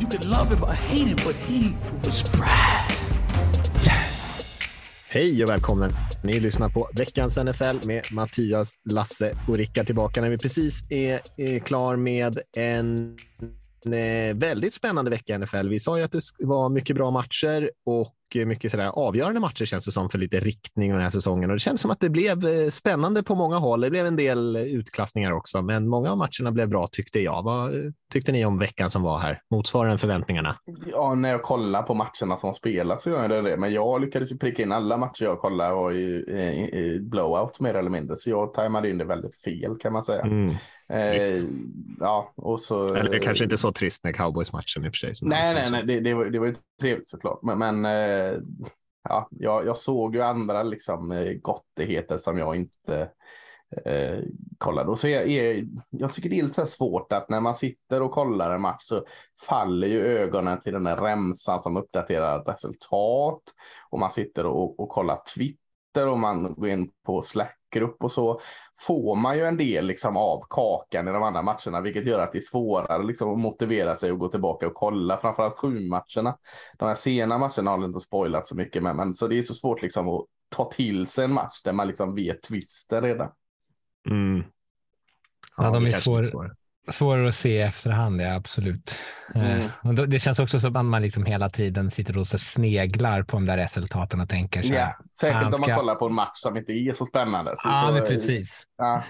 You 0.00 0.06
could 0.06 0.26
love 0.26 0.54
him 0.54 0.62
or 0.62 0.72
hate 0.72 1.08
him, 1.08 1.16
but 1.16 1.34
he 1.34 1.74
was 2.04 2.22
Brad. 2.32 2.92
Hej 5.10 5.42
och 5.42 5.50
välkommen! 5.50 5.92
Ni 6.24 6.40
lyssnar 6.40 6.68
på 6.68 6.88
veckans 6.96 7.36
NFL 7.36 7.86
med 7.86 8.02
Mattias, 8.12 8.72
Lasse 8.90 9.36
och 9.48 9.56
Rickard 9.56 9.86
tillbaka 9.86 10.20
när 10.20 10.28
vi 10.28 10.38
precis 10.38 10.90
är, 10.90 11.20
är 11.36 11.58
klar 11.58 11.96
med 11.96 12.38
en, 12.56 13.16
en 13.92 14.28
eh, 14.28 14.34
väldigt 14.34 14.74
spännande 14.74 15.10
vecka 15.10 15.34
i 15.34 15.38
NFL. 15.38 15.68
Vi 15.68 15.78
sa 15.78 15.98
ju 15.98 16.04
att 16.04 16.12
det 16.12 16.20
var 16.38 16.68
mycket 16.68 16.96
bra 16.96 17.10
matcher 17.10 17.70
och 17.86 18.14
mycket 18.34 18.70
sådär 18.70 18.86
avgörande 18.86 19.40
matcher 19.40 19.64
känns 19.64 19.84
det 19.84 19.92
som 19.92 20.10
för 20.10 20.18
lite 20.18 20.40
riktning 20.40 20.92
den 20.92 21.00
här 21.00 21.10
säsongen 21.10 21.50
och 21.50 21.56
det 21.56 21.60
känns 21.60 21.80
som 21.80 21.90
att 21.90 22.00
det 22.00 22.08
blev 22.08 22.46
eh, 22.46 22.68
spännande 22.68 23.22
på 23.22 23.34
många 23.34 23.58
håll. 23.58 23.80
Det 23.80 23.90
blev 23.90 24.06
en 24.06 24.16
del 24.16 24.56
utklassningar 24.56 25.32
också, 25.32 25.62
men 25.62 25.88
många 25.88 26.10
av 26.10 26.18
matcherna 26.18 26.52
blev 26.52 26.68
bra 26.68 26.88
tyckte 26.92 27.20
jag. 27.20 27.42
Vad 27.42 27.74
eh, 27.74 27.90
tyckte 28.12 28.32
ni 28.32 28.44
om 28.44 28.58
veckan 28.58 28.90
som 28.90 29.02
var 29.02 29.18
här? 29.18 29.42
Motsvarar 29.50 29.88
den 29.88 29.98
förväntningarna? 29.98 30.56
Ja, 30.86 31.14
när 31.14 31.28
jag 31.28 31.42
kollar 31.42 31.82
på 31.82 31.94
matcherna 31.94 32.36
som 32.36 32.54
spelats 32.54 33.04
så 33.04 33.10
gör 33.10 33.30
jag 33.30 33.44
det. 33.44 33.56
Men 33.56 33.72
jag 33.72 34.00
lyckades 34.00 34.32
ju 34.32 34.38
pricka 34.38 34.62
in 34.62 34.72
alla 34.72 34.96
matcher 34.96 35.24
jag 35.24 35.38
kollade 35.38 35.74
och 35.74 35.92
i, 35.92 35.96
i, 35.96 36.70
i 36.78 37.00
blowout 37.00 37.60
mer 37.60 37.74
eller 37.74 37.90
mindre. 37.90 38.16
Så 38.16 38.30
jag 38.30 38.54
tajmade 38.54 38.90
in 38.90 38.98
det 38.98 39.04
väldigt 39.04 39.42
fel 39.42 39.76
kan 39.80 39.92
man 39.92 40.04
säga. 40.04 40.22
Mm. 40.22 40.54
Eh, 40.88 41.44
ja, 42.00 42.32
och 42.36 42.60
så. 42.60 42.94
Eller 42.94 43.18
kanske 43.18 43.44
inte 43.44 43.56
så 43.56 43.72
trist 43.72 44.04
med 44.04 44.16
cowboys-matchen 44.16 44.84
i 44.84 44.88
och 44.88 44.92
för 44.92 44.96
sig. 44.96 45.12
Nej, 45.22 45.54
nej, 45.54 45.70
nej, 45.70 45.84
det, 45.86 46.00
det, 46.00 46.14
var, 46.14 46.24
det 46.24 46.38
var 46.38 46.46
ju 46.46 46.54
trevligt 46.80 47.08
såklart. 47.08 47.42
Men, 47.42 47.58
men 47.58 47.84
eh, 47.84 48.38
ja, 49.08 49.28
jag, 49.30 49.66
jag 49.66 49.76
såg 49.76 50.14
ju 50.14 50.22
andra 50.22 50.62
liksom 50.62 51.12
eh, 51.12 51.32
gottigheter 51.32 52.16
som 52.16 52.38
jag 52.38 52.56
inte 52.56 53.10
eh, 53.84 54.18
kollade. 54.58 54.90
Och 54.90 54.98
så 54.98 55.08
är, 55.08 55.20
är, 55.20 55.64
jag 55.90 56.12
tycker 56.12 56.30
det 56.30 56.38
är 56.38 56.42
lite 56.42 56.54
så 56.54 56.66
svårt 56.66 57.12
att 57.12 57.28
när 57.28 57.40
man 57.40 57.54
sitter 57.54 58.02
och 58.02 58.12
kollar 58.12 58.54
en 58.54 58.60
match 58.60 58.82
så 58.84 59.04
faller 59.48 59.88
ju 59.88 60.06
ögonen 60.06 60.60
till 60.60 60.72
den 60.72 60.84
där 60.84 60.96
remsan 60.96 61.62
som 61.62 61.76
uppdaterar 61.76 62.44
resultat. 62.44 63.42
Och 63.90 63.98
man 63.98 64.10
sitter 64.10 64.46
och, 64.46 64.80
och 64.80 64.88
kollar 64.88 65.20
Twitter 65.34 66.08
och 66.08 66.18
man 66.18 66.54
går 66.54 66.68
in 66.68 66.90
på 67.06 67.22
Slack-grupp 67.68 68.04
och 68.04 68.12
så 68.12 68.40
får 68.86 69.16
man 69.16 69.36
ju 69.36 69.44
en 69.44 69.56
del 69.56 69.86
liksom 69.86 70.16
av 70.16 70.44
kakan 70.50 71.08
i 71.08 71.12
de 71.12 71.22
andra 71.22 71.42
matcherna, 71.42 71.80
vilket 71.80 72.06
gör 72.06 72.18
att 72.18 72.32
det 72.32 72.38
är 72.38 72.42
svårare 72.42 73.04
liksom 73.04 73.30
att 73.30 73.38
motivera 73.38 73.96
sig 73.96 74.12
och 74.12 74.18
gå 74.18 74.28
tillbaka 74.28 74.66
och 74.66 74.74
kolla, 74.74 75.16
framförallt 75.16 75.58
sju 75.58 75.80
matcherna. 75.88 76.38
De 76.78 76.88
här 76.88 76.94
sena 76.94 77.38
matcherna 77.38 77.70
har 77.70 77.84
inte 77.84 78.00
spoilat 78.00 78.46
så 78.46 78.56
mycket, 78.56 78.82
men, 78.82 78.96
men 78.96 79.14
så 79.14 79.28
det 79.28 79.38
är 79.38 79.42
så 79.42 79.54
svårt 79.54 79.82
liksom 79.82 80.08
att 80.08 80.24
ta 80.48 80.64
till 80.64 81.06
sig 81.06 81.24
en 81.24 81.32
match 81.32 81.62
där 81.64 81.72
man 81.72 81.86
liksom 81.86 82.14
vet 82.14 82.42
twisten 82.42 83.02
redan. 83.02 83.28
Mm. 84.10 84.44
Ja, 85.56 85.64
ja 85.64 85.70
de 85.70 85.86
är 85.86 85.90
svår, 85.90 86.22
svår, 86.22 86.54
svårare 86.88 87.28
att 87.28 87.34
se 87.34 87.48
i 87.48 87.60
efterhand, 87.62 88.22
ja 88.22 88.34
absolut. 88.34 88.96
Mm. 89.34 89.60
Uh, 89.60 89.92
då, 89.92 90.06
det 90.06 90.18
känns 90.18 90.38
också 90.38 90.60
som 90.60 90.76
att 90.76 90.84
man 90.84 91.02
liksom 91.02 91.24
hela 91.24 91.50
tiden 91.50 91.90
sitter 91.90 92.18
och 92.18 92.26
så 92.26 92.38
sneglar 92.38 93.22
på 93.22 93.36
de 93.36 93.46
där 93.46 93.56
resultaten 93.56 94.20
och 94.20 94.28
tänker 94.28 94.62
så 94.62 94.68
här. 94.68 94.74
Ja, 94.74 94.96
särskilt 95.20 95.54
om 95.54 95.60
man 95.60 95.76
kollar 95.76 95.94
på 95.94 96.06
en 96.06 96.14
match 96.14 96.34
som 96.34 96.56
inte 96.56 96.72
är 96.72 96.92
så 96.92 97.06
spännande. 97.06 97.50
Så, 97.56 97.68
ja, 97.68 97.94
så, 97.98 98.06
precis. 98.06 98.64
Ja. 98.78 99.02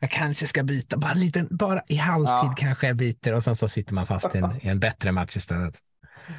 Jag 0.00 0.10
kanske 0.10 0.46
ska 0.46 0.62
byta, 0.62 0.96
bara, 0.96 1.12
en 1.12 1.20
liten, 1.20 1.48
bara 1.50 1.82
i 1.88 1.96
halvtid 1.96 2.50
ja. 2.50 2.54
kanske 2.56 2.86
jag 2.86 2.96
byter 2.96 3.34
och 3.34 3.44
sen 3.44 3.56
så 3.56 3.68
sitter 3.68 3.94
man 3.94 4.06
fast 4.06 4.34
i 4.34 4.38
en, 4.38 4.56
i 4.62 4.68
en 4.68 4.80
bättre 4.80 5.12
match 5.12 5.36
istället. 5.36 5.74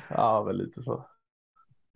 Ja, 0.09 0.43
väl 0.43 0.57
lite 0.57 0.81
så. 0.81 1.05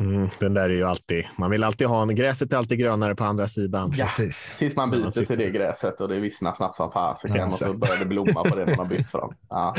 Mm, 0.02 0.30
den 0.40 0.54
där 0.54 0.70
är 0.70 0.74
ju 0.74 0.84
alltid, 0.84 1.26
man 1.38 1.52
vill 1.52 1.64
alltid 1.64 1.88
ha 1.88 2.02
en, 2.02 2.16
gräset 2.16 2.54
är 2.54 2.58
alltid 2.58 2.80
grönare 2.80 3.16
på 3.16 3.24
andra 3.24 3.48
sidan. 3.48 3.92
Ja, 3.96 4.06
Precis. 4.06 4.54
tills 4.58 4.76
man 4.76 4.92
byter 4.92 5.04
man 5.04 5.12
till 5.12 5.38
det 5.38 5.50
gräset 5.50 6.02
och 6.02 6.08
det 6.08 6.20
vissnar 6.20 6.54
snabbt 6.54 6.76
som 6.76 6.92
fasiken 6.92 7.36
ja, 7.38 7.48
och 7.48 7.54
så 7.54 7.74
börjar 7.74 8.00
det 8.00 8.06
blomma 8.06 8.44
på 8.50 8.56
det 8.56 8.66
man 8.66 8.76
har 8.76 8.86
bytt 8.86 9.10
från. 9.10 9.36
Ja, 9.50 9.76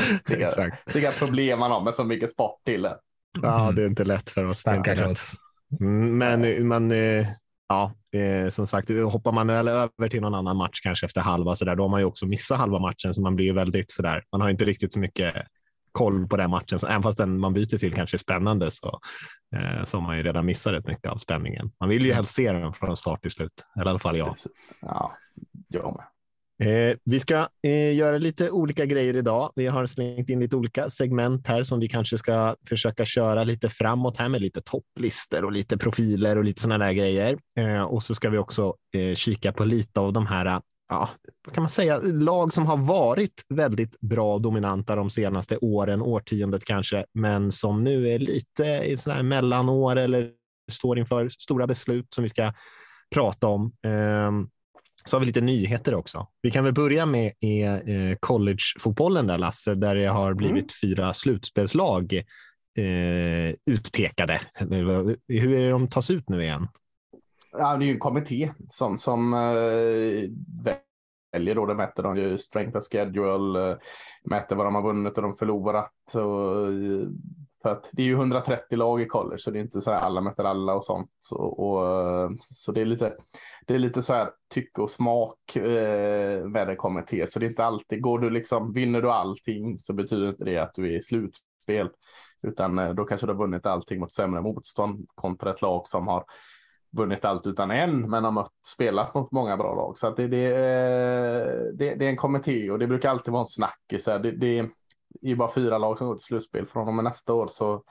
vilka 0.93 1.11
problem 1.11 1.59
man 1.59 1.71
har 1.71 1.81
med 1.81 1.95
så 1.95 2.03
mycket 2.03 2.31
sport 2.31 2.59
till 2.65 2.81
det. 2.81 2.97
Ja, 3.41 3.71
det 3.71 3.81
är 3.81 3.87
inte 3.87 4.03
lätt 4.03 4.29
för 4.29 4.45
oss. 4.45 4.65
Mm, 5.79 6.17
Men 6.17 6.67
man, 6.67 6.91
ja, 7.67 7.91
som 8.49 8.67
sagt, 8.67 8.89
hoppar 8.89 9.31
man 9.31 9.47
väl 9.47 9.67
över 9.67 10.09
till 10.09 10.21
någon 10.21 10.35
annan 10.35 10.57
match 10.57 10.79
kanske 10.83 11.05
efter 11.05 11.21
halva 11.21 11.55
så 11.55 11.65
där, 11.65 11.75
då 11.75 11.83
har 11.83 11.89
man 11.89 11.99
ju 11.99 12.05
också 12.05 12.25
missat 12.25 12.57
halva 12.57 12.79
matchen 12.79 13.13
så 13.13 13.21
man 13.21 13.35
blir 13.35 13.45
ju 13.45 13.53
väldigt 13.53 13.91
så 13.91 14.01
där. 14.01 14.23
Man 14.31 14.41
har 14.41 14.49
inte 14.49 14.65
riktigt 14.65 14.93
så 14.93 14.99
mycket 14.99 15.35
koll 15.95 16.27
på 16.27 16.37
den 16.37 16.49
matchen, 16.49 16.79
så 16.79 16.87
även 16.87 17.03
fast 17.03 17.17
den 17.17 17.39
man 17.39 17.53
byter 17.53 17.77
till 17.77 17.93
kanske 17.93 18.17
är 18.17 18.19
spännande 18.19 18.71
så, 18.71 18.99
eh, 19.55 19.85
så 19.85 19.97
har 19.97 20.01
man 20.07 20.17
ju 20.17 20.23
redan 20.23 20.45
missat 20.45 20.73
rätt 20.73 20.87
mycket 20.87 21.11
av 21.11 21.17
spänningen. 21.17 21.71
Man 21.79 21.89
vill 21.89 22.05
ju 22.05 22.13
helst 22.13 22.35
se 22.35 22.51
den 22.51 22.73
från 22.73 22.97
start 22.97 23.21
till 23.21 23.31
slut, 23.31 23.51
eller 23.75 23.85
i 23.85 23.89
alla 23.89 23.99
fall 23.99 24.17
jag. 24.17 24.35
Ja, 24.81 25.11
jag 25.67 25.95
med. 25.95 26.05
Eh, 26.59 26.95
vi 27.05 27.19
ska 27.19 27.47
eh, 27.63 27.95
göra 27.95 28.17
lite 28.17 28.51
olika 28.51 28.85
grejer 28.85 29.15
idag. 29.15 29.51
Vi 29.55 29.67
har 29.67 29.85
slängt 29.85 30.29
in 30.29 30.39
lite 30.39 30.55
olika 30.55 30.89
segment 30.89 31.47
här 31.47 31.63
som 31.63 31.79
vi 31.79 31.87
kanske 31.87 32.17
ska 32.17 32.55
försöka 32.69 33.05
köra 33.05 33.43
lite 33.43 33.69
framåt 33.69 34.17
här 34.17 34.29
med 34.29 34.41
lite 34.41 34.61
topplistor 34.61 35.45
och 35.45 35.51
lite 35.51 35.77
profiler 35.77 36.37
och 36.37 36.43
lite 36.43 36.61
sådana 36.61 36.85
där 36.85 36.93
grejer. 36.93 37.37
Eh, 37.57 37.81
och 37.81 38.03
så 38.03 38.15
ska 38.15 38.29
vi 38.29 38.37
också 38.37 38.75
eh, 38.93 39.15
kika 39.15 39.53
på 39.53 39.65
lite 39.65 39.99
av 39.99 40.13
de 40.13 40.27
här 40.27 40.61
ja, 40.89 41.09
kan 41.53 41.61
man 41.61 41.69
säga, 41.69 41.99
lag 42.03 42.53
som 42.53 42.65
har 42.65 42.77
varit 42.77 43.45
väldigt 43.49 43.99
bra 43.99 44.33
och 44.33 44.41
dominanta 44.41 44.95
de 44.95 45.09
senaste 45.09 45.57
åren, 45.57 46.01
årtiondet 46.01 46.65
kanske, 46.65 47.05
men 47.13 47.51
som 47.51 47.83
nu 47.83 48.09
är 48.09 48.19
lite 48.19 48.63
i 48.63 48.97
sådana 48.97 49.17
här 49.17 49.23
mellanår 49.23 49.95
eller 49.95 50.31
står 50.71 50.99
inför 50.99 51.29
stora 51.29 51.67
beslut 51.67 52.13
som 52.13 52.21
vi 52.21 52.29
ska 52.29 52.53
prata 53.15 53.47
om. 53.47 53.71
Um, 53.87 54.49
så 55.05 55.15
har 55.15 55.19
vi 55.19 55.25
lite 55.25 55.41
nyheter 55.41 55.95
också. 55.95 56.27
Vi 56.41 56.51
kan 56.51 56.63
väl 56.63 56.73
börja 56.73 57.05
med 57.05 57.25
eh, 57.25 58.17
collegefotbollen 58.19 59.27
där 59.27 59.37
Lasse, 59.37 59.75
där 59.75 59.95
det 59.95 60.05
har 60.05 60.33
blivit 60.33 60.55
mm. 60.55 60.69
fyra 60.81 61.13
slutspelslag 61.13 62.13
eh, 62.77 63.55
utpekade. 63.65 64.41
Hur 65.27 65.53
är 65.53 65.61
det 65.61 65.69
de 65.69 65.89
tas 65.89 66.09
ut 66.09 66.29
nu 66.29 66.43
igen? 66.43 66.67
Ja, 67.57 67.77
det 67.77 67.85
är 67.85 67.87
ju 67.87 67.93
en 67.93 67.99
kommitté 67.99 68.51
som, 68.69 68.97
som 68.97 69.33
äh, 69.33 70.29
väljer 71.33 71.55
då. 71.55 71.65
Det 71.65 71.75
mäter 71.75 72.03
de 72.03 72.17
ju 72.17 72.37
strength 72.37 72.77
of 72.77 72.83
schedule, 72.83 73.71
äh, 73.71 73.77
mäter 74.23 74.55
vad 74.55 74.65
de 74.65 74.75
har 74.75 74.81
vunnit 74.81 75.15
och 75.15 75.21
de 75.21 75.35
förlorat. 75.35 76.15
Och, 76.15 76.67
eh, 76.67 77.07
för 77.61 77.69
att 77.69 77.89
det 77.91 78.01
är 78.01 78.05
ju 78.05 78.13
130 78.13 78.77
lag 78.77 79.01
i 79.01 79.05
college 79.05 79.37
så 79.37 79.51
det 79.51 79.59
är 79.59 79.61
inte 79.61 79.81
så 79.81 79.91
här 79.91 79.99
alla 79.99 80.21
möter 80.21 80.43
alla 80.43 80.73
och 80.73 80.85
sånt. 80.85 81.11
Och, 81.31 81.59
och 81.59 82.31
så 82.39 82.71
det 82.71 82.81
är 82.81 82.85
lite, 82.85 83.15
det 83.67 83.75
är 83.75 83.79
lite 83.79 84.01
så 84.01 84.13
här 84.13 84.29
tycke 84.53 84.81
och 84.81 84.91
smak 84.91 85.55
eh, 85.55 86.45
med 86.45 86.69
en 86.69 86.77
kommitté. 86.77 87.27
Så 87.27 87.39
det 87.39 87.45
är 87.45 87.49
inte 87.49 87.65
alltid, 87.65 88.01
går 88.01 88.19
du 88.19 88.29
liksom, 88.29 88.73
vinner 88.73 89.01
du 89.01 89.11
allting 89.11 89.79
så 89.79 89.93
betyder 89.93 90.29
inte 90.29 90.43
det 90.43 90.57
att 90.57 90.73
du 90.75 90.93
är 90.93 90.97
i 90.97 91.01
slutspel. 91.01 91.89
Utan 92.47 92.95
då 92.95 93.05
kanske 93.05 93.27
du 93.27 93.33
har 93.33 93.39
vunnit 93.39 93.65
allting 93.65 93.99
mot 93.99 94.11
sämre 94.11 94.41
motstånd 94.41 95.05
kontra 95.15 95.53
ett 95.53 95.61
lag 95.61 95.87
som 95.87 96.07
har 96.07 96.25
vunnit 96.91 97.25
allt 97.25 97.47
utan 97.47 97.71
en, 97.71 98.09
men 98.09 98.23
har 98.23 98.31
mött, 98.31 98.51
spelat 98.67 99.13
mot 99.13 99.31
många 99.31 99.57
bra 99.57 99.75
lag. 99.75 99.97
Så 99.97 100.07
att 100.07 100.17
det, 100.17 100.27
det, 100.27 100.45
eh, 100.45 101.47
det, 101.73 101.95
det 101.95 102.05
är 102.05 102.09
en 102.09 102.15
kommitté 102.15 102.71
och 102.71 102.79
det 102.79 102.87
brukar 102.87 103.09
alltid 103.09 103.31
vara 103.31 103.41
en 103.41 103.47
snackis. 103.47 104.05
Det, 104.05 104.31
det 104.31 104.69
är 105.21 105.35
bara 105.35 105.51
fyra 105.51 105.77
lag 105.77 105.97
som 105.97 106.07
går 106.07 106.15
till 106.15 106.25
slutspel. 106.25 106.65
Från 106.65 106.87
och 106.87 106.93
med 106.93 107.03
nästa 107.03 107.33
år 107.33 107.47
så 107.47 107.83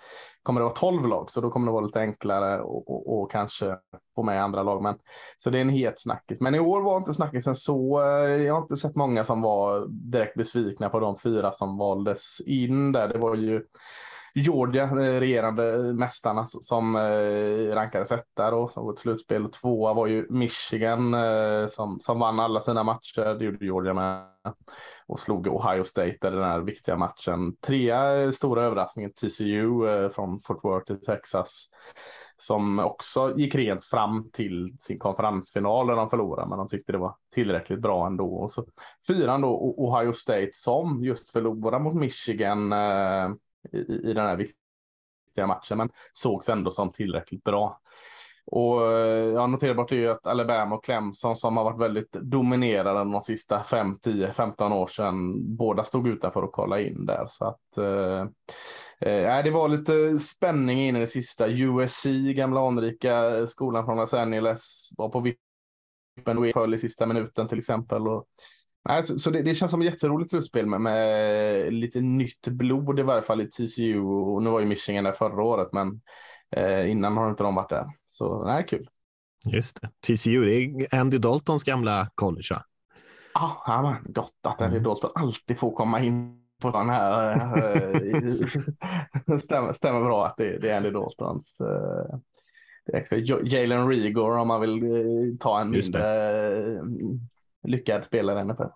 kommer 0.42 0.60
det 0.60 0.64
vara 0.64 0.74
tolv 0.74 1.08
lag, 1.08 1.30
så 1.30 1.40
då 1.40 1.50
kommer 1.50 1.66
det 1.66 1.72
vara 1.72 1.84
lite 1.84 2.00
enklare 2.00 2.60
och, 2.60 2.90
och, 2.90 3.22
och 3.22 3.30
kanske 3.30 3.76
få 4.14 4.22
med 4.22 4.44
andra 4.44 4.62
lag. 4.62 4.82
Men, 4.82 4.94
så 5.38 5.50
det 5.50 5.58
är 5.58 5.62
en 5.62 5.68
het 5.68 6.00
snackis. 6.00 6.40
Men 6.40 6.54
i 6.54 6.60
år 6.60 6.80
var 6.80 6.96
inte 6.96 7.14
snackisen 7.14 7.54
så. 7.54 8.02
Eh, 8.02 8.42
jag 8.42 8.54
har 8.54 8.62
inte 8.62 8.76
sett 8.76 8.96
många 8.96 9.24
som 9.24 9.42
var 9.42 9.86
direkt 9.88 10.34
besvikna 10.34 10.88
på 10.88 11.00
de 11.00 11.18
fyra 11.18 11.52
som 11.52 11.78
valdes 11.78 12.40
in 12.40 12.92
där. 12.92 13.08
Det 13.08 13.18
var 13.18 13.34
ju 13.34 13.62
Georgia, 14.36 14.82
eh, 14.82 15.20
regerande 15.20 15.92
mästarna 15.92 16.46
som 16.46 16.96
eh, 16.96 17.74
rankades 17.74 18.12
etta 18.12 18.50
då, 18.50 18.68
som 18.68 18.84
gått 18.84 18.98
slutspel. 18.98 19.50
Tvåa 19.50 19.94
var 19.94 20.06
ju 20.06 20.26
Michigan 20.30 21.14
eh, 21.14 21.66
som, 21.66 22.00
som 22.00 22.18
vann 22.18 22.40
alla 22.40 22.60
sina 22.60 22.82
matcher. 22.82 23.38
Det 23.38 23.44
gjorde 23.44 23.64
Georgia 23.64 23.94
med. 23.94 24.24
Och 25.06 25.20
slog 25.20 25.46
Ohio 25.46 25.84
State 25.84 26.08
i 26.08 26.30
den 26.30 26.42
här 26.42 26.60
viktiga 26.60 26.96
matchen. 26.96 27.56
Trea 27.56 28.32
stora 28.32 28.62
överraskningen 28.62 29.12
TCU 29.12 30.08
från 30.14 30.40
Fort 30.40 30.64
Worth 30.64 30.92
i 30.92 30.96
Texas. 30.96 31.68
Som 32.36 32.78
också 32.78 33.34
gick 33.36 33.54
rent 33.54 33.84
fram 33.84 34.30
till 34.30 34.74
sin 34.78 34.98
konferensfinal 34.98 35.86
när 35.86 35.96
de 35.96 36.08
förlorade, 36.08 36.48
men 36.48 36.58
de 36.58 36.68
tyckte 36.68 36.92
det 36.92 36.98
var 36.98 37.16
tillräckligt 37.34 37.80
bra 37.80 38.06
ändå. 38.06 38.34
Och 38.34 38.50
så 38.50 38.64
fyran 39.06 39.40
då 39.40 39.74
Ohio 39.78 40.12
State 40.12 40.50
som 40.52 41.04
just 41.04 41.30
förlorade 41.30 41.84
mot 41.84 41.94
Michigan 41.94 42.72
i, 43.72 43.78
i 43.78 44.12
den 44.12 44.26
här 44.26 44.36
viktiga 44.36 45.46
matchen, 45.46 45.78
men 45.78 45.90
sågs 46.12 46.48
ändå 46.48 46.70
som 46.70 46.92
tillräckligt 46.92 47.44
bra. 47.44 47.80
Och 48.46 48.92
eh, 48.92 49.28
jag 49.28 49.50
noterar 49.50 49.94
ju 49.94 50.08
att 50.08 50.26
Alabama 50.26 50.74
och 50.76 50.84
Clemson 50.84 51.36
som 51.36 51.56
har 51.56 51.64
varit 51.64 51.80
väldigt 51.80 52.12
dominerade 52.12 52.98
de 52.98 53.22
sista 53.22 53.64
5, 53.64 53.98
10, 53.98 54.32
15 54.32 54.72
år 54.72 54.86
sedan, 54.86 55.34
båda 55.56 55.84
stod 55.84 56.08
utanför 56.08 56.42
och 56.42 56.52
kolla 56.52 56.80
in 56.80 57.06
där. 57.06 57.26
Så 57.28 57.44
att 57.44 57.76
eh, 57.78 58.20
eh, 59.10 59.44
det 59.44 59.50
var 59.50 59.68
lite 59.68 60.18
spänning 60.18 60.80
in 60.80 60.96
i 60.96 61.00
det 61.00 61.06
sista. 61.06 61.48
USC, 61.48 62.06
gamla 62.34 62.68
anrika 62.68 63.46
skolan 63.46 63.84
från 63.84 63.96
Los 63.96 64.14
Angeles, 64.14 64.88
var 64.96 65.08
på 65.08 65.20
vippen 65.20 66.38
och 66.38 66.52
föll 66.52 66.74
i 66.74 66.78
sista 66.78 67.06
minuten 67.06 67.48
till 67.48 67.58
exempel. 67.58 68.08
Och, 68.08 68.24
nej, 68.88 69.04
så, 69.04 69.30
det, 69.30 69.42
det, 69.42 69.54
känns 69.54 69.70
som 69.70 69.82
ett 69.82 69.86
jätteroligt 69.86 70.30
slutspel 70.30 70.66
med, 70.66 70.80
med, 70.80 71.72
lite 71.72 72.00
nytt 72.00 72.48
blod 72.48 72.98
i 72.98 73.02
varje 73.02 73.22
fall 73.22 73.40
i 73.40 73.46
TCU. 73.46 74.00
Och 74.00 74.42
nu 74.42 74.50
var 74.50 74.60
ju 74.60 74.66
Michigan 74.66 75.04
där 75.04 75.12
förra 75.12 75.42
året, 75.42 75.68
men 75.72 76.00
eh, 76.56 76.90
innan 76.90 77.16
har 77.16 77.30
inte 77.30 77.42
de 77.42 77.54
varit 77.54 77.70
där. 77.70 77.86
Så 78.08 78.44
nej, 78.44 78.66
kul. 78.68 78.88
Just 79.46 79.80
det. 79.80 79.90
TCU, 80.06 80.44
det 80.44 80.54
är 80.54 81.00
Andy 81.00 81.18
Daltons 81.18 81.64
gamla 81.64 82.10
college 82.14 82.46
va? 82.50 82.64
Ah, 83.34 83.52
ja, 83.66 83.82
men 83.82 84.12
gott 84.12 84.32
att 84.42 84.60
Andy 84.60 84.76
mm. 84.76 84.82
Dalton 84.82 85.10
alltid 85.14 85.58
får 85.58 85.72
komma 85.72 86.00
in 86.00 86.40
på 86.60 86.70
den 86.70 86.88
här. 86.88 87.32
Eh, 87.32 89.38
stämmer, 89.42 89.72
stämmer 89.72 90.00
bra 90.00 90.26
att 90.26 90.36
det, 90.36 90.58
det 90.58 90.70
är 90.70 90.76
Andy 90.76 90.90
Daltons. 90.90 91.60
Eh, 91.60 92.18
Jalen 93.44 93.88
Rigor 93.88 94.38
om 94.38 94.48
man 94.48 94.60
vill 94.60 94.82
eh, 94.82 95.36
ta 95.40 95.60
en 95.60 95.70
mindre 95.70 96.82
lyckad 97.64 98.04
spelare 98.04 98.44
NFL. 98.44 98.62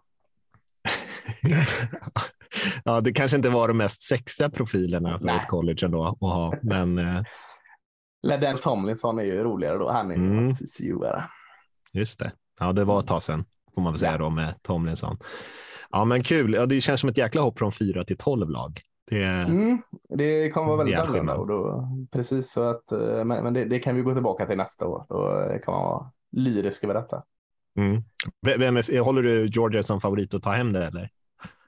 ja, 2.85 3.00
det 3.00 3.12
kanske 3.12 3.37
inte 3.37 3.50
var 3.50 3.69
de 3.69 3.76
mest 3.76 4.02
sexiga 4.02 4.50
profilerna 4.50 5.19
för 5.19 5.25
Nej. 5.25 5.37
ett 5.37 5.49
college 5.49 5.87
ändå 5.87 6.05
att 6.05 6.20
ha, 6.20 6.55
men 6.62 7.00
Ledell 8.23 8.58
Tomlinson 8.58 9.19
är 9.19 9.25
ju 9.25 9.43
roligare 9.43 9.79
då. 9.79 9.90
Han 9.90 10.11
är 10.11 10.14
mm. 10.14 10.52
TCU-are. 10.52 11.23
Just 11.93 12.19
det. 12.19 12.32
Ja, 12.61 12.73
det 12.73 12.85
var 12.85 13.00
ett 13.00 13.06
tag 13.06 13.23
sedan 13.23 13.44
får 13.75 13.82
man 13.82 13.93
väl 13.93 14.00
säga 14.00 14.12
ja. 14.12 14.19
då 14.19 14.31
med 14.31 14.62
Tomlinson. 14.62 15.17
Ja, 15.90 16.05
men 16.05 16.23
kul. 16.23 16.55
Ja, 16.55 16.67
det 16.67 16.81
känns 16.81 17.00
som 17.00 17.08
ett 17.08 17.19
jäkla 17.19 17.43
hopp 17.43 17.58
från 17.58 17.73
fyra 17.73 18.05
till 18.05 18.17
tolv 18.17 18.50
lag. 18.50 18.81
Det, 19.11 19.25
mm, 19.25 19.82
det 20.08 20.50
kommer 20.50 20.67
vara 20.67 20.76
väldigt 20.76 20.99
annorlunda. 20.99 21.35
Och 21.35 21.46
då, 21.46 21.88
precis 22.12 22.52
så 22.52 22.62
att, 22.62 22.93
eh, 22.93 23.25
men, 23.25 23.44
men 23.44 23.55
det, 23.55 23.64
det, 23.64 23.79
kan 23.79 23.96
vi 23.96 24.02
gå 24.02 24.14
tillbaka 24.14 24.46
till 24.46 24.56
nästa 24.56 24.87
år. 24.87 25.06
Då 25.08 25.49
kan 25.64 25.75
man 25.75 25.85
vara 25.85 26.11
lyrisk 26.32 26.85
över 26.85 26.94
detta. 26.94 27.23
Mm. 27.79 28.03
Vem 28.59 28.77
är, 28.77 29.01
håller 29.01 29.23
du 29.23 29.47
Georgia 29.47 29.83
som 29.83 30.01
favorit 30.01 30.35
att 30.35 30.43
ta 30.43 30.51
hem 30.51 30.73
det 30.73 30.87
eller? 30.87 31.11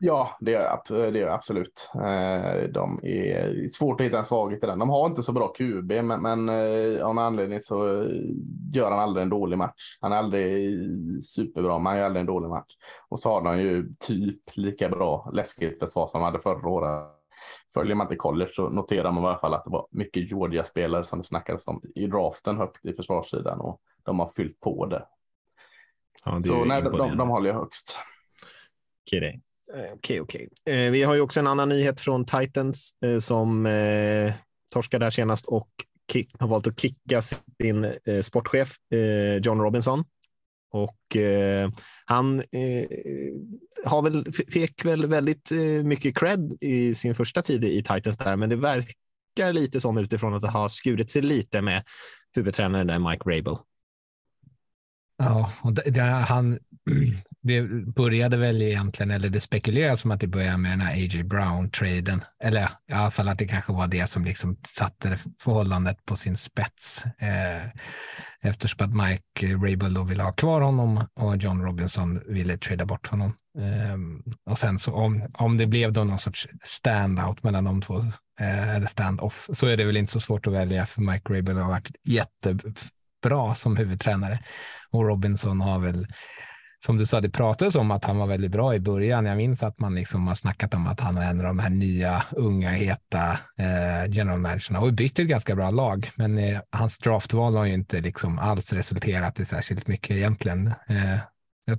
Ja, 0.02 0.36
det 0.40 0.50
gör 0.50 0.80
jag 1.12 1.28
absolut. 1.28 1.90
Eh, 1.94 2.70
de 2.70 3.00
är 3.02 3.68
svårt 3.68 4.00
att 4.00 4.06
hitta 4.06 4.18
en 4.18 4.24
svaghet 4.24 4.64
i 4.64 4.66
den. 4.66 4.78
De 4.78 4.90
har 4.90 5.06
inte 5.06 5.22
så 5.22 5.32
bra 5.32 5.48
QB, 5.48 5.92
men, 5.92 6.22
men 6.22 6.48
eh, 6.48 7.06
av 7.06 7.14
någon 7.14 7.24
anledning 7.24 7.60
så 7.62 8.06
gör 8.72 8.90
han 8.90 9.00
aldrig 9.00 9.22
en 9.22 9.30
dålig 9.30 9.58
match. 9.58 9.98
Han 10.00 10.12
är 10.12 10.16
aldrig 10.16 10.78
superbra, 11.24 11.78
men 11.78 11.86
han 11.86 11.98
gör 11.98 12.04
aldrig 12.04 12.20
en 12.20 12.26
dålig 12.26 12.48
match. 12.48 12.72
Och 13.08 13.20
så 13.20 13.30
har 13.30 13.42
de 13.42 13.60
ju 13.60 13.94
typ 13.98 14.40
lika 14.56 14.88
bra 14.88 15.30
läskigt 15.32 15.78
försvar 15.78 16.06
som 16.06 16.20
de 16.20 16.24
hade 16.24 16.40
förra 16.40 16.68
året. 16.68 17.08
Följer 17.74 17.94
man 17.94 18.08
till 18.08 18.18
college 18.18 18.50
så 18.54 18.68
noterar 18.68 19.12
man 19.12 19.24
i 19.24 19.26
alla 19.26 19.38
fall 19.38 19.54
att 19.54 19.64
det 19.64 19.70
var 19.70 19.86
mycket 19.90 20.30
Georgia-spelare 20.30 21.04
som 21.04 21.18
det 21.18 21.24
snackades 21.24 21.66
om 21.66 21.82
i 21.94 22.06
draften 22.06 22.56
högt 22.56 22.84
i 22.84 22.92
försvarssidan 22.92 23.60
och 23.60 23.80
de 24.02 24.20
har 24.20 24.28
fyllt 24.28 24.60
på 24.60 24.86
det. 24.86 25.06
Ja, 26.24 26.36
det 26.36 26.42
så 26.42 26.64
nej, 26.64 26.82
de, 26.82 26.98
de, 26.98 27.16
de 27.16 27.28
håller 27.28 27.48
jag 27.48 27.56
högst. 27.56 27.98
Okej, 29.06 29.40
Eh, 29.74 29.92
okej, 29.94 30.20
okej. 30.20 30.48
Eh, 30.66 30.90
vi 30.90 31.02
har 31.02 31.14
ju 31.14 31.20
också 31.20 31.40
en 31.40 31.46
annan 31.46 31.68
nyhet 31.68 32.00
från 32.00 32.24
Titans 32.24 32.94
eh, 33.04 33.18
som 33.18 33.68
torskade 34.72 35.06
där 35.06 35.10
senast 35.10 35.46
och 35.46 35.70
har 36.38 36.48
valt 36.48 36.66
att 36.66 36.80
kicka 36.80 37.22
sin 37.22 37.94
sportchef 38.22 38.76
John 39.42 39.60
Robinson. 39.60 40.04
Och 40.72 41.16
han 42.04 42.42
har 43.84 44.02
väl, 44.02 44.32
fick 44.32 44.84
väl 44.84 45.06
väldigt 45.06 45.50
mycket 45.84 46.18
cred 46.18 46.56
i 46.60 46.94
sin 46.94 47.14
första 47.14 47.42
tid 47.42 47.64
i 47.64 47.82
Titans 47.82 48.18
där, 48.18 48.36
men 48.36 48.48
det 48.48 48.56
verkar 48.56 49.52
lite 49.52 49.80
som 49.80 49.98
utifrån 49.98 50.34
att 50.34 50.42
det 50.42 50.48
har 50.48 50.68
skurit 50.68 51.10
sig 51.10 51.22
lite 51.22 51.60
med 51.60 51.84
huvudtränaren 52.32 52.86
där 52.86 53.10
Mike 53.10 53.30
Rabel. 53.30 53.56
Ja, 55.22 55.52
och 55.62 55.72
det, 55.72 55.82
det, 55.90 56.00
han, 56.02 56.58
det 57.42 57.62
började 57.94 58.36
väl 58.36 58.62
egentligen, 58.62 59.10
eller 59.10 59.28
det 59.28 59.40
spekuleras 59.40 60.00
som 60.00 60.10
att 60.10 60.20
det 60.20 60.26
började 60.26 60.56
med 60.56 60.72
den 60.72 60.80
här 60.80 60.92
A.J. 60.92 61.22
Brown-traden. 61.22 62.24
Eller 62.44 62.62
i 62.88 62.92
alla 62.92 63.10
fall 63.10 63.28
att 63.28 63.38
det 63.38 63.46
kanske 63.46 63.72
var 63.72 63.86
det 63.86 64.06
som 64.06 64.24
liksom 64.24 64.56
satte 64.68 65.18
förhållandet 65.42 66.06
på 66.06 66.16
sin 66.16 66.36
spets. 66.36 67.04
Eh, 67.04 67.70
eftersom 68.42 68.86
att 68.86 69.08
Mike 69.08 69.54
Rabel 69.54 69.94
då 69.94 70.02
ville 70.02 70.22
ha 70.22 70.32
kvar 70.32 70.60
honom 70.60 71.06
och 71.14 71.36
John 71.36 71.62
Robinson 71.62 72.20
ville 72.26 72.58
trada 72.58 72.86
bort 72.86 73.06
honom. 73.06 73.34
Eh, 73.58 73.96
och 74.50 74.58
sen 74.58 74.78
så 74.78 74.94
om, 74.94 75.30
om 75.34 75.56
det 75.56 75.66
blev 75.66 75.92
då 75.92 76.04
någon 76.04 76.18
sorts 76.18 76.48
standout 76.62 77.42
mellan 77.42 77.64
de 77.64 77.82
två, 77.82 77.98
eh, 78.40 78.76
eller 78.76 78.86
stand-off, 78.86 79.50
så 79.52 79.66
är 79.66 79.76
det 79.76 79.84
väl 79.84 79.96
inte 79.96 80.12
så 80.12 80.20
svårt 80.20 80.46
att 80.46 80.52
välja 80.52 80.86
för 80.86 81.00
Mike 81.00 81.32
Rabel 81.32 81.56
har 81.56 81.68
varit 81.68 81.90
jättebra 82.04 83.54
som 83.54 83.76
huvudtränare. 83.76 84.40
Och 84.90 85.04
Robinson 85.04 85.60
har 85.60 85.78
väl 85.78 86.06
som 86.84 86.96
du 86.96 87.06
sa, 87.06 87.20
det 87.20 87.30
pratades 87.30 87.74
om 87.74 87.90
att 87.90 88.04
han 88.04 88.18
var 88.18 88.26
väldigt 88.26 88.50
bra 88.50 88.74
i 88.74 88.80
början. 88.80 89.26
Jag 89.26 89.36
minns 89.36 89.62
att 89.62 89.78
man 89.78 89.94
liksom 89.94 90.28
har 90.28 90.34
snackat 90.34 90.74
om 90.74 90.86
att 90.86 91.00
han 91.00 91.16
är 91.16 91.30
en 91.30 91.40
av 91.40 91.46
de 91.46 91.58
här 91.58 91.70
nya, 91.70 92.24
unga, 92.30 92.70
heta 92.70 93.30
eh, 93.58 94.10
general 94.10 94.40
managerna 94.40 94.80
och 94.80 94.92
byggt 94.92 95.18
ett 95.18 95.26
ganska 95.26 95.54
bra 95.54 95.70
lag. 95.70 96.10
Men 96.14 96.38
eh, 96.38 96.60
hans 96.70 96.98
draftval 96.98 97.56
har 97.56 97.64
ju 97.64 97.74
inte 97.74 98.00
liksom 98.00 98.38
alls 98.38 98.72
resulterat 98.72 99.40
i 99.40 99.44
särskilt 99.44 99.86
mycket 99.86 100.16
egentligen. 100.16 100.66
Eh, 100.66 101.18
jag, 101.64 101.78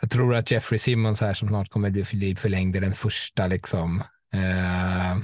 jag, 0.00 0.10
tror 0.10 0.34
att 0.34 0.50
Jeffrey 0.50 0.78
Simmons 0.78 1.20
här 1.20 1.34
som 1.34 1.48
snart 1.48 1.68
kommer 1.68 1.90
bli 1.90 2.36
förlängd 2.36 2.76
är 2.76 2.80
den 2.80 2.94
första 2.94 3.46
liksom 3.46 4.02
eh, 4.34 5.18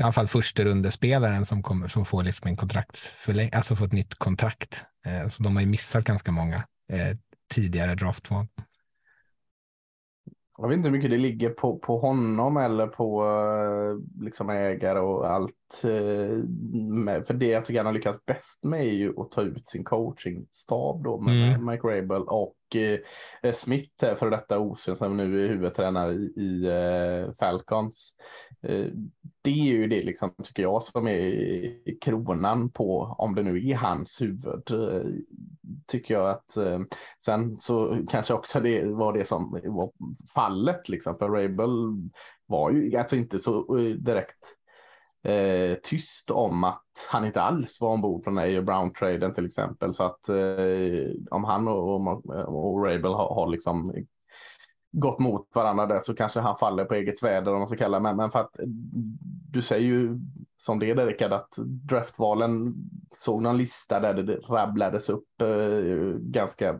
i 0.00 0.02
alla 0.02 0.12
fall 0.12 0.28
första 0.28 0.64
rundespelaren 0.64 1.44
som, 1.44 1.62
kommer, 1.62 1.88
som 1.88 2.04
får 2.04 2.22
liksom 2.22 2.48
en 2.48 2.56
kontrakt 2.56 3.14
alltså 3.52 3.76
får 3.76 3.86
ett 3.86 3.92
nytt 3.92 4.14
kontrakt. 4.14 4.84
Eh, 5.06 5.28
så 5.28 5.42
de 5.42 5.56
har 5.56 5.62
ju 5.62 5.68
missat 5.68 6.04
ganska 6.04 6.32
många 6.32 6.56
eh, 6.92 7.16
tidigare 7.54 7.94
draftval. 7.94 8.46
Jag 10.58 10.68
vet 10.68 10.76
inte 10.76 10.88
hur 10.88 10.96
mycket 10.96 11.10
det 11.10 11.18
ligger 11.18 11.50
på, 11.50 11.78
på 11.78 11.98
honom 11.98 12.56
eller 12.56 12.86
på 12.86 13.24
eh, 13.24 14.22
liksom 14.24 14.50
ägare 14.50 14.98
och 14.98 15.30
allt. 15.30 15.52
För 17.26 17.32
det 17.32 17.46
jag 17.46 17.64
tycker 17.64 17.78
han 17.78 17.86
har 17.86 17.92
lyckats 17.92 18.24
bäst 18.24 18.64
med 18.64 18.80
är 18.80 18.92
ju 18.92 19.20
att 19.20 19.30
ta 19.30 19.42
ut 19.42 19.68
sin 19.68 19.84
coachingstab 19.84 21.04
då 21.04 21.20
med 21.20 21.54
mm. 21.54 21.66
Mike 21.66 21.86
Rabel 21.86 22.22
och 22.22 22.54
Eh, 22.76 23.52
Smith 23.54 24.04
eh, 24.04 24.16
för 24.16 24.30
detta 24.30 24.58
Osen 24.58 24.96
som 24.96 25.16
nu 25.16 25.44
är 25.44 25.48
huvudtränare 25.48 26.12
i, 26.12 26.32
i 26.36 26.66
eh, 26.66 27.32
Falcons. 27.38 28.16
Det 29.42 29.50
är 29.50 29.64
ju 29.64 29.86
det 29.86 30.04
liksom 30.04 30.34
tycker 30.44 30.62
jag 30.62 30.82
som 30.82 31.08
är 31.08 32.00
kronan 32.00 32.70
på 32.70 33.16
om 33.18 33.34
det 33.34 33.42
nu 33.42 33.70
är 33.70 33.74
hans 33.74 34.20
huvud 34.20 34.70
tycker 35.86 36.14
jag 36.14 36.30
att 36.30 36.56
eh, 36.56 36.80
sen 37.24 37.60
så 37.60 38.04
kanske 38.10 38.34
också 38.34 38.60
det 38.60 38.84
var 38.84 39.12
det 39.12 39.24
som 39.24 39.60
var 39.64 39.90
fallet 40.34 40.88
liksom 40.88 41.16
för 41.16 41.28
Rabel 41.28 41.70
var 42.46 42.70
ju 42.70 42.96
alltså 42.96 43.16
inte 43.16 43.38
så 43.38 43.78
eh, 43.78 43.94
direkt 43.94 44.56
eh, 45.22 45.74
tyst 45.82 46.30
om 46.30 46.64
att 46.64 47.08
han 47.10 47.24
inte 47.24 47.42
alls 47.42 47.80
var 47.80 47.88
ombord 47.88 48.24
på 48.24 48.30
den 48.30 48.38
här 48.38 48.60
Brown-traden 48.60 49.34
till 49.34 49.46
exempel. 49.46 49.94
Så 49.94 50.02
att 50.04 50.28
eh, 50.28 51.10
om 51.30 51.44
han 51.44 51.68
och, 51.68 51.94
och, 51.94 52.74
och 52.74 52.84
Rabel 52.84 53.12
har, 53.12 53.34
har 53.34 53.46
liksom 53.46 53.92
gått 54.92 55.18
mot 55.18 55.48
varandra 55.54 55.86
där 55.86 56.00
så 56.00 56.14
kanske 56.14 56.40
han 56.40 56.56
faller 56.56 56.84
på 56.84 56.94
eget 56.94 57.22
väder 57.22 57.52
om 57.52 57.58
man 57.58 57.68
ska 57.68 57.76
kalla 57.76 58.00
men, 58.00 58.16
men 58.16 58.30
för 58.30 58.38
att 58.38 58.56
du 59.50 59.62
säger 59.62 59.86
ju 59.86 60.18
som 60.56 60.78
det 60.78 60.90
är 60.90 61.06
Rickard 61.06 61.32
att 61.32 61.54
draftvalen 61.58 62.74
såg 63.10 63.42
någon 63.42 63.58
lista 63.58 64.00
där 64.00 64.14
det 64.14 64.36
rabblades 64.36 65.08
upp 65.08 65.40
eh, 65.42 66.18
ganska 66.18 66.78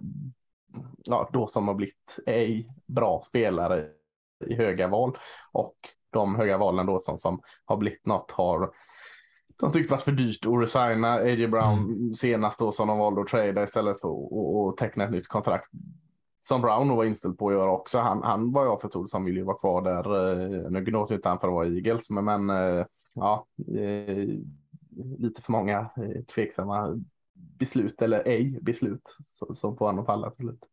ja, 1.04 1.30
då 1.32 1.46
som 1.46 1.68
har 1.68 1.74
blivit 1.74 2.18
ej 2.26 2.68
bra 2.86 3.20
spelare 3.22 3.88
i 4.46 4.54
höga 4.54 4.88
val 4.88 5.18
och 5.52 5.74
de 6.12 6.34
höga 6.34 6.58
valen 6.58 6.86
då 6.86 7.00
som, 7.00 7.18
som 7.18 7.40
har 7.64 7.76
blivit 7.76 8.06
något 8.06 8.30
har 8.30 8.70
de 9.60 9.72
tyckte 9.72 9.88
det 9.88 9.96
var 9.96 9.98
för 9.98 10.12
dyrt 10.12 10.46
att 10.46 10.62
resigna 10.62 11.14
A.J. 11.14 11.48
Brown 11.48 11.78
mm. 11.78 12.14
senast 12.14 12.58
då 12.58 12.72
som 12.72 12.88
de 12.88 12.98
valde 12.98 13.20
att 13.20 13.26
trada 13.26 13.62
istället 13.62 14.00
för 14.00 14.08
att 14.68 14.76
teckna 14.76 15.04
ett 15.04 15.10
nytt 15.10 15.28
kontrakt 15.28 15.68
som 16.40 16.60
Brown 16.60 16.96
var 16.96 17.04
inställd 17.04 17.38
på 17.38 17.48
att 17.48 17.54
göra 17.54 17.70
också. 17.70 17.98
Han, 17.98 18.22
han 18.22 18.52
var 18.52 18.64
jag 18.64 18.80
förtrodd 18.80 19.10
som 19.10 19.24
ville 19.24 19.44
vara 19.44 19.58
kvar 19.58 19.82
där. 19.82 20.32
Eh, 20.64 20.70
nu 20.70 20.84
gnåt 20.84 21.10
inte 21.10 21.28
han 21.28 21.38
för 21.38 21.48
att 21.48 21.54
vara 21.54 21.66
Eagles, 21.66 22.10
men, 22.10 22.24
men 22.24 22.50
eh, 22.50 22.86
ja, 23.12 23.46
eh, 23.78 24.28
lite 25.18 25.42
för 25.42 25.52
många 25.52 25.90
tveksamma 26.34 27.02
beslut 27.34 28.02
eller 28.02 28.28
ej 28.28 28.58
beslut 28.62 29.16
som 29.52 29.76
får 29.76 29.86
honom 29.86 30.06
falla 30.06 30.30
till 30.30 30.46
slut. 30.46 30.64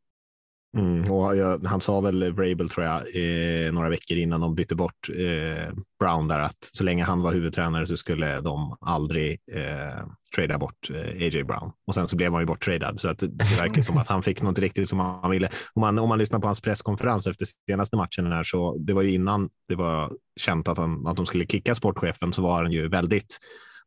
Mm, 0.77 1.11
och 1.11 1.35
jag, 1.37 1.65
han 1.65 1.81
sa 1.81 2.01
väl 2.01 2.23
eh, 2.23 2.29
Vrabel 2.29 2.69
tror 2.69 2.85
jag 2.85 3.01
eh, 3.15 3.71
några 3.73 3.89
veckor 3.89 4.17
innan 4.17 4.41
de 4.41 4.55
bytte 4.55 4.75
bort 4.75 5.09
eh, 5.09 5.73
Brown 5.99 6.27
där 6.27 6.39
att 6.39 6.69
så 6.73 6.83
länge 6.83 7.03
han 7.03 7.21
var 7.21 7.33
huvudtränare 7.33 7.87
så 7.87 7.97
skulle 7.97 8.41
de 8.41 8.77
aldrig 8.81 9.39
eh, 9.51 10.05
trada 10.35 10.57
bort 10.57 10.89
eh, 10.89 11.25
AJ 11.25 11.43
Brown 11.43 11.71
och 11.87 11.95
sen 11.95 12.07
så 12.07 12.15
blev 12.15 12.31
han 12.31 12.41
ju 12.41 12.45
borttradad 12.45 12.99
så 12.99 13.09
att 13.09 13.19
det 13.19 13.57
verkar 13.59 13.81
som 13.81 13.97
att 13.97 14.07
han 14.07 14.23
fick 14.23 14.41
något 14.41 14.59
riktigt 14.59 14.89
som 14.89 14.99
han 14.99 15.31
ville. 15.31 15.49
Om 15.73 15.81
man, 15.81 15.99
om 15.99 16.09
man 16.09 16.19
lyssnar 16.19 16.39
på 16.39 16.47
hans 16.47 16.61
presskonferens 16.61 17.27
efter 17.27 17.45
senaste 17.69 17.95
matchen 17.95 18.31
här 18.31 18.43
så 18.43 18.77
det 18.77 18.93
var 18.93 19.01
ju 19.01 19.13
innan 19.13 19.49
det 19.67 19.75
var 19.75 20.11
känt 20.39 20.67
att, 20.67 20.77
han, 20.77 21.07
att 21.07 21.17
de 21.17 21.25
skulle 21.25 21.45
kicka 21.45 21.75
sportchefen 21.75 22.33
så 22.33 22.41
var 22.41 22.63
han 22.63 22.71
ju 22.71 22.87
väldigt 22.87 23.37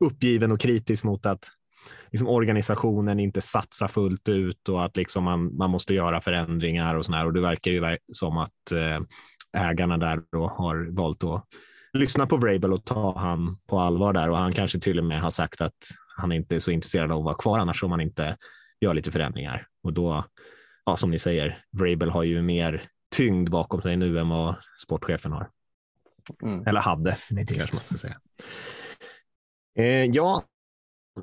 uppgiven 0.01 0.53
och 0.53 0.61
kritisk 0.61 1.05
mot 1.05 1.27
att 1.27 1.49
liksom 2.11 2.29
organisationen 2.29 3.21
inte 3.21 3.41
satsar 3.41 3.89
fullt 3.89 4.29
ut 4.29 4.69
och 4.69 4.85
att 4.85 4.97
liksom 4.97 5.25
man, 5.25 5.57
man 5.57 5.71
måste 5.71 5.95
göra 5.95 6.21
förändringar 6.21 6.95
och 6.95 7.05
sådär. 7.05 7.27
Och 7.27 7.33
det 7.33 7.41
verkar 7.41 7.71
ju 7.71 7.99
som 8.13 8.39
att 8.39 8.73
eh, 8.73 9.01
ägarna 9.63 9.99
där 9.99 10.23
då 10.33 10.49
har 10.49 10.97
valt 10.97 11.25
att 11.25 11.45
lyssna 11.93 12.27
på 12.27 12.37
Vrabel 12.37 12.73
och 12.73 12.85
ta 12.85 13.19
han 13.19 13.59
på 13.67 13.81
allvar 13.81 14.13
där 14.13 14.31
och 14.31 14.37
han 14.37 14.53
kanske 14.53 14.81
till 14.81 14.99
och 14.99 15.05
med 15.05 15.21
har 15.21 15.31
sagt 15.31 15.61
att 15.61 15.77
han 16.17 16.33
inte 16.33 16.57
är 16.57 16.61
så 16.61 16.71
intresserad 16.71 17.13
av 17.13 17.19
att 17.19 17.25
vara 17.25 17.35
kvar 17.35 17.59
annars 17.59 17.83
om 17.83 17.91
man 17.91 18.01
inte 18.01 18.37
gör 18.81 18.95
lite 18.95 19.13
förändringar. 19.13 19.67
Och 19.83 19.93
då, 19.93 20.25
ja, 20.85 20.97
som 20.97 21.11
ni 21.11 21.19
säger, 21.19 21.65
Vrabel 21.71 22.11
har 22.11 22.23
ju 22.23 22.43
mer 22.43 22.89
tyngd 23.17 23.51
bakom 23.51 23.83
sig 23.83 23.97
nu 23.97 24.19
än 24.19 24.29
vad 24.29 24.55
sportchefen 24.83 25.33
har. 25.33 25.51
Mm. 26.43 26.67
Eller 26.67 26.81
hade, 26.81 27.11
Definitivt. 27.11 27.59
kanske 27.59 27.77
man 27.77 27.85
ska 27.85 27.99
säga. 27.99 28.17
Eh, 29.79 30.05
ja, 30.05 30.43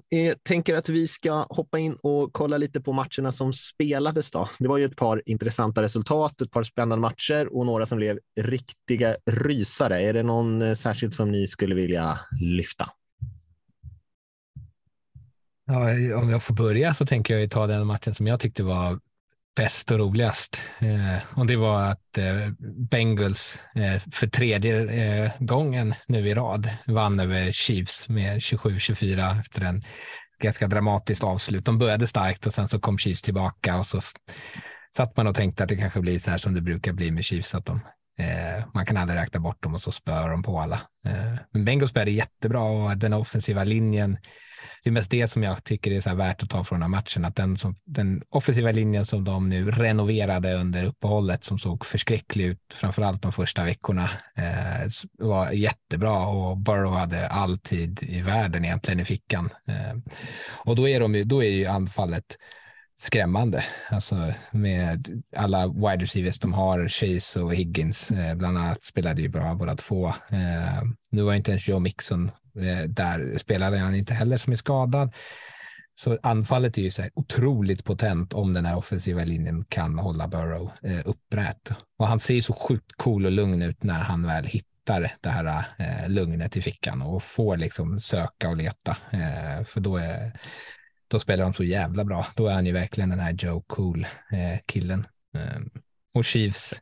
jag 0.10 0.44
tänker 0.44 0.76
att 0.76 0.90
vi 0.90 1.08
ska 1.08 1.46
hoppa 1.50 1.80
in 1.80 1.96
och 2.04 2.34
kolla 2.34 2.58
lite 2.58 2.82
på 2.82 2.94
matcherna 2.94 3.32
som 3.32 3.54
spelades. 3.54 4.32
Då. 4.32 4.50
Det 4.60 4.68
var 4.68 4.78
ju 4.78 4.86
ett 4.86 4.96
par 4.96 5.22
intressanta 5.26 5.82
resultat, 5.82 6.42
ett 6.42 6.52
par 6.52 6.64
spännande 6.64 7.02
matcher 7.02 7.58
och 7.58 7.66
några 7.66 7.86
som 7.86 7.98
blev 7.98 8.20
riktiga 8.42 9.18
rysare. 9.26 10.02
Är 10.02 10.14
det 10.14 10.24
någon 10.24 10.62
eh, 10.62 10.74
särskilt 10.74 11.16
som 11.16 11.32
ni 11.32 11.48
skulle 11.48 11.76
vilja 11.76 12.20
lyfta? 12.42 12.90
Ja, 15.66 16.16
om 16.20 16.30
jag 16.30 16.44
får 16.44 16.54
börja 16.54 16.94
så 16.94 17.06
tänker 17.06 17.38
jag 17.38 17.52
ta 17.52 17.68
den 17.68 17.88
matchen 17.88 18.14
som 18.14 18.28
jag 18.28 18.40
tyckte 18.40 18.64
var 18.64 19.00
bäst 19.60 19.92
och 19.92 20.00
roligast. 20.00 20.62
Eh, 20.80 21.40
och 21.40 21.46
det 21.46 21.56
var 21.56 21.82
att 21.82 22.18
eh, 22.18 22.50
Bengals 22.92 23.62
eh, 23.76 24.02
för 24.12 24.28
tredje 24.28 24.86
eh, 24.86 25.32
gången 25.40 25.94
nu 26.08 26.30
i 26.30 26.34
rad 26.34 26.70
vann 26.86 27.20
över 27.20 27.52
Chiefs 27.52 28.10
med 28.10 28.38
27-24 28.38 29.40
efter 29.40 29.62
en 29.62 29.84
ganska 30.42 30.68
dramatiskt 30.68 31.24
avslut. 31.24 31.66
De 31.66 31.78
började 31.78 32.08
starkt 32.08 32.46
och 32.46 32.54
sen 32.54 32.68
så 32.68 32.80
kom 32.80 32.98
Chiefs 32.98 33.22
tillbaka 33.22 33.78
och 33.78 33.86
så 33.86 34.02
satt 34.96 35.18
man 35.18 35.28
och 35.28 35.36
tänkte 35.36 35.64
att 35.64 35.70
det 35.70 35.78
kanske 35.78 36.00
blir 36.00 36.20
så 36.20 36.32
här 36.32 36.38
som 36.38 36.54
det 36.54 36.62
brukar 36.62 36.94
bli 36.94 37.12
med 37.12 37.24
Chiefs, 37.24 37.56
att 37.56 37.66
de, 37.66 37.82
eh, 38.20 38.66
man 38.74 38.86
kan 38.86 38.98
aldrig 38.98 39.20
räkna 39.20 39.40
bort 39.40 39.64
dem 39.64 39.74
och 39.74 39.82
så 39.82 39.92
spör 39.92 40.30
de 40.30 40.44
på 40.44 40.60
alla. 40.60 40.82
Eh, 41.06 41.36
men 41.52 41.66
Bengals 41.66 41.94
började 41.94 42.12
jättebra 42.12 42.62
och 42.62 42.98
den 42.98 43.14
offensiva 43.14 43.64
linjen 43.64 44.18
det 44.84 44.90
är 44.90 44.92
mest 44.92 45.12
det 45.12 45.28
som 45.28 45.44
jag 45.44 45.64
tycker 45.64 45.92
är 45.92 46.02
så 46.02 46.16
värt 46.16 46.44
att 46.44 46.50
ta 46.50 46.64
från 46.64 46.80
den 46.80 46.94
här 46.94 47.00
matchen, 47.00 47.26
att 47.26 47.36
den, 47.36 47.58
som, 47.58 47.76
den 47.86 48.22
offensiva 48.30 48.72
linjen 48.72 49.06
som 49.06 49.24
de 49.24 49.50
nu 49.50 49.72
renoverade 49.72 50.54
under 50.54 50.84
uppehållet 50.84 51.44
som 51.44 51.60
såg 51.60 51.86
förskräcklig 51.86 52.46
ut, 52.46 52.60
framförallt 52.74 53.22
de 53.22 53.32
första 53.32 53.64
veckorna, 53.64 54.10
eh, 54.36 54.88
var 55.18 55.52
jättebra 55.52 56.28
och 56.28 56.58
Burrow 56.58 56.94
hade 56.94 57.28
all 57.28 57.58
tid 57.58 58.04
i 58.04 58.22
världen 58.22 58.66
egentligen 58.66 59.00
i 59.00 59.06
fickan. 59.06 59.50
Eh, 59.68 60.14
och 60.66 60.76
då 60.76 60.88
är, 60.88 61.00
de, 61.00 61.24
då 61.24 61.44
är 61.44 61.52
ju 61.52 61.66
anfallet 61.66 62.38
skrämmande. 63.00 63.64
Alltså 63.90 64.34
med 64.52 65.24
alla 65.36 65.68
wide 65.68 66.04
receivers 66.04 66.40
de 66.40 66.54
har, 66.54 66.88
Chase 66.88 67.42
och 67.42 67.56
Higgins 67.56 68.12
eh, 68.12 68.36
bland 68.36 68.58
annat 68.58 68.84
spelade 68.84 69.22
ju 69.22 69.30
bra 69.30 69.56
båda 69.56 69.76
två. 69.76 70.08
Eh, 70.08 70.84
nu 71.12 71.22
var 71.22 71.34
inte 71.34 71.52
ens 71.52 71.68
Joe 71.68 71.80
Mixon 71.80 72.32
Eh, 72.62 72.84
där 72.84 73.38
spelade 73.38 73.78
han 73.78 73.96
inte 73.96 74.14
heller 74.14 74.38
som 74.38 74.54
är 74.54 74.58
skadad. 74.58 75.14
Så 75.96 76.18
anfallet 76.24 76.78
är 76.78 76.82
ju 76.82 76.92
så 76.92 77.02
här 77.02 77.12
otroligt 77.16 77.86
potent 77.86 78.34
om 78.34 78.54
den 78.54 78.66
här 78.66 78.78
offensiva 78.78 79.24
linjen 79.24 79.66
kan 79.66 80.00
hålla 80.00 80.28
Burrow 80.28 80.72
eh, 80.84 81.02
upprätt. 81.06 81.72
Och 81.98 82.08
han 82.08 82.20
ser 82.20 82.42
så 82.42 82.54
sjukt 82.54 82.92
cool 82.98 83.26
och 83.26 83.32
lugn 83.32 83.62
ut 83.62 83.84
när 83.84 84.00
han 84.00 84.28
väl 84.28 84.46
hittar 84.46 85.16
det 85.22 85.30
här 85.30 85.66
eh, 85.78 86.10
lugnet 86.10 86.58
i 86.58 86.62
fickan 86.62 87.02
och 87.02 87.24
får 87.24 87.58
liksom 87.58 88.00
söka 88.00 88.50
och 88.50 88.58
leta. 88.58 88.98
Eh, 89.12 89.64
för 89.66 89.80
då, 89.80 89.98
är, 89.98 90.40
då 91.08 91.20
spelar 91.20 91.44
de 91.44 91.54
så 91.54 91.64
jävla 91.64 92.06
bra. 92.06 92.28
Då 92.36 92.48
är 92.48 92.54
han 92.54 92.66
ju 92.66 92.72
verkligen 92.72 93.10
den 93.10 93.20
här 93.20 93.32
Joe 93.32 93.62
Cool 93.62 94.08
eh, 94.32 94.60
killen. 94.66 95.08
Eh, 95.36 95.62
och 96.14 96.26
Chiefs 96.26 96.82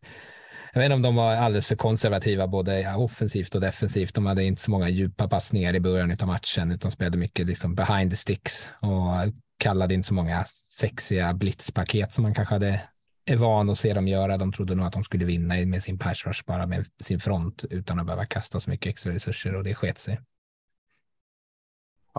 jag 0.74 0.79
vet 0.81 0.86
inte 0.86 0.95
om 0.95 1.01
de 1.01 1.15
var 1.15 1.36
alldeles 1.36 1.67
för 1.67 1.75
konservativa 1.75 2.47
både 2.47 2.95
offensivt 2.95 3.55
och 3.55 3.62
defensivt. 3.62 4.15
De 4.15 4.25
hade 4.25 4.43
inte 4.43 4.62
så 4.62 4.71
många 4.71 4.89
djupa 4.89 5.27
passningar 5.27 5.74
i 5.74 5.79
början 5.79 6.17
av 6.21 6.27
matchen 6.27 6.71
utan 6.71 6.91
spelade 6.91 7.17
mycket 7.17 7.47
liksom 7.47 7.75
behind 7.75 8.12
the 8.12 8.17
sticks 8.17 8.69
och 8.79 9.33
kallade 9.57 9.93
inte 9.93 10.07
så 10.07 10.13
många 10.13 10.45
sexiga 10.77 11.33
blitzpaket 11.33 12.13
som 12.13 12.24
man 12.24 12.33
kanske 12.33 12.55
hade 12.55 12.81
är 13.25 13.36
van 13.36 13.69
att 13.69 13.77
se 13.77 13.93
dem 13.93 14.07
göra. 14.07 14.38
De 14.38 14.53
trodde 14.53 14.75
nog 14.75 14.86
att 14.86 14.93
de 14.93 15.03
skulle 15.03 15.25
vinna 15.25 15.55
med 15.65 15.83
sin 15.83 16.00
pass 16.00 16.25
rush 16.25 16.43
bara 16.45 16.65
med 16.65 16.86
sin 17.03 17.19
front 17.19 17.65
utan 17.69 18.00
att 18.00 18.05
behöva 18.05 18.25
kasta 18.25 18.59
så 18.59 18.69
mycket 18.69 18.89
extra 18.89 19.13
resurser 19.13 19.55
och 19.55 19.63
det 19.63 19.75
sket 19.75 19.97
sig. 19.97 20.19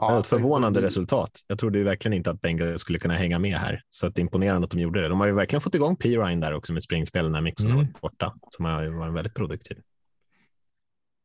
Ja, 0.00 0.18
ett 0.18 0.26
förvånande 0.26 0.82
resultat. 0.82 1.30
Jag 1.46 1.58
trodde 1.58 1.78
ju 1.78 1.84
verkligen 1.84 2.16
inte 2.16 2.30
att 2.30 2.40
Bengals 2.40 2.80
skulle 2.80 2.98
kunna 2.98 3.14
hänga 3.14 3.38
med 3.38 3.54
här, 3.54 3.82
så 3.90 4.06
att 4.06 4.14
det 4.14 4.20
är 4.20 4.22
imponerande 4.22 4.64
att 4.64 4.70
de 4.70 4.80
gjorde 4.80 5.02
det. 5.02 5.08
De 5.08 5.20
har 5.20 5.26
ju 5.26 5.32
verkligen 5.32 5.60
fått 5.60 5.74
igång 5.74 5.96
P. 5.96 6.08
Ryan 6.08 6.40
där 6.40 6.54
också 6.54 6.72
med 6.72 6.82
springspel 6.82 7.30
när 7.30 7.40
mixen 7.40 7.70
mm. 7.70 7.78
varit 7.78 8.00
borta, 8.00 8.34
som 8.50 8.64
har 8.64 8.86
varit 8.86 9.14
väldigt 9.14 9.34
produktiv. 9.34 9.78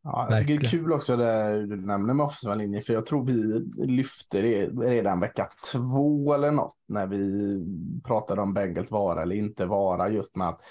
Ja, 0.03 0.27
jag 0.29 0.39
tycker 0.39 0.59
det 0.59 0.65
är 0.65 0.69
kul 0.69 0.93
också 0.93 1.17
det 1.17 1.65
du 1.65 1.75
nämner 1.75 2.13
med 2.13 2.25
offensiva 2.25 2.55
linjer, 2.55 2.81
för 2.81 2.93
jag 2.93 3.05
tror 3.05 3.25
vi 3.25 3.65
lyfte 3.87 4.41
det 4.41 4.65
redan 4.67 5.19
vecka 5.19 5.49
två 5.71 6.33
eller 6.33 6.51
något 6.51 6.75
när 6.87 7.07
vi 7.07 7.65
pratade 8.03 8.41
om 8.41 8.53
Bengals 8.53 8.91
vara 8.91 9.21
eller 9.21 9.35
inte 9.35 9.65
vara, 9.65 10.09
just 10.09 10.35
med 10.35 10.49
att 10.49 10.61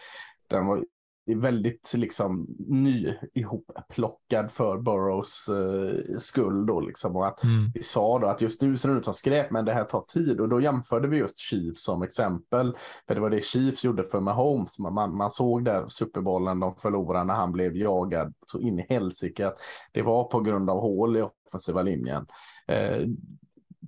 den 0.49 0.67
var 0.67 0.85
är 1.27 1.37
väldigt 1.37 1.93
liksom 1.95 2.47
ny 2.59 3.15
ihopplockad 3.35 4.51
för 4.51 4.79
Burrows 4.79 5.49
uh, 5.49 6.19
skull 6.19 6.67
då 6.67 6.81
liksom. 6.81 7.17
Och 7.17 7.27
att 7.27 7.45
mm. 7.45 7.71
vi 7.75 7.83
sa 7.83 8.19
då 8.19 8.27
att 8.27 8.41
just 8.41 8.63
nu 8.63 8.77
ser 8.77 8.89
det 8.89 8.95
ut 8.95 9.05
som 9.05 9.15
skräp 9.15 9.51
men 9.51 9.65
det 9.65 9.73
här 9.73 9.85
tar 9.85 10.01
tid. 10.01 10.41
Och 10.41 10.49
då 10.49 10.61
jämförde 10.61 11.09
vi 11.09 11.17
just 11.17 11.39
Chiefs 11.39 11.85
som 11.85 12.03
exempel. 12.03 12.77
För 13.07 13.15
det 13.15 13.21
var 13.21 13.31
det 13.31 13.45
Chiefs 13.45 13.85
gjorde 13.85 14.05
för 14.05 14.21
Mahomes. 14.21 14.79
Man, 14.79 14.95
man, 14.95 15.17
man 15.17 15.31
såg 15.31 15.65
där 15.65 15.89
Superbollen 15.89 16.61
de 16.61 16.77
förlorade 16.77 17.25
när 17.25 17.35
han 17.35 17.53
blev 17.53 17.77
jagad 17.77 18.35
så 18.47 18.61
in 18.61 18.79
i 18.79 18.87
helsike. 18.89 19.53
Det 19.93 20.03
var 20.03 20.25
på 20.25 20.41
grund 20.41 20.71
av 20.71 20.81
hål 20.81 21.17
i 21.17 21.23
offensiva 21.23 21.83
linjen. 21.83 22.27
Uh, 22.73 23.09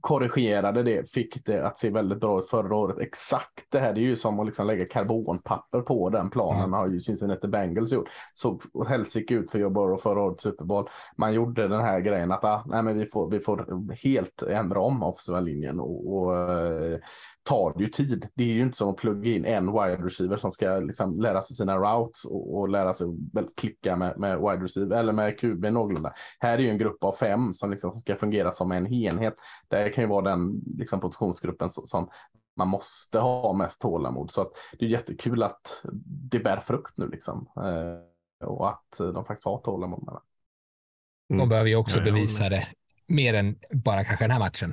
korrigerade 0.04 0.82
det, 0.82 1.10
fick 1.10 1.44
det 1.44 1.66
att 1.66 1.78
se 1.78 1.90
väldigt 1.90 2.20
bra 2.20 2.38
ut 2.38 2.48
förra 2.48 2.76
året. 2.76 2.98
Exakt 2.98 3.66
det 3.70 3.78
här, 3.78 3.92
det 3.92 4.00
är 4.00 4.02
ju 4.02 4.16
som 4.16 4.40
att 4.40 4.46
liksom 4.46 4.66
lägga 4.66 4.86
karbonpapper 4.86 5.80
på 5.80 6.10
den 6.10 6.30
planen, 6.30 6.60
mm. 6.60 6.72
har 6.72 6.86
ju 6.86 7.00
Cincinnati 7.00 7.48
Bengals 7.48 7.92
gjort. 7.92 8.08
Såg 8.34 8.62
helsike 8.88 9.34
ut 9.34 9.50
för 9.50 9.58
Joe 9.58 9.70
Burrow 9.70 9.98
förra 9.98 10.22
året 10.22 10.40
Super 10.40 10.64
Bowl. 10.64 10.88
Man 11.16 11.34
gjorde 11.34 11.68
den 11.68 11.80
här 11.80 12.00
grejen 12.00 12.32
att 12.32 12.44
ah, 12.44 12.64
nej, 12.66 12.82
men 12.82 12.98
vi, 12.98 13.06
får, 13.06 13.30
vi 13.30 13.40
får 13.40 13.94
helt 14.04 14.42
ändra 14.42 14.80
om 14.80 15.02
offensiva 15.02 15.40
linjen 15.40 15.80
och, 15.80 16.16
och 16.16 16.32
uh, 16.32 16.98
tar 17.44 17.74
det 17.76 17.84
ju 17.84 17.90
tid. 17.90 18.28
Det 18.34 18.44
är 18.44 18.48
ju 18.48 18.62
inte 18.62 18.76
som 18.76 18.90
att 18.90 18.96
plugga 18.96 19.30
in 19.30 19.44
en 19.44 19.66
wide 19.66 20.04
receiver 20.04 20.36
som 20.36 20.52
ska 20.52 20.76
liksom 20.76 21.20
lära 21.20 21.42
sig 21.42 21.56
sina 21.56 21.76
routes 21.76 22.24
och, 22.24 22.58
och 22.58 22.68
lära 22.68 22.94
sig 22.94 23.06
klicka 23.56 23.96
med, 23.96 24.18
med 24.18 24.38
wide 24.38 24.64
receiver 24.64 24.96
eller 24.96 25.12
med 25.12 25.38
QB 25.38 25.64
någorlunda. 25.64 26.12
Här 26.38 26.58
är 26.58 26.62
ju 26.62 26.70
en 26.70 26.78
grupp 26.78 27.04
av 27.04 27.12
fem 27.12 27.54
som 27.54 27.70
liksom 27.70 27.96
ska 27.96 28.16
fungera 28.16 28.52
som 28.52 28.72
en 28.72 28.92
enhet. 28.92 29.34
Det 29.68 29.90
kan 29.90 30.04
ju 30.04 30.10
vara 30.10 30.30
den 30.30 30.62
liksom, 30.78 31.00
positionsgruppen 31.00 31.70
som, 31.70 31.86
som 31.86 32.08
man 32.56 32.68
måste 32.68 33.18
ha 33.18 33.52
mest 33.52 33.80
tålamod. 33.80 34.30
Så 34.30 34.40
att 34.40 34.50
det 34.78 34.84
är 34.84 34.88
jättekul 34.88 35.42
att 35.42 35.82
det 36.30 36.38
bär 36.38 36.60
frukt 36.60 36.98
nu 36.98 37.08
liksom. 37.08 37.48
Eh, 37.56 38.46
och 38.48 38.68
att 38.68 38.98
de 38.98 39.24
faktiskt 39.24 39.46
har 39.46 39.58
tålamod 39.58 40.04
med 40.04 40.14
det. 40.14 40.20
Mm. 41.34 41.40
De 41.40 41.48
behöver 41.48 41.68
ju 41.68 41.76
också 41.76 42.00
bevisa 42.00 42.48
det 42.48 42.68
mer 43.06 43.34
än 43.34 43.56
bara 43.70 44.04
kanske 44.04 44.24
den 44.24 44.30
här 44.30 44.38
matchen. 44.38 44.72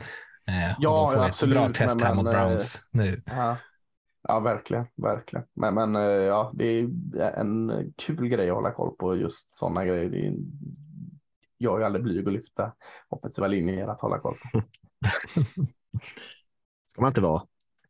Eh, 0.51 0.75
ja, 0.79 1.07
de 1.07 1.13
får 1.13 1.25
absolut. 1.25 1.53
Ett 1.53 1.59
bra 1.59 1.73
test 1.73 2.01
här 2.01 2.15
mot 2.15 2.25
eh, 2.25 2.31
Browns 2.31 2.81
nu. 2.91 3.21
Ja. 3.25 3.57
ja, 4.27 4.39
verkligen, 4.39 4.85
verkligen. 4.95 5.45
Men, 5.53 5.73
men 5.73 5.95
eh, 5.95 6.01
ja, 6.01 6.51
det 6.53 6.65
är 6.65 6.89
en 7.19 7.71
kul 7.97 8.27
grej 8.27 8.49
att 8.49 8.55
hålla 8.55 8.71
koll 8.71 8.95
på 8.95 9.15
just 9.15 9.55
sådana 9.55 9.85
grejer. 9.85 10.09
Det 10.09 10.27
är, 10.27 10.33
jag 11.57 11.81
är 11.81 11.85
aldrig 11.85 12.03
blyg 12.03 12.27
att 12.27 12.33
lyfta 12.33 12.73
offensiva 13.09 13.47
linjer 13.47 13.87
att 13.87 14.01
hålla 14.01 14.19
koll 14.19 14.37
på. 14.51 14.61
ska 16.91 17.01
man 17.01 17.09
inte 17.09 17.21
vara. 17.21 17.43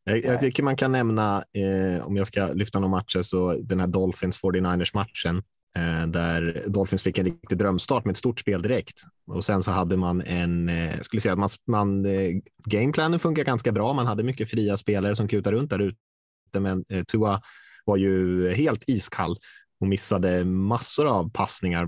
Jag, 0.03 0.23
jag 0.23 0.39
tycker 0.39 0.63
man 0.63 0.75
kan 0.75 0.91
nämna, 0.91 1.43
eh, 1.53 2.07
om 2.07 2.17
jag 2.17 2.27
ska 2.27 2.47
lyfta 2.47 2.79
några 2.79 2.91
matcher, 2.91 3.21
så 3.21 3.53
den 3.53 3.79
här 3.79 3.87
Dolphins 3.87 4.41
49ers 4.41 4.91
matchen 4.93 5.43
Eh, 5.75 6.07
där 6.07 6.65
Dolphins 6.67 7.03
fick 7.03 7.17
en 7.17 7.25
riktig 7.25 7.57
drömstart 7.57 8.05
med 8.05 8.11
ett 8.11 8.17
stort 8.17 8.39
spel 8.39 8.61
direkt. 8.61 9.01
Och 9.27 9.45
sen 9.45 9.63
så 9.63 9.71
hade 9.71 9.97
man 9.97 10.21
en, 10.21 10.69
eh, 10.69 10.95
jag 10.95 11.05
skulle 11.05 11.21
säga 11.21 11.33
att 11.33 11.39
man, 11.39 11.49
man 11.67 12.05
eh, 12.05 12.31
gameplanen 12.65 13.19
funkar 13.19 13.43
ganska 13.43 13.71
bra. 13.71 13.93
Man 13.93 14.07
hade 14.07 14.23
mycket 14.23 14.49
fria 14.49 14.77
spelare 14.77 15.15
som 15.15 15.27
kutar 15.27 15.51
runt 15.51 15.69
där 15.69 15.79
ute, 15.79 16.59
men 16.59 16.85
Tua 17.07 17.41
var 17.85 17.97
ju 17.97 18.49
helt 18.53 18.83
iskall 18.87 19.37
och 19.79 19.87
missade 19.87 20.45
massor 20.45 21.07
av 21.07 21.31
passningar 21.31 21.87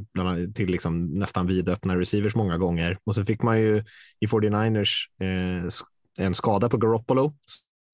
till 0.53 0.69
liksom 0.69 1.19
nästan 1.19 1.47
vidöppna 1.47 1.99
receivers 1.99 2.35
många 2.35 2.57
gånger. 2.57 2.97
Och 3.03 3.15
så 3.15 3.25
fick 3.25 3.41
man 3.41 3.59
ju 3.59 3.83
i 4.19 4.25
49ers 4.25 4.95
en 6.17 6.35
skada 6.35 6.69
på 6.69 6.77
Garoppolo 6.77 7.33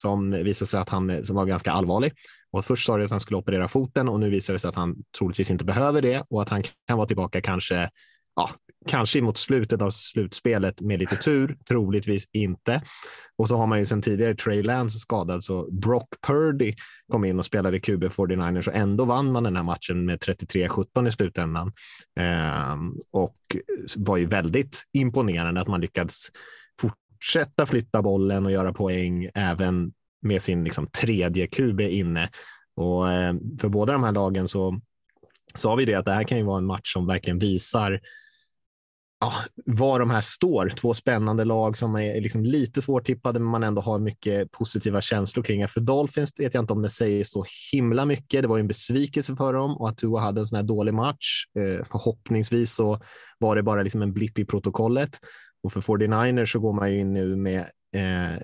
som 0.02 0.30
visade 0.30 0.68
sig 0.68 0.80
att 0.80 0.88
han 0.88 1.24
som 1.24 1.36
var 1.36 1.46
ganska 1.46 1.72
allvarlig. 1.72 2.12
Och 2.52 2.64
först 2.64 2.86
sa 2.86 2.96
det 2.96 3.04
att 3.04 3.10
han 3.10 3.20
skulle 3.20 3.36
operera 3.36 3.68
foten 3.68 4.08
och 4.08 4.20
nu 4.20 4.30
visar 4.30 4.52
det 4.52 4.58
sig 4.58 4.68
att 4.68 4.74
han 4.74 4.96
troligtvis 5.18 5.50
inte 5.50 5.64
behöver 5.64 6.02
det 6.02 6.24
och 6.28 6.42
att 6.42 6.48
han 6.48 6.62
kan 6.62 6.96
vara 6.96 7.06
tillbaka 7.06 7.40
kanske 7.40 7.90
ja, 8.36 8.50
kanske 8.86 9.20
mot 9.20 9.38
slutet 9.38 9.82
av 9.82 9.90
slutspelet 9.90 10.80
med 10.80 10.98
lite 10.98 11.16
tur, 11.16 11.56
troligtvis 11.68 12.28
inte. 12.32 12.82
Och 13.36 13.48
så 13.48 13.56
har 13.56 13.66
man 13.66 13.78
ju 13.78 13.86
sedan 13.86 14.02
tidigare 14.02 14.34
Trey 14.34 14.62
Lance 14.62 14.98
skadad, 14.98 15.44
så 15.44 15.70
Brock 15.70 16.08
Purdy 16.26 16.74
kom 17.12 17.24
in 17.24 17.38
och 17.38 17.44
spelade 17.44 17.80
QB 17.80 18.04
49ers 18.04 18.68
och 18.68 18.74
ändå 18.74 19.04
vann 19.04 19.32
man 19.32 19.42
den 19.42 19.56
här 19.56 19.62
matchen 19.62 20.04
med 20.04 20.18
33-17 20.18 21.08
i 21.08 21.12
slutändan. 21.12 21.72
Ehm, 22.20 22.94
och 23.10 23.36
var 23.96 24.16
ju 24.16 24.26
väldigt 24.26 24.82
imponerande 24.92 25.60
att 25.60 25.68
man 25.68 25.80
lyckades 25.80 26.26
fortsätta 26.80 27.66
flytta 27.66 28.02
bollen 28.02 28.46
och 28.46 28.52
göra 28.52 28.72
poäng 28.72 29.28
även 29.34 29.92
med 30.22 30.42
sin 30.42 30.64
liksom, 30.64 30.86
tredje 30.86 31.46
QB 31.46 31.80
inne. 31.80 32.28
Och 32.76 33.12
eh, 33.12 33.34
för 33.60 33.68
båda 33.68 33.92
de 33.92 34.02
här 34.02 34.12
lagen 34.12 34.48
så 34.48 34.80
sa 35.54 35.74
vi 35.74 35.84
det 35.84 35.94
att 35.94 36.04
det 36.04 36.12
här 36.12 36.24
kan 36.24 36.38
ju 36.38 36.44
vara 36.44 36.58
en 36.58 36.66
match 36.66 36.92
som 36.92 37.06
verkligen 37.06 37.38
visar 37.38 38.00
ja, 39.20 39.32
var 39.66 39.98
de 39.98 40.10
här 40.10 40.20
står. 40.20 40.68
Två 40.68 40.94
spännande 40.94 41.44
lag 41.44 41.78
som 41.78 41.94
är 41.94 42.20
liksom 42.20 42.44
lite 42.44 42.82
svårtippade, 42.82 43.38
men 43.40 43.48
man 43.48 43.62
ändå 43.62 43.82
har 43.82 43.98
mycket 43.98 44.50
positiva 44.50 45.00
känslor 45.00 45.42
kring. 45.42 45.68
För 45.68 45.80
Dolphins 45.80 46.32
vet 46.38 46.54
jag 46.54 46.62
inte 46.62 46.72
om 46.72 46.82
det 46.82 46.90
säger 46.90 47.24
så 47.24 47.44
himla 47.72 48.04
mycket. 48.04 48.42
Det 48.42 48.48
var 48.48 48.56
ju 48.56 48.60
en 48.60 48.68
besvikelse 48.68 49.36
för 49.36 49.52
dem 49.52 49.76
och 49.76 49.88
att 49.88 49.98
Tua 49.98 50.20
hade 50.20 50.40
en 50.40 50.46
sån 50.46 50.56
här 50.56 50.62
dålig 50.62 50.94
match. 50.94 51.44
Eh, 51.58 51.84
förhoppningsvis 51.84 52.74
så 52.74 53.00
var 53.38 53.56
det 53.56 53.62
bara 53.62 53.82
liksom 53.82 54.02
en 54.02 54.12
blipp 54.12 54.38
i 54.38 54.44
protokollet. 54.44 55.10
Och 55.62 55.72
för 55.72 55.80
49ers 55.80 56.46
så 56.46 56.60
går 56.60 56.72
man 56.72 56.92
ju 56.92 57.00
in 57.00 57.12
nu 57.12 57.36
med 57.36 57.66
eh, 57.94 58.38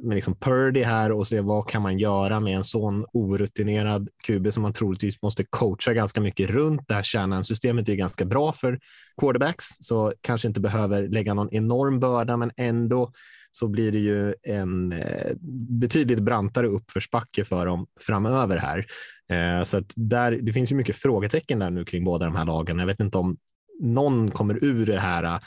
med 0.00 0.14
liksom 0.14 0.34
Purdy 0.34 0.82
här 0.82 1.12
och 1.12 1.26
se 1.26 1.40
vad 1.40 1.68
kan 1.68 1.82
man 1.82 1.98
göra 1.98 2.40
med 2.40 2.56
en 2.56 2.64
sån 2.64 3.06
orutinerad 3.12 4.08
QB 4.26 4.52
som 4.52 4.62
man 4.62 4.72
troligtvis 4.72 5.22
måste 5.22 5.44
coacha 5.44 5.92
ganska 5.92 6.20
mycket 6.20 6.50
runt. 6.50 6.88
Det 6.88 6.94
här 6.94 7.02
kärnan-systemet 7.02 7.88
är 7.88 7.94
ganska 7.94 8.24
bra 8.24 8.52
för 8.52 8.78
quarterbacks, 9.20 9.64
så 9.80 10.12
kanske 10.20 10.48
inte 10.48 10.60
behöver 10.60 11.08
lägga 11.08 11.34
någon 11.34 11.54
enorm 11.54 12.00
börda, 12.00 12.36
men 12.36 12.50
ändå 12.56 13.12
så 13.50 13.68
blir 13.68 13.92
det 13.92 13.98
ju 13.98 14.34
en 14.42 14.92
eh, 14.92 15.32
betydligt 15.80 16.18
brantare 16.18 16.66
uppförsbacke 16.66 17.44
för 17.44 17.66
dem 17.66 17.86
framöver 18.00 18.56
här. 18.56 18.86
Eh, 19.30 19.62
så 19.62 19.78
att 19.78 19.92
där, 19.96 20.32
det 20.32 20.52
finns 20.52 20.72
ju 20.72 20.76
mycket 20.76 20.96
frågetecken 20.96 21.58
där 21.58 21.70
nu 21.70 21.84
kring 21.84 22.04
båda 22.04 22.24
de 22.26 22.36
här 22.36 22.44
lagen. 22.44 22.78
Jag 22.78 22.86
vet 22.86 23.00
inte 23.00 23.18
om 23.18 23.36
någon 23.80 24.30
kommer 24.30 24.64
ur 24.64 24.86
det 24.86 25.00
här 25.00 25.40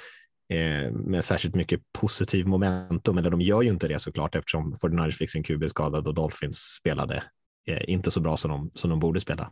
med 0.91 1.23
särskilt 1.23 1.55
mycket 1.55 1.81
positiv 1.91 2.47
momentum. 2.47 3.17
Eller 3.17 3.29
de 3.29 3.41
gör 3.41 3.61
ju 3.61 3.69
inte 3.69 3.87
det 3.87 3.99
såklart 3.99 4.35
eftersom 4.35 4.75
49ers 4.75 5.11
fick 5.11 5.31
sin 5.31 5.43
QB 5.43 5.69
skadad 5.69 6.07
och 6.07 6.13
Dolphins 6.13 6.57
spelade 6.57 7.23
eh, 7.67 7.89
inte 7.89 8.11
så 8.11 8.21
bra 8.21 8.37
som 8.37 8.51
de, 8.51 8.71
som 8.73 8.89
de 8.89 8.99
borde 8.99 9.19
spela. 9.19 9.51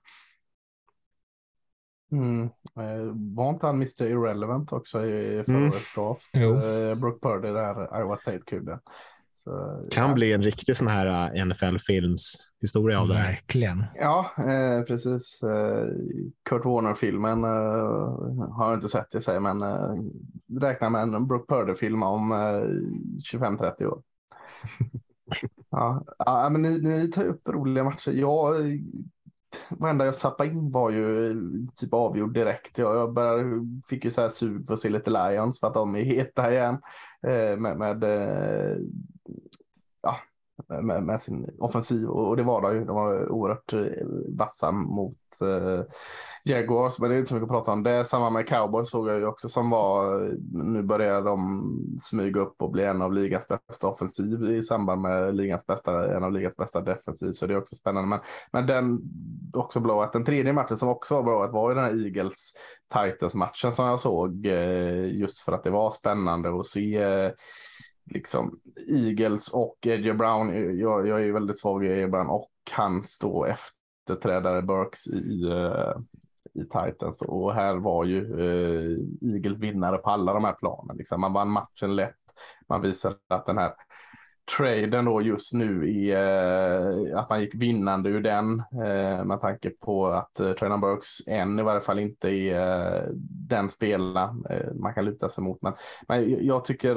Mm. 2.12 2.44
Eh, 2.76 3.16
var 3.36 3.50
inte 3.50 3.66
han 3.66 3.76
Mr 3.76 4.04
Irrelevant 4.04 4.72
också 4.72 5.06
i 5.06 5.44
förra 5.46 5.58
mm. 5.58 5.72
draft? 5.96 6.36
Eh, 6.36 6.96
Brooke 6.96 7.28
Purdy, 7.28 7.48
där 7.48 8.00
Iowa 8.00 8.18
State-kuben. 8.18 8.80
Kan 9.92 10.10
ja. 10.10 10.14
bli 10.14 10.34
en 10.34 10.44
riktig 10.44 10.78
sån 10.78 10.88
här 10.88 11.36
uh, 11.36 11.46
NFL-filmshistoria 11.46 13.00
av 13.00 13.08
det 13.08 13.14
här. 13.14 13.30
Verkligen. 13.30 13.86
Ja, 13.96 14.32
eh, 14.38 14.82
precis. 14.84 15.44
Eh, 15.44 15.88
Kurt 16.50 16.66
Warner-filmen 16.66 17.44
eh, 17.44 18.50
har 18.52 18.66
jag 18.66 18.74
inte 18.74 18.90
sett 18.90 19.16
i 19.16 19.22
sig, 19.22 19.40
men 19.40 19.62
eh, 19.62 19.94
räkna 20.62 20.90
med 20.90 21.02
en 21.02 21.28
Brooke 21.28 21.56
Purdy-film 21.56 22.04
om 22.04 22.34
25-30 23.34 23.86
år. 23.86 24.02
ja, 25.70 26.04
ja, 26.18 26.50
men 26.52 26.62
ni, 26.62 26.80
ni 26.80 27.08
tar 27.08 27.24
upp 27.24 27.42
roliga 27.50 27.84
matcher. 27.84 28.12
Jag 28.12 28.56
varenda 29.70 30.06
jag 30.06 30.16
sappade 30.16 30.50
in 30.50 30.72
var 30.72 30.90
ju 30.90 31.36
typ 31.76 31.94
avgjord 31.94 32.34
direkt. 32.34 32.78
Jag, 32.78 32.96
jag 32.96 33.14
började, 33.14 33.66
fick 33.90 34.06
ju 34.06 34.12
så 34.12 34.22
här 34.22 34.30
sug 34.30 34.68
på 34.68 34.74
att 34.74 34.80
se 34.80 34.90
lite 34.90 35.12
Lions 35.12 35.60
för 35.60 35.68
att 35.68 35.74
de 35.74 35.96
är 35.96 36.04
heta 36.04 36.54
igen. 36.54 36.78
Eh, 37.28 37.58
med, 37.58 37.78
med 37.78 38.04
eh, 38.04 38.78
med, 40.68 41.04
med, 41.04 41.22
sin 41.22 41.50
offensiv 41.60 42.10
och 42.10 42.38
det 42.38 42.44
var 42.44 42.62
de 42.62 42.76
ju. 42.76 42.86
De 42.86 42.96
var 42.96 43.30
oerhört 43.32 43.74
eh, 43.74 44.08
vassa 44.38 44.72
mot 44.72 45.18
eh, 45.42 45.86
Jaguars, 46.44 47.00
men 47.00 47.10
det 47.10 47.16
är 47.16 47.20
inte 47.20 47.30
så 47.30 47.36
mycket 47.36 47.46
att 47.46 47.52
prata 47.52 47.72
om. 47.72 47.84
Det 47.84 47.92
är 47.92 48.04
samma 48.04 48.30
med 48.30 48.48
Cowboys 48.48 48.90
såg 48.90 49.10
jag 49.10 49.20
ju 49.20 49.26
också 49.26 49.50
som 49.50 49.70
var, 49.70 50.26
eh, 50.26 50.34
nu 50.52 50.84
börjar 50.84 51.22
de 51.22 51.98
smyga 52.02 52.42
upp 52.42 52.62
och 52.62 52.72
bli 52.72 52.84
en 52.84 53.02
av 53.02 53.14
ligans 53.14 53.48
bästa 53.48 53.88
offensiv 53.88 54.44
i 54.44 54.64
samband 54.64 55.02
med 55.02 55.36
ligans 55.36 55.66
bästa, 55.66 56.16
en 56.16 56.24
av 56.24 56.32
ligans 56.32 56.58
bästa 56.58 56.82
defensiv, 56.82 57.34
så 57.34 57.48
det 57.48 57.54
är 57.54 57.58
också 57.58 57.76
spännande. 57.76 58.10
Men, 58.10 58.20
men 58.52 58.68
den 58.68 59.02
också 59.54 59.80
blå 59.80 60.02
att 60.02 60.14
den 60.14 60.26
tredje 60.26 60.54
matchen 60.54 60.78
som 60.78 60.90
också 60.90 61.16
var 61.16 61.24
bra 61.24 61.48
var 61.48 61.70
ju 61.70 61.76
den 61.76 61.84
här 61.84 62.06
Eagles 62.06 62.54
Titans 62.94 63.36
matchen 63.36 63.72
som 63.72 63.86
jag 63.86 64.00
såg 64.00 64.46
eh, 64.46 65.18
just 65.18 65.42
för 65.42 65.52
att 65.52 65.64
det 65.64 65.70
var 65.70 65.92
spännande 65.92 66.60
att 66.60 66.66
se 66.66 66.96
eh, 66.96 67.32
liksom 68.10 68.60
Eagles 68.90 69.54
och 69.54 69.78
Eddie 69.88 70.14
Brown. 70.14 70.78
Jag, 70.80 71.08
jag 71.08 71.28
är 71.28 71.32
väldigt 71.32 71.60
svag 71.60 71.86
i 71.86 71.88
Eddie 71.88 72.08
Brown 72.08 72.28
och 72.28 72.52
hans 72.72 73.20
då 73.20 73.46
efterträdare 73.46 74.62
Burks 74.62 75.08
i, 75.08 75.44
eh, 75.44 75.94
i 76.54 76.64
Titans. 76.64 77.22
Och 77.22 77.54
här 77.54 77.76
var 77.76 78.06
ju 78.06 78.40
eh, 78.40 79.34
Eagles 79.34 79.60
vinnare 79.60 79.98
på 79.98 80.10
alla 80.10 80.34
de 80.34 80.44
här 80.44 80.54
planen. 80.54 80.98
Liksom. 80.98 81.22
Man 81.22 81.34
vann 81.34 81.50
matchen 81.50 81.96
lätt. 81.96 82.16
Man 82.70 82.82
visade 82.82 83.16
att 83.28 83.46
den 83.46 83.58
här 83.58 83.74
traden 84.58 85.06
då 85.06 85.22
just 85.22 85.54
nu 85.54 86.00
är 86.10 87.08
eh, 87.12 87.20
att 87.20 87.30
man 87.30 87.42
gick 87.42 87.56
vinnande 87.56 88.10
ur 88.10 88.22
den 88.22 88.64
med 89.28 89.42
tanke 89.42 89.70
på 89.70 90.08
att 90.08 90.40
uh, 90.42 90.54
Trajan 90.54 90.82
Burks 90.82 91.28
än 91.28 91.60
i 91.60 91.64
varje 91.64 91.82
fall 91.82 92.00
inte 92.00 92.30
är 92.30 93.10
den 93.50 93.70
spelaren 93.70 94.46
man 94.76 94.94
kan 94.94 95.06
luta 95.06 95.30
sig 95.30 95.44
mot. 95.44 95.62
Men, 95.62 95.74
men 96.08 96.46
jag 96.46 96.66
tycker 96.66 96.96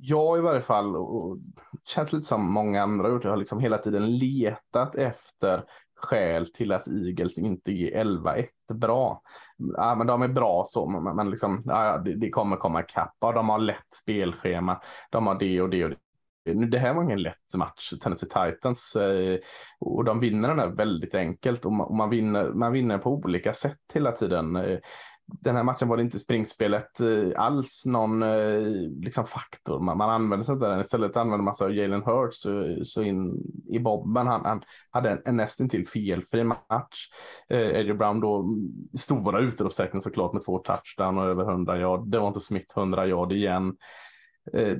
jag 0.00 0.38
i 0.38 0.40
varje 0.40 0.62
fall, 0.62 0.96
och 0.96 1.38
känns 1.84 2.12
lite 2.12 2.24
som 2.24 2.52
många 2.52 2.82
andra 2.82 3.08
gjort, 3.08 3.24
jag 3.24 3.30
har 3.30 3.36
liksom 3.36 3.60
hela 3.60 3.78
tiden 3.78 4.18
letat 4.18 4.94
efter 4.94 5.64
skäl 6.02 6.46
till 6.46 6.72
att 6.72 6.88
Eagles 6.88 7.38
inte 7.38 7.70
är 7.70 8.04
11-1 8.04 8.46
bra. 8.74 9.22
Ja, 9.76 9.94
men 9.94 10.06
de 10.06 10.22
är 10.22 10.28
bra 10.28 10.64
så, 10.66 10.86
men, 10.86 11.16
men 11.16 11.30
liksom, 11.30 11.62
ja, 11.66 11.98
det, 11.98 12.14
det, 12.14 12.30
kommer 12.30 12.56
komma 12.56 12.80
ikapp. 12.80 13.16
Ja, 13.20 13.32
de 13.32 13.48
har 13.48 13.58
lätt 13.58 13.94
spelschema, 13.94 14.80
de 15.10 15.26
har 15.26 15.38
det 15.38 15.62
och 15.62 15.70
det 15.70 15.84
och 15.84 15.90
det. 15.90 15.96
Det 16.44 16.78
här 16.78 16.94
var 16.94 17.02
ingen 17.02 17.22
lätt 17.22 17.56
match, 17.56 17.92
Tennessee 18.02 18.28
Titans, 18.28 18.96
eh, 18.96 19.38
och 19.80 20.04
de 20.04 20.20
vinner 20.20 20.48
den 20.48 20.58
här 20.58 20.68
väldigt 20.68 21.14
enkelt 21.14 21.64
och 21.64 21.72
man, 21.72 21.86
och 21.86 21.94
man, 21.94 22.10
vinner, 22.10 22.50
man 22.52 22.72
vinner 22.72 22.98
på 22.98 23.10
olika 23.10 23.52
sätt 23.52 23.78
hela 23.94 24.12
tiden. 24.12 24.56
Eh, 24.56 24.78
den 25.40 25.56
här 25.56 25.62
matchen 25.62 25.88
var 25.88 25.96
det 25.96 26.02
inte 26.02 26.18
springspelet 26.18 27.00
eh, 27.00 27.28
alls 27.36 27.82
någon 27.86 28.22
eh, 28.22 28.60
liksom 29.00 29.26
faktor. 29.26 29.80
Man, 29.80 29.98
man 29.98 30.10
använde 30.10 30.44
sig 30.44 30.52
inte 30.52 30.68
den. 30.68 30.80
Istället 30.80 31.16
använde 31.16 31.44
man 31.44 31.56
sig 31.56 31.64
av 31.64 31.74
Jalen 31.74 32.02
Hurts 32.02 32.40
så, 32.40 32.78
så 32.84 33.02
in 33.02 33.42
i 33.68 33.78
bobben. 33.78 34.26
Han, 34.26 34.44
han 34.44 34.62
hade 34.90 35.10
en, 35.10 35.22
en 35.24 35.36
nästintill 35.36 35.86
felfri 35.86 36.44
match. 36.44 37.08
Eh, 37.48 37.80
Eddie 37.80 37.94
Brown 37.94 38.20
då 38.20 38.40
mm, 38.40 38.72
stora 38.98 39.40
utropstecken 39.40 40.02
såklart 40.02 40.32
med 40.32 40.44
två 40.44 40.58
touchdown 40.58 41.18
och 41.18 41.24
över 41.24 41.50
100 41.50 41.78
yard. 41.78 42.08
Det 42.08 42.18
var 42.18 42.28
inte 42.28 42.40
Smith 42.40 42.78
100 42.78 43.06
yard 43.06 43.32
igen. 43.32 43.76
Eh, 44.52 44.76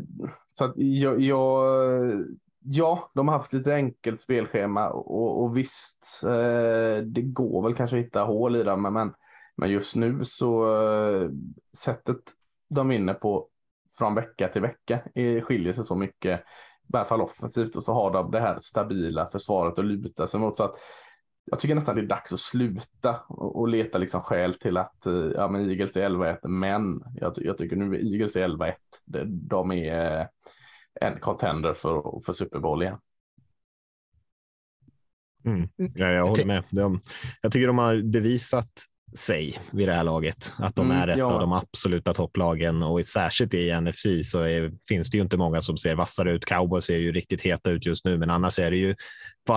så 0.54 0.64
att 0.64 0.72
jag, 0.76 1.20
jag 1.20 1.64
Ja, 2.64 3.10
de 3.14 3.28
har 3.28 3.36
haft 3.36 3.52
lite 3.52 3.74
enkelt 3.74 4.20
spelschema 4.20 4.90
och, 4.90 5.42
och 5.42 5.56
visst, 5.56 6.20
eh, 6.24 7.04
det 7.04 7.22
går 7.22 7.62
väl 7.62 7.74
kanske 7.74 7.98
att 7.98 8.04
hitta 8.04 8.24
hål 8.24 8.56
i 8.56 8.62
dem, 8.62 8.82
men 8.82 8.92
men 8.92 9.12
just 9.66 9.96
nu 9.96 10.24
så 10.24 10.76
eh, 10.76 11.30
sättet 11.76 12.20
de 12.68 12.88
vinner 12.88 13.14
på 13.14 13.48
från 13.98 14.14
vecka 14.14 14.48
till 14.48 14.62
vecka 14.62 15.00
skiljer 15.42 15.72
sig 15.72 15.84
så 15.84 15.96
mycket, 15.96 16.40
i 16.40 16.96
alla 16.96 17.04
fall 17.04 17.20
offensivt, 17.20 17.76
och 17.76 17.84
så 17.84 17.92
har 17.92 18.10
de 18.10 18.30
det 18.30 18.40
här 18.40 18.58
stabila 18.60 19.30
försvaret 19.30 19.78
att 19.78 19.84
luta 19.84 20.26
sig 20.26 20.40
mot. 20.40 20.56
Så 20.56 20.64
att 20.64 20.74
jag 21.44 21.58
tycker 21.58 21.74
nästan 21.74 21.96
det 21.96 22.02
är 22.02 22.06
dags 22.06 22.32
att 22.32 22.40
sluta 22.40 23.20
och, 23.28 23.68
leta 23.68 23.98
liksom 23.98 24.20
skäl 24.20 24.54
till 24.54 24.76
att 24.76 25.06
eh, 25.06 25.14
ja, 25.14 25.48
men 25.48 25.70
Eagles 25.70 25.96
är 25.96 26.08
11-1, 26.08 26.48
men 26.48 27.02
jag, 27.14 27.32
jag, 27.36 27.58
tycker 27.58 27.76
nu 27.76 28.12
Eagles 28.12 28.36
är 28.36 28.48
11-1. 28.48 28.74
De 29.26 29.72
är 29.72 30.20
eh, 30.20 30.26
en 31.00 31.20
contender 31.20 31.74
för, 31.74 32.22
för 32.26 32.32
Super 32.32 32.58
Bowl 32.58 32.82
igen. 32.82 32.98
Mm. 35.44 35.68
Ja, 35.76 36.06
jag 36.06 36.26
håller 36.26 36.44
med. 36.44 36.64
De, 36.70 37.00
jag 37.42 37.52
tycker 37.52 37.66
de 37.66 37.78
har 37.78 38.02
bevisat 38.02 38.72
sig 39.14 39.58
vid 39.70 39.88
det 39.88 39.94
här 39.94 40.04
laget. 40.04 40.52
Att 40.58 40.76
de 40.76 40.90
Mm, 40.90 41.02
är 41.02 41.08
ett 41.08 41.18
ja. 41.18 41.24
av 41.32 41.40
de 41.40 41.52
absoluta 41.52 42.14
topplagen 42.14 42.82
och 42.82 43.04
särskilt 43.04 43.54
i 43.54 43.80
NFC 43.80 44.06
så 44.30 44.40
är, 44.40 44.72
finns 44.88 45.10
det 45.10 45.16
ju 45.16 45.22
inte 45.22 45.36
många 45.36 45.60
som 45.60 45.76
ser 45.76 45.94
vassare 45.94 46.32
ut. 46.32 46.44
Cowboys 46.44 46.84
ser 46.84 46.96
ju 46.98 47.12
riktigt 47.12 47.40
heta 47.42 47.70
ut 47.70 47.86
just 47.86 48.04
nu, 48.04 48.18
men 48.18 48.30
annars 48.30 48.58
är 48.58 48.70
det 48.70 48.76
ju 48.76 48.94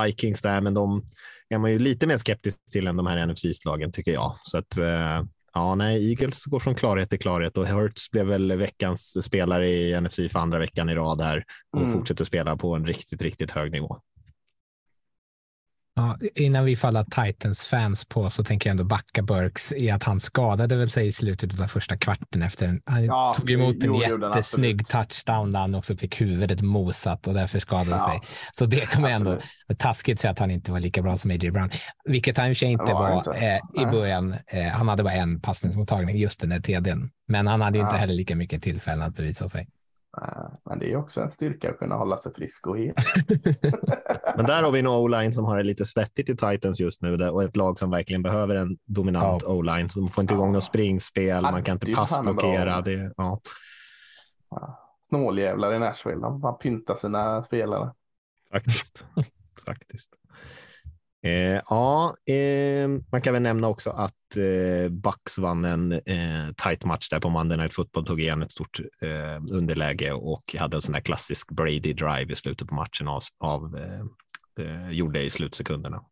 Vikings 0.05 0.41
där, 0.41 0.61
men 0.61 0.73
de 0.73 1.03
är 1.49 1.57
man 1.57 1.71
ju 1.71 1.79
lite 1.79 2.07
mer 2.07 2.17
skeptisk 2.17 2.57
till 2.71 2.87
än 2.87 2.95
de 2.97 3.07
här 3.07 3.25
NFC-lagen 3.25 3.91
tycker 3.91 4.11
jag. 4.11 4.35
Så 4.43 4.57
att 4.57 4.77
eh, 4.77 5.23
ja, 5.53 5.75
nej, 5.75 6.09
Eagles 6.09 6.45
går 6.45 6.59
från 6.59 6.75
klarhet 6.75 7.09
till 7.09 7.19
klarhet 7.19 7.57
och 7.57 7.67
Hurts 7.67 8.11
blev 8.11 8.25
väl 8.25 8.57
veckans 8.57 9.23
spelare 9.25 9.69
i 9.69 10.01
NFC 10.01 10.15
för 10.15 10.39
andra 10.39 10.59
veckan 10.59 10.89
i 10.89 10.95
rad 10.95 11.21
här 11.21 11.43
och 11.77 11.81
Mm. 11.81 11.93
fortsätter 11.93 12.25
spela 12.25 12.57
på 12.57 12.75
en 12.75 12.85
riktigt, 12.87 13.21
riktigt 13.21 13.51
hög 13.51 13.71
nivå. 13.71 13.97
Ja, 15.97 16.17
innan 16.35 16.65
vi 16.65 16.75
faller 16.75 17.03
Titans 17.25 17.65
fans 17.65 18.05
på 18.05 18.29
så 18.29 18.43
tänker 18.43 18.69
jag 18.69 18.71
ändå 18.71 18.83
backa 18.83 19.21
Burks 19.21 19.73
i 19.73 19.89
att 19.91 20.03
han 20.03 20.19
skadade 20.19 20.75
väl 20.75 20.89
sig 20.89 21.07
i 21.07 21.11
slutet 21.11 21.61
av 21.61 21.67
första 21.67 21.97
kvarten 21.97 22.41
efter 22.43 22.79
han 22.85 23.05
Ja, 23.05 23.35
tog 23.37 23.51
emot 23.51 23.75
en 23.75 23.81
jo, 23.83 24.01
jättesnygg 24.01 24.87
touchdown 24.87 25.51
där 25.51 25.59
han 25.59 25.75
också 25.75 25.97
fick 25.97 26.21
huvudet 26.21 26.61
mosat 26.61 27.27
och 27.27 27.33
därför 27.33 27.59
skadade 27.59 27.89
Ja, 27.91 28.05
sig. 28.09 28.21
Så 28.53 28.65
det 28.65 28.85
kommer 28.93 29.09
ändå 29.09 29.39
taskigt 29.77 30.19
säga 30.19 30.31
att 30.31 30.39
han 30.39 30.51
inte 30.51 30.71
var 30.71 30.79
lika 30.79 31.01
bra 31.01 31.17
som 31.17 31.31
A.J. 31.31 31.51
Brown, 31.51 31.69
vilket 32.05 32.37
han 32.37 32.47
i 32.47 32.51
och 32.51 32.55
för 32.57 32.59
sig 32.59 32.69
inte 32.71 32.93
var 32.93 33.17
inte. 33.17 33.31
eh, 33.31 33.83
i 33.83 33.85
början. 33.85 34.35
Eh, 34.47 34.63
han 34.67 34.87
hade 34.87 35.03
bara 35.03 35.13
en 35.13 35.41
passningsmottagning 35.41 36.17
just 36.17 36.39
den 36.41 36.49
där 36.49 36.59
TDn, 36.59 37.09
men 37.27 37.47
han 37.47 37.61
hade 37.61 37.79
inte 37.79 37.93
Ja. 37.93 37.97
heller 37.97 38.13
lika 38.13 38.35
mycket 38.35 38.63
tillfällen 38.63 39.01
att 39.07 39.15
bevisa 39.15 39.49
sig. 39.49 39.67
Men 40.65 40.79
det 40.79 40.91
är 40.91 40.95
också 40.97 41.21
en 41.21 41.31
styrka 41.31 41.69
att 41.69 41.79
kunna 41.79 41.95
hålla 41.95 42.17
sig 42.17 42.33
frisk 42.33 42.67
och 42.67 42.77
hel. 42.77 42.93
Men 44.35 44.45
där 44.45 44.63
har 44.63 44.71
vi 44.71 44.79
en 44.79 44.87
o-line 44.87 45.33
som 45.33 45.45
har 45.45 45.57
det 45.57 45.63
lite 45.63 45.85
svettigt 45.85 46.29
i 46.29 46.35
Titans 46.37 46.79
just 46.79 47.01
nu 47.01 47.27
och 47.29 47.43
ett 47.43 47.55
lag 47.55 47.79
som 47.79 47.89
verkligen 47.91 48.23
behöver 48.23 48.55
en 48.55 48.77
dominant 48.85 49.43
Ja. 49.45 49.49
o-line. 49.53 49.89
Så 49.89 49.99
de 49.99 50.09
får 50.09 50.21
inte 50.21 50.33
igång 50.33 50.47
Ja. 50.47 50.53
något 50.53 50.63
springspel, 50.63 51.41
man 51.41 51.63
kan 51.63 51.73
inte 51.75 51.93
passblockera. 51.93 52.77
o-line. 52.79 52.99
Det, 52.99 53.13
ja, 53.17 53.39
Ja. 54.49 54.81
Snåljävlar 55.07 55.73
i 55.73 55.79
Nashville, 55.79 56.21
de 56.21 56.41
bara 56.41 56.53
pyntar 56.53 56.95
sina 56.95 57.43
spelare. 57.43 57.91
faktiskt. 58.51 59.05
faktiskt. 59.65 60.09
Eh, 61.25 61.61
ja, 61.69 62.13
eh, 62.25 62.87
man 63.11 63.21
kan 63.21 63.33
väl 63.33 63.41
nämna 63.41 63.67
också 63.67 63.89
att 63.89 64.37
eh, 64.37 64.91
Bucks 64.91 65.37
vann 65.37 65.65
en 65.65 65.91
eh, 65.91 66.53
tight 66.57 66.85
match 66.85 67.09
där 67.09 67.19
på 67.19 67.29
Monday 67.29 67.57
Night 67.57 67.73
Football, 67.73 68.05
tog 68.05 68.21
igen 68.21 68.43
ett 68.43 68.51
stort 68.51 68.79
eh, 69.01 69.57
underläge 69.57 70.11
och 70.11 70.55
hade 70.59 70.77
en 70.77 70.81
sån 70.81 70.95
här 70.95 71.01
klassisk 71.01 71.51
Brady 71.51 71.93
drive 71.93 72.31
i 72.31 72.35
slutet 72.35 72.67
på 72.67 72.75
matchen 72.75 73.07
av, 73.07 73.21
av 73.39 73.77
eh, 73.77 74.65
eh, 74.65 74.91
gjorde 74.91 75.23
i 75.23 75.29
slutsekunderna. 75.29 76.03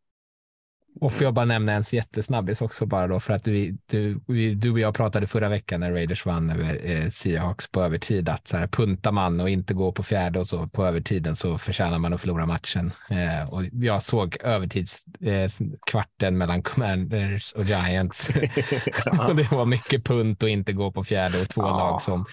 Och 1.02 1.14
får 1.14 1.24
jag 1.24 1.34
bara 1.34 1.46
nämna 1.46 1.74
en 1.74 1.84
jättesnabbis 1.92 2.62
också 2.62 2.86
bara 2.86 3.08
då 3.08 3.20
för 3.20 3.34
att 3.34 3.48
vi, 3.48 3.78
du, 3.86 4.20
vi, 4.28 4.54
du 4.54 4.72
och 4.72 4.80
jag 4.80 4.96
pratade 4.96 5.28
förra 5.28 5.50
veckan 5.50 5.80
när 5.80 5.92
Raiders 5.92 6.26
vann 6.26 6.50
över 6.50 6.80
eh, 6.84 7.08
Seahawks 7.08 7.72
på 7.72 7.82
övertid 7.82 8.30
att 8.30 8.48
så 8.48 8.58
här, 8.58 8.68
puntar 8.68 9.12
man 9.12 9.40
och 9.40 9.50
inte 9.50 9.74
går 9.74 9.92
på 9.92 10.04
fjärde 10.04 10.40
och 10.40 10.48
så 10.48 10.68
på 10.68 10.86
övertiden 10.86 11.36
så 11.36 11.58
förtjänar 11.58 12.00
man 12.00 12.14
att 12.14 12.22
förlora 12.22 12.46
matchen. 12.46 12.92
Eh, 13.10 13.54
och 13.54 13.64
jag 13.72 14.04
såg 14.04 14.38
övertidskvarten 14.44 16.34
eh, 16.34 16.38
mellan 16.38 16.64
Commanders 16.64 17.52
och 17.52 17.66
Giants. 17.66 18.30
och 19.28 19.36
det 19.36 19.52
var 19.52 19.66
mycket 19.66 20.06
punt 20.06 20.44
och 20.44 20.50
inte 20.50 20.74
gå 20.74 20.92
på 20.92 21.04
fjärde 21.04 21.42
och 21.42 21.50
två 21.50 21.62
Ja. 21.62 21.78
lag 21.78 22.02
som 22.02 22.26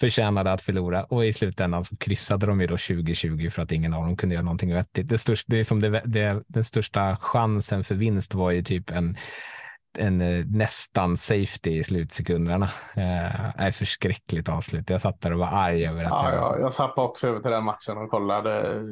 förtjänade 0.00 0.52
att 0.52 0.62
förlora 0.62 1.04
och 1.04 1.26
i 1.26 1.32
slutändan 1.32 1.84
så 1.84 1.96
kryssade 1.96 2.46
de 2.46 2.60
ju 2.60 2.66
då 2.66 2.76
2020 2.76 3.50
för 3.50 3.62
att 3.62 3.72
ingen 3.72 3.94
av 3.94 4.04
dem 4.04 4.16
kunde 4.16 4.34
göra 4.34 4.44
någonting 4.44 4.74
vettigt. 4.74 5.08
Det 5.08 5.18
största, 5.18 5.52
det 5.52 5.60
är 5.60 5.64
som 5.64 5.80
det, 5.80 6.02
det, 6.04 6.42
den 6.46 6.64
största 6.64 7.16
chansen 7.20 7.84
för 7.84 7.94
vinst 7.94 8.34
var 8.34 8.50
ju 8.50 8.62
typ 8.62 8.90
en, 8.90 9.16
en 9.98 10.20
eh, 10.20 10.44
nästan 10.46 11.16
safety 11.16 11.70
i 11.70 11.84
slutsekunderna. 11.84 12.70
Eh, 12.94 13.60
är 13.62 13.70
förskräckligt 13.70 14.48
avslut. 14.48 14.90
Jag 14.90 15.00
satt 15.00 15.20
där 15.20 15.32
och 15.32 15.38
var 15.38 15.46
arg 15.46 15.86
över 15.86 16.04
att 16.04 16.10
Ja, 16.10 16.32
jag, 16.32 16.42
jag, 16.42 16.60
jag 16.60 16.72
zappade 16.72 17.08
också 17.08 17.28
över 17.28 17.40
till 17.40 17.50
den 17.50 17.64
matchen 17.64 17.98
och 17.98 18.10
kollade 18.10 18.82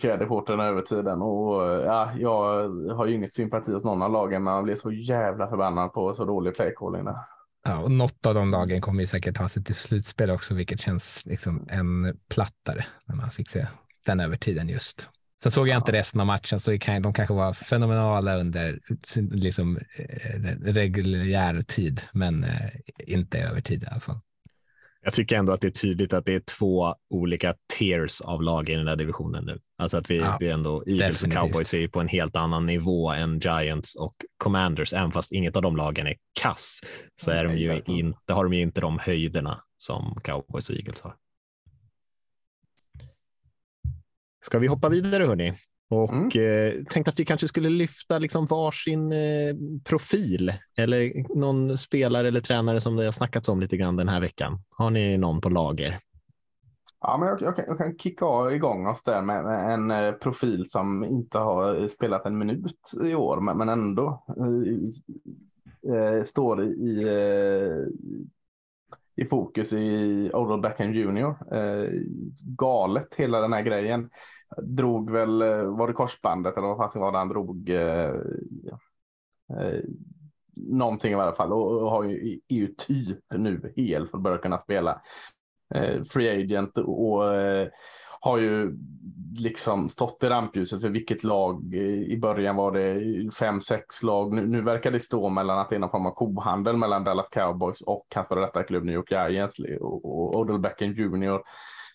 fjärde 0.00 0.24
över 0.24 0.82
tiden. 0.82 1.22
Och, 1.22 1.70
eh, 1.70 1.84
ja, 1.84 2.10
jag 2.16 2.68
har 2.94 3.06
ju 3.06 3.14
ingen 3.14 3.28
sympati 3.28 3.72
hos 3.72 3.84
någon 3.84 4.02
av 4.02 4.12
lagen, 4.12 4.44
men 4.44 4.54
jag 4.54 4.64
blev 4.64 4.76
så 4.76 4.92
jävla 4.92 5.48
förbannad 5.48 5.92
på 5.92 6.14
så 6.14 6.24
dålig 6.24 6.54
playcalling 6.54 7.04
där. 7.04 7.33
Ja, 7.64 7.78
och 7.78 7.90
något 7.90 8.26
av 8.26 8.34
de 8.34 8.50
lagen 8.50 8.80
kommer 8.80 9.00
ju 9.00 9.06
säkert 9.06 9.36
ta 9.36 9.48
sig 9.48 9.64
till 9.64 9.74
slutspel 9.74 10.30
också, 10.30 10.54
vilket 10.54 10.80
känns 10.80 11.22
liksom 11.26 11.68
en 11.70 12.16
plattare 12.28 12.84
när 13.06 13.16
man 13.16 13.30
fick 13.30 13.50
se 13.50 13.66
den 14.06 14.20
övertiden 14.20 14.68
just. 14.68 15.08
Sen 15.42 15.52
såg 15.52 15.68
jag 15.68 15.76
inte 15.76 15.92
resten 15.92 16.20
av 16.20 16.26
matchen, 16.26 16.60
så 16.60 16.78
kan, 16.78 17.02
de 17.02 17.12
kanske 17.12 17.34
var 17.34 17.52
fenomenala 17.52 18.36
under 18.36 18.80
sin 19.02 19.26
liksom, 19.26 19.78
eh, 19.96 20.40
reguljär 20.62 21.62
tid, 21.62 22.02
men 22.12 22.44
eh, 22.44 22.70
inte 22.98 23.38
övertid 23.38 23.82
i 23.82 23.86
alla 23.86 24.00
fall. 24.00 24.20
Jag 25.04 25.12
tycker 25.14 25.36
ändå 25.36 25.52
att 25.52 25.60
det 25.60 25.66
är 25.66 25.70
tydligt 25.70 26.12
att 26.12 26.24
det 26.24 26.34
är 26.34 26.40
två 26.40 26.94
olika 27.10 27.54
tiers 27.78 28.20
av 28.20 28.42
lag 28.42 28.68
i 28.68 28.74
den 28.74 28.86
där 28.86 28.96
divisionen 28.96 29.44
nu. 29.44 29.60
Alltså 29.78 29.96
att 29.96 30.10
vi, 30.10 30.18
Ja, 30.18 30.36
det 30.40 30.48
är 30.48 30.52
ändå 30.52 30.84
Eagles 30.86 30.98
definitivt. 30.98 31.36
och 31.36 31.42
Cowboys 31.42 31.74
är 31.74 31.88
på 31.88 32.00
en 32.00 32.08
helt 32.08 32.36
annan 32.36 32.66
nivå 32.66 33.10
än 33.10 33.38
Giants 33.38 33.94
och 33.94 34.14
Commanders. 34.36 34.92
Även 34.92 35.12
fast 35.12 35.32
inget 35.32 35.56
av 35.56 35.62
de 35.62 35.76
lagen 35.76 36.06
är 36.06 36.16
kass 36.40 36.80
så 37.16 37.30
är 37.30 37.44
de 37.44 37.56
ju 37.56 37.82
inte, 37.86 38.32
har 38.32 38.44
de 38.44 38.52
ju 38.52 38.60
inte 38.60 38.80
de 38.80 38.98
höjderna 38.98 39.62
som 39.78 40.20
Cowboys 40.24 40.70
och 40.70 40.76
Eagles 40.76 41.00
har. 41.00 41.16
Ska 44.44 44.58
vi 44.58 44.66
hoppa 44.66 44.88
vidare 44.88 45.24
hörni? 45.24 45.54
Och 45.90 46.12
Mm. 46.12 46.26
eh, 46.26 46.84
tänkte 46.84 47.10
att 47.10 47.18
vi 47.18 47.24
kanske 47.24 47.48
skulle 47.48 47.68
lyfta 47.70 48.18
liksom 48.18 48.46
varsin 48.46 49.12
eh, 49.12 49.54
profil 49.84 50.52
eller 50.76 51.12
någon 51.38 51.78
spelare 51.78 52.28
eller 52.28 52.40
tränare 52.40 52.80
som 52.80 52.96
det 52.96 53.04
har 53.04 53.12
snackats 53.12 53.48
om 53.48 53.60
lite 53.60 53.76
grann 53.76 53.96
den 53.96 54.08
här 54.08 54.20
veckan. 54.20 54.58
Har 54.70 54.90
ni 54.90 55.16
någon 55.18 55.40
på 55.40 55.48
lager? 55.48 56.00
Ja, 57.00 57.16
men 57.18 57.28
jag, 57.28 57.42
jag, 57.42 57.56
kan, 57.56 57.64
jag 57.68 57.78
kan 57.78 57.98
kicka 57.98 58.50
igång 58.52 58.86
oss 58.86 59.02
där 59.02 59.22
med, 59.22 59.44
med 59.44 59.74
en 59.74 59.90
eh, 59.90 60.12
profil 60.12 60.64
som 60.68 61.04
inte 61.04 61.38
har 61.38 61.88
spelat 61.88 62.26
en 62.26 62.38
minut 62.38 62.90
i 63.04 63.14
år, 63.14 63.40
men, 63.40 63.58
men 63.58 63.68
ändå 63.68 64.24
eh, 64.36 65.96
eh, 65.96 66.22
står 66.22 66.64
i, 66.64 67.02
eh, 67.02 67.86
i 69.24 69.28
fokus 69.28 69.72
i 69.72 70.30
Odell 70.34 70.60
Beckham 70.60 70.92
Jr. 70.94 71.54
Eh, 71.56 71.90
galet 72.56 73.14
hela 73.14 73.40
den 73.40 73.52
här 73.52 73.62
grejen. 73.62 74.10
Drog 74.62 75.10
väl, 75.10 75.42
eh, 75.42 75.62
var 75.62 75.86
det 75.88 75.92
korsbandet 75.92 76.56
eller 76.56 76.66
vad 76.66 76.76
fasen 76.76 77.00
var 77.00 77.12
det 77.12 77.18
han 77.18 77.28
drog? 77.28 77.70
Eh, 77.70 78.14
eh, 79.50 79.80
någonting 80.56 81.12
i 81.12 81.14
alla 81.14 81.34
fall 81.34 81.52
och, 81.52 81.82
och 81.82 81.90
har 81.90 82.04
ju, 82.04 82.40
är 82.48 82.56
ju 82.56 82.66
typ 82.66 83.18
nu 83.36 83.72
hel 83.76 84.06
för 84.06 84.16
att 84.18 84.22
börja 84.22 84.38
kunna 84.38 84.58
spela 84.58 85.00
eh, 85.74 86.02
free 86.02 86.42
agent 86.42 86.78
och 86.78 87.34
eh, 87.34 87.68
har 88.20 88.38
ju 88.38 88.76
liksom 89.38 89.88
stått 89.88 90.24
i 90.24 90.26
rampljuset 90.26 90.80
för 90.80 90.88
vilket 90.88 91.24
lag. 91.24 91.74
Eh, 91.74 92.12
I 92.12 92.18
början 92.18 92.56
var 92.56 92.72
det 92.72 93.34
fem, 93.34 93.60
sex 93.60 94.02
lag. 94.02 94.32
Nu, 94.32 94.46
nu 94.46 94.62
verkar 94.62 94.90
det 94.90 95.00
stå 95.00 95.28
mellan 95.28 95.58
att 95.58 95.70
det 95.70 95.76
är 95.76 95.80
någon 95.80 95.90
form 95.90 96.06
av 96.06 96.10
kohandel 96.10 96.76
mellan 96.76 97.04
Dallas 97.04 97.28
Cowboys 97.28 97.80
och 97.80 98.06
hans 98.14 98.28
före 98.28 98.40
detta 98.40 98.62
klubb 98.62 98.84
New 98.84 98.94
York 98.94 99.10
Giants 99.10 99.58
och, 99.80 100.04
och 100.04 100.40
Odell 100.40 100.58
Beckham 100.58 100.92
Jr. 100.92 101.40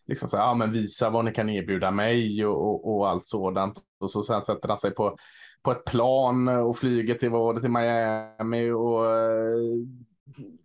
Liksom 0.09 0.29
så 0.29 0.37
här, 0.37 0.43
ja, 0.43 0.53
men 0.53 0.71
visa 0.71 1.09
vad 1.09 1.25
ni 1.25 1.31
kan 1.31 1.49
erbjuda 1.49 1.91
mig 1.91 2.45
och, 2.45 2.69
och, 2.69 2.95
och 2.95 3.09
allt 3.09 3.27
sådant. 3.27 3.81
Och 3.99 4.11
så 4.11 4.23
sen 4.23 4.41
sätter 4.41 4.67
han 4.67 4.77
sig 4.77 4.91
på, 4.91 5.17
på 5.63 5.71
ett 5.71 5.85
plan 5.85 6.47
och 6.47 6.77
flyger 6.77 7.15
till, 7.15 7.29
vad 7.29 7.55
det, 7.55 7.61
till 7.61 7.69
Miami 7.69 8.71
och 8.71 9.05
eh, 9.05 9.59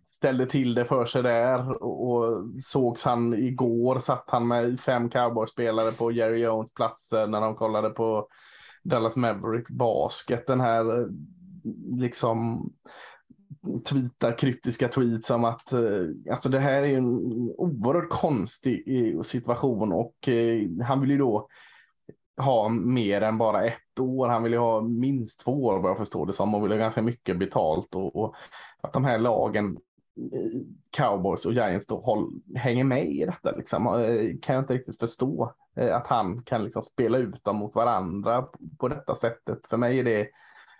ställde 0.05 0.45
till 0.45 0.75
det 0.75 0.85
för 0.85 1.05
sig 1.05 1.23
där 1.23 1.83
och, 1.83 2.11
och 2.11 2.43
sågs 2.61 3.03
han 3.03 3.33
igår 3.33 3.99
satt 3.99 4.23
han 4.27 4.47
med 4.47 4.79
fem 4.79 5.09
cowboyspelare 5.09 5.91
på 5.91 6.11
Jerry 6.11 6.39
Jones 6.39 6.73
platser 6.73 7.27
när 7.27 7.41
de 7.41 7.55
kollade 7.55 7.89
på 7.89 8.27
Dallas 8.83 9.15
Maverick 9.15 9.69
basket. 9.69 10.47
Den 10.47 10.61
här 10.61 10.99
eh, 10.99 11.07
liksom 11.99 12.69
tweetar 13.89 14.37
kryptiska 14.37 14.87
tweets 14.87 15.29
om 15.29 15.45
att 15.45 15.73
eh, 15.73 15.81
alltså 16.31 16.49
det 16.49 16.59
här 16.59 16.83
är 16.83 16.97
en 16.97 17.07
oerhört 17.57 18.09
konstig 18.09 18.83
eh, 18.87 19.21
situation 19.21 19.93
och 19.93 20.29
eh, 20.29 20.61
han 20.83 21.01
vill 21.01 21.09
ju 21.09 21.17
då 21.17 21.47
ha 22.37 22.69
mer 22.69 23.21
än 23.21 23.37
bara 23.37 23.63
ett 23.63 23.99
år. 23.99 24.27
Han 24.27 24.43
vill 24.43 24.51
ju 24.51 24.59
ha 24.59 24.81
minst 24.81 25.41
två 25.41 25.65
år 25.65 25.79
vad 25.79 25.91
jag 25.91 25.97
förstår 25.97 26.25
det 26.25 26.33
som 26.33 26.55
och 26.55 26.63
vill 26.63 26.71
ha 26.71 26.77
ganska 26.77 27.01
mycket 27.01 27.39
betalt 27.39 27.95
och, 27.95 28.15
och 28.15 28.35
att 28.81 28.93
de 28.93 29.05
här 29.05 29.19
lagen 29.19 29.77
eh, 30.33 30.41
Cowboys 30.91 31.45
och 31.45 31.53
Giants 31.53 31.87
då 31.87 31.99
håll, 31.99 32.31
hänger 32.55 32.83
med 32.83 33.07
i 33.07 33.25
detta 33.25 33.51
liksom. 33.51 33.87
Eh, 33.87 34.37
kan 34.41 34.55
jag 34.55 34.63
inte 34.63 34.73
riktigt 34.73 34.99
förstå 34.99 35.53
eh, 35.75 35.95
att 35.95 36.07
han 36.07 36.43
kan 36.43 36.63
liksom 36.63 36.81
spela 36.81 37.17
ut 37.17 37.43
dem 37.43 37.55
mot 37.55 37.75
varandra 37.75 38.47
på 38.77 38.87
detta 38.87 39.15
sättet. 39.15 39.67
För 39.69 39.77
mig 39.77 39.99
är 39.99 40.03
det, 40.03 40.27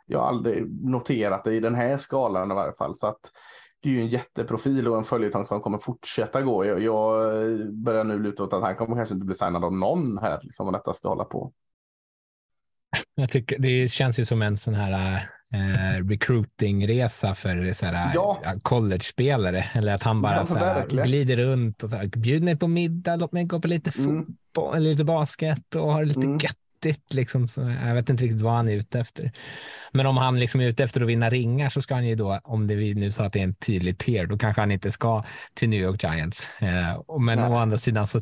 jag 0.05 0.19
har 0.19 0.27
aldrig 0.27 0.83
noterat 0.85 1.43
det 1.43 1.53
i 1.53 1.59
den 1.59 1.75
här 1.75 1.97
skalan 1.97 2.51
i 2.51 2.55
varje 2.55 2.73
fall. 2.73 2.95
Så 2.95 3.07
att 3.07 3.19
det 3.81 3.89
är 3.89 3.93
ju 3.93 4.01
en 4.01 4.07
jätteprofil 4.07 4.87
och 4.87 4.97
en 4.97 5.03
följetong 5.03 5.45
som 5.45 5.61
kommer 5.61 5.77
fortsätta 5.77 6.41
gå. 6.41 6.65
Jag, 6.65 6.81
jag 6.83 7.73
börjar 7.73 8.03
nu 8.03 8.19
luta 8.19 8.43
åt 8.43 8.53
att 8.53 8.63
han 8.63 8.75
kommer 8.75 8.95
kanske 8.95 9.13
inte 9.15 9.25
bli 9.25 9.35
signad 9.35 9.63
av 9.65 9.73
någon 9.73 10.17
här, 10.17 10.39
liksom, 10.43 10.67
om 10.67 10.73
detta 10.73 10.93
ska 10.93 11.09
hålla 11.09 11.23
på. 11.25 11.51
Jag 13.15 13.31
tycker 13.31 13.59
det 13.59 13.91
känns 13.91 14.19
ju 14.19 14.25
som 14.25 14.41
en 14.41 14.57
sån 14.57 14.73
här 14.73 15.15
eh, 15.53 16.03
recruiting-resa 16.03 17.35
för 17.35 17.73
så 17.73 17.85
här, 17.85 18.11
Ja. 18.15 18.41
college-spelare. 18.63 19.63
Eller 19.73 19.95
att 19.95 20.03
han 20.03 20.21
bara 20.21 20.35
Ja, 20.35 20.45
så 20.45 20.57
här, 20.57 20.87
glider 21.03 21.35
runt 21.37 21.83
och 21.83 21.89
så 21.89 21.95
här, 21.95 22.07
bjud 22.07 22.43
mig 22.43 22.57
på 22.57 22.67
middag, 22.67 23.15
låt 23.15 23.31
mig 23.31 23.43
gå 23.43 23.59
på 23.61 23.67
lite 23.67 23.91
Mm. 23.99 24.25
fotboll, 24.25 24.75
eller 24.75 24.89
lite 24.89 25.03
basket 25.03 25.75
och 25.75 25.93
ha 25.93 25.99
det 25.99 26.05
lite 26.05 26.19
Mm. 26.19 26.39
Göttigt. 26.85 27.13
Liksom. 27.13 27.47
Jag 27.85 27.95
vet 27.95 28.09
inte 28.09 28.23
riktigt 28.23 28.41
vad 28.41 28.53
han 28.53 28.69
är 28.69 28.73
ute 28.73 28.99
efter. 28.99 29.31
Men 29.91 30.05
om 30.05 30.17
han 30.17 30.39
liksom 30.39 30.61
är 30.61 30.67
ute 30.67 30.83
efter 30.83 31.01
att 31.01 31.07
vinna 31.07 31.29
ringar 31.29 31.69
så 31.69 31.81
ska 31.81 31.93
han 31.93 32.07
ju 32.07 32.15
då, 32.15 32.39
om 32.43 32.67
det 32.67 32.75
vi 32.75 32.93
nu 32.93 33.11
sa 33.11 33.25
att 33.25 33.33
det 33.33 33.39
är 33.39 33.43
en 33.43 33.55
tydlig 33.55 33.97
tier, 33.97 34.25
då 34.25 34.37
kanske 34.37 34.61
han 34.61 34.71
inte 34.71 34.91
ska 34.91 35.23
till 35.53 35.69
New 35.69 35.81
York 35.81 36.03
Giants. 36.03 36.49
Eh, 36.61 37.19
men 37.19 37.39
Nej. 37.39 37.49
å 37.49 37.55
andra 37.55 37.77
sidan 37.77 38.07
så 38.07 38.21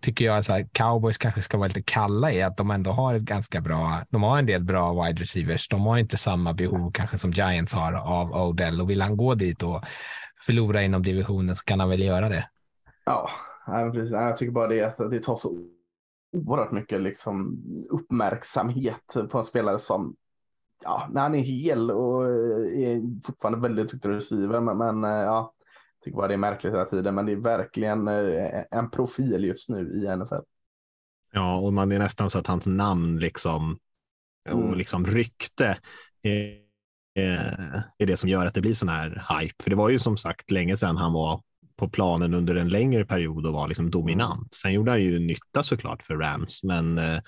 tycker 0.00 0.24
jag 0.24 0.32
här, 0.32 0.68
cowboys 0.72 1.18
kanske 1.18 1.42
ska 1.42 1.58
vara 1.58 1.68
lite 1.68 1.82
kalla 1.82 2.32
i 2.32 2.42
att 2.42 2.56
de 2.56 2.70
ändå 2.70 2.90
har 2.90 3.14
ett 3.14 3.22
ganska 3.22 3.60
bra, 3.60 4.02
de 4.10 4.22
har 4.22 4.38
en 4.38 4.46
del 4.46 4.64
bra 4.64 5.04
wide 5.04 5.22
receivers. 5.22 5.68
De 5.68 5.80
har 5.80 5.98
inte 5.98 6.16
samma 6.16 6.52
behov 6.52 6.92
kanske 6.92 7.18
som 7.18 7.32
Giants 7.32 7.74
har 7.74 7.92
av 7.92 8.32
Odell 8.32 8.80
och 8.80 8.90
vill 8.90 9.02
han 9.02 9.16
gå 9.16 9.34
dit 9.34 9.62
och 9.62 9.84
förlora 10.46 10.82
inom 10.82 11.02
divisionen 11.02 11.56
så 11.56 11.64
kan 11.64 11.80
han 11.80 11.88
väl 11.88 12.02
göra 12.02 12.28
det. 12.28 12.48
Ja, 13.04 13.30
precis. 13.92 14.12
Jag 14.12 14.36
tycker 14.36 14.52
bara 14.52 14.68
det 14.68 14.82
att 14.82 15.10
det 15.10 15.22
tar 15.22 15.36
så 15.36 15.52
oerhört 16.32 16.72
mycket 16.72 17.00
liksom 17.00 17.62
uppmärksamhet 17.90 19.16
på 19.30 19.38
en 19.38 19.44
spelare 19.44 19.78
som 19.78 20.16
ja, 20.84 21.08
när 21.12 21.20
han 21.20 21.34
är 21.34 21.38
hel 21.42 21.90
och 21.90 22.24
eh, 22.24 22.88
är 22.88 23.24
fortfarande 23.26 23.68
väldigt 23.68 24.02
duktig. 24.02 24.38
Men, 24.38 24.64
men 24.78 25.04
eh, 25.04 25.10
ja, 25.10 25.54
jag 25.98 26.04
tycker 26.04 26.16
bara 26.16 26.28
det 26.28 26.34
är 26.34 26.38
märkligt 26.38 26.72
hela 26.72 26.84
tiden. 26.84 27.14
Men 27.14 27.26
det 27.26 27.32
är 27.32 27.36
verkligen 27.36 28.08
eh, 28.08 28.64
en 28.70 28.90
profil 28.90 29.44
just 29.44 29.68
nu 29.68 29.80
i 30.04 30.16
NFL. 30.16 30.34
Ja, 31.32 31.56
och 31.58 31.72
man 31.72 31.92
är 31.92 31.98
nästan 31.98 32.30
så 32.30 32.38
att 32.38 32.46
hans 32.46 32.66
namn 32.66 33.18
liksom 33.18 33.78
och 34.50 34.60
Mm. 34.62 34.78
liksom 34.78 35.06
rykte 35.06 35.78
är- 36.22 36.60
är 37.98 38.06
det 38.06 38.16
som 38.16 38.28
gör 38.28 38.46
att 38.46 38.54
det 38.54 38.60
blir 38.60 38.74
sån 38.74 38.88
här 38.88 39.26
hype. 39.40 39.62
För 39.62 39.70
det 39.70 39.76
var 39.76 39.88
ju 39.88 39.98
som 39.98 40.16
sagt 40.16 40.50
länge 40.50 40.76
sedan 40.76 40.96
han 40.96 41.12
var 41.12 41.42
på 41.80 41.88
planen 41.88 42.34
under 42.34 42.54
en 42.56 42.68
längre 42.68 43.04
period 43.04 43.46
och 43.46 43.52
var 43.52 43.68
liksom 43.68 43.90
dominant. 43.90 44.54
Sen 44.54 44.72
gjorde 44.72 44.90
han 44.90 45.02
ju 45.02 45.18
nytta 45.18 45.62
såklart 45.62 46.02
för 46.02 46.16
Rams, 46.16 46.62
men 46.62 46.98
eh, 46.98 47.20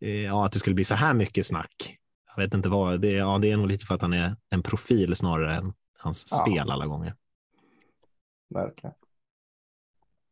eh, 0.00 0.22
ja, 0.24 0.46
att 0.46 0.52
det 0.52 0.58
skulle 0.58 0.74
bli 0.74 0.84
så 0.84 0.94
här 0.94 1.14
mycket 1.14 1.46
snack. 1.46 1.98
Jag 2.36 2.42
vet 2.42 2.54
inte 2.54 2.68
vad, 2.68 3.00
det, 3.00 3.10
ja, 3.10 3.38
det 3.42 3.50
är 3.50 3.56
nog 3.56 3.68
lite 3.68 3.86
för 3.86 3.94
att 3.94 4.02
han 4.02 4.12
är 4.12 4.36
en 4.50 4.62
profil 4.62 5.16
snarare 5.16 5.56
än 5.56 5.72
hans 5.98 6.26
Ja. 6.30 6.36
spel 6.46 6.70
alla 6.70 6.86
gånger. 6.86 7.14
Verkligen. 8.54 8.94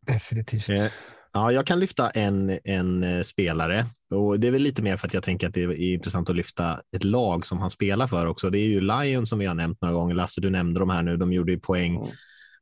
Definitivt. 0.07 0.69
Eh, 0.69 0.87
Ja, 1.35 1.53
jag 1.53 1.67
kan 1.67 1.81
lyfta 1.81 2.11
en, 2.11 2.59
en 2.65 3.05
eh, 3.05 3.23
spelare 3.23 3.87
och 4.11 4.41
det 4.41 4.47
är 4.49 4.53
väl 4.53 4.63
lite 4.63 4.83
mer 4.83 4.97
för 4.97 5.07
att 5.07 5.15
jag 5.15 5.23
tänker 5.23 5.49
att 5.49 5.55
det 5.55 5.63
är 5.63 5.81
intressant 5.81 6.31
att 6.31 6.37
lyfta 6.37 6.81
ett 6.97 7.05
lag 7.05 7.47
som 7.47 7.59
han 7.59 7.71
spelar 7.71 8.07
för 8.07 8.27
också. 8.27 8.51
Det 8.51 8.59
är 8.59 8.67
ju 8.67 8.81
Lions 8.81 9.29
som 9.29 9.39
vi 9.39 9.47
har 9.47 9.55
nämnt 9.55 9.81
några 9.81 9.95
gånger. 9.95 10.15
Lasse, 10.15 10.41
du 10.41 10.51
nämnde 10.51 10.81
de 10.81 10.91
här 10.91 11.03
nu. 11.03 11.17
De 11.17 11.33
gjorde 11.33 11.53
ju 11.53 11.61
poäng 11.61 11.97
Mm 11.97 12.09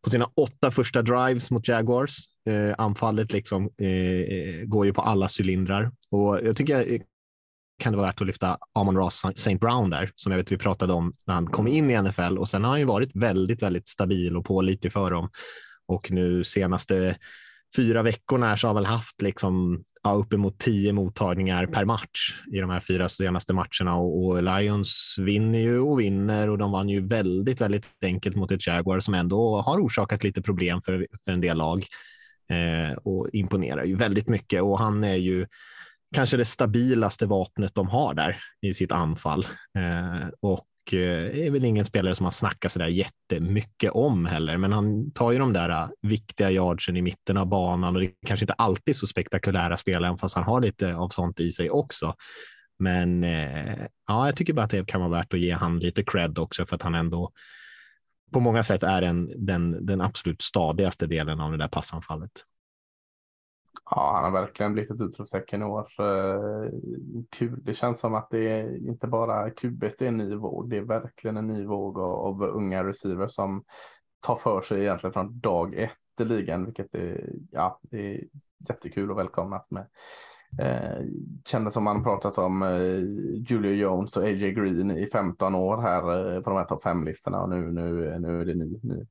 på 0.04 0.10
sina 0.10 0.30
åtta 0.36 0.70
första 0.70 1.02
drives 1.02 1.50
mot 1.50 1.68
Jaguars. 1.68 2.16
Eh, 2.48 2.74
anfallet 2.78 3.32
liksom 3.32 3.70
eh, 3.82 3.88
eh 3.88 4.64
går 4.64 4.86
ju 4.86 4.92
på 4.92 5.02
alla 5.02 5.28
cylindrar 5.40 5.90
och 6.10 6.40
jag 6.42 6.56
tycker 6.56 6.92
eh, 6.92 7.00
kan 7.78 7.92
det 7.92 7.96
vara 7.96 8.06
värt 8.06 8.20
att 8.20 8.26
lyfta 8.26 8.58
Amon 8.72 8.96
Ross 8.96 9.24
St. 9.24 9.56
Brown 9.56 9.90
där, 9.90 10.12
som 10.14 10.32
jag 10.32 10.36
vet 10.36 10.52
vi 10.52 10.58
pratade 10.58 10.92
om 10.92 11.12
när 11.26 11.34
han 11.34 11.46
kom 11.46 11.68
in 11.68 11.90
i 11.90 12.02
NFL 12.02 12.38
och 12.38 12.48
sen 12.48 12.64
har 12.64 12.70
han 12.70 12.80
ju 12.80 12.86
varit 12.86 13.10
väldigt, 13.14 13.62
väldigt 13.62 13.88
stabil 13.88 14.36
och 14.36 14.44
pålitlig 14.44 14.92
för 14.92 15.10
dem. 15.10 15.30
Och 15.86 16.10
nu 16.10 16.44
senaste 16.44 17.16
fyra 17.76 18.02
veckorna 18.02 18.48
här 18.48 18.56
så 18.56 18.66
har 18.66 18.74
väl 18.74 18.86
haft 18.86 19.22
liksom 19.22 19.84
ja, 20.02 20.12
uppemot 20.12 20.58
tio 20.58 20.92
mottagningar 20.92 21.66
per 21.66 21.84
match 21.84 22.42
i 22.52 22.58
de 22.58 22.70
här 22.70 22.80
fyra 22.80 23.08
senaste 23.08 23.52
matcherna. 23.52 23.96
Och, 23.96 24.26
och 24.26 24.42
Lions 24.42 25.16
vinner 25.20 25.58
ju 25.58 25.78
och 25.78 26.00
vinner 26.00 26.48
och 26.50 26.58
de 26.58 26.72
vann 26.72 26.88
ju 26.88 27.06
väldigt, 27.06 27.60
väldigt 27.60 27.84
enkelt 28.02 28.36
mot 28.36 28.52
ett 28.52 28.66
Jaguar 28.66 29.00
som 29.00 29.14
ändå 29.14 29.60
har 29.60 29.78
orsakat 29.78 30.24
lite 30.24 30.42
problem 30.42 30.82
för, 30.82 31.06
för 31.24 31.32
en 31.32 31.40
del 31.40 31.56
lag. 31.56 31.84
Eh, 32.50 32.96
och 32.96 33.28
imponerar 33.32 33.84
ju 33.84 33.96
väldigt 33.96 34.28
mycket. 34.28 34.62
Och 34.62 34.78
han 34.78 35.04
är 35.04 35.16
ju 35.16 35.46
kanske 36.14 36.36
det 36.36 36.44
stabilaste 36.44 37.26
vapnet 37.26 37.74
de 37.74 37.88
har 37.88 38.14
där 38.14 38.36
i 38.60 38.74
sitt 38.74 38.92
anfall. 38.92 39.46
Eh, 39.78 40.28
och 40.40 40.66
Eh, 40.94 41.46
är 41.46 41.50
väl 41.50 41.64
ingen 41.64 41.84
spelare 41.84 42.14
som 42.14 42.24
man 42.24 42.32
snackar 42.32 42.68
så 42.68 42.78
där 42.78 42.86
jättemycket 42.86 43.90
om 43.92 44.26
heller, 44.26 44.56
men 44.56 44.72
han 44.72 45.10
tar 45.10 45.32
ju 45.32 45.38
de 45.38 45.52
där 45.52 45.70
eh, 45.70 45.88
viktiga 46.02 46.50
yardsen 46.50 46.96
i 46.96 47.02
mitten 47.02 47.36
av 47.36 47.46
banan 47.46 47.94
och 47.94 48.00
det 48.00 48.06
är 48.06 48.12
kanske 48.26 48.44
inte 48.44 48.52
alltid 48.52 48.96
så 48.96 49.06
spektakulära 49.06 49.76
spelare, 49.76 50.06
även 50.06 50.18
fast 50.18 50.34
han 50.34 50.44
har 50.44 50.60
lite 50.60 50.94
av 50.94 51.08
sånt 51.08 51.40
i 51.40 51.52
sig 51.52 51.70
också. 51.70 52.14
Men 52.78 53.24
eh, 53.24 53.86
ja, 54.06 54.26
jag 54.26 54.36
tycker 54.36 54.52
bara 54.52 54.64
att 54.64 54.70
det 54.70 54.86
kan 54.86 55.00
vara 55.00 55.10
värt 55.10 55.34
att 55.34 55.40
ge 55.40 55.52
han 55.52 55.78
lite 55.78 56.04
cred 56.04 56.38
också 56.38 56.66
för 56.66 56.76
att 56.76 56.82
han 56.82 56.94
ändå 56.94 57.32
på 58.32 58.40
många 58.40 58.62
sätt 58.62 58.82
är 58.82 59.02
en, 59.02 59.46
den, 59.46 59.86
den 59.86 60.00
absolut 60.00 60.42
stadigaste 60.42 61.06
delen 61.06 61.40
av 61.40 61.50
det 61.50 61.58
där 61.58 61.68
passanfallet. 61.68 62.30
Ja, 63.90 64.12
han 64.14 64.24
har 64.24 64.40
verkligen 64.40 64.72
blivit 64.72 64.90
ett 64.90 65.00
utropstecken 65.00 65.62
i 65.62 65.64
år. 65.64 65.88
Eh, 65.98 66.70
Kul. 67.30 67.64
Det 67.64 67.74
känns 67.74 68.00
som 68.00 68.14
att 68.14 68.30
det 68.30 68.48
är 68.48 68.88
inte 68.88 69.06
bara 69.06 69.50
QB, 69.50 69.80
det 69.80 70.02
är 70.02 70.08
en 70.08 70.16
ny 70.16 70.34
våg. 70.34 70.70
Det 70.70 70.76
är 70.76 70.82
verkligen 70.82 71.36
en 71.36 71.46
ny 71.46 71.64
våg 71.64 71.98
av, 71.98 72.12
av 72.12 72.42
unga 72.42 72.84
receivers 72.84 73.32
som 73.32 73.64
tar 74.20 74.36
för 74.36 74.62
sig 74.62 74.80
egentligen 74.80 75.12
från 75.12 75.40
dag 75.40 75.74
ett 75.74 75.92
i 76.20 76.24
ligan, 76.24 76.64
vilket 76.64 76.94
är, 76.94 77.32
ja, 77.50 77.80
det 77.82 78.14
är 78.14 78.24
jättekul 78.68 79.10
och 79.10 79.18
välkomnat 79.18 79.70
med. 79.70 79.86
Eh, 80.58 81.04
kändes 81.44 81.74
som 81.74 81.84
man 81.84 82.02
pratat 82.02 82.38
om 82.38 82.62
eh, 82.62 82.98
Julio 83.48 83.72
Jones 83.72 84.16
och 84.16 84.24
AJ 84.24 84.52
Green 84.52 84.90
i 84.90 85.06
15 85.06 85.54
år 85.54 85.82
här 85.82 86.34
eh, 86.36 86.42
på 86.42 86.50
de 86.50 86.56
här 86.56 86.64
topp 86.64 86.84
5-listorna 86.84 87.42
och 87.42 87.48
nu, 87.48 87.72
nu, 87.72 88.18
nu 88.18 88.40
är 88.40 88.44
det 88.44 88.54
ny, 88.54 88.78
ny, 88.82 89.06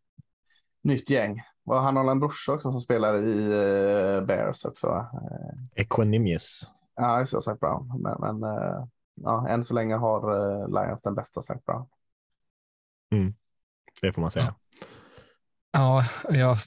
nytt 0.82 1.10
gäng. 1.10 1.42
Och 1.70 1.76
han 1.76 1.96
har 1.96 2.12
en 2.12 2.20
brorsa 2.20 2.54
också 2.54 2.72
som 2.72 2.80
spelar 2.80 3.24
i 3.24 3.46
eh, 3.46 4.26
Bears 4.26 4.66
också. 4.66 4.88
Eh, 4.88 5.82
Equanimous. 5.82 6.72
Ja, 6.96 7.20
just 7.20 7.34
det, 7.34 7.42
Zach 7.42 7.60
Brown. 7.60 8.02
Men, 8.02 8.16
men 8.20 8.44
eh, 8.44 8.86
ja, 9.16 9.48
än 9.48 9.64
så 9.64 9.74
länge 9.74 9.96
har 9.96 10.22
Lions 10.68 11.04
den 11.04 11.16
bästa 11.16 11.42
Zach 11.42 11.58
Brown. 11.66 11.86
Det 14.02 14.14
får 14.14 14.22
man 14.22 14.32
säga. 14.32 14.46
Ja, 14.46 14.88
jag 16.30 16.58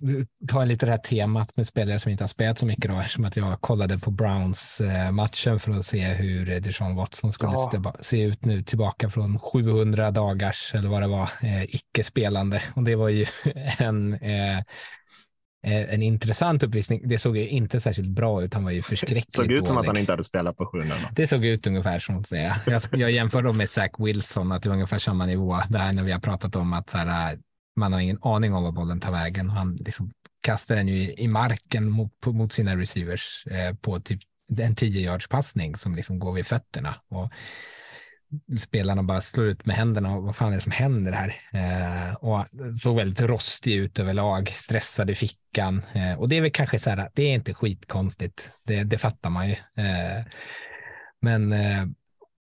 tar 0.49 0.67
lite 0.67 0.87
det 0.87 0.93
här 0.93 0.99
temat 0.99 1.57
med 1.57 1.67
spelare 1.67 1.99
som 1.99 2.12
inte 2.12 2.25
har 2.25 2.29
spelat 2.29 2.59
så 2.59 2.67
mycket 2.67 2.91
då, 2.91 2.97
eftersom 3.01 3.25
att 3.25 3.37
jag 3.37 3.61
kollade 3.61 3.99
på 3.99 4.11
Browns-matchen 4.11 5.61
för 5.61 5.73
att 5.73 5.85
se 5.87 6.05
hur 6.05 6.61
Deshaun 6.61 6.97
Watson 6.97 7.33
skulle 7.33 7.53
Ja. 7.53 7.95
se 8.01 8.23
ut 8.23 8.45
nu 8.45 8.62
tillbaka 8.62 9.11
från 9.11 9.38
700 9.38 10.11
dagars, 10.11 10.75
eller 10.75 10.88
vad 10.88 11.03
det 11.03 11.09
var, 11.09 11.31
eh, 11.43 11.62
icke-spelande. 11.62 12.62
Och 12.75 12.83
det 12.83 12.97
var 12.97 13.09
ju 13.09 13.27
en, 13.79 14.15
eh, 14.15 14.59
eh, 14.59 15.95
en 15.95 16.03
intressant 16.03 16.62
uppvisning. 16.62 17.09
Det 17.09 17.19
såg 17.19 17.37
ju 17.37 17.49
inte 17.49 17.81
särskilt 17.81 18.09
bra 18.11 18.43
ut. 18.43 18.55
Han 18.55 18.65
var 18.65 18.71
ju 18.71 18.79
Det 18.79 18.83
förskräckligt 18.83 19.33
såg 19.33 19.53
ut 19.53 19.69
som 19.69 19.79
att 19.79 19.87
han 19.87 19.97
inte 19.97 20.12
hade 20.12 20.25
spelat 20.25 20.57
på 20.57 20.67
700. 20.67 20.97
Det 21.12 21.27
såg 21.27 21.45
ut 21.45 21.67
ungefär 21.67 21.99
som 21.99 22.19
att 22.19 22.27
säga. 22.27 22.57
Jag, 22.67 22.83
jag 22.93 23.11
jämför 23.11 23.43
dem 23.43 23.57
med 23.57 23.69
Zach 23.71 23.91
Wilson, 23.99 24.53
att 24.53 24.62
det 24.62 24.69
var 24.69 24.75
ungefär 24.77 24.99
samma 24.99 25.27
nivå 25.27 25.61
där 25.69 25.93
när 25.93 26.03
vi 26.03 26.12
har 26.12 26.21
pratat 26.21 26.57
om 26.57 26.73
att 26.73 26.91
så 26.91 26.99
här, 26.99 27.38
man 27.77 27.93
har 27.93 28.01
ingen 28.01 28.19
aning 28.23 28.55
om 28.55 28.63
var 28.63 28.73
bollen 28.73 29.01
tar 29.01 29.13
vägen. 29.13 29.51
Han 29.51 29.77
liksom 29.77 30.13
kastar 30.41 30.77
den 30.77 30.89
ju 30.89 30.95
i, 30.95 31.23
i 31.23 31.29
marken 31.29 31.91
mot, 31.91 32.21
på, 32.21 32.33
mot 32.33 32.53
sina 32.53 32.77
receivers 32.77 33.47
eh, 33.47 33.75
på 33.75 34.01
typ 34.01 34.21
en 34.59 34.75
10 34.75 35.01
yards 35.01 35.29
passning 35.29 35.77
som 35.77 35.95
liksom 35.95 36.19
går 36.19 36.33
vid 36.33 36.47
fötterna. 36.47 36.95
Och 37.09 37.33
spelarna 38.61 39.03
bara 39.03 39.21
slår 39.21 39.47
ut 39.47 39.67
med 39.67 39.77
händerna 39.77 40.17
och 40.17 40.23
vad 40.23 40.37
fan 40.37 40.53
är 40.53 40.57
det 40.57 40.63
som 40.63 40.73
händer 40.73 41.13
här? 41.13 41.35
Eh, 41.53 42.15
och 42.15 42.47
såg 42.83 42.97
väldigt 42.97 43.21
rostig 43.21 43.75
ut 43.75 43.99
överlag, 43.99 44.49
stressad 44.49 45.11
i 45.11 45.15
fickan. 45.15 45.83
Eh, 45.93 46.21
och 46.21 46.29
det 46.29 46.37
är 46.37 46.41
väl 46.41 46.53
kanske 46.53 46.79
så 46.79 46.91
här, 46.91 47.11
det 47.15 47.23
är 47.23 47.35
inte 47.35 47.55
skitkonstigt, 47.55 48.53
det, 48.63 48.85
det 48.85 48.99
fattar 48.99 49.31
man 49.31 49.49
ju. 49.49 49.53
Eh, 49.53 50.25
men 51.21 51.53
eh, 51.53 51.85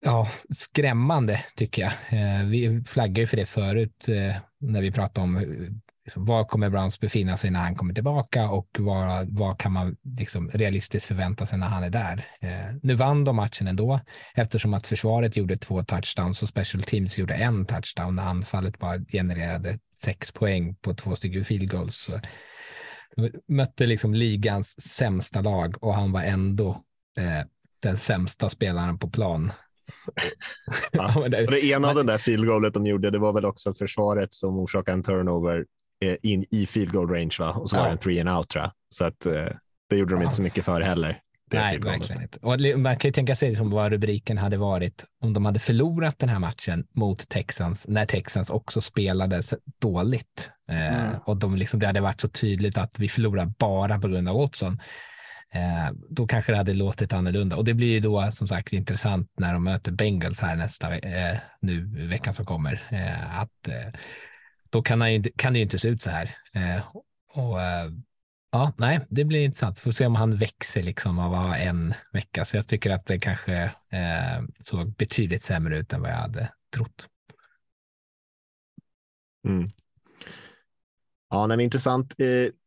ja, 0.04 0.28
skrämmande 0.50 1.40
tycker 1.56 1.82
jag. 1.82 1.92
Eh, 1.92 2.44
vi 2.46 2.84
flaggar 2.86 3.20
ju 3.20 3.26
för 3.26 3.36
det 3.36 3.46
förut 3.46 4.08
eh, 4.08 4.36
när 4.60 4.80
vi 4.80 4.90
pratade 4.90 5.24
om 5.24 5.36
eh, 5.36 5.42
liksom, 6.04 6.24
var 6.24 6.44
kommer 6.44 6.70
Browns 6.70 7.00
befinna 7.00 7.36
sig 7.36 7.50
när 7.50 7.60
han 7.60 7.74
kommer 7.74 7.94
tillbaka 7.94 8.48
och 8.48 8.68
vad, 8.78 9.28
vad 9.30 9.58
kan 9.58 9.72
man 9.72 9.96
liksom 10.18 10.50
realistiskt 10.50 11.06
förvänta 11.06 11.46
sig 11.46 11.58
när 11.58 11.66
han 11.66 11.84
är 11.84 11.90
där. 11.90 12.24
Eh, 12.40 12.76
nu 12.82 12.94
vann 12.94 13.24
de 13.24 13.36
matchen 13.36 13.66
ändå 13.66 14.00
eftersom 14.34 14.74
att 14.74 14.86
försvaret 14.86 15.36
gjorde 15.36 15.56
två 15.56 15.84
touchdowns 15.84 16.42
och 16.42 16.48
special 16.48 16.82
teams 16.82 17.18
gjorde 17.18 17.34
en 17.34 17.66
touchdown 17.66 18.16
när 18.16 18.22
anfallet 18.22 18.78
bara 18.78 18.98
genererade 18.98 19.78
sex 19.96 20.32
poäng 20.32 20.74
på 20.74 20.94
två 20.94 21.16
stycken 21.16 21.44
field 21.44 21.70
goals. 21.70 21.96
Så, 21.96 22.14
eh, 22.14 22.20
mötte 23.48 23.86
liksom 23.86 24.14
ligans 24.14 24.80
sämsta 24.80 25.40
lag 25.40 25.84
och 25.84 25.94
han 25.94 26.12
var 26.12 26.22
ändå 26.22 26.70
eh, 27.18 27.46
den 27.80 27.96
sämsta 27.96 28.48
spelaren 28.48 28.98
på 28.98 29.10
plan. 29.10 29.52
Ja. 30.92 31.28
det- 31.28 31.46
det 31.46 31.64
ena 31.66 31.88
av 31.88 31.94
den 31.94 32.06
där 32.06 32.18
field 32.18 32.46
goalet 32.46 32.74
de 32.74 32.86
gjorde, 32.86 33.10
det 33.10 33.18
var 33.18 33.32
väl 33.32 33.44
också 33.44 33.74
försvaret 33.74 34.34
som 34.34 34.58
orsakade 34.58 34.94
en 34.94 35.02
turnover 35.02 35.64
eh, 36.04 36.16
in 36.22 36.44
i 36.50 36.66
field 36.66 36.92
goal 36.92 37.08
range, 37.10 37.36
va? 37.38 37.50
Och 37.52 37.70
så 37.70 37.76
var 37.76 37.82
Ja. 37.82 37.86
det 37.88 37.92
en 37.92 37.98
three 37.98 38.20
and 38.20 38.28
out, 38.28 38.48
tror 38.48 38.64
jag. 38.64 38.72
Så 38.94 39.04
att 39.04 39.26
eh, 39.26 39.46
det 39.90 39.96
gjorde 39.96 40.14
de 40.14 40.22
inte 40.22 40.34
så 40.34 40.42
mycket 40.42 40.64
för 40.64 40.80
heller. 40.80 41.20
Nej, 41.52 41.78
verkligen 41.78 42.22
inte. 42.22 42.38
Och 42.42 42.80
man 42.80 42.96
kan 42.96 43.08
ju 43.08 43.12
tänka 43.12 43.34
sig 43.34 43.54
som 43.56 43.70
vad 43.70 43.92
rubriken 43.92 44.38
hade 44.38 44.56
varit 44.56 45.04
om 45.22 45.32
de 45.32 45.44
hade 45.44 45.58
förlorat 45.58 46.18
den 46.18 46.28
här 46.28 46.38
matchen 46.38 46.86
mot 46.94 47.28
Texans 47.28 47.88
när 47.88 48.06
Texans 48.06 48.50
också 48.50 48.80
spelade 48.80 49.42
så 49.42 49.56
dåligt. 49.80 50.50
Eh, 50.68 51.04
Mm. 51.06 51.14
och 51.26 51.36
de 51.36 51.56
liksom, 51.56 51.80
det 51.80 51.86
hade 51.86 52.00
varit 52.00 52.20
så 52.20 52.28
tydligt 52.28 52.78
att 52.78 52.98
vi 52.98 53.08
förlorar 53.08 53.52
bara 53.58 53.98
på 53.98 54.08
grund 54.08 54.28
av 54.28 54.36
Watson. 54.36 54.78
Eh, 55.54 55.90
då 56.10 56.26
kanske 56.26 56.52
det 56.52 56.58
hade 56.58 56.74
låtit 56.74 57.12
annorlunda. 57.12 57.56
Och 57.56 57.64
det 57.64 57.74
blir 57.74 57.88
ju 57.88 58.00
då 58.00 58.30
som 58.30 58.48
sagt 58.48 58.72
intressant 58.72 59.30
när 59.36 59.52
de 59.52 59.64
möter 59.64 59.92
Bengals 59.92 60.40
här 60.40 60.56
nästa 60.56 60.98
eh, 60.98 61.38
nu 61.60 62.06
veckan 62.08 62.34
som 62.34 62.46
kommer. 62.46 62.82
Eh, 62.90 63.40
att 63.40 63.68
eh, 63.68 64.00
då 64.70 64.82
kan, 64.82 65.00
han 65.00 65.14
ju, 65.14 65.22
kan 65.36 65.52
det 65.52 65.58
ju 65.58 65.62
inte 65.62 65.78
se 65.78 65.88
ut 65.88 66.02
så 66.02 66.10
här. 66.10 66.36
Eh, 66.54 66.84
och 67.28 67.62
eh, 67.62 67.90
Ja, 68.50 68.72
nej, 68.76 69.00
det 69.08 69.24
blir 69.24 69.44
intressant. 69.44 69.78
Får 69.78 69.92
se 69.92 70.06
om 70.06 70.14
han 70.14 70.36
växer 70.36 70.82
liksom 70.82 71.18
av 71.18 71.34
att 71.34 71.40
ha 71.40 71.56
en 71.56 71.94
vecka. 72.12 72.44
Så 72.44 72.56
jag 72.56 72.68
tycker 72.68 72.90
att 72.90 73.06
det 73.06 73.18
kanske 73.18 73.70
såg 74.60 74.94
betydligt 74.96 75.42
sämre 75.42 75.78
ut 75.78 75.92
än 75.92 76.00
vad 76.00 76.10
jag 76.10 76.16
hade 76.16 76.52
trott. 76.76 77.08
Mm. 79.48 79.70
Ja, 81.30 81.46
nej, 81.46 81.56
men 81.56 81.64
intressant. 81.64 82.14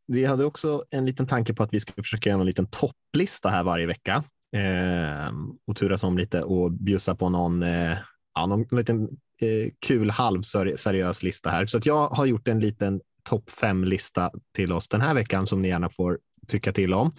Vi 0.07 0.25
hade 0.25 0.45
också 0.45 0.83
en 0.89 1.05
liten 1.05 1.27
tanke 1.27 1.53
på 1.53 1.63
att 1.63 1.73
vi 1.73 1.79
skulle 1.79 2.03
försöka 2.03 2.29
göra 2.29 2.39
en 2.39 2.45
liten 2.45 2.67
topplista 2.67 3.49
här 3.49 3.63
varje 3.63 3.85
vecka 3.85 4.23
eh, 4.55 5.33
och 5.67 5.75
turas 5.75 6.03
om 6.03 6.17
lite 6.17 6.43
och 6.43 6.71
bjussa 6.71 7.15
på 7.15 7.29
någon, 7.29 7.63
eh, 7.63 7.97
ja, 8.33 8.45
någon 8.45 8.65
liten 8.71 9.03
eh, 9.41 9.71
kul 9.79 10.09
halvseriös 10.09 11.23
lista 11.23 11.49
här. 11.49 11.65
Så 11.65 11.77
att 11.77 11.85
jag 11.85 12.07
har 12.07 12.25
gjort 12.25 12.47
en 12.47 12.59
liten 12.59 13.01
topp 13.23 13.49
fem 13.49 13.83
lista 13.83 14.31
till 14.55 14.71
oss 14.71 14.87
den 14.87 15.01
här 15.01 15.13
veckan 15.13 15.47
som 15.47 15.61
ni 15.61 15.67
gärna 15.67 15.89
får 15.89 16.19
tycka 16.47 16.73
till 16.73 16.93
om. 16.93 17.11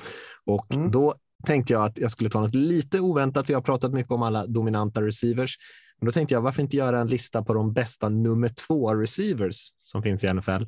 Och 0.46 0.74
Mm. 0.74 0.90
då 0.90 1.14
tänkte 1.46 1.72
jag 1.72 1.84
att 1.84 1.98
jag 1.98 2.10
skulle 2.10 2.30
ta 2.30 2.40
något 2.40 2.54
lite 2.54 3.00
oväntat. 3.00 3.50
Vi 3.50 3.54
har 3.54 3.60
pratat 3.60 3.92
mycket 3.92 4.12
om 4.12 4.22
alla 4.22 4.46
dominanta 4.46 5.02
receivers. 5.02 5.56
Men 6.00 6.06
då 6.06 6.12
tänkte 6.12 6.34
jag, 6.34 6.42
varför 6.42 6.62
inte 6.62 6.76
göra 6.76 7.00
en 7.00 7.06
lista 7.06 7.42
på 7.42 7.54
de 7.54 7.72
bästa 7.72 8.08
nummer 8.08 8.48
två 8.48 8.94
receivers 8.94 9.56
som 9.82 10.02
finns 10.02 10.24
i 10.24 10.32
NFL? 10.34 10.62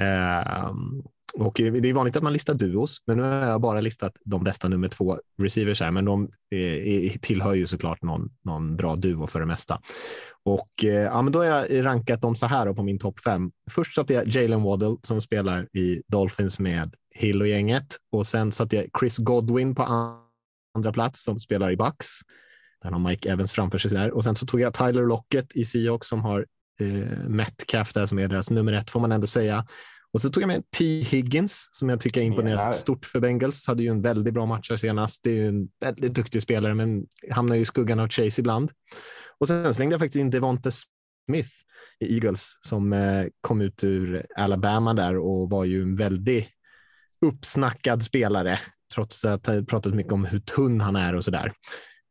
Ehm, 0.00 1.02
och 1.34 1.60
eh, 1.60 1.72
det 1.72 1.88
är 1.88 1.92
vanligt 1.92 2.16
att 2.16 2.22
man 2.22 2.32
listar 2.32 2.54
duos, 2.54 3.02
men 3.06 3.16
nu 3.16 3.22
har 3.22 3.46
jag 3.46 3.60
bara 3.60 3.80
listat 3.80 4.12
de 4.24 4.44
bästa 4.44 4.68
nummer 4.68 4.88
två 4.88 5.18
receivers 5.42 5.80
här, 5.80 5.90
men 5.90 6.04
de 6.04 6.28
eh, 6.50 7.12
tillhör 7.20 7.54
ju 7.54 7.66
såklart 7.66 8.02
någon, 8.02 8.30
någon 8.44 8.76
bra 8.76 8.96
duo 8.96 9.26
för 9.26 9.40
det 9.40 9.46
mesta. 9.46 9.80
Och 10.44 10.84
eh, 10.84 10.90
ja, 10.90 11.22
men 11.22 11.32
då 11.32 11.38
har 11.38 11.46
jag 11.46 11.84
rankat 11.86 12.22
dem 12.22 12.36
så 12.36 12.46
här 12.46 12.72
på 12.72 12.82
min 12.82 12.98
topp 12.98 13.20
fem. 13.20 13.52
Först 13.70 13.94
satte 13.94 14.14
jag 14.14 14.28
Jalen 14.28 14.62
Waddle 14.62 14.96
som 15.02 15.20
spelar 15.20 15.76
i 15.76 16.02
Dolphins 16.06 16.58
med 16.58 16.94
Hill 17.14 17.42
och 17.42 17.48
gänget 17.48 17.96
och 18.12 18.26
sen 18.26 18.52
satte 18.52 18.76
jag 18.76 18.86
Chris 19.00 19.18
Godwin 19.18 19.74
på 19.74 19.82
andra 20.74 20.92
plats 20.92 21.24
som 21.24 21.40
spelar 21.40 21.70
i 21.70 21.76
Bucks. 21.76 22.06
Där 22.82 22.90
har 22.90 22.98
Mike 22.98 23.30
Evans 23.30 23.52
framför 23.52 23.78
sig 23.78 23.90
där. 23.90 24.10
Och 24.10 24.24
sen 24.24 24.36
så 24.36 24.46
tog 24.46 24.60
jag 24.60 24.74
Tyler 24.74 25.06
Lockett 25.06 25.56
i 25.56 25.64
Seahawks 25.64 26.08
som 26.08 26.20
har 26.20 26.46
eh, 26.80 27.28
Metcalf 27.28 27.92
där 27.92 28.06
som 28.06 28.18
är 28.18 28.28
deras 28.28 28.50
nummer 28.50 28.72
ett 28.72 28.90
får 28.90 29.00
man 29.00 29.12
ändå 29.12 29.26
säga. 29.26 29.66
Och 30.12 30.20
så 30.22 30.30
tog 30.30 30.42
jag 30.42 30.48
med 30.48 30.70
T. 30.78 30.84
Higgins 31.00 31.68
som 31.70 31.88
jag 31.88 32.00
tycker 32.00 32.20
imponerat 32.20 32.66
Ja. 32.66 32.72
stort 32.72 33.06
för 33.06 33.20
Bengals. 33.20 33.66
Hade 33.66 33.82
ju 33.82 33.88
en 33.88 34.02
väldigt 34.02 34.34
bra 34.34 34.46
match 34.46 34.70
här 34.70 34.76
senast. 34.76 35.24
Det 35.24 35.30
är 35.30 35.34
ju 35.34 35.48
en 35.48 35.68
väldigt 35.80 36.14
duktig 36.14 36.42
spelare, 36.42 36.74
men 36.74 37.06
hamnar 37.30 37.56
ju 37.56 37.62
i 37.62 37.64
skuggan 37.64 38.00
av 38.00 38.08
Chase 38.08 38.40
ibland. 38.40 38.70
Och 39.38 39.48
sen 39.48 39.74
slängde 39.74 39.92
jag 39.92 40.00
faktiskt 40.00 40.20
in 40.20 40.30
Devonte 40.30 40.70
Smith 40.70 41.50
i 42.00 42.14
Eagles 42.14 42.58
som 42.60 42.92
eh, 42.92 43.26
kom 43.40 43.60
ut 43.60 43.84
ur 43.84 44.26
Alabama 44.36 44.94
där 44.94 45.18
och 45.18 45.50
var 45.50 45.64
ju 45.64 45.82
en 45.82 45.96
väldigt 45.96 46.48
uppsnackad 47.26 48.04
spelare 48.04 48.60
trots 48.94 49.24
att 49.24 49.46
jag 49.46 49.68
pratat 49.68 49.94
mycket 49.94 50.12
om 50.12 50.24
hur 50.24 50.40
tunn 50.40 50.80
han 50.80 50.96
är 50.96 51.14
och 51.14 51.24
så 51.24 51.30
där. 51.30 51.52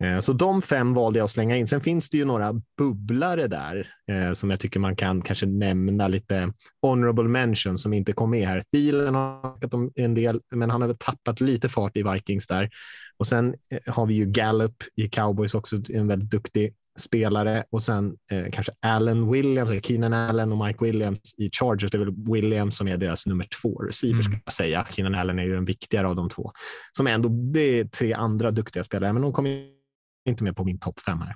Eh, 0.04 0.20
Så 0.20 0.34
de 0.34 0.62
fem 0.62 0.94
valde 0.94 1.20
jag 1.20 1.24
att 1.24 1.32
slänga 1.32 1.58
in. 1.58 1.68
Sen 1.68 1.82
finns 1.82 2.10
det 2.10 2.18
ju 2.18 2.26
några 2.26 2.54
bubblare 2.78 3.48
där 3.48 3.88
eh, 4.12 4.34
som 4.34 4.50
jag 4.50 4.60
tycker 4.60 4.80
man 4.80 4.96
kan 4.96 5.22
kanske 5.22 5.46
nämna 5.46 6.08
lite 6.08 6.54
honorable 6.82 7.24
mention 7.30 7.78
som 7.78 7.94
inte 7.94 8.14
kom 8.14 8.30
med 8.32 8.48
här. 8.48 8.64
Thielen 8.72 9.16
har 9.16 9.74
om 9.76 9.92
en 9.96 10.14
del, 10.14 10.42
men 10.52 10.70
han 10.70 10.82
har 10.82 10.88
väl 10.88 10.98
tappat 11.00 11.42
lite 11.42 11.70
fart 11.70 11.98
i 11.98 12.04
Vikings 12.04 12.48
där. 12.48 12.70
Och 13.18 13.28
sen 13.28 13.56
eh, 13.74 13.94
har 13.94 14.06
vi 14.06 14.14
ju 14.14 14.26
Gallup 14.26 14.76
i 14.96 15.10
Cowboys 15.10 15.54
också, 15.56 15.82
en 15.90 16.08
väldigt 16.08 16.32
duktig 16.32 16.74
spelare 17.00 17.64
och 17.70 17.84
sen 17.84 18.16
eh, 18.32 18.46
kanske 18.52 18.72
Allen 18.80 19.32
Williams, 19.32 19.86
Keenan 19.86 20.14
Allen 20.14 20.52
och 20.52 20.66
Mike 20.68 20.86
Williams 20.86 21.20
i 21.38 21.50
Chargers. 21.52 21.92
Det 21.92 21.98
är 21.98 22.00
väl 22.06 22.34
Williams 22.34 22.78
som 22.78 22.88
är 22.88 22.98
deras 22.98 23.26
nummer 23.26 23.48
två 23.62 23.80
receiver 23.82 24.20
Mm. 24.26 24.40
ska 24.42 24.52
säga. 24.52 24.88
Keenan 24.92 25.16
Allen 25.16 25.40
är 25.40 25.44
ju 25.44 25.54
den 25.54 25.66
viktigare 25.66 26.08
av 26.08 26.16
de 26.16 26.30
två 26.30 26.52
som 26.92 27.08
ändå 27.08 27.30
det 27.30 27.80
är 27.80 27.86
tre 27.86 28.14
andra 28.14 28.52
duktiga 28.52 28.84
spelare, 28.84 29.14
men 29.14 29.22
de 29.22 29.34
kommer 29.34 29.79
inte 30.26 30.44
med 30.44 30.56
på 30.56 30.64
min 30.64 30.80
topp 30.80 31.00
fem 31.00 31.18
här. 31.18 31.36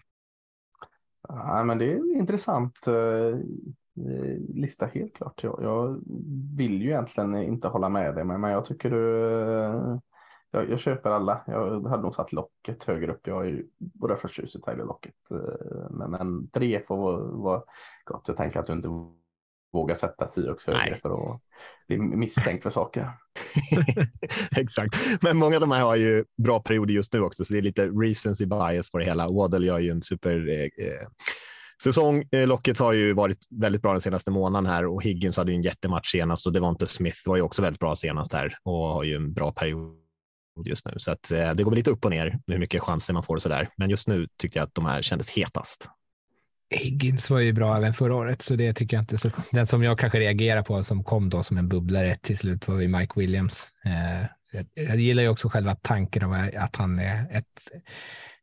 Ja, 1.28 1.64
men 1.64 1.78
det 1.78 1.92
är 1.92 1.96
en 1.96 2.16
intressant 2.20 2.88
eh, 2.88 2.94
eh, 2.96 4.38
lista 4.54 4.86
helt 4.86 5.16
klart. 5.16 5.44
Jag, 5.44 5.60
jag 5.64 6.02
vill 6.58 6.82
ju 6.82 6.90
egentligen 6.90 7.36
inte 7.36 7.68
hålla 7.68 7.90
med 7.90 8.16
dig, 8.16 8.24
men, 8.24 8.42
men 8.42 8.52
jag 8.52 8.66
tycker 8.66 8.90
du 8.90 9.32
eh, 9.42 9.98
jag, 10.52 10.70
jag 10.70 10.80
köper 10.80 11.10
alla. 11.10 11.44
Jag 11.48 11.88
hade 11.88 12.04
nog 12.04 12.16
satt 12.16 12.34
locket 12.34 12.84
högre 12.84 13.12
upp. 13.14 13.28
Jag 13.28 13.46
är 13.46 13.50
ju 13.50 13.68
både 13.78 14.18
förtjust 14.18 14.56
i 14.56 14.62
Tyler 14.62 14.86
Locket. 14.86 15.32
eh, 15.32 15.90
Men, 15.90 16.12
men 16.12 16.48
tre 16.48 16.84
får 16.88 17.18
vara 17.44 17.64
gott. 18.04 18.28
Jag 18.28 18.38
tänker 18.38 18.60
att 18.60 18.68
du 18.68 18.74
inte 18.74 18.90
vågar 19.74 19.96
sätta 19.96 20.28
Seahawks 20.28 20.66
högre 20.66 21.00
för 21.02 21.34
att 21.34 21.42
bli 21.88 21.98
misstänkt 21.98 22.64
för 22.64 22.70
saker. 22.70 23.10
Exakt, 24.58 24.96
men 25.22 25.38
många 25.38 25.56
av 25.56 25.62
de 25.62 25.72
här 25.72 25.82
har 25.82 25.96
ju 25.96 26.26
bra 26.44 26.60
perioder 26.60 26.94
just 26.94 27.14
nu 27.14 27.22
också, 27.22 27.46
så 27.46 27.54
det 27.54 27.60
är 27.60 27.62
lite 27.62 27.88
recency 27.88 28.46
bias 28.46 28.92
på 28.92 28.98
det 28.98 29.06
hela. 29.06 29.30
Waddle 29.30 29.66
gör 29.66 29.80
ju 29.80 29.92
en 29.92 30.02
super 30.02 30.50
eh, 30.50 30.86
eh, 30.86 31.08
säsong. 31.84 32.24
Eh, 32.32 32.48
Locket 32.48 32.80
har 32.80 32.94
ju 32.94 33.14
varit 33.14 33.38
väldigt 33.50 33.82
bra 33.82 33.92
den 33.92 34.02
senaste 34.02 34.32
månaden 34.32 34.72
här 34.72 34.86
och 34.86 35.04
Higgins 35.04 35.38
hade 35.38 35.52
ju 35.52 35.56
en 35.56 35.64
jättematch 35.64 36.12
senast 36.12 36.48
och 36.48 36.54
Devonte 36.54 36.88
Smith 36.88 37.18
var 37.26 37.36
ju 37.36 37.42
också 37.42 37.62
väldigt 37.62 37.80
bra 37.80 37.96
senast 37.96 38.34
här 38.34 38.58
och 38.64 38.74
har 38.74 39.04
ju 39.04 39.16
en 39.16 39.34
bra 39.34 39.52
period 39.52 39.98
just 40.66 40.86
nu. 40.86 40.94
Så 40.98 41.12
att 41.12 41.32
eh, 41.32 41.54
det 41.54 41.64
går 41.64 41.72
lite 41.72 41.92
upp 41.92 42.06
och 42.06 42.12
ner 42.12 42.40
hur 42.48 42.58
mycket 42.58 42.82
chanser 42.82 43.14
man 43.14 43.24
får 43.24 43.36
och 43.36 43.42
så 43.42 43.50
där. 43.50 43.70
Men 43.78 43.90
just 43.90 44.08
nu 44.08 44.28
tyckte 44.38 44.60
jag 44.60 44.66
att 44.66 44.76
de 44.76 44.86
här 44.86 45.02
kändes 45.02 45.30
hetast. 45.30 45.90
Higgins 46.70 47.30
var 47.30 47.40
ju 47.40 47.54
bra 47.54 47.78
även 47.78 47.94
förra 47.94 48.16
året, 48.16 48.42
så 48.42 48.56
det 48.56 48.74
tycker 48.74 48.98
jag 48.98 49.02
inte 49.02 49.18
så. 49.18 49.32
Den 49.52 49.68
som 49.68 49.84
jag 49.84 50.00
kanske 50.00 50.20
reagerar 50.20 50.62
på 50.62 50.84
som 50.84 51.04
kom 51.04 51.30
då 51.30 51.44
som 51.44 51.58
en 51.58 51.70
bubblare 51.70 52.16
till 52.16 52.38
slut 52.38 52.68
var 52.68 52.80
ju 52.80 52.88
Mike 52.88 53.14
Williams. 53.16 53.68
Eh, 53.86 54.28
jag, 54.54 54.66
jag 54.74 55.00
gillar 55.00 55.24
ju 55.24 55.30
också 55.30 55.50
själva 55.50 55.76
tanken 55.76 56.24
av 56.24 56.50
att 56.58 56.76
han 56.76 57.00
är 57.00 57.28
ett, 57.32 57.72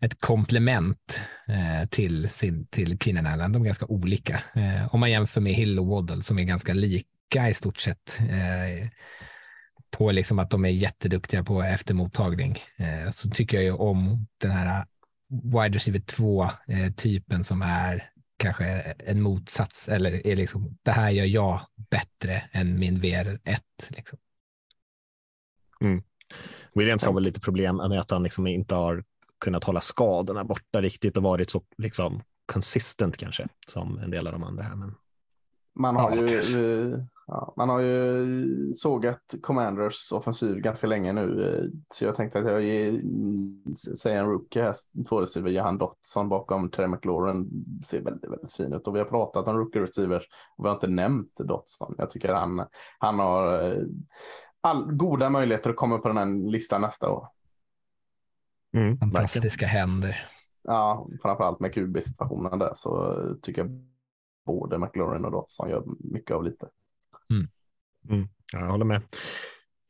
ett 0.00 0.20
komplement 0.20 1.20
eh, 1.48 1.88
till, 1.88 2.28
sin, 2.28 2.66
till 2.66 2.98
Keenan 2.98 3.26
Allen. 3.26 3.52
De 3.52 3.62
är 3.62 3.66
ganska 3.66 3.86
olika. 3.86 4.40
Eh, 4.54 4.94
om 4.94 5.00
man 5.00 5.10
jämför 5.10 5.40
med 5.40 5.54
Hill 5.54 5.78
och 5.78 5.86
Waddle 5.86 6.22
som 6.22 6.38
är 6.38 6.44
ganska 6.44 6.74
lika 6.74 7.48
i 7.48 7.54
stort 7.54 7.78
sett. 7.78 8.18
Eh, 8.20 8.88
på 9.90 10.10
liksom 10.10 10.38
att 10.38 10.50
de 10.50 10.64
är 10.64 10.68
jätteduktiga 10.68 11.44
på 11.44 11.62
eftermottagning. 11.62 12.58
Eh, 12.76 13.10
så 13.10 13.30
tycker 13.30 13.56
jag 13.56 13.64
ju 13.64 13.72
om 13.72 14.26
den 14.40 14.50
här 14.50 14.84
wide 15.30 15.76
receiver 15.76 16.00
2 16.00 16.42
eh, 16.42 16.92
typen 16.96 17.44
som 17.44 17.62
är 17.62 18.10
kanske 18.36 18.64
en 18.98 19.22
motsats 19.22 19.88
eller 19.88 20.26
är 20.26 20.36
liksom 20.36 20.78
det 20.82 20.90
här 20.90 21.10
gör 21.10 21.24
jag 21.24 21.60
bättre 21.90 22.42
än 22.52 22.78
min 22.78 22.96
VR1. 22.96 23.38
Liksom. 23.88 24.18
Williams 26.74 27.04
har 27.04 27.12
väl 27.12 27.22
lite 27.22 27.40
problem 27.40 27.76
med 27.76 28.00
att 28.00 28.10
han 28.10 28.22
liksom 28.22 28.46
inte 28.46 28.74
har 28.74 29.04
kunnat 29.40 29.64
hålla 29.64 29.80
skadorna 29.80 30.44
borta 30.44 30.82
riktigt 30.82 31.16
och 31.16 31.22
varit 31.22 31.50
så 31.50 31.62
liksom 31.78 32.22
consistent 32.46 33.16
kanske 33.16 33.48
som 33.68 33.98
en 33.98 34.10
del 34.10 34.26
av 34.26 34.32
de 34.32 34.42
andra 34.44 34.62
här. 34.62 34.76
Men 34.76 34.94
Man 35.74 35.96
har, 35.96 36.16
Ja, 36.16 36.22
ju, 36.22 36.28
kanske. 36.28 37.06
Ja, 37.30 37.54
man 37.56 37.68
har 37.68 37.80
ju 37.80 38.72
sågat 38.74 39.34
Commanders 39.42 40.12
offensiv 40.12 40.56
ganska 40.56 40.86
länge 40.86 41.12
nu. 41.12 41.48
eh, 41.48 41.64
Så 41.94 42.04
jag 42.04 42.14
tänkte 42.14 42.38
att 42.38 42.44
jag 42.44 42.62
ger, 42.62 43.00
säger 43.96 44.18
en 44.20 44.30
rookie 44.30 44.62
här, 44.62 44.74
två 45.08 45.20
receiver, 45.20 45.50
Johan 45.50 45.78
Dotson 45.78 46.28
bakom 46.28 46.70
Terry 46.70 46.86
McLaurin. 46.86 47.50
Ser 47.86 48.00
väldigt, 48.02 48.30
väldigt 48.30 48.52
fin 48.52 48.72
ut. 48.72 48.86
Och 48.88 48.94
vi 48.94 48.98
har 48.98 49.06
pratat 49.06 49.46
om 49.48 49.58
rookie 49.58 49.82
receivers 49.82 50.22
och 50.56 50.64
vi 50.64 50.68
har 50.68 50.74
inte 50.74 50.86
nämnt 50.88 51.36
Dotson. 51.36 51.94
Jag 51.98 52.10
tycker 52.10 52.34
han, 52.34 52.66
han 52.98 53.18
har 53.18 53.62
eh, 53.70 53.82
all, 54.60 54.92
goda 54.92 55.30
möjligheter 55.30 55.70
att 55.70 55.76
komma 55.76 55.98
på 55.98 56.08
den 56.08 56.16
här 56.16 56.50
listan 56.50 56.80
nästa 56.80 57.10
år. 57.10 57.28
mm, 58.74 58.88
verkligen. 58.90 59.12
Fantastiska 59.12 59.66
händer. 59.66 60.28
Ja, 60.62 61.08
framförallt 61.22 61.60
med 61.60 61.74
QB-situationen 61.74 62.58
där 62.58 62.72
så 62.76 63.16
tycker 63.42 63.62
jag 63.62 63.70
både 64.46 64.78
McLaurin 64.78 65.24
och 65.24 65.30
Dotson 65.32 65.70
gör 65.70 65.84
mycket 65.98 66.36
av 66.36 66.44
lite. 66.44 66.68
Ja, 68.52 68.60
jag 68.60 68.66
håller 68.66 68.84
med. 68.84 69.02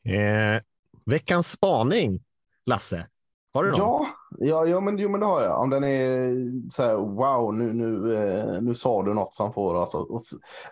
Eh, 0.05 0.63
veckans 1.07 1.51
spaning, 1.51 2.21
Lasse. 2.67 3.07
Har 3.53 3.65
du 3.65 3.71
någon? 3.71 3.79
Ja, 3.79 4.07
ja, 4.39 4.67
ja 4.67 4.81
men, 4.81 4.99
jo, 4.99 5.09
men 5.09 5.21
det 5.21 5.27
har 5.27 5.43
jag. 5.43 5.61
Om 5.61 5.71
den 5.71 5.85
är 5.85 6.35
så 6.71 6.83
här, 6.83 6.95
wow, 6.95 7.55
nu, 7.55 7.73
nu, 7.73 8.15
eh, 8.15 8.63
nu 8.63 8.75
sa 8.75 9.03
du 9.03 9.15
något 9.15 9.37
som 9.37 9.53
får 9.53 9.75
oss 9.75 9.95
att 9.95 10.01
att 10.01 10.23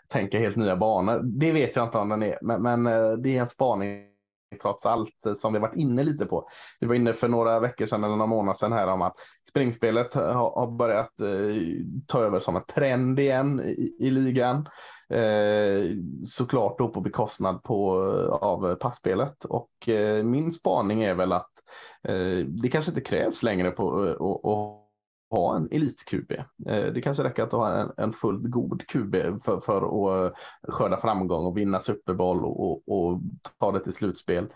tänka 0.09 0.39
helt 0.39 0.57
nya 0.57 0.77
banor. 0.77 1.21
Det 1.25 1.53
vet 1.53 1.77
jag 1.77 1.85
inte 1.87 1.99
om 1.99 2.09
den 2.09 2.23
är, 2.23 2.39
men, 2.43 2.63
men 2.63 2.87
eh, 2.87 3.13
det 3.13 3.37
är 3.37 3.43
en 3.43 3.49
spaning 3.49 4.05
trots 4.63 4.87
allt 4.87 5.27
som 5.37 5.53
vi 5.53 5.59
varit 5.59 5.77
inne 5.77 6.03
lite 6.03 6.27
på. 6.27 6.49
Vi 6.81 6.87
var 6.87 6.95
inne 6.95 7.13
för 7.13 7.29
några 7.29 7.61
veckor 7.61 7.87
sedan 7.87 8.05
eller 8.05 8.17
några 8.17 8.27
månader 8.27 8.55
sedan 8.55 8.73
här 8.73 8.87
om 8.87 9.03
att 9.03 9.15
springspelet 9.49 10.15
har, 10.15 10.33
har 10.33 10.77
börjat 10.77 11.21
eh, 11.21 11.57
ta 12.07 12.21
över 12.21 12.41
som 12.41 12.57
en 12.57 12.65
trend 12.65 13.21
igen 13.21 13.61
i, 13.61 13.97
i 13.99 14.11
ligan. 14.11 14.69
Eh, 15.11 15.97
såklart 16.25 16.79
då 16.79 16.89
på 16.89 17.01
bekostnad 17.01 17.63
på, 17.63 17.95
eh, 17.95 18.29
av 18.29 18.75
passspelet 18.75 19.45
och 19.45 19.89
eh, 19.89 20.25
min 20.25 20.53
spaning 20.53 21.03
är 21.03 21.15
väl 21.15 21.33
att 21.33 21.53
eh, 22.09 22.39
det 22.47 22.69
kanske 22.69 22.91
inte 22.91 23.01
krävs 23.01 23.43
längre 23.43 23.71
på 23.71 24.07
eh, 24.07 24.13
att 24.13 24.89
ha 25.31 25.57
en 25.57 25.69
elit-QB. 25.71 26.33
Eh, 26.67 26.93
det 26.93 27.03
kanske 27.03 27.25
räcker 27.25 27.43
att 27.43 27.53
ha 27.53 27.73
en, 27.73 27.93
en 27.97 28.13
fullt 28.13 28.51
god 28.51 28.87
QB 28.87 29.15
för, 29.43 29.61
för 29.61 29.77
att 29.77 30.33
eh, 30.33 30.39
skörda 30.69 30.97
framgång 30.97 31.47
och 31.47 31.59
vinna 31.59 31.81
Super 31.81 32.15
Bowl 32.15 32.45
och, 32.45 32.89
och 32.89 33.21
ta 33.59 33.73
det 33.73 33.81
till 33.81 33.93
slutspel. 33.93 34.47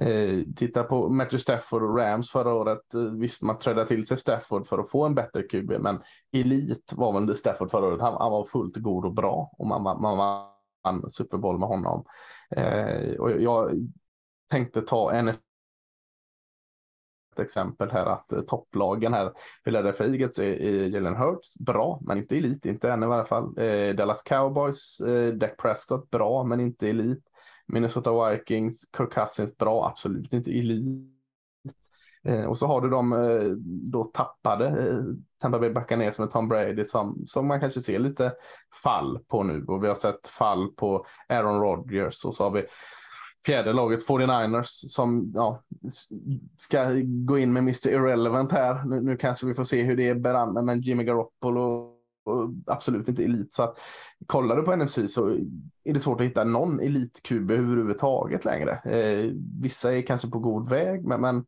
Eh, 0.00 0.44
titta 0.56 0.84
på 0.84 1.08
Matthew 1.08 1.38
Stafford 1.38 1.82
och 1.82 1.96
Rams 1.96 2.30
förra 2.30 2.54
året. 2.54 2.94
Eh, 2.94 3.00
visst, 3.00 3.42
man 3.42 3.58
trädde 3.58 3.86
till 3.86 4.06
sig 4.06 4.16
Stafford 4.16 4.66
för 4.66 4.78
att 4.78 4.90
få 4.90 5.06
en 5.06 5.14
bättre 5.14 5.42
QB, 5.42 5.72
men 5.80 6.02
elit 6.32 6.92
var 6.96 7.12
väl 7.12 7.26
det 7.26 7.34
Stafford 7.34 7.70
förra 7.70 7.86
året. 7.86 8.00
Han, 8.00 8.16
han 8.18 8.32
var 8.32 8.44
fullt 8.44 8.76
god 8.76 9.04
och 9.04 9.14
bra 9.14 9.50
och 9.58 9.66
man, 9.66 9.82
man, 9.82 10.02
man 10.02 10.16
vann 10.84 11.10
Super 11.10 11.38
Bowl 11.38 11.58
med 11.58 11.68
honom. 11.68 12.04
Eh, 12.56 13.14
och 13.18 13.30
jag 13.40 13.70
tänkte 14.50 14.82
ta 14.82 15.12
en 15.12 15.34
exempel 17.38 17.90
här 17.90 18.06
att 18.06 18.32
eh, 18.32 18.40
topplagen 18.40 19.14
här, 19.14 19.32
Philadelphia 19.64 20.06
Eagles 20.06 20.38
i 20.38 20.44
är 20.44 20.86
Jalen 20.86 21.16
Hurts, 21.16 21.58
bra, 21.58 22.00
men 22.02 22.18
inte 22.18 22.36
elit, 22.36 22.66
inte 22.66 22.92
än 22.92 23.02
i 23.02 23.06
varje 23.06 23.24
fall. 23.24 23.58
Eh, 23.58 23.94
Dallas 23.94 24.22
Cowboys, 24.22 25.00
eh, 25.00 25.34
Dak 25.34 25.56
Prescott, 25.56 26.10
bra, 26.10 26.44
men 26.44 26.60
inte 26.60 26.88
elit. 26.88 27.24
Minnesota 27.72 28.30
Vikings, 28.30 28.90
Kirk 28.96 29.12
Cousins, 29.12 29.56
bra, 29.56 29.86
absolut 29.88 30.32
inte 30.32 30.50
elit. 30.50 30.84
Eh, 32.24 32.44
och 32.44 32.58
så 32.58 32.66
har 32.66 32.80
du 32.80 32.90
de 32.90 33.12
eh, 33.12 33.50
då 33.90 34.04
tappade 34.04 34.66
eh, 34.66 34.98
Tampa 35.40 35.58
Bay 35.58 35.70
Buccaneers 35.70 36.18
med 36.18 36.30
Tom 36.30 36.48
Brady 36.48 36.84
som, 36.84 37.22
som 37.26 37.48
man 37.48 37.60
kanske 37.60 37.80
ser 37.80 37.98
lite 37.98 38.32
fall 38.82 39.18
på 39.28 39.42
nu 39.42 39.64
och 39.68 39.84
vi 39.84 39.88
har 39.88 39.94
sett 39.94 40.26
fall 40.26 40.68
på 40.68 41.06
Aaron 41.28 41.60
Rodgers 41.60 42.24
och 42.24 42.34
så 42.34 42.44
har 42.44 42.50
vi 42.50 42.64
fjärde 43.46 43.72
laget 43.72 44.08
49ers 44.08 44.64
som 44.88 45.32
ja, 45.34 45.62
ska 46.56 46.90
gå 47.04 47.38
in 47.38 47.52
med 47.52 47.60
Mr 47.60 47.88
Irrelevant 47.88 48.52
här. 48.52 48.84
Nu, 48.84 49.00
nu 49.00 49.16
kanske 49.16 49.46
vi 49.46 49.54
får 49.54 49.64
se 49.64 49.82
hur 49.82 49.96
det 49.96 50.08
är, 50.08 50.34
an 50.34 50.64
men 50.64 50.80
Jimmy 50.80 51.04
Garoppolo 51.04 51.99
och 52.30 52.50
absolut 52.66 53.08
inte 53.08 53.24
elit. 53.24 53.52
Så 53.52 53.62
att, 53.62 53.78
kollar 54.26 54.56
du 54.56 54.62
på 54.62 54.76
NFC 54.76 54.98
så 55.08 55.28
är 55.84 55.94
det 55.94 56.00
svårt 56.00 56.20
att 56.20 56.26
hitta 56.26 56.44
någon 56.44 56.80
elitkub 56.80 57.50
överhuvudtaget 57.50 58.44
längre. 58.44 58.72
Eh, 58.72 59.32
vissa 59.62 59.96
är 59.96 60.02
kanske 60.02 60.30
på 60.30 60.38
god 60.38 60.70
väg, 60.70 61.04
men, 61.04 61.20
men 61.20 61.44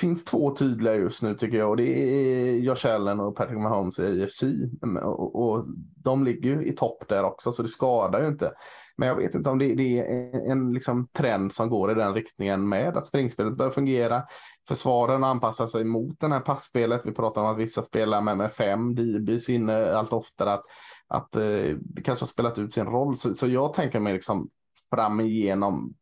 finns 0.00 0.24
två 0.24 0.54
tydliga 0.54 0.94
just 0.94 1.22
nu 1.22 1.34
tycker 1.34 1.58
jag 1.58 1.70
och 1.70 1.76
det 1.76 1.98
är 1.98 2.52
Josh 2.52 2.86
Allen 2.86 3.20
och 3.20 3.36
Patrick 3.36 3.58
Mahomes 3.58 3.98
i 3.98 4.22
AFC. 4.22 4.42
Mm, 4.82 4.96
och, 4.96 5.42
och 5.42 5.64
de 5.96 6.24
ligger 6.24 6.50
ju 6.50 6.66
i 6.66 6.72
topp 6.72 7.04
där 7.08 7.24
också 7.24 7.52
så 7.52 7.62
det 7.62 7.68
skadar 7.68 8.20
ju 8.20 8.28
inte. 8.28 8.52
Men 8.96 9.08
jag 9.08 9.16
vet 9.16 9.34
inte 9.34 9.50
om 9.50 9.58
det, 9.58 9.74
det 9.74 9.98
är 9.98 10.04
en, 10.34 10.50
en 10.50 10.72
liksom 10.72 11.08
trend 11.12 11.52
som 11.52 11.68
går 11.68 11.90
i 11.92 11.94
den 11.94 12.14
riktningen 12.14 12.68
med 12.68 12.96
att 12.96 13.06
springspelet 13.06 13.56
börjar 13.56 13.70
fungera. 13.70 14.22
Försvaren 14.68 15.24
anpassar 15.24 15.66
sig 15.66 15.84
mot 15.84 16.20
det 16.20 16.28
här 16.28 16.40
passspelet. 16.40 17.00
Vi 17.04 17.12
pratar 17.12 17.40
om 17.40 17.46
att 17.46 17.58
vissa 17.58 17.82
spelar 17.82 18.20
med, 18.20 18.36
med 18.36 18.52
fem 18.52 18.94
DBs 18.94 19.48
inne 19.48 19.92
allt 19.92 20.12
oftare. 20.12 20.52
Att, 20.52 20.64
att 21.08 21.36
eh, 21.36 21.76
det 21.80 22.02
kanske 22.04 22.22
har 22.22 22.28
spelat 22.28 22.58
ut 22.58 22.72
sin 22.72 22.86
roll. 22.86 23.16
Så, 23.16 23.34
så 23.34 23.46
jag 23.46 23.74
tänker 23.74 24.00
mig 24.00 24.12
liksom 24.12 24.48
fram 24.90 25.20
igenom 25.20 25.94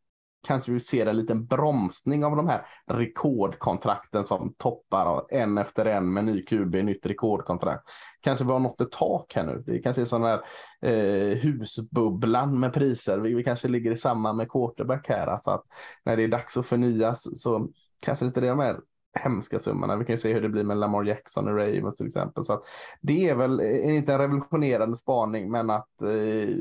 kanske 0.47 0.73
vi 0.73 0.81
ser 0.81 1.07
en 1.07 1.17
liten 1.17 1.47
bromsning 1.47 2.25
av 2.25 2.37
de 2.37 2.49
här 2.49 2.67
rekordkontrakten 2.87 4.25
som 4.25 4.55
toppar 4.59 5.35
en 5.35 5.59
efter 5.59 5.87
en 5.87 6.13
med 6.13 6.25
ny 6.25 6.43
QB, 6.43 6.75
nytt 6.75 7.07
rekordkontrakt. 7.07 7.89
Kanske 8.21 8.45
vi 8.45 8.53
har 8.53 8.59
nått 8.59 8.81
ett 8.81 8.91
tak 8.91 9.33
här 9.35 9.45
nu. 9.45 9.63
Det 9.67 9.79
kanske 9.79 10.03
är 10.03 10.05
sån 10.05 10.23
här 10.23 10.41
eh, 10.83 11.39
husbubblan 11.39 12.61
med 12.61 12.73
priser. 12.73 13.19
Vi, 13.19 13.35
vi, 13.35 13.45
kanske 13.45 13.69
ligger 13.69 13.91
i 13.91 13.97
samma 13.97 14.33
med 14.33 14.51
quarterback 14.51 15.09
här. 15.09 15.27
Alltså 15.27 15.51
att 15.51 15.65
när 16.05 16.17
det 16.17 16.25
är 16.25 16.29
dags 16.29 16.57
att 16.57 16.67
förnyas 16.67 17.43
så 17.43 17.69
kanske 18.01 18.25
lite 18.25 18.41
det 18.41 18.49
de 18.49 18.59
här 18.59 18.81
hemska 19.19 19.59
summorna. 19.59 19.97
Vi 19.97 20.05
kan 20.05 20.13
ju 20.15 20.19
se 20.19 20.33
hur 20.33 20.41
det 20.41 20.49
blir 20.49 20.65
med 20.65 20.77
Lamar 20.77 21.05
Jackson 21.05 21.49
och 21.49 21.57
Ravens 21.57 21.97
till 21.97 22.07
exempel. 22.07 22.45
Så 22.45 22.53
att 22.53 22.63
det 23.01 23.29
är 23.29 23.35
väl 23.35 23.61
inte 23.61 24.13
en 24.13 24.19
revolutionerande 24.19 24.97
spaning, 24.97 25.51
men 25.51 25.71
att 25.71 26.03
eh, 26.03 26.55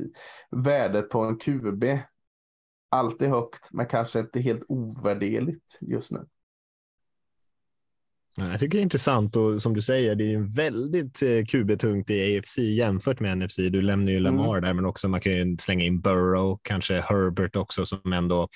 värdet 0.52 1.10
på 1.10 1.20
en 1.20 1.38
QB 1.38 1.84
alltid 2.90 3.30
högt, 3.30 3.70
men 3.72 3.86
kanske 3.86 4.20
inte 4.20 4.40
helt 4.40 4.64
ovärderligt 4.68 5.78
just 5.82 6.12
nu. 6.12 6.26
Jag 8.38 8.60
tycker 8.60 8.78
det 8.78 8.82
är 8.82 8.84
intressant 8.84 9.36
och 9.36 9.62
som 9.62 9.74
du 9.74 9.82
säger, 9.82 10.16
det 10.16 10.34
är 10.34 10.56
väldigt 10.56 11.22
eh, 11.22 11.46
QB-tungt 11.46 12.10
i 12.10 12.38
AFC 12.38 12.58
jämfört 12.58 13.20
med 13.20 13.38
NFC. 13.38 13.56
Du 13.56 13.82
lämnar 13.82 14.12
ju 14.12 14.20
Lamar 14.20 14.50
mm. 14.50 14.62
där, 14.62 14.74
men 14.74 14.86
också 14.86 15.08
man 15.08 15.22
kan 15.22 15.32
ju 15.32 15.58
slänga 15.58 15.86
in 15.86 16.02
Burrow, 16.02 16.60
kanske 16.64 17.02
Herbert 17.02 17.56
också, 17.56 17.86
som 17.86 18.14
ändå 18.14 18.48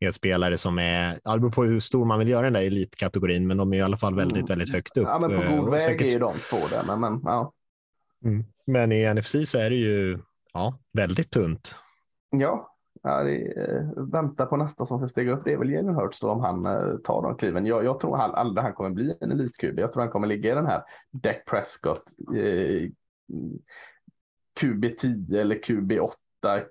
är 0.00 0.10
spelare 0.10 0.58
som 0.58 0.78
är, 0.78 1.20
ja, 1.24 1.32
det 1.32 1.40
beror 1.40 1.50
på 1.50 1.64
hur 1.64 1.80
stor 1.80 2.04
man 2.04 2.18
vill 2.18 2.28
göra 2.28 2.42
den 2.42 2.52
där 2.52 2.62
elitkategorin, 2.62 3.46
men 3.46 3.56
de 3.56 3.72
är 3.72 3.76
i 3.76 3.80
alla 3.80 3.96
fall 3.96 4.14
väldigt, 4.14 4.36
mm. 4.36 4.46
väldigt 4.46 4.72
högt 4.72 4.96
upp. 4.96 5.06
Ja, 5.06 5.18
men 5.18 5.30
på 5.30 5.56
god 5.56 5.66
eh, 5.66 5.70
väg 5.70 5.82
säkert... 5.82 6.06
är 6.06 6.12
ju 6.12 6.18
de 6.18 6.34
två 6.50 6.58
där, 6.70 6.82
men, 6.86 7.00
men 7.00 7.20
ja. 7.24 7.52
Mm. 8.24 8.44
Men 8.66 8.92
i 8.92 9.14
NFC 9.14 9.36
så 9.44 9.58
är 9.58 9.70
det 9.70 9.76
ju 9.76 10.18
ja, 10.54 10.78
väldigt 10.92 11.30
tunt. 11.30 11.74
Ja, 12.30 12.77
Ja, 13.02 13.20
är, 13.20 13.76
eh, 13.76 14.04
vänta 14.04 14.46
på 14.46 14.56
nästa 14.56 14.86
som 14.86 14.98
ska 14.98 15.08
stiga 15.08 15.32
upp. 15.32 15.44
Det 15.44 15.52
är 15.52 15.56
väl 15.56 15.70
Jalen 15.70 15.94
Hurts 15.94 16.20
då 16.20 16.30
om 16.30 16.40
han 16.40 16.66
eh, 16.66 16.96
tar 17.04 17.22
de 17.22 17.36
kliven. 17.36 17.66
Jag, 17.66 17.84
jag 17.84 18.00
tror 18.00 18.16
han, 18.16 18.34
aldrig 18.34 18.64
han 18.64 18.72
kommer 18.72 18.90
bli 18.90 19.14
en 19.20 19.32
elitkub. 19.32 19.78
Jag 19.78 19.92
tror 19.92 20.02
han 20.02 20.12
kommer 20.12 20.26
ligga 20.26 20.52
i 20.52 20.54
den 20.54 20.66
här 20.66 20.82
Dak 21.10 21.44
Prescott 21.50 22.02
eh, 22.36 22.90
mm, 23.32 23.58
QB10 24.60 25.36
eller 25.36 25.56
QB8, 25.56 26.10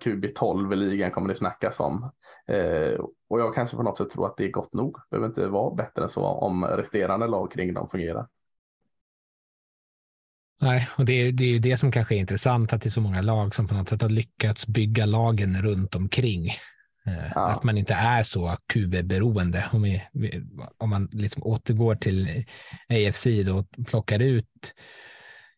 QB12 0.01 0.73
i 0.73 0.75
ligan 0.75 1.11
kommer 1.11 1.29
det 1.29 1.35
snackas 1.35 1.79
om. 1.79 2.11
Eh, 2.47 2.99
och 3.29 3.39
jag 3.39 3.55
kanske 3.55 3.77
på 3.77 3.83
något 3.83 3.97
sätt 3.97 4.09
tror 4.09 4.25
att 4.25 4.37
det 4.37 4.45
är 4.45 4.51
gott 4.51 4.73
nog. 4.73 4.97
Behöver 5.09 5.27
inte 5.27 5.47
vara 5.47 5.75
bättre 5.75 6.03
än 6.03 6.09
så 6.09 6.25
om 6.25 6.65
resterande 6.65 7.27
lag 7.27 7.51
kring 7.51 7.73
dem 7.73 7.89
fungerar. 7.89 8.27
Nej, 10.61 10.87
och 10.95 11.05
det 11.05 11.13
är, 11.13 11.31
det 11.31 11.43
är 11.43 11.47
ju 11.47 11.59
det 11.59 11.77
som 11.77 11.91
kanske 11.91 12.15
är 12.15 12.19
intressant, 12.19 12.73
att 12.73 12.81
det 12.81 12.89
är 12.89 12.91
så 12.91 13.01
många 13.01 13.21
lag 13.21 13.55
som 13.55 13.67
på 13.67 13.73
något 13.75 13.89
sätt 13.89 14.01
har 14.01 14.09
lyckats 14.09 14.67
bygga 14.67 15.05
lagen 15.05 15.61
runt 15.61 15.95
omkring. 15.95 16.47
Eh, 17.07 17.31
ja. 17.35 17.49
Att 17.49 17.63
man 17.63 17.77
inte 17.77 17.93
är 17.93 18.23
så 18.23 18.57
QB-beroende. 18.73 19.65
Om, 19.71 19.81
vi, 19.81 20.01
om 20.77 20.89
man 20.89 21.09
liksom 21.11 21.43
återgår 21.43 21.95
till 21.95 22.45
AFC 22.89 23.27
då 23.45 23.65
plockar 23.85 24.19
ut 24.19 24.73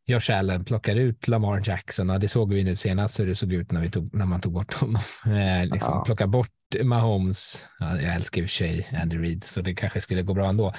Josh 0.05 0.31
Allen, 0.37 0.65
plockar 0.65 0.95
ut 0.95 1.27
Lamar 1.27 1.61
Jackson. 1.65 2.09
Och 2.09 2.19
det 2.19 2.27
såg 2.27 2.53
vi 2.53 2.63
nu 2.63 2.75
senast 2.75 3.19
hur 3.19 3.27
det 3.27 3.35
såg 3.35 3.53
ut 3.53 3.71
när, 3.71 3.81
vi 3.81 3.91
tog, 3.91 4.15
när 4.15 4.25
man 4.25 4.41
tog 4.41 4.53
bort 4.53 4.73
honom. 4.73 5.01
Eh, 5.25 5.65
liksom, 5.65 5.93
ja. 5.93 6.03
Plocka 6.05 6.27
bort 6.27 6.49
Mahomes. 6.83 7.67
Ja, 7.79 8.01
jag 8.01 8.15
älskar 8.15 8.41
i 8.41 8.45
och 8.45 8.49
för 8.49 8.55
sig 8.55 8.99
Andy 9.01 9.17
Reid, 9.17 9.43
så 9.43 9.61
det 9.61 9.75
kanske 9.75 10.01
skulle 10.01 10.21
gå 10.21 10.33
bra 10.33 10.49
ändå. 10.49 10.73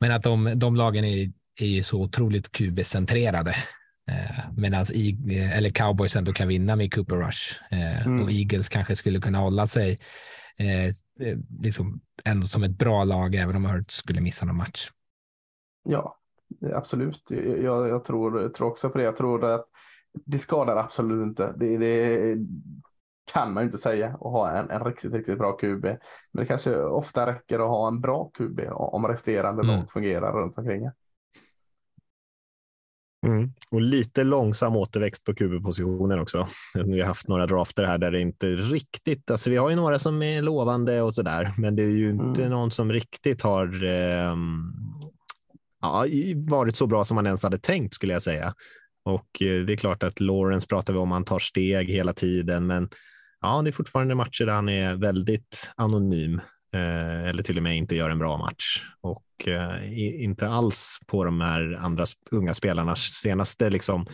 Men 0.00 0.12
att 0.12 0.22
de, 0.22 0.52
de 0.56 0.76
lagen 0.76 1.04
är 1.04 1.32
är 1.62 1.66
ju 1.66 1.82
så 1.82 2.02
otroligt 2.02 2.52
QB-centrerade. 2.52 3.54
Eh, 4.10 4.50
Medan 4.56 4.84
eller 5.54 5.70
Cowboys 5.70 6.16
ändå 6.16 6.32
kan 6.32 6.48
vinna 6.48 6.76
med 6.76 6.94
Cooper 6.94 7.16
Rush 7.16 7.60
eh, 7.70 8.06
mm. 8.06 8.22
och 8.22 8.30
Eagles 8.32 8.68
kanske 8.68 8.96
skulle 8.96 9.20
kunna 9.20 9.38
hålla 9.38 9.66
sig 9.66 9.98
eh, 10.58 10.86
eh, 10.86 11.38
liksom 11.62 12.00
ändå 12.24 12.46
som 12.46 12.62
ett 12.62 12.78
bra 12.78 13.04
lag 13.04 13.34
även 13.34 13.56
om 13.56 13.64
Hurts 13.64 13.94
skulle 13.94 14.20
missa 14.20 14.46
någon 14.46 14.56
match. 14.56 14.90
Ja, 15.82 16.18
absolut. 16.74 17.30
Jag, 17.62 17.88
jag 17.88 18.04
tror, 18.04 18.48
tror 18.48 18.68
också 18.68 18.90
på 18.90 18.98
det. 18.98 19.04
Jag 19.04 19.16
tror 19.16 19.44
att 19.44 19.66
det 20.12 20.38
skadar 20.38 20.76
absolut 20.76 21.26
inte. 21.26 21.54
Det, 21.56 21.78
det 21.78 22.36
kan 23.32 23.52
man 23.52 23.62
ju 23.62 23.66
inte 23.66 23.78
säga 23.78 24.16
och 24.20 24.30
ha 24.30 24.50
en, 24.50 24.70
en 24.70 24.84
riktigt, 24.84 25.14
riktigt 25.14 25.38
bra 25.38 25.52
QB. 25.52 25.84
Men 25.84 25.98
det 26.32 26.46
kanske 26.46 26.76
ofta 26.76 27.26
räcker 27.26 27.58
att 27.58 27.68
ha 27.68 27.88
en 27.88 28.00
bra 28.00 28.30
QB 28.34 28.60
om 28.70 29.06
resterande 29.06 29.62
mm. 29.62 29.76
lag 29.76 29.90
fungerar 29.90 30.32
runt 30.32 30.58
omkring. 30.58 30.90
Mm. 33.26 33.52
Och 33.70 33.80
lite 33.80 34.24
långsam 34.24 34.76
återväxt 34.76 35.24
på 35.24 35.34
QB-positionen 35.34 36.18
också. 36.18 36.48
Vi 36.74 37.00
har 37.00 37.06
haft 37.06 37.28
några 37.28 37.46
drafter 37.46 37.84
här 37.84 37.98
där 37.98 38.10
det 38.10 38.20
inte 38.20 38.46
riktigt, 38.46 39.30
alltså 39.30 39.50
vi 39.50 39.56
har 39.56 39.70
ju 39.70 39.76
några 39.76 39.98
som 39.98 40.22
är 40.22 40.42
lovande 40.42 41.02
och 41.02 41.14
så 41.14 41.22
där, 41.22 41.54
men 41.58 41.76
det 41.76 41.82
är 41.82 41.96
ju 41.96 42.10
inte 42.10 42.42
mm. 42.42 42.50
någon 42.50 42.70
som 42.70 42.92
riktigt 42.92 43.42
har 43.42 43.84
eh, 43.84 44.36
ja, 45.80 46.04
varit 46.48 46.76
så 46.76 46.86
bra 46.86 47.04
som 47.04 47.14
man 47.14 47.26
ens 47.26 47.42
hade 47.42 47.58
tänkt 47.58 47.94
skulle 47.94 48.12
jag 48.12 48.22
säga. 48.22 48.54
Och 49.04 49.42
eh, 49.42 49.64
det 49.64 49.72
är 49.72 49.76
klart 49.76 50.02
att 50.02 50.20
Lawrence 50.20 50.66
pratar 50.66 50.92
vi 50.92 50.98
om, 50.98 51.10
han 51.10 51.24
tar 51.24 51.38
steg 51.38 51.90
hela 51.90 52.12
tiden, 52.12 52.66
men 52.66 52.88
ja, 53.40 53.62
det 53.62 53.70
är 53.70 53.72
fortfarande 53.72 54.14
matcher 54.14 54.44
där 54.44 54.52
han 54.52 54.68
är 54.68 54.94
väldigt 54.94 55.70
anonym 55.76 56.40
eller 56.72 57.42
till 57.42 57.56
och 57.56 57.62
med 57.62 57.76
inte 57.76 57.96
gör 57.96 58.10
en 58.10 58.18
bra 58.18 58.38
match 58.38 58.82
och 59.00 59.48
eh, 59.48 60.00
inte 60.24 60.48
alls 60.48 60.98
på 61.06 61.24
de 61.24 61.40
här 61.40 61.78
andra 61.80 62.04
unga 62.30 62.54
spelarnas 62.54 63.00
senaste 63.00 63.70
liksom 63.70 64.06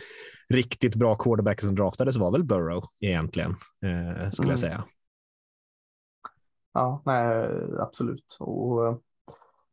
riktigt 0.48 0.94
bra 0.94 1.16
quarterback 1.16 1.60
som 1.60 1.74
draftades 1.74 2.16
var 2.16 2.32
väl 2.32 2.44
Burrow 2.44 2.84
egentligen, 3.00 3.50
eh, 3.84 4.30
skulle 4.30 4.46
mm. 4.46 4.50
jag 4.50 4.58
säga. 4.58 4.84
Ja, 6.72 7.02
nej, 7.06 7.48
absolut. 7.78 8.36
Och, 8.40 9.02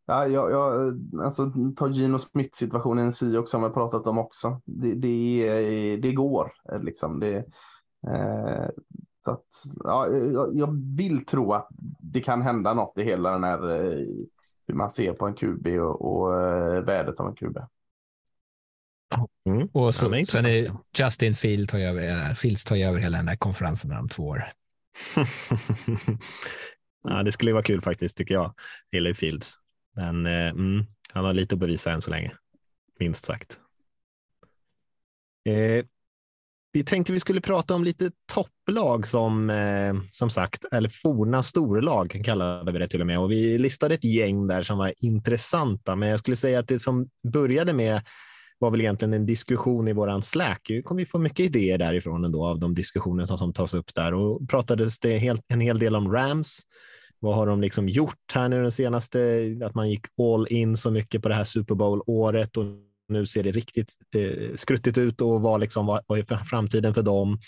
ja, 0.05 0.27
jag, 0.27 0.51
jag, 0.51 0.99
alltså, 1.23 1.51
ta 1.75 1.89
Gino 1.89 2.19
Smith 2.19 2.55
situationen 2.57 3.07
i 3.07 3.11
sig 3.11 3.37
också 3.37 3.57
har 3.57 3.67
vi 3.67 3.73
pratat 3.73 4.07
om 4.07 4.17
också. 4.17 4.61
Det, 4.65 4.93
det, 4.93 5.97
det 6.01 6.11
går 6.11 6.51
liksom. 6.81 7.19
Det, 7.19 7.35
eh, 8.07 8.69
att, 9.27 9.45
ja, 9.83 10.07
jag, 10.07 10.57
jag, 10.57 10.95
vill 10.97 11.25
tro 11.25 11.53
att 11.53 11.67
det 11.99 12.21
kan 12.21 12.41
hända 12.41 12.73
något 12.73 12.97
i 12.97 13.03
hela 13.03 13.31
den 13.31 13.43
här 13.43 13.71
eh, 13.71 14.07
hur 14.67 14.73
man 14.73 14.89
ser 14.89 15.13
på 15.13 15.27
en 15.27 15.33
QB 15.33 15.67
och, 15.67 16.01
och 16.01 16.41
eh, 16.41 16.83
värdet 16.83 17.19
av 17.19 17.27
en 17.27 17.35
QB. 17.35 17.57
Mm. 19.45 19.69
Och 19.73 19.95
så, 19.95 20.15
ja, 20.15 20.25
sen 20.25 20.45
är 20.45 20.71
Justin 20.97 21.35
Field 21.35 21.69
tar 21.69 21.79
över, 21.79 22.33
Fields 22.33 22.63
tar 22.63 22.75
över 22.75 22.99
hela 22.99 23.17
den 23.17 23.25
där 23.25 23.35
konferensen 23.35 23.91
om 23.91 24.09
två 24.09 24.23
år. 24.23 24.43
ja, 27.03 27.23
det 27.23 27.31
skulle 27.31 27.53
vara 27.53 27.63
kul 27.63 27.81
faktiskt 27.81 28.17
tycker 28.17 28.35
jag. 28.35 28.53
Hillary 28.91 29.13
Fields. 29.13 29.53
Men 29.95 30.25
eh, 30.25 30.49
mm, 30.49 30.85
han 31.13 31.25
har 31.25 31.33
lite 31.33 31.55
att 31.55 31.59
bevisa 31.59 31.91
än 31.91 32.01
så 32.01 32.11
länge. 32.11 32.31
Minst 32.99 33.25
sagt. 33.25 33.59
Eh, 35.45 35.85
vi 36.73 36.83
tänkte 36.83 37.13
vi 37.13 37.19
skulle 37.19 37.41
prata 37.41 37.75
om 37.75 37.83
lite 37.83 38.11
topplag 38.33 39.07
som 39.07 39.49
eh, 39.49 39.93
som 40.11 40.29
sagt, 40.29 40.65
eller 40.71 40.89
forna 40.89 41.43
storlag 41.43 42.21
kallade 42.25 42.71
vi 42.71 42.79
det 42.79 42.87
till 42.87 43.01
och 43.01 43.07
med. 43.07 43.19
Och 43.19 43.31
vi 43.31 43.57
listade 43.57 43.95
ett 43.95 44.03
gäng 44.03 44.47
där 44.47 44.63
som 44.63 44.77
var 44.77 44.93
intressanta, 44.97 45.95
men 45.95 46.09
jag 46.09 46.19
skulle 46.19 46.35
säga 46.35 46.59
att 46.59 46.67
det 46.67 46.79
som 46.79 47.09
började 47.33 47.73
med 47.73 48.01
var 48.59 48.71
väl 48.71 48.81
egentligen 48.81 49.13
en 49.13 49.25
diskussion 49.25 49.87
i 49.87 49.93
våran 49.93 50.21
Slack. 50.21 50.61
Vi 50.69 50.83
kommer 50.83 51.01
vi 51.01 51.05
få 51.05 51.17
mycket 51.17 51.39
idéer 51.39 51.77
därifrån 51.77 52.25
ändå 52.25 52.45
av 52.45 52.59
de 52.59 52.75
diskussioner 52.75 53.25
som 53.25 53.53
tas 53.53 53.73
upp 53.73 53.95
där 53.95 54.13
och 54.13 54.49
pratades 54.49 54.99
det 54.99 55.17
helt, 55.17 55.41
en 55.47 55.61
hel 55.61 55.79
del 55.79 55.95
om 55.95 56.11
Rams. 56.11 56.59
Vad 57.19 57.35
har 57.35 57.47
de 57.47 57.61
liksom 57.61 57.89
gjort 57.89 58.33
här 58.33 58.49
nu 58.49 58.61
den 58.61 58.71
senaste? 58.71 59.43
Att 59.65 59.75
man 59.75 59.89
gick 59.89 60.05
all 60.19 60.47
in 60.49 60.77
så 60.77 60.91
mycket 60.91 61.21
på 61.21 61.29
det 61.29 61.35
här 61.35 61.43
Super 61.43 61.75
Bowl 61.75 62.01
året 62.05 62.57
och 62.57 62.65
nu 63.09 63.25
ser 63.25 63.43
det 63.43 63.51
riktigt 63.51 63.93
eh, 64.15 64.55
skruttigt 64.55 64.97
ut 64.97 65.21
och 65.21 65.41
vad, 65.41 65.59
liksom, 65.59 65.85
vad, 65.85 66.03
vad 66.07 66.19
är 66.19 66.43
framtiden 66.45 66.93
för 66.93 67.01
dem? 67.01 67.39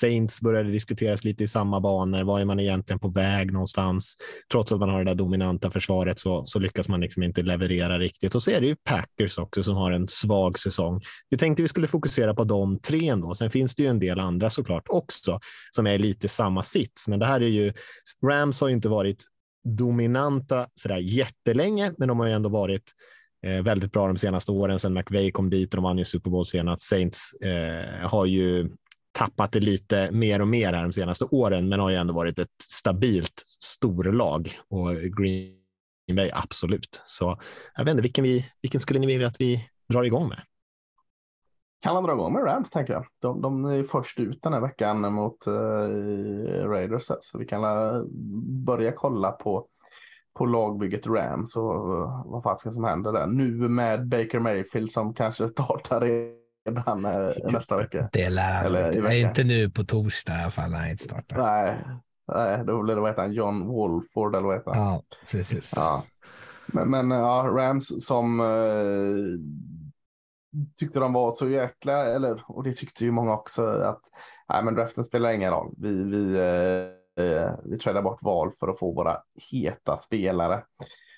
Saints 0.00 0.40
började 0.40 0.70
diskuteras 0.70 1.24
lite 1.24 1.44
i 1.44 1.46
samma 1.46 1.80
banor. 1.80 2.22
Vad 2.22 2.40
är 2.40 2.44
man 2.44 2.60
egentligen 2.60 3.00
på 3.00 3.08
väg 3.08 3.52
någonstans? 3.52 4.16
Trots 4.52 4.72
att 4.72 4.80
man 4.80 4.88
har 4.88 4.98
det 4.98 5.10
där 5.10 5.14
dominanta 5.14 5.70
försvaret 5.70 6.18
så, 6.18 6.44
så 6.44 6.58
lyckas 6.58 6.88
man 6.88 7.00
liksom 7.00 7.22
inte 7.22 7.42
leverera 7.42 7.98
riktigt. 7.98 8.34
Och 8.34 8.42
så 8.42 8.50
är 8.50 8.60
det 8.60 8.66
ju 8.66 8.76
Packers 8.76 9.38
också 9.38 9.62
som 9.62 9.76
har 9.76 9.92
en 9.92 10.08
svag 10.08 10.58
säsong. 10.58 11.00
Vi 11.30 11.36
tänkte 11.36 11.62
vi 11.62 11.68
skulle 11.68 11.86
fokusera 11.86 12.34
på 12.34 12.44
de 12.44 12.78
tre 12.80 13.08
ändå. 13.08 13.34
Sen 13.34 13.50
finns 13.50 13.74
det 13.74 13.82
ju 13.82 13.88
en 13.88 13.98
del 13.98 14.20
andra 14.20 14.50
såklart 14.50 14.84
också 14.88 15.40
som 15.70 15.86
är 15.86 15.98
lite 15.98 16.28
samma 16.28 16.62
sits. 16.62 17.08
Men 17.08 17.18
det 17.18 17.26
här 17.26 17.40
är 17.40 17.48
ju 17.48 17.72
Rams 18.26 18.60
har 18.60 18.68
ju 18.68 18.74
inte 18.74 18.88
varit 18.88 19.24
dominanta 19.64 20.66
sådär 20.74 20.96
jättelänge, 20.96 21.92
men 21.98 22.08
de 22.08 22.20
har 22.20 22.26
ju 22.26 22.32
ändå 22.32 22.48
varit 22.48 22.92
eh, 23.44 23.62
väldigt 23.62 23.92
bra 23.92 24.06
de 24.06 24.16
senaste 24.16 24.52
åren 24.52 24.78
sedan 24.78 24.94
McVay 24.94 25.32
kom 25.32 25.50
dit 25.50 25.74
och 25.74 25.76
de 25.76 25.84
vann 25.84 25.98
ju 25.98 26.04
Super 26.04 26.30
Bowl 26.30 26.46
senast. 26.46 26.82
Saints 26.82 27.34
eh, 27.34 28.08
har 28.08 28.26
ju 28.26 28.70
tappat 29.12 29.52
det 29.52 29.60
lite 29.60 30.10
mer 30.10 30.40
och 30.40 30.48
mer 30.48 30.72
här 30.72 30.82
de 30.82 30.92
senaste 30.92 31.24
åren, 31.24 31.68
men 31.68 31.80
har 31.80 31.90
ju 31.90 31.96
ändå 31.96 32.14
varit 32.14 32.38
ett 32.38 32.48
stabilt 32.62 33.42
storlag 33.60 34.50
och 34.68 34.94
Green 34.96 35.56
Bay 36.16 36.30
absolut. 36.32 37.02
Så 37.04 37.38
jag 37.76 37.84
vet 37.84 37.92
inte, 37.92 38.02
vilken, 38.02 38.24
vi, 38.24 38.46
vilken 38.62 38.80
skulle 38.80 39.00
ni 39.00 39.06
vilja 39.06 39.26
att 39.26 39.40
vi 39.40 39.68
drar 39.88 40.02
igång 40.02 40.28
med? 40.28 40.42
Kan 41.82 41.94
man 41.94 42.04
dra 42.04 42.12
igång 42.12 42.32
med 42.32 42.44
Rams 42.44 42.70
tänker 42.70 42.92
jag. 42.92 43.06
De, 43.18 43.40
de 43.40 43.64
är 43.64 43.82
först 43.82 44.18
ut 44.18 44.42
den 44.42 44.52
här 44.52 44.60
veckan 44.60 45.12
mot 45.12 45.46
eh, 45.46 45.52
Raiders, 46.68 47.02
så 47.20 47.38
vi 47.38 47.46
kan 47.46 47.64
eh, 47.64 48.02
börja 48.66 48.92
kolla 48.92 49.32
på 49.32 49.66
på 50.34 50.46
lagbygget 50.46 51.06
Rams 51.06 51.56
och 51.56 51.90
uh, 51.90 52.22
vad 52.26 52.42
fan 52.42 52.58
som 52.58 52.84
händer 52.84 53.12
där. 53.12 53.26
Nu 53.26 53.68
med 53.68 54.08
Baker 54.08 54.38
Mayfield 54.38 54.92
som 54.92 55.14
kanske 55.14 55.48
startar 55.48 56.00
redan 56.00 57.06
uh, 57.06 57.52
nästa 57.52 57.76
vecka. 57.76 58.08
Det 58.12 58.30
lär 58.30 58.52
han 58.52 58.66
Eller 58.66 58.96
inte. 58.96 59.16
Inte 59.16 59.44
nu 59.44 59.70
på 59.70 59.84
torsdag 59.84 60.38
i 60.38 60.42
alla 60.42 60.50
fall 60.50 60.70
när 60.70 60.78
han 60.78 60.90
inte 60.90 61.04
startar. 61.04 61.38
Nej, 61.38 61.84
nej 62.32 62.64
då 62.66 62.82
blir 62.82 62.94
det 62.94 63.00
vad 63.00 63.10
heter 63.10 63.22
han? 63.22 63.32
John 63.32 63.66
Wolford 63.66 64.34
eller 64.34 64.46
vad 64.46 64.56
heter 64.56 64.74
han? 64.74 64.82
Ja, 64.82 65.02
precis. 65.30 65.72
Ja. 65.76 66.04
Men, 66.66 66.90
men 66.90 67.10
ja, 67.10 67.48
Rams 67.56 68.06
som 68.06 68.40
uh, 68.40 69.38
tyckte 70.78 71.00
de 71.00 71.12
var 71.12 71.32
så 71.32 71.48
jäkla, 71.48 72.06
eller 72.06 72.42
och 72.46 72.64
det 72.64 72.72
tyckte 72.72 73.04
ju 73.04 73.10
många 73.10 73.32
också 73.32 73.66
att 73.66 74.00
nej, 74.48 74.64
men 74.64 74.74
draften 74.74 75.04
spelar 75.04 75.32
ingen 75.32 75.52
roll. 75.52 75.74
Vi, 75.76 76.04
vi 76.04 76.38
Eh, 76.38 77.03
Eh, 77.16 77.52
vi 77.64 77.78
tradar 77.78 78.02
bort 78.02 78.22
val 78.22 78.52
för 78.60 78.68
att 78.68 78.78
få 78.78 78.92
våra 78.92 79.22
heta 79.50 79.96
spelare. 79.96 80.64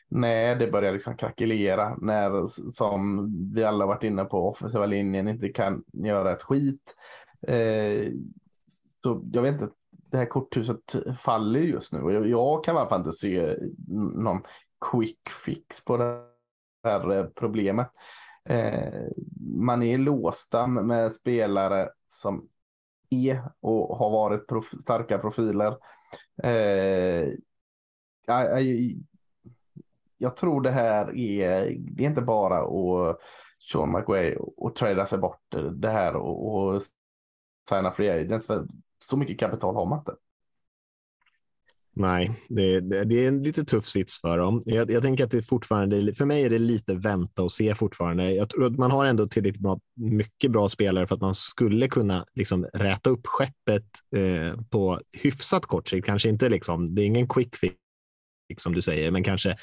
Nej, 0.09 0.57
det 0.57 0.67
börjar 0.67 0.93
liksom 0.93 1.17
krackelera 1.17 1.97
när 1.97 2.47
som 2.73 3.29
vi 3.55 3.65
alla 3.65 3.87
varit 3.87 4.03
inne 4.03 4.25
på 4.25 4.49
offensiva 4.49 4.87
linjen 4.87 5.29
inte 5.29 5.49
kan 5.49 5.85
göra 5.93 6.33
ett 6.33 6.43
skit. 6.43 6.97
Eh, 7.43 8.13
så 9.03 9.23
jag 9.33 9.43
vet 9.43 9.53
inte, 9.53 9.69
det 10.11 10.17
här 10.17 10.27
korthuset 10.27 10.97
faller 11.19 11.61
just 11.61 11.93
nu 11.93 12.01
och 12.01 12.13
jag, 12.13 12.29
jag 12.29 12.65
kan 12.65 12.75
i 12.75 12.79
alla 12.79 12.89
fall 12.89 13.01
inte 13.01 13.13
se 13.13 13.57
någon 14.15 14.43
quick 14.91 15.31
fix 15.45 15.85
på 15.85 15.97
det 15.97 16.23
här 16.85 17.11
eh, 17.19 17.25
problemet. 17.25 17.89
Eh, 18.49 19.05
man 19.57 19.83
är 19.83 19.99
låsta 19.99 20.67
med 20.67 21.15
spelare 21.15 21.89
som 22.07 22.49
är 23.11 23.43
och 23.61 23.99
har 23.99 24.11
varit 24.11 24.47
prof 24.47 24.65
starka 24.81 25.19
profiler. 25.19 25.77
Eh, 26.43 27.29
jag, 28.27 28.65
jag, 30.19 30.37
tror 30.37 30.61
det 30.61 30.71
här 30.71 31.17
är, 31.17 31.77
det 31.79 32.05
är 32.05 32.09
inte 32.09 32.23
bara 32.23 32.59
att 32.59 33.19
Sean 33.73 33.93
McWay 33.93 34.37
och 34.37 34.75
trada 34.75 35.07
sig 35.07 35.19
bort 35.19 35.55
det 35.73 35.91
här 35.91 36.17
och, 36.17 36.55
och 36.55 36.83
signa 37.69 37.91
free 37.91 38.11
agents. 38.11 38.47
För 38.47 38.67
så 38.99 39.17
mycket 39.17 39.41
kapital 39.41 39.75
har 39.75 39.87
man 39.87 39.99
inte. 39.99 40.15
Nej, 41.99 42.33
det, 42.49 42.81
det, 42.81 43.05
det, 43.05 43.25
är 43.25 43.29
en 43.29 43.43
lite 43.43 43.65
tuff 43.65 43.89
sits 43.89 44.21
för 44.21 44.39
dem. 44.39 44.63
Jag, 44.67 44.91
jag, 44.91 45.03
tänker 45.03 45.25
att 45.25 45.31
det 45.31 45.43
fortfarande, 45.43 46.15
för 46.15 46.25
mig 46.25 46.43
är 46.43 46.51
det 46.51 46.59
lite 46.59 46.95
vänta 46.95 47.43
och 47.43 47.53
se 47.53 47.75
fortfarande. 47.75 48.33
Jag 48.33 48.51
tror 48.51 48.67
att 48.67 48.79
man 48.79 48.91
har 48.91 49.05
ändå 49.05 49.27
tillräckligt 49.27 49.63
bra, 49.63 49.81
mycket 49.95 50.51
bra 50.51 50.69
spelare 50.69 51.07
för 51.07 51.15
att 51.15 51.21
man 51.21 51.35
skulle 51.35 51.89
kunna 51.89 52.25
liksom 52.35 52.65
räta 52.65 53.11
upp 53.11 53.27
skeppet 53.27 53.85
eh, 54.17 54.61
på 54.71 55.01
hyfsat 55.13 55.67
kort 55.67 55.89
sikt. 55.89 56.07
Kanske 56.07 56.29
inte 56.29 56.49
liksom, 56.49 56.95
det 56.95 57.03
är 57.03 57.07
ingen 57.07 57.29
quick 57.29 57.57
fix 57.57 57.75
som 58.63 58.75
du 58.75 58.83
säger, 58.83 59.11
men 59.11 59.25
kanske 59.25 59.57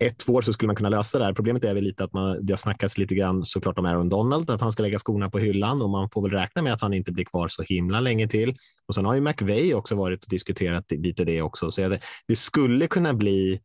ett, 0.00 0.18
två 0.18 0.32
år 0.32 0.42
så 0.42 0.52
skulle 0.52 0.66
man 0.66 0.76
kunna 0.76 0.88
lösa 0.88 1.18
det 1.18 1.24
här. 1.24 1.32
Problemet 1.32 1.64
är 1.64 1.74
väl 1.74 1.84
lite 1.84 2.04
att 2.04 2.12
man, 2.12 2.46
det 2.46 2.52
har 2.52 2.58
snackats 2.58 2.98
lite 2.98 3.14
grann 3.14 3.44
såklart 3.44 3.78
om 3.78 3.86
Aaron 3.86 4.08
Donald, 4.08 4.50
att 4.50 4.60
han 4.60 4.72
ska 4.72 4.82
lägga 4.82 4.98
skorna 4.98 5.30
på 5.30 5.38
hyllan 5.38 5.82
och 5.82 5.90
man 5.90 6.10
får 6.10 6.22
väl 6.22 6.30
räkna 6.30 6.62
med 6.62 6.72
att 6.72 6.80
han 6.80 6.94
inte 6.94 7.12
blir 7.12 7.24
kvar 7.24 7.48
så 7.48 7.62
himla 7.62 8.00
länge 8.00 8.28
till. 8.28 8.56
Och 8.86 8.94
sen 8.94 9.04
har 9.04 9.14
ju 9.14 9.20
McVeigh 9.20 9.76
också 9.76 9.94
varit 9.94 10.24
och 10.24 10.30
diskuterat 10.30 10.84
lite 10.90 11.24
det 11.24 11.42
också, 11.42 11.70
så 11.70 11.88
det, 11.88 12.00
det 12.26 12.36
skulle 12.36 12.86
kunna 12.86 13.14
bli 13.14 13.60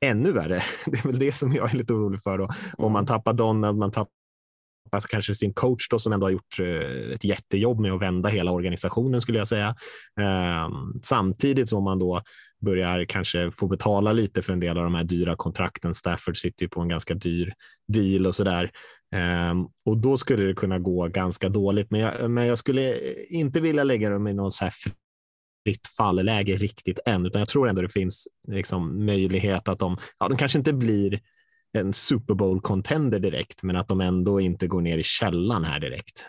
ännu 0.00 0.32
värre. 0.32 0.62
Det 0.86 0.98
är 0.98 1.08
väl 1.08 1.18
det 1.18 1.32
som 1.32 1.52
jag 1.52 1.72
är 1.72 1.76
lite 1.76 1.92
orolig 1.92 2.22
för 2.22 2.38
då. 2.38 2.48
Om 2.78 2.92
man 2.92 3.06
tappar 3.06 3.32
Donald, 3.32 3.78
man 3.78 3.90
tappar 3.90 4.10
kanske 5.08 5.34
sin 5.34 5.52
coach 5.52 5.88
då, 5.88 5.98
som 5.98 6.12
ändå 6.12 6.26
har 6.26 6.30
gjort 6.30 6.60
eh, 6.60 7.14
ett 7.14 7.24
jättejobb 7.24 7.80
med 7.80 7.92
att 7.92 8.02
vända 8.02 8.28
hela 8.28 8.52
organisationen 8.52 9.20
skulle 9.20 9.38
jag 9.38 9.48
säga. 9.48 9.76
Ehm, 10.20 10.72
samtidigt 11.02 11.68
som 11.68 11.84
man 11.84 11.98
då 11.98 12.22
börjar 12.60 13.04
kanske 13.04 13.50
få 13.50 13.66
betala 13.66 14.12
lite 14.12 14.42
för 14.42 14.52
en 14.52 14.60
del 14.60 14.78
av 14.78 14.84
de 14.84 14.94
här 14.94 15.04
dyra 15.04 15.36
kontrakten. 15.36 15.94
Stafford 15.94 16.36
sitter 16.36 16.64
ju 16.64 16.68
på 16.68 16.80
en 16.80 16.88
ganska 16.88 17.14
dyr 17.14 17.52
deal 17.88 18.26
och 18.26 18.34
så 18.34 18.44
där. 18.44 18.64
Um, 18.64 19.20
ehm, 19.20 19.66
och 19.84 19.98
då 19.98 20.16
skulle 20.16 20.44
det 20.44 20.54
kunna 20.54 20.78
gå 20.78 21.08
ganska 21.08 21.48
dåligt. 21.48 21.90
Men 21.90 22.00
jag, 22.00 22.30
men 22.30 22.46
jag 22.46 22.58
skulle 22.58 23.12
inte 23.28 23.60
vilja 23.60 23.84
lägga 23.84 24.10
dem 24.10 24.26
i 24.26 24.32
någon 24.32 24.52
så 24.52 24.64
här 24.64 24.74
fritt 25.64 25.86
fallläge 25.96 26.56
riktigt 26.56 26.98
än, 27.06 27.26
utan 27.26 27.38
jag 27.38 27.48
tror 27.48 27.68
ändå 27.68 27.82
det 27.82 27.88
finns 27.88 28.28
liksom 28.48 29.06
möjlighet 29.06 29.68
att 29.68 29.78
de, 29.78 29.96
ja, 30.18 30.28
de 30.28 30.36
kanske 30.36 30.58
inte 30.58 30.72
blir 30.72 31.20
en 31.72 31.92
Super 31.92 32.34
Bowl 32.34 32.60
contender 32.60 33.18
direkt, 33.18 33.62
men 33.62 33.76
att 33.76 33.88
de 33.88 34.00
ändå 34.00 34.40
inte 34.40 34.66
går 34.66 34.80
ner 34.80 34.98
i 34.98 35.02
källan 35.02 35.64
här 35.64 35.80
direkt. 35.80 36.24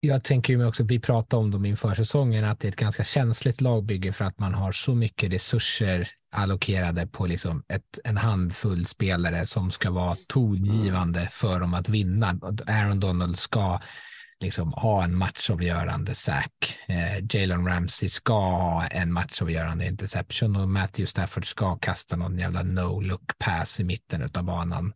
Jag 0.00 0.24
tänker 0.24 0.52
ju 0.52 0.66
också, 0.66 0.84
vi 0.84 1.00
pratade 1.00 1.40
om 1.40 1.50
dem 1.50 1.64
inför 1.64 1.94
säsongen, 1.94 2.44
att 2.44 2.60
det 2.60 2.68
är 2.68 2.70
ett 2.70 2.76
ganska 2.76 3.04
känsligt 3.04 3.60
lagbygge 3.60 4.12
för 4.12 4.24
att 4.24 4.38
man 4.38 4.54
har 4.54 4.72
så 4.72 4.94
mycket 4.94 5.32
resurser 5.32 6.08
allokerade 6.32 7.06
på 7.06 7.26
liksom 7.26 7.62
ett, 7.68 7.98
en 8.04 8.16
handfull 8.16 8.86
spelare 8.86 9.46
som 9.46 9.70
ska 9.70 9.90
vara 9.90 10.16
tongivande 10.26 11.28
för 11.30 11.60
dem 11.60 11.74
att 11.74 11.88
vinna. 11.88 12.38
Aaron 12.66 13.00
Donald 13.00 13.38
ska 13.38 13.80
liksom 14.40 14.72
ha 14.72 15.04
en 15.04 15.16
matchavgörande 15.16 16.14
sack. 16.14 16.78
Eh, 16.86 17.24
Jalen 17.30 17.66
Ramsey 17.66 18.08
ska 18.08 18.34
ha 18.34 18.86
en 18.86 19.12
matchavgörande 19.12 19.86
interception 19.86 20.56
och 20.56 20.68
Matthew 20.68 21.06
Stafford 21.06 21.46
ska 21.46 21.76
kasta 21.76 22.16
någon 22.16 22.38
jävla 22.38 22.62
no-look 22.62 23.38
pass 23.38 23.80
i 23.80 23.84
mitten 23.84 24.30
av 24.34 24.44
banan. 24.44 24.92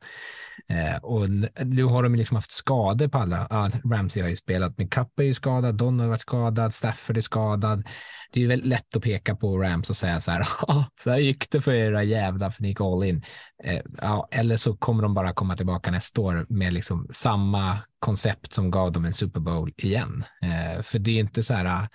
Eh, 0.68 0.96
och 0.96 1.30
nu 1.66 1.84
har 1.84 2.02
de 2.02 2.14
liksom 2.14 2.34
haft 2.34 2.52
skador 2.52 3.08
på 3.08 3.18
alla. 3.18 3.46
Ah, 3.50 3.70
Ramsey 3.84 4.22
har 4.22 4.28
ju 4.28 4.36
spelat, 4.36 4.78
men 4.78 4.88
Cup 4.88 5.18
är 5.18 5.24
ju 5.24 5.34
skadad, 5.34 5.74
Donald 5.74 6.00
har 6.00 6.08
varit 6.08 6.20
skadad, 6.20 6.74
Stafford 6.74 7.16
är 7.16 7.20
skadad 7.20 7.86
det 8.32 8.40
är 8.40 8.42
ju 8.42 8.48
väldigt 8.48 8.68
lätt 8.68 8.96
att 8.96 9.02
peka 9.02 9.36
på 9.36 9.58
Rams 9.58 9.90
och 9.90 9.96
säga 9.96 10.20
så 10.20 10.30
här, 10.30 10.48
så 11.00 11.10
här 11.10 11.18
gick 11.18 11.50
det 11.50 11.60
för 11.60 11.72
era 11.72 12.02
jävlar 12.02 12.50
för 12.50 12.62
ni 12.62 12.68
gick 12.68 12.80
all 12.80 13.04
in. 13.04 13.22
Eh, 13.64 13.80
ja, 13.98 14.28
eller 14.30 14.56
så 14.56 14.76
kommer 14.76 15.02
de 15.02 15.14
bara 15.14 15.32
komma 15.32 15.56
tillbaka 15.56 15.90
nästa 15.90 16.20
år 16.20 16.46
med 16.48 16.72
liksom 16.72 17.08
samma 17.12 17.78
koncept 17.98 18.52
som 18.52 18.70
gav 18.70 18.92
dem 18.92 19.04
en 19.04 19.12
Super 19.12 19.40
Bowl 19.40 19.72
igen. 19.76 20.24
Eh, 20.42 20.82
för 20.82 20.98
det 20.98 21.10
är 21.10 21.20
inte 21.20 21.42
så 21.42 21.54
här, 21.54 21.88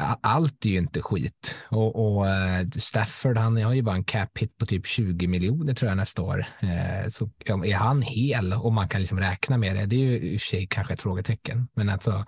eh, 0.00 0.14
allt 0.20 0.66
är 0.66 0.70
ju 0.70 0.78
inte 0.78 1.02
skit. 1.02 1.56
Och, 1.68 2.16
och 2.16 2.28
eh, 2.28 2.66
Stafford, 2.68 3.38
han 3.38 3.62
har 3.62 3.74
ju 3.74 3.82
bara 3.82 3.96
en 3.96 4.04
cap 4.04 4.38
hit 4.38 4.58
på 4.58 4.66
typ 4.66 4.86
20 4.86 5.26
miljoner 5.26 5.74
tror 5.74 5.88
jag 5.88 5.96
nästa 5.96 6.22
år. 6.22 6.44
Eh, 6.60 7.08
så 7.08 7.30
är 7.46 7.74
han 7.74 8.02
hel 8.02 8.52
och 8.52 8.72
man 8.72 8.88
kan 8.88 9.00
liksom 9.00 9.20
räkna 9.20 9.58
med 9.58 9.76
det, 9.76 9.86
det 9.86 9.96
är 9.96 10.00
ju 10.00 10.20
i 10.20 10.36
och 10.36 10.40
för 10.40 10.46
sig 10.46 10.66
kanske 10.66 10.94
ett 10.94 11.02
frågetecken. 11.02 11.68
Men 11.74 11.88
alltså, 11.88 12.24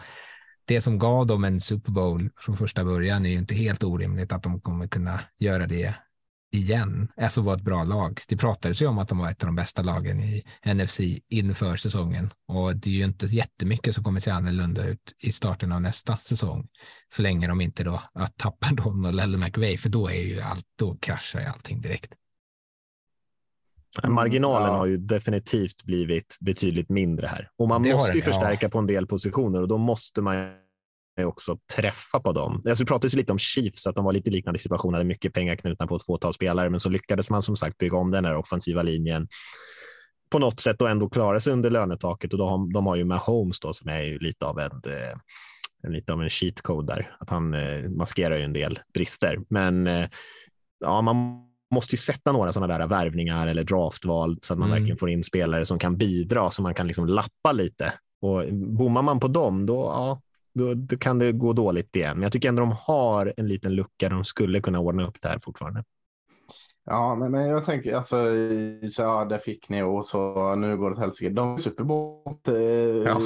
det 0.65 0.81
som 0.81 0.99
gav 0.99 1.27
dem 1.27 1.45
en 1.45 1.61
Super 1.61 1.93
Bowl 1.93 2.31
från 2.37 2.57
första 2.57 2.85
början 2.85 3.27
är 3.27 3.31
ju 3.31 3.39
inte 3.39 3.55
helt 3.55 3.85
orimligt 3.85 4.33
att 4.33 4.43
de 4.43 4.61
kommer 4.61 4.89
kunna 4.89 5.21
göra 5.39 5.67
det 5.67 5.95
igen, 6.53 7.09
alltså 7.17 7.41
vara 7.41 7.57
ett 7.57 7.63
bra 7.63 7.85
lag. 7.85 8.21
Det 8.29 8.37
pratades 8.37 8.83
ju 8.83 8.87
om 8.87 8.99
att 8.99 9.09
de 9.09 9.19
var 9.19 9.31
ett 9.31 9.43
av 9.43 9.47
de 9.47 9.57
bästa 9.57 9.83
lagen 9.83 10.23
i 10.23 10.43
NFC 10.75 11.01
inför 11.29 11.77
säsongen 11.77 12.31
och 12.49 12.77
det 12.77 12.91
är 12.91 12.95
ju 12.95 13.05
inte 13.05 13.27
jättemycket 13.27 13.95
som 13.95 14.05
kommer 14.05 14.21
se 14.21 14.31
annorlunda 14.31 14.87
ut 14.87 15.15
i 15.19 15.33
starten 15.33 15.73
av 15.73 15.83
nästa 15.83 16.17
säsong 16.17 16.69
så 17.09 17.23
länge 17.23 17.47
de 17.47 17.61
inte 17.61 17.85
då 17.85 18.03
tappar 18.37 18.75
Donald 18.75 19.21
eller 19.21 19.39
McVay 19.39 19.77
för 19.77 19.89
då 19.89 20.09
är 20.09 20.23
ju 20.23 20.41
allt, 20.41 20.67
då 20.79 20.97
kraschar 20.97 21.41
ju 21.41 21.47
allting 21.47 21.81
direkt. 21.81 22.13
Marginalen 24.09 24.69
ja. 24.69 24.77
har 24.77 24.87
ju 24.87 24.97
definitivt 24.97 25.83
blivit 25.85 26.37
betydligt 26.41 26.89
mindre 26.89 27.27
här 27.27 27.51
och 27.57 27.69
man 27.69 27.83
det 27.83 27.93
måste 27.93 28.17
ju 28.17 28.23
förstärka 28.23 28.67
ja. 28.67 28.69
på 28.69 28.79
en 28.79 28.87
del 28.87 29.07
positioner 29.07 29.63
och 29.63 29.69
då 29.69 29.79
måste 29.79 30.23
man 30.23 30.55
också 31.21 31.59
träffa 31.77 32.21
på 32.21 32.33
dem. 32.33 32.63
Alltså, 32.69 32.85
det 32.85 32.89
pratades 32.89 33.15
lite 33.15 33.33
om 33.33 33.39
Chiefs, 33.39 33.87
att 33.87 33.95
de 33.95 34.05
var 34.05 34.13
lite 34.13 34.31
liknande 34.31 34.59
situation, 34.59 34.95
hade 34.95 35.05
mycket 35.05 35.33
pengar 35.33 35.57
knutna 35.57 35.87
på 35.87 35.97
ett 35.97 36.05
fåtal 36.05 36.33
spelare, 36.33 36.71
men 36.71 36.81
så 36.81 36.89
lyckades 36.89 37.31
man 37.31 37.43
som 37.43 37.57
sagt 37.57 37.79
bygga 37.79 37.97
om 37.97 38.11
den 38.11 38.25
här 38.25 38.37
offensiva 38.37 38.83
linjen 38.83 39.29
på 40.31 40.39
något 40.39 40.61
sätt 40.61 40.83
och 40.83 40.91
ändå 40.91 41.09
klara 41.09 41.41
sig 41.41 41.53
under 41.53 41.71
lönetaket 41.71 42.33
och 42.33 42.39
då 42.39 42.49
har, 42.49 42.73
de 42.73 42.87
har 42.87 42.97
ju 42.97 43.05
med 43.05 43.19
Holmes 43.19 43.61
då 43.61 43.73
som 43.73 43.91
är 43.91 44.03
ju 44.03 44.19
lite 44.19 44.47
av 44.47 44.59
en, 44.59 44.73
eh, 44.87 45.19
en 45.83 45.93
lite 45.93 46.13
av 46.13 46.23
en 46.23 46.31
cheat 46.31 46.61
code 46.61 46.95
där, 46.95 47.17
att 47.21 47.31
han 47.31 47.55
eh, 47.55 47.91
maskerar 47.91 48.37
ju 48.37 48.45
en 48.45 48.53
del 48.53 48.79
brister. 48.95 49.39
Men 49.49 49.87
eh, 49.87 50.09
ja, 50.81 51.03
man 51.03 51.52
måste 51.73 51.95
ju 51.95 51.99
sätta 51.99 52.33
några 52.33 52.53
sådana 52.53 52.79
där 52.79 52.87
värvningar 52.87 53.47
eller 53.47 53.65
draftval 53.65 54.39
så 54.43 54.53
att 54.53 54.59
man 54.59 54.69
mm. 54.69 54.79
verkligen 54.79 54.99
får 54.99 55.11
in 55.11 55.23
spelare 55.23 55.65
som 55.65 55.79
kan 55.79 55.97
bidra 55.97 56.51
så 56.51 56.63
man 56.63 56.75
kan 56.75 56.87
liksom 56.87 57.07
lappa 57.07 57.53
lite. 57.53 57.93
Och 58.21 58.53
bommar 58.53 59.03
man 59.03 59.21
på 59.21 59.29
dem, 59.29 59.67
då, 59.67 59.75
ja, 59.75 60.21
då, 60.55 60.75
då, 60.75 60.97
kan 60.97 61.19
det 61.19 61.33
gå 61.33 61.53
dåligt 61.53 61.97
igen. 61.97 62.17
Men 62.17 62.23
jag 62.23 62.33
tycker 62.33 62.49
ändå 62.49 62.61
de 62.61 62.75
har 62.81 63.35
en 63.37 63.49
liten 63.49 63.75
lucka. 63.75 64.09
De 64.09 64.25
skulle 64.25 64.61
kunna 64.61 64.79
ordna 64.79 65.07
upp 65.07 65.17
det 65.21 65.29
här 65.29 65.39
fortfarande. 65.39 65.85
Ja, 66.85 67.15
men, 67.15 67.31
men 67.31 67.47
jag 67.47 67.65
tänker 67.65 67.95
alltså, 67.95 68.17
ja, 68.99 69.25
det 69.25 69.39
fick 69.39 69.69
ni 69.69 69.83
och 69.83 70.07
så 70.07 70.55
nu 70.55 70.77
går 70.77 70.91
det 70.91 70.97
till 70.97 71.05
helsike. 71.05 71.31
De 71.31 71.59
Superbowl, 71.59 72.37
eh, 72.49 72.55
ja. 72.55 73.19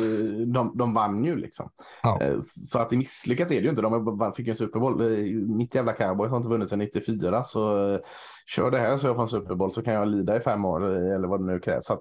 de, 0.47 0.73
de 0.75 0.95
vann 0.95 1.25
ju 1.25 1.37
liksom. 1.37 1.71
Ja. 2.03 2.19
Eh, 2.21 2.39
så 2.41 2.79
att 2.79 2.91
det 2.91 2.97
misslyckat 2.97 3.51
är 3.51 3.55
det 3.55 3.63
ju 3.63 3.71
inte. 3.71 3.83
De 3.83 4.33
fick 4.37 4.49
en 4.49 4.57
Super 4.57 4.81
Bowl. 4.81 5.01
Eh, 5.01 5.35
mitt 5.57 5.75
jävla 5.75 5.93
cowboy 5.93 6.29
har 6.29 6.37
inte 6.37 6.49
vunnit 6.49 6.69
sedan 6.69 6.79
94, 6.79 7.45
så 7.45 7.99
kör 8.47 8.71
det 8.71 8.79
här 8.79 8.97
så 8.97 9.07
jag 9.07 9.15
får 9.15 9.23
en 9.23 9.29
Super 9.29 9.55
Bowl 9.55 9.73
så 9.73 9.83
kan 9.83 9.95
jag 9.95 10.09
lida 10.09 10.37
i 10.37 10.41
fem 10.41 10.65
år 10.65 10.85
eller 10.85 11.29
vad 11.29 11.41
det 11.41 11.47
nu 11.47 11.61
krävs. 11.61 11.87
Så 11.87 11.93
att, 11.93 12.01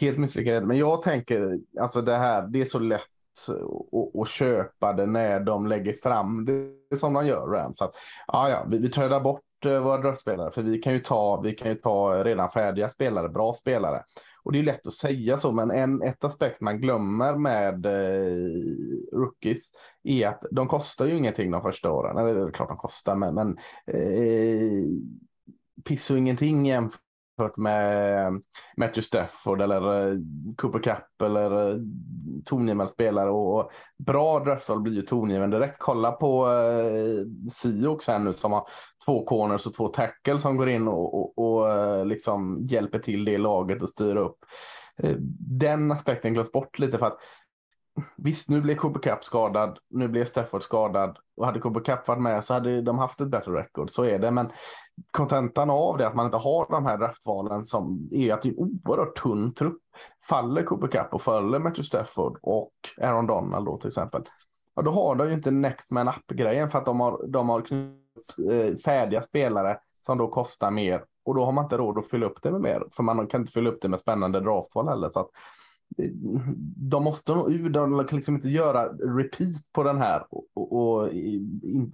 helt 0.00 0.18
misslyckat. 0.18 0.64
Men 0.64 0.78
jag 0.78 1.02
tänker, 1.02 1.58
alltså 1.80 2.02
det 2.02 2.16
här, 2.16 2.42
det 2.42 2.60
är 2.60 2.64
så 2.64 2.78
lätt 2.78 3.02
och, 3.92 4.18
och, 4.18 4.26
köpa 4.26 4.92
det 4.92 5.06
när 5.06 5.40
de 5.40 5.66
lägger 5.66 5.92
fram 5.92 6.44
det 6.44 6.96
som 6.96 7.12
de 7.12 7.26
gör 7.26 7.46
Rams. 7.46 7.82
Att, 7.82 7.94
ja, 8.26 8.50
ja, 8.50 8.66
vi, 8.68 8.78
vi 8.78 8.88
trädar 8.88 9.20
bort 9.20 9.40
Eh, 9.66 9.82
våra 9.82 10.00
draftspelare 10.00 10.50
för 10.50 10.62
vi 10.62 10.78
kan 10.78 10.92
ju 10.92 10.98
ta, 10.98 11.40
vi 11.40 11.54
kan 11.54 11.68
ju 11.68 11.74
ta 11.74 12.24
redan 12.24 12.50
färdiga 12.50 12.88
spelare, 12.88 13.28
bra 13.28 13.54
spelare. 13.54 14.02
Och 14.42 14.52
det 14.52 14.58
är 14.58 14.62
lätt 14.62 14.86
att 14.86 14.94
säga 14.94 15.38
så, 15.38 15.52
men 15.52 15.70
en, 15.70 16.02
ett 16.02 16.24
aspekt 16.24 16.60
man 16.60 16.80
glömmer 16.80 17.34
med 17.34 17.86
eh, 17.86 19.18
rookies 19.18 19.70
är 20.02 20.28
att 20.28 20.44
de 20.50 20.68
kostar 20.68 21.06
ju 21.06 21.16
ingenting 21.16 21.50
de 21.50 21.62
första 21.62 21.92
åren. 21.92 22.18
Eller 22.18 22.34
det 22.34 22.42
är 22.42 22.50
klart 22.50 22.68
de 22.68 22.76
kostar, 22.76 23.14
men, 23.14 23.34
men 23.34 23.58
eh, 23.86 24.84
piss 25.84 26.10
och 26.10 26.18
ingenting 26.18 26.66
jämfört 26.66 27.00
jämfört 27.38 27.56
med 27.56 28.32
Matthew 28.76 29.02
Stafford 29.02 29.60
eller 29.60 30.10
eh, 30.10 30.18
Cooper 30.56 30.78
Cup 30.78 31.22
eller 31.22 31.70
eh, 31.70 31.78
tongivande 32.44 32.92
spelare. 32.92 33.30
Och 33.30 33.70
bra 33.98 34.40
draftval 34.40 34.80
blir 34.80 34.92
ju 34.92 35.02
tongivande 35.02 35.58
direkt. 35.58 35.76
Kolla 35.78 36.12
på 36.12 36.46
eh, 36.46 37.50
Sioux 37.50 38.08
här 38.08 38.18
nu 38.18 38.32
som 38.32 38.52
har 38.52 38.68
två 39.06 39.24
corners 39.24 39.66
och 39.66 39.74
två 39.74 39.88
tackles 39.88 40.42
som 40.42 40.56
går 40.56 40.68
in 40.68 40.88
och, 40.88 41.14
och, 41.14 41.38
och 41.38 41.70
eh, 41.70 42.06
liksom 42.06 42.66
hjälper 42.66 42.98
till 42.98 43.24
det 43.24 43.38
laget 43.38 43.82
och 43.82 43.88
styr 43.88 44.16
upp. 44.16 44.38
Den 45.38 45.92
aspekten 45.92 46.34
glöms 46.34 46.52
bort 46.52 46.78
lite 46.78 46.98
för 46.98 47.06
att 47.06 47.18
Visst, 48.16 48.48
nu 48.48 48.60
blev 48.60 48.76
Cooper 48.76 49.00
Cup 49.00 49.24
skadad, 49.24 49.78
nu 49.90 50.08
blev 50.08 50.24
Stafford 50.24 50.62
skadad 50.62 51.18
och 51.36 51.46
hade 51.46 51.60
Cooper 51.60 51.80
Cup 51.80 52.08
varit 52.08 52.22
med 52.22 52.44
så 52.44 52.54
hade 52.54 52.82
de 52.82 52.98
haft 52.98 53.20
ett 53.20 53.28
bättre 53.28 53.52
record. 53.52 53.90
Så 53.90 54.04
är 54.04 54.18
det, 54.18 54.30
men 54.30 54.52
kontentan 55.10 55.70
av 55.70 55.98
det 55.98 56.06
att 56.06 56.14
man 56.14 56.26
inte 56.26 56.38
har 56.38 56.66
de 56.70 56.86
här 56.86 56.98
draftvalen 56.98 57.62
som 57.62 58.08
är 58.12 58.32
att 58.32 58.42
det 58.42 58.48
är 58.48 58.52
en 58.52 58.80
oerhört 58.84 59.16
tunn 59.16 59.54
trupp. 59.54 59.82
Faller 60.28 60.62
Cooper 60.62 60.88
Cup 60.88 61.14
och 61.14 61.22
faller 61.22 61.58
Matthew 61.58 61.82
Stafford 61.82 62.38
och 62.42 62.72
Aaron 63.00 63.26
Donald 63.26 63.66
då 63.66 63.78
till 63.78 63.88
exempel. 63.88 64.22
Ja, 64.76 64.82
då 64.82 64.90
har 64.90 65.14
de 65.14 65.28
ju 65.28 65.34
inte 65.34 65.50
next 65.50 65.90
man 65.90 66.08
up 66.08 66.26
grejen 66.26 66.70
för 66.70 66.78
att 66.78 66.84
de 66.84 67.00
har, 67.00 67.26
de 67.26 67.48
har 67.48 67.60
eh, 68.50 68.76
färdiga 68.76 69.22
spelare 69.22 69.78
som 70.00 70.18
då 70.18 70.28
kostar 70.28 70.70
mer 70.70 71.04
och 71.24 71.34
då 71.34 71.44
har 71.44 71.52
man 71.52 71.64
inte 71.64 71.76
råd 71.76 71.98
att 71.98 72.10
fylla 72.10 72.26
upp 72.26 72.42
det 72.42 72.50
med 72.50 72.60
mer 72.60 72.82
för 72.92 73.02
man 73.02 73.26
kan 73.26 73.40
inte 73.40 73.52
fylla 73.52 73.70
upp 73.70 73.82
det 73.82 73.88
med 73.88 74.00
spännande 74.00 74.40
draftval 74.40 74.88
heller. 74.88 75.10
Så 75.10 75.20
att 75.20 75.30
de 76.76 77.04
måste 77.04 77.34
nå 77.34 77.50
ur, 77.50 77.70
de 77.70 78.06
kan 78.06 78.16
liksom 78.16 78.34
inte 78.34 78.48
göra 78.48 78.88
repeat 78.88 79.72
på 79.72 79.82
den 79.82 79.98
här 79.98 80.26
och, 80.30 80.46
och, 80.54 80.72
och, 80.72 81.10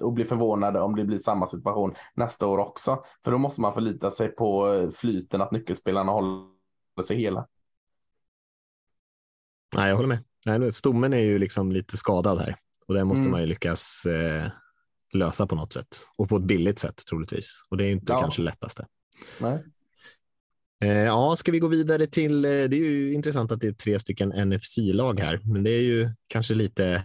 och, 0.00 0.12
bli 0.12 0.24
förvånade 0.24 0.80
om 0.80 0.96
det 0.96 1.04
blir 1.04 1.18
samma 1.18 1.46
situation 1.46 1.94
nästa 2.14 2.46
år 2.46 2.58
också. 2.58 3.04
För 3.24 3.30
då 3.30 3.38
måste 3.38 3.60
man 3.60 3.74
förlita 3.74 4.10
sig 4.10 4.28
på 4.28 4.90
flyten, 4.94 5.40
att 5.40 5.52
nyckelspelarna 5.52 6.12
håller 6.12 7.02
sig 7.06 7.16
hela. 7.16 7.46
Nej, 9.76 9.88
jag 9.88 9.96
håller 9.96 10.20
med. 10.44 10.74
stommen 10.74 11.12
är 11.12 11.20
ju 11.20 11.38
liksom 11.38 11.72
lite 11.72 11.96
skadad 11.96 12.38
här 12.38 12.56
och 12.86 12.94
det 12.94 13.04
måste 13.04 13.20
mm. 13.20 13.30
man 13.30 13.40
ju 13.40 13.46
lyckas 13.46 14.06
eh, 14.06 14.50
lösa 15.12 15.46
på 15.46 15.54
något 15.54 15.72
sätt 15.72 16.06
och 16.18 16.28
på 16.28 16.36
ett 16.36 16.42
billigt 16.42 16.78
sätt 16.78 17.02
troligtvis. 17.10 17.60
Och 17.68 17.76
det 17.76 17.84
är 17.84 17.90
inte 17.90 18.12
ja. 18.12 18.20
kanske 18.20 18.42
lättaste. 18.42 18.86
Nej. 19.40 19.64
Eh, 20.84 20.98
ja, 20.98 21.36
ska 21.36 21.52
vi 21.52 21.58
gå 21.58 21.68
vidare 21.68 22.06
till, 22.06 22.44
eh, 22.44 22.48
det 22.50 22.76
är 22.76 22.90
ju 22.90 23.12
intressant 23.12 23.52
att 23.52 23.60
det 23.60 23.66
är 23.66 23.72
tre 23.72 23.98
stycken 23.98 24.28
NFC-lag 24.28 25.20
här, 25.20 25.40
men 25.44 25.64
det 25.64 25.70
är 25.70 25.82
ju 25.82 26.10
kanske 26.26 26.54
lite, 26.54 27.04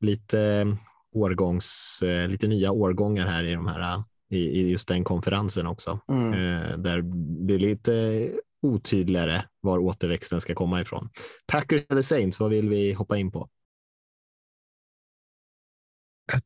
lite 0.00 0.40
eh, 0.40 0.74
årgångs, 1.14 2.00
lite 2.28 2.46
nya 2.46 2.72
årgångar 2.72 3.26
här 3.26 3.44
i 3.44 3.52
de 3.52 3.66
här, 3.66 4.02
i, 4.30 4.70
just 4.70 4.88
den 4.88 5.04
konferensen 5.04 5.66
också, 5.66 6.00
mm. 6.08 6.82
där 6.82 7.02
det 7.46 7.54
är 7.54 7.58
lite 7.58 8.28
otydligare 8.62 9.44
var 9.60 9.78
återväxten 9.78 10.40
ska 10.40 10.54
komma 10.54 10.80
ifrån. 10.80 11.10
Packers 11.46 11.82
eller 11.88 12.02
Saints, 12.02 12.40
vad 12.40 12.50
vill 12.50 12.68
vi 12.68 12.92
hoppa 12.92 13.16
in 13.16 13.30
på? 13.30 13.48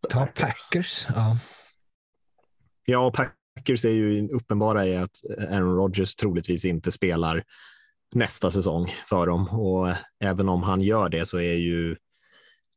Ta 0.09 0.27
Packers, 0.27 1.07
ja. 1.15 1.39
Ja, 2.87 3.13
Packers 3.67 3.85
är 3.85 3.91
ju 3.91 4.29
uppenbara 4.29 4.87
i 4.87 4.97
att 4.97 5.11
eh, 5.39 5.57
Aaron 5.57 5.77
Rodgers 5.77 6.15
troligtvis 6.15 6.65
inte 6.65 6.93
spelar 6.93 7.45
nästa 8.15 8.51
säsong 8.51 8.95
för 9.09 9.27
dem 9.27 9.49
och 9.49 9.89
eh, 9.89 9.97
även 10.21 10.49
om 10.49 10.63
han 10.63 10.81
gör 10.81 11.09
det 11.09 11.27
så 11.27 11.39
är 11.39 11.55
ju 11.55 11.97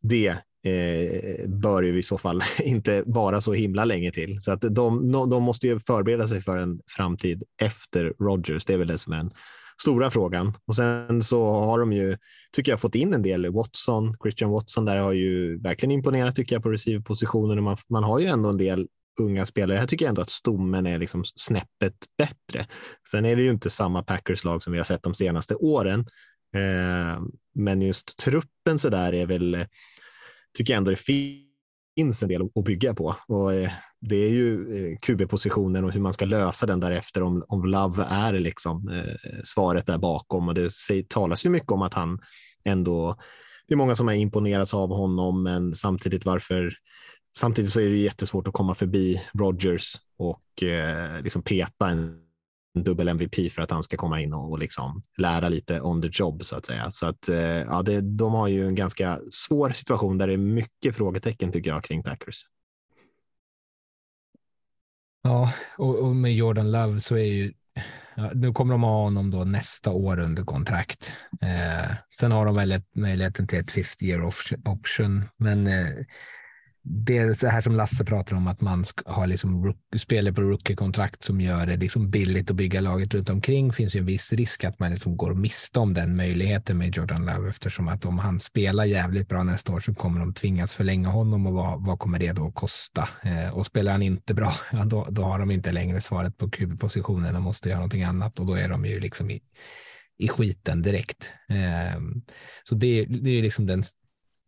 det 0.01 0.27
eh, 0.63 1.49
bör 1.49 1.83
ju 1.83 1.97
i 1.97 2.03
så 2.03 2.17
fall 2.17 2.43
inte 2.59 3.03
vara 3.05 3.41
så 3.41 3.53
himla 3.53 3.85
länge 3.85 4.11
till. 4.11 4.41
Så 4.41 4.51
att 4.51 4.61
de, 4.61 5.11
de 5.11 5.43
måste 5.43 5.67
ju 5.67 5.79
förbereda 5.79 6.27
sig 6.27 6.41
för 6.41 6.57
en 6.57 6.81
framtid 6.87 7.43
efter 7.61 8.13
Rodgers. 8.19 8.65
Det 8.65 8.73
är 8.73 8.77
väl 8.77 8.87
det 8.87 8.97
som 8.97 9.13
är 9.13 9.17
den 9.17 9.31
stora 9.81 10.11
frågan. 10.11 10.53
Och 10.65 10.75
sen 10.75 11.23
så 11.23 11.49
har 11.49 11.79
de 11.79 11.93
ju, 11.93 12.17
tycker 12.51 12.71
jag, 12.71 12.79
fått 12.79 12.95
in 12.95 13.13
en 13.13 13.21
del. 13.21 13.51
Watson, 13.53 14.15
Christian 14.23 14.49
Watson 14.49 14.85
där 14.85 14.97
har 14.97 15.13
ju 15.13 15.61
verkligen 15.61 15.91
imponerat 15.91 16.35
tycker 16.35 16.55
jag 16.55 16.63
på 16.63 16.71
receiverpositionen. 16.71 17.63
Man, 17.63 17.77
man 17.89 18.03
har 18.03 18.19
ju 18.19 18.25
ändå 18.25 18.49
en 18.49 18.57
del 18.57 18.87
unga 19.19 19.45
spelare. 19.45 19.77
Här 19.77 19.87
tycker 19.87 20.05
jag 20.05 20.09
ändå 20.09 20.21
att 20.21 20.29
stommen 20.29 20.85
är 20.85 20.99
liksom 20.99 21.23
snäppet 21.35 21.95
bättre. 22.17 22.67
Sen 23.11 23.25
är 23.25 23.35
det 23.35 23.41
ju 23.41 23.49
inte 23.49 23.69
samma 23.69 24.03
Packers-lag 24.03 24.63
som 24.63 24.73
vi 24.73 24.79
har 24.79 24.83
sett 24.83 25.03
de 25.03 25.13
senaste 25.13 25.55
åren. 25.55 25.99
Eh, 26.55 27.21
men 27.55 27.81
just 27.81 28.17
truppen 28.17 28.79
så 28.79 28.89
där 28.89 29.13
är 29.13 29.25
väl, 29.25 29.53
eh, 29.55 29.65
tycker 30.57 30.73
jag 30.73 30.77
ändå 30.77 30.91
det 30.91 30.97
finns 30.97 32.23
en 32.23 32.29
del 32.29 32.49
att 32.55 32.65
bygga 32.65 32.93
på. 32.93 33.15
Och 33.27 33.53
eh, 33.53 33.71
det 34.01 34.15
är 34.15 34.29
ju 34.29 34.77
eh, 34.77 34.97
QB-positionen 34.97 35.85
och 35.85 35.91
hur 35.91 36.01
man 36.01 36.13
ska 36.13 36.25
lösa 36.25 36.65
den 36.65 36.79
därefter 36.79 37.23
om, 37.23 37.45
om 37.47 37.65
Love 37.65 38.05
är 38.09 38.33
liksom 38.33 38.89
eh, 38.89 39.39
svaret 39.43 39.87
där 39.87 39.97
bakom. 39.97 40.47
Och 40.47 40.53
det 40.53 40.69
talas 41.09 41.45
ju 41.45 41.49
mycket 41.49 41.71
om 41.71 41.81
att 41.81 41.93
han 41.93 42.19
ändå, 42.63 43.17
det 43.67 43.73
är 43.73 43.77
många 43.77 43.95
som 43.95 44.07
har 44.07 44.15
imponerats 44.15 44.73
av 44.73 44.89
honom, 44.89 45.43
men 45.43 45.75
samtidigt 45.75 46.25
varför 46.25 46.73
samtidigt 47.39 47.71
så 47.71 47.79
är 47.79 47.89
det 47.89 47.97
jättesvårt 47.97 48.47
att 48.47 48.53
komma 48.53 48.75
förbi 48.75 49.21
Rogers 49.33 49.95
och 50.17 50.63
eh, 50.63 51.21
liksom 51.21 51.41
peta 51.41 51.89
en 51.89 52.21
dubbel 52.79 53.07
MVP 53.07 53.51
för 53.51 53.61
att 53.61 53.71
han 53.71 53.83
ska 53.83 53.97
komma 53.97 54.21
in 54.21 54.33
och, 54.33 54.51
och 54.51 54.59
liksom 54.59 55.03
lära 55.17 55.49
lite 55.49 55.81
on 55.81 56.01
the 56.01 56.09
job 56.11 56.45
så 56.45 56.55
att 56.55 56.65
säga. 56.65 56.91
Så 56.91 57.07
att 57.07 57.29
eh, 57.29 57.37
ja, 57.39 57.81
det, 57.81 58.01
de 58.01 58.33
har 58.33 58.47
ju 58.47 58.67
en 58.67 58.75
ganska 58.75 59.19
svår 59.31 59.69
situation 59.69 60.17
där 60.17 60.27
det 60.27 60.33
är 60.33 60.37
mycket 60.37 60.95
frågetecken 60.95 61.51
tycker 61.51 61.69
jag 61.71 61.83
kring 61.83 62.03
Packers. 62.03 62.45
Ja, 65.21 65.53
och, 65.77 65.95
och 65.99 66.15
med 66.15 66.33
Jordan 66.33 66.71
Love 66.71 66.99
så 66.99 67.15
är 67.15 67.23
ju 67.23 67.53
Ja, 68.15 68.31
nu 68.33 68.53
kommer 68.53 68.73
de 68.73 68.83
ha 68.83 69.03
honom 69.03 69.31
då 69.31 69.43
nästa 69.43 69.91
år 69.91 70.19
under 70.19 70.43
kontrakt. 70.43 71.13
Eh, 71.41 71.95
sen 72.19 72.31
har 72.31 72.45
de 72.45 72.55
väl 72.55 72.81
möjligheten 72.95 73.47
till 73.47 73.59
ett 73.59 73.71
50 73.71 74.05
year 74.05 74.31
option, 74.65 75.25
men 75.37 75.67
eh, 75.67 76.05
det 76.91 77.17
är 77.17 77.33
så 77.33 77.47
här 77.47 77.61
som 77.61 77.75
Lasse 77.75 78.05
pratar 78.05 78.35
om, 78.35 78.47
att 78.47 78.61
man 78.61 78.85
har 79.05 79.27
liksom 79.27 79.73
spelare 79.97 80.33
på 80.33 80.41
rookie-kontrakt 80.41 81.23
som 81.23 81.41
gör 81.41 81.65
det 81.65 81.77
liksom 81.77 82.09
billigt 82.09 82.49
att 82.51 82.55
bygga 82.55 82.81
laget 82.81 83.13
runt 83.13 83.29
omkring. 83.29 83.73
finns 83.73 83.95
ju 83.95 83.99
en 83.99 84.05
viss 84.05 84.33
risk 84.33 84.63
att 84.63 84.79
man 84.79 84.91
liksom 84.91 85.17
går 85.17 85.33
miste 85.33 85.79
om 85.79 85.93
den 85.93 86.15
möjligheten 86.15 86.77
med 86.77 86.95
Jordan 86.95 87.25
Love 87.25 87.49
eftersom 87.49 87.87
att 87.87 88.05
om 88.05 88.19
han 88.19 88.39
spelar 88.39 88.85
jävligt 88.85 89.29
bra 89.29 89.43
nästa 89.43 89.73
år 89.73 89.79
så 89.79 89.93
kommer 89.93 90.19
de 90.19 90.33
tvingas 90.33 90.73
förlänga 90.73 91.09
honom 91.09 91.47
och 91.47 91.53
vad, 91.53 91.85
vad 91.85 91.99
kommer 91.99 92.19
det 92.19 92.31
då 92.31 92.47
att 92.47 92.55
kosta? 92.55 93.09
Eh, 93.23 93.57
och 93.57 93.65
spelar 93.65 93.91
han 93.91 94.01
inte 94.01 94.33
bra, 94.33 94.53
ja, 94.71 94.85
då, 94.85 95.07
då 95.09 95.23
har 95.23 95.39
de 95.39 95.51
inte 95.51 95.71
längre 95.71 96.01
svaret 96.01 96.37
på 96.37 96.49
QB-positionen 96.49 97.35
och 97.35 97.41
måste 97.41 97.69
göra 97.69 97.79
någonting 97.79 98.03
annat 98.03 98.39
och 98.39 98.45
då 98.45 98.53
är 98.53 98.69
de 98.69 98.85
ju 98.85 98.99
liksom 98.99 99.31
i, 99.31 99.41
i 100.17 100.27
skiten 100.27 100.81
direkt. 100.81 101.33
Eh, 101.49 102.01
så 102.63 102.75
det, 102.75 103.05
det 103.05 103.29
är 103.29 103.41
liksom 103.41 103.65
den 103.65 103.83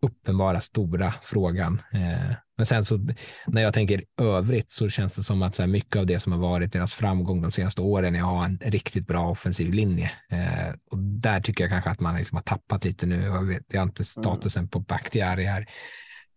uppenbara 0.01 0.61
stora 0.61 1.13
frågan. 1.23 1.81
Eh, 1.93 2.35
men 2.57 2.65
sen 2.65 2.85
så 2.85 3.07
när 3.47 3.61
jag 3.61 3.73
tänker 3.73 4.03
övrigt 4.21 4.71
så 4.71 4.89
känns 4.89 5.15
det 5.15 5.23
som 5.23 5.41
att 5.41 5.55
så 5.55 5.63
här, 5.63 5.67
mycket 5.67 5.95
av 5.95 6.05
det 6.05 6.19
som 6.19 6.31
har 6.31 6.39
varit 6.39 6.73
deras 6.73 6.95
framgång 6.95 7.41
de 7.41 7.51
senaste 7.51 7.81
åren 7.81 8.15
är 8.15 8.19
att 8.19 8.25
ha 8.25 8.45
en 8.45 8.59
riktigt 8.61 9.07
bra 9.07 9.29
offensiv 9.29 9.73
linje. 9.73 10.11
Eh, 10.31 10.73
och 10.91 10.97
där 10.97 11.41
tycker 11.41 11.63
jag 11.63 11.71
kanske 11.71 11.89
att 11.89 11.99
man 11.99 12.15
liksom 12.15 12.35
har 12.35 12.43
tappat 12.43 12.85
lite 12.85 13.05
nu. 13.05 13.23
Jag 13.23 13.43
vet 13.43 13.73
jag 13.73 13.83
inte 13.83 14.01
mm. 14.01 14.05
statusen 14.05 14.67
på 14.67 14.79
Bakhtiari 14.79 15.45
här. 15.45 15.65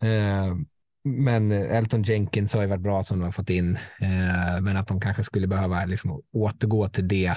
Eh, 0.02 0.54
men 1.04 1.52
Elton 1.52 2.02
Jenkins 2.02 2.54
har 2.54 2.62
ju 2.62 2.68
varit 2.68 2.82
bra 2.82 3.04
som 3.04 3.18
de 3.18 3.24
har 3.24 3.32
fått 3.32 3.50
in, 3.50 3.78
men 4.60 4.76
att 4.76 4.88
de 4.88 5.00
kanske 5.00 5.22
skulle 5.24 5.46
behöva 5.46 5.84
liksom 5.84 6.22
återgå 6.32 6.88
till 6.88 7.08
det 7.08 7.36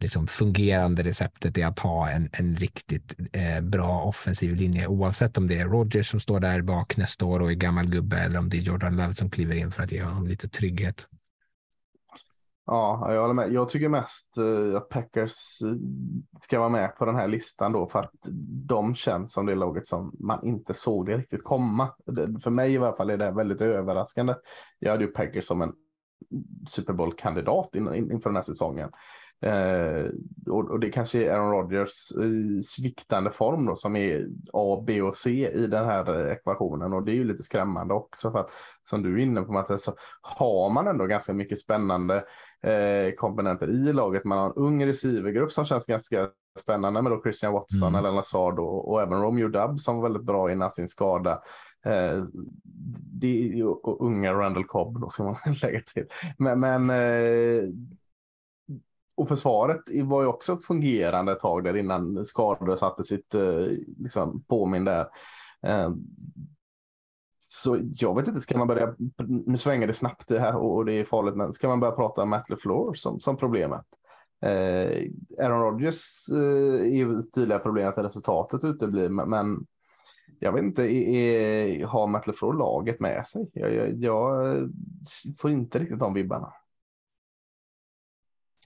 liksom 0.00 0.26
fungerande 0.26 1.02
receptet 1.02 1.58
är 1.58 1.66
att 1.66 1.78
ha 1.78 2.10
en, 2.10 2.28
en 2.32 2.56
riktigt 2.56 3.16
eh, 3.32 3.60
bra 3.60 4.02
offensiv 4.02 4.54
linje 4.54 4.86
oavsett 4.86 5.38
om 5.38 5.48
det 5.48 5.58
är 5.58 5.66
Rogers 5.66 6.10
som 6.10 6.20
står 6.20 6.40
där 6.40 6.62
bak 6.62 6.96
nästa 6.96 7.26
år 7.26 7.40
och 7.40 7.50
är 7.50 7.54
gammal 7.54 7.86
gubbe 7.86 8.18
eller 8.18 8.38
om 8.38 8.48
det 8.48 8.56
är 8.56 8.60
Jordan 8.60 8.96
Love 8.96 9.14
som 9.14 9.30
kliver 9.30 9.54
in 9.54 9.72
för 9.72 9.82
att 9.82 9.92
ge 9.92 10.02
honom 10.02 10.26
lite 10.26 10.48
trygghet. 10.48 11.06
Ja, 12.70 13.12
jag 13.14 13.20
håller 13.20 13.34
med. 13.34 13.52
Jag 13.52 13.68
tycker 13.68 13.88
mest 13.88 14.36
eh, 14.38 14.76
att 14.76 14.88
Packers 14.88 15.62
eh, 15.62 15.72
ska 16.40 16.58
vara 16.58 16.68
med 16.68 16.96
på 16.96 17.04
den 17.04 17.14
här 17.14 17.28
listan 17.28 17.72
då 17.72 17.86
för 17.86 17.98
att 17.98 18.12
de 18.66 18.94
känns 18.94 19.32
som 19.32 19.46
det 19.46 19.54
laget 19.54 19.86
som 19.86 20.16
man 20.18 20.46
inte 20.46 20.74
såg 20.74 21.06
det 21.06 21.18
riktigt 21.18 21.44
komma. 21.44 21.88
För 22.42 22.50
mig 22.50 22.72
i 22.72 22.78
alla 22.78 22.96
fall 22.96 23.10
är 23.10 23.16
det 23.16 23.30
väldigt 23.30 23.60
överraskande. 23.60 24.34
Jag 24.78 24.90
hade 24.90 25.04
ju 25.04 25.10
Packers 25.10 25.44
som 25.44 25.62
en 25.62 25.72
Super 26.68 26.92
Bowl-kandidat 26.92 27.74
in, 27.74 27.94
in, 27.94 28.12
inför 28.12 28.30
den 28.30 28.36
här 28.36 28.42
säsongen. 28.42 28.90
Eh, 29.40 30.10
och, 30.46 30.70
och, 30.70 30.80
det 30.80 30.90
kanske 30.90 31.24
är 31.24 31.30
Aaron 31.30 31.50
Rodgers 31.50 32.12
i 32.12 32.62
sviktande 32.62 33.30
form 33.30 33.66
då, 33.66 33.76
som 33.76 33.96
är 33.96 34.26
A, 34.52 34.84
B 34.86 35.02
och 35.02 35.16
C 35.16 35.50
i 35.54 35.66
den 35.66 35.84
här 35.84 36.30
ekvationen. 36.32 36.92
Och 36.92 37.04
det 37.04 37.12
är 37.12 37.14
ju 37.14 37.24
lite 37.24 37.42
skrämmande 37.42 37.94
också 37.94 38.30
för 38.30 38.38
att 38.38 38.50
som 38.82 39.02
du 39.02 39.14
är 39.14 39.22
inne 39.22 39.42
på 39.42 39.52
Mattias 39.52 39.82
så 39.82 39.94
har 40.22 40.70
man 40.70 40.86
ändå 40.86 41.06
ganska 41.06 41.32
mycket 41.32 41.58
spännande 41.58 42.24
eh, 42.62 43.14
komponenter 43.16 43.70
i 43.70 43.92
laget. 43.92 44.24
Man 44.24 44.38
har 44.38 44.46
en 44.46 44.52
ung 44.56 44.86
receivergrupp 44.86 45.52
som 45.52 45.64
känns 45.64 45.86
ganska 45.86 46.28
spännande 46.60 47.02
med 47.02 47.12
då 47.12 47.22
Christian 47.22 47.52
Watson 47.52 47.88
mm. 47.88 47.94
eller 47.94 48.12
Lazard 48.12 48.58
och, 48.58 48.90
och 48.90 49.02
även 49.02 49.22
Romeo 49.22 49.48
Dubb 49.48 49.80
som 49.80 49.96
var 49.96 50.02
väldigt 50.02 50.26
bra 50.26 50.52
innan 50.52 50.70
sin 50.70 50.88
skada. 50.88 51.42
Eh, 51.84 52.22
det, 53.20 53.62
och 53.64 54.06
unga 54.06 54.32
Randall 54.32 54.64
Cobb 54.64 55.00
då 55.00 55.10
ska 55.10 55.22
man 55.22 55.36
lägga 55.62 55.80
till. 55.80 56.06
Men, 56.38 56.60
men 56.60 56.90
eh, 56.90 57.62
och 59.18 59.28
försvaret 59.28 59.80
var 60.04 60.22
ju 60.22 60.28
också 60.28 60.56
fungerande 60.56 61.32
ett 61.32 61.40
tag 61.40 61.64
där 61.64 61.76
innan 61.76 62.24
skador 62.24 62.76
satte 62.76 63.04
sitt 63.04 63.34
eh, 63.34 63.66
liksom, 63.98 64.44
påminn 64.48 64.84
där. 64.84 65.06
Eh, 65.62 65.90
så 67.38 67.78
jag 67.94 68.16
vet 68.16 68.28
inte, 68.28 68.40
ska 68.40 68.58
man 68.58 68.66
börja, 68.66 68.94
nu 69.46 69.56
svänger 69.56 69.86
det 69.86 69.92
snabbt 69.92 70.28
det 70.28 70.40
här 70.40 70.56
och 70.56 70.84
det 70.84 70.92
är 70.92 71.04
farligt, 71.04 71.36
men 71.36 71.52
ska 71.52 71.68
man 71.68 71.80
börja 71.80 71.94
prata 71.94 72.22
om 72.22 72.30
Matt 72.30 72.50
LeFleur 72.50 72.94
som, 72.94 73.20
som 73.20 73.36
problemet? 73.36 73.84
Eh, 74.42 75.10
Aaron 75.44 75.62
Rodgers 75.62 76.28
eh, 76.32 76.80
är 76.80 76.96
ju 76.96 77.22
tydliga 77.22 77.58
problemet 77.58 77.98
att 77.98 78.04
resultatet 78.04 78.64
uteblir, 78.64 79.08
men 79.08 79.66
jag 80.38 80.52
vet 80.52 80.62
inte, 80.62 80.82
är, 80.82 81.08
är, 81.08 81.86
har 81.86 82.06
Matt 82.06 82.26
LeFleur 82.26 82.52
laget 82.52 83.00
med 83.00 83.26
sig? 83.26 83.50
Jag, 83.52 83.74
jag, 83.74 84.04
jag 84.04 84.56
eh, 84.56 84.66
får 85.38 85.50
inte 85.50 85.78
riktigt 85.78 85.98
de 85.98 86.14
vibbarna. 86.14 86.52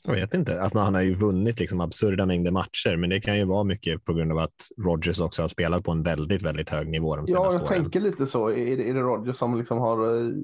Jag 0.04 0.14
vet 0.14 0.34
inte. 0.34 0.62
Att 0.62 0.74
han 0.74 0.94
har 0.94 1.02
ju 1.02 1.14
vunnit 1.14 1.60
liksom 1.60 1.80
absurda 1.80 2.26
mängder 2.26 2.50
matcher, 2.50 2.96
men 2.96 3.10
det 3.10 3.20
kan 3.20 3.38
ju 3.38 3.44
vara 3.44 3.64
mycket 3.64 4.04
på 4.04 4.14
grund 4.14 4.32
av 4.32 4.38
att 4.38 4.68
Rodgers 4.78 5.20
också 5.20 5.42
har 5.42 5.48
spelat 5.48 5.84
på 5.84 5.90
en 5.90 6.02
väldigt, 6.02 6.42
väldigt 6.42 6.70
hög 6.70 6.88
nivå 6.88 7.16
de 7.16 7.26
senaste 7.26 7.46
Ja, 7.46 7.52
jag 7.52 7.62
åren. 7.62 7.82
tänker 7.82 8.00
lite 8.00 8.26
så. 8.26 8.50
Är 8.50 8.76
det, 8.76 8.88
är 8.88 8.94
det 8.94 9.00
Rodgers 9.00 9.36
som 9.36 9.58
liksom 9.58 9.78
har 9.78 10.10
uh, 10.10 10.34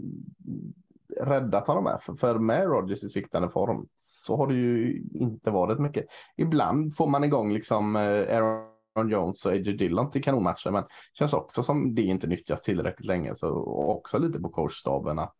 räddat 1.20 1.66
honom 1.66 1.86
här? 1.86 1.98
För, 1.98 2.14
för 2.14 2.38
med 2.38 2.62
Rodgers 2.62 3.04
i 3.04 3.08
sviktande 3.08 3.48
form 3.48 3.86
så 3.96 4.36
har 4.36 4.46
det 4.46 4.54
ju 4.54 5.02
inte 5.14 5.50
varit 5.50 5.78
mycket. 5.78 6.04
Ibland 6.36 6.96
får 6.96 7.06
man 7.06 7.24
igång 7.24 7.52
liksom 7.52 7.96
uh, 7.96 8.36
Aaron 8.36 9.10
Jones 9.10 9.46
och 9.46 9.52
AJ 9.52 9.76
Dillon 9.76 10.10
till 10.10 10.22
kanonmatcher, 10.24 10.70
men 10.70 10.84
känns 11.18 11.32
också 11.32 11.62
som 11.62 11.94
det 11.94 12.02
inte 12.02 12.26
nyttjas 12.26 12.62
tillräckligt 12.62 13.06
länge. 13.06 13.34
Så 13.34 13.48
också 13.96 14.18
lite 14.18 14.40
på 14.40 14.48
coachstaben 14.48 15.18
att 15.18 15.34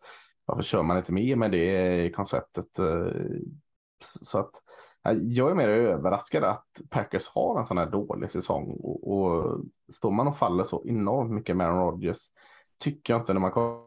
varför 0.44 0.62
kör 0.62 0.82
man 0.82 0.96
inte 0.96 1.12
med 1.12 1.38
med 1.38 1.50
det 1.50 2.10
konceptet? 2.10 2.78
Så 4.04 4.38
att 4.38 4.50
jag 5.20 5.50
är 5.50 5.54
mer 5.54 5.68
överraskad 5.68 6.44
att 6.44 6.66
Packers 6.90 7.28
har 7.28 7.58
en 7.58 7.64
sån 7.64 7.78
här 7.78 7.90
dålig 7.90 8.30
säsong 8.30 8.76
och, 8.80 9.12
och 9.12 9.60
står 9.92 10.10
man 10.10 10.28
och 10.28 10.38
faller 10.38 10.64
så 10.64 10.84
enormt 10.86 11.30
mycket 11.30 11.56
med 11.56 11.66
Aaron 11.66 11.80
Rodgers 11.80 12.18
tycker 12.78 13.12
jag 13.12 13.22
inte 13.22 13.32
när 13.32 13.40
man 13.40 13.82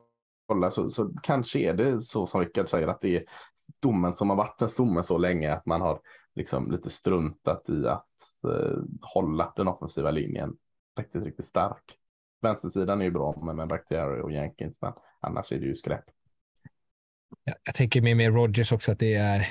kollar 0.48 0.70
så, 0.70 0.90
så 0.90 1.14
kanske 1.24 1.60
är 1.60 1.74
det 1.74 2.02
så 2.02 2.28
som 2.28 2.42
Rickard 2.42 2.68
säger 2.68 2.88
att 2.88 3.02
det 3.02 3.16
är 3.16 3.24
domen 3.80 4.14
som 4.14 4.30
har 4.30 4.38
varit 4.38 4.62
en 4.62 4.70
stomme 4.70 5.04
så 5.04 5.18
länge 5.18 5.54
att 5.54 5.66
man 5.66 5.82
har 5.82 6.00
liksom 6.36 6.72
lite 6.72 6.90
struntat 6.90 7.70
i 7.70 7.88
att 7.88 8.44
eh, 8.44 8.78
hålla 9.02 9.54
den 9.56 9.68
offensiva 9.68 10.12
linjen 10.12 10.58
riktigt, 11.00 11.24
riktigt 11.24 11.46
stark. 11.46 11.98
Vänstersidan 12.42 13.02
är 13.02 13.06
ju 13.06 13.12
bra 13.12 13.42
med, 13.46 13.56
med 13.56 13.68
Bakhtiari 13.68 14.22
och 14.22 14.32
Jenkins, 14.32 14.82
men 14.82 14.94
annars 15.20 15.52
är 15.52 15.60
det 15.60 15.66
ju 15.66 15.76
skräp. 15.76 16.04
Jag, 17.44 17.56
jag 17.64 17.76
tänker 17.76 18.02
med, 18.02 18.18
med 18.18 18.34
Rogers 18.34 18.72
också 18.72 18.92
att 18.92 19.00
det 19.00 19.16
är 19.16 19.48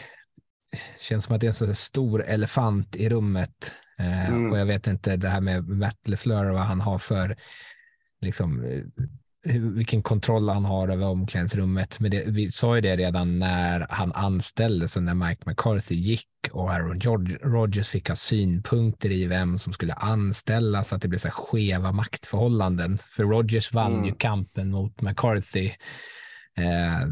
känns 1.00 1.24
som 1.24 1.34
att 1.34 1.40
det 1.40 1.46
är 1.46 1.48
en 1.48 1.52
så 1.52 1.74
stor 1.74 2.24
elefant 2.24 2.96
i 2.96 3.08
rummet. 3.08 3.72
Eh, 3.98 4.28
mm. 4.28 4.52
Och 4.52 4.58
jag 4.58 4.66
vet 4.66 4.86
inte 4.86 5.16
det 5.16 5.28
här 5.28 5.40
med 5.40 5.68
Matt 5.68 6.08
LeFleur, 6.08 6.50
vad 6.50 6.62
han 6.62 6.80
har 6.80 6.98
för, 6.98 7.36
liksom, 8.20 8.64
eh, 8.64 8.82
vilken 9.60 10.02
kontroll 10.02 10.48
han 10.48 10.64
har 10.64 10.88
över 10.88 11.06
omklädningsrummet. 11.06 12.00
Men 12.00 12.10
det, 12.10 12.24
vi 12.26 12.50
sa 12.50 12.74
ju 12.74 12.80
det 12.80 12.96
redan 12.96 13.38
när 13.38 13.86
han 13.90 14.12
anställdes 14.12 14.96
och 14.96 15.02
när 15.02 15.14
Mike 15.14 15.42
McCarthy 15.46 15.94
gick 15.94 16.26
och 16.50 16.72
Aaron 16.72 17.26
Rodgers 17.42 17.88
fick 17.88 18.08
ha 18.08 18.16
synpunkter 18.16 19.10
i 19.10 19.26
vem 19.26 19.58
som 19.58 19.72
skulle 19.72 19.92
anställas, 19.92 20.92
att 20.92 21.02
det 21.02 21.08
blev 21.08 21.18
så 21.18 21.30
skeva 21.30 21.92
maktförhållanden. 21.92 22.98
För 22.98 23.24
Rodgers 23.24 23.72
vann 23.72 23.92
mm. 23.92 24.04
ju 24.06 24.14
kampen 24.14 24.70
mot 24.70 25.00
McCarthy. 25.00 25.70
Eh, 26.56 27.06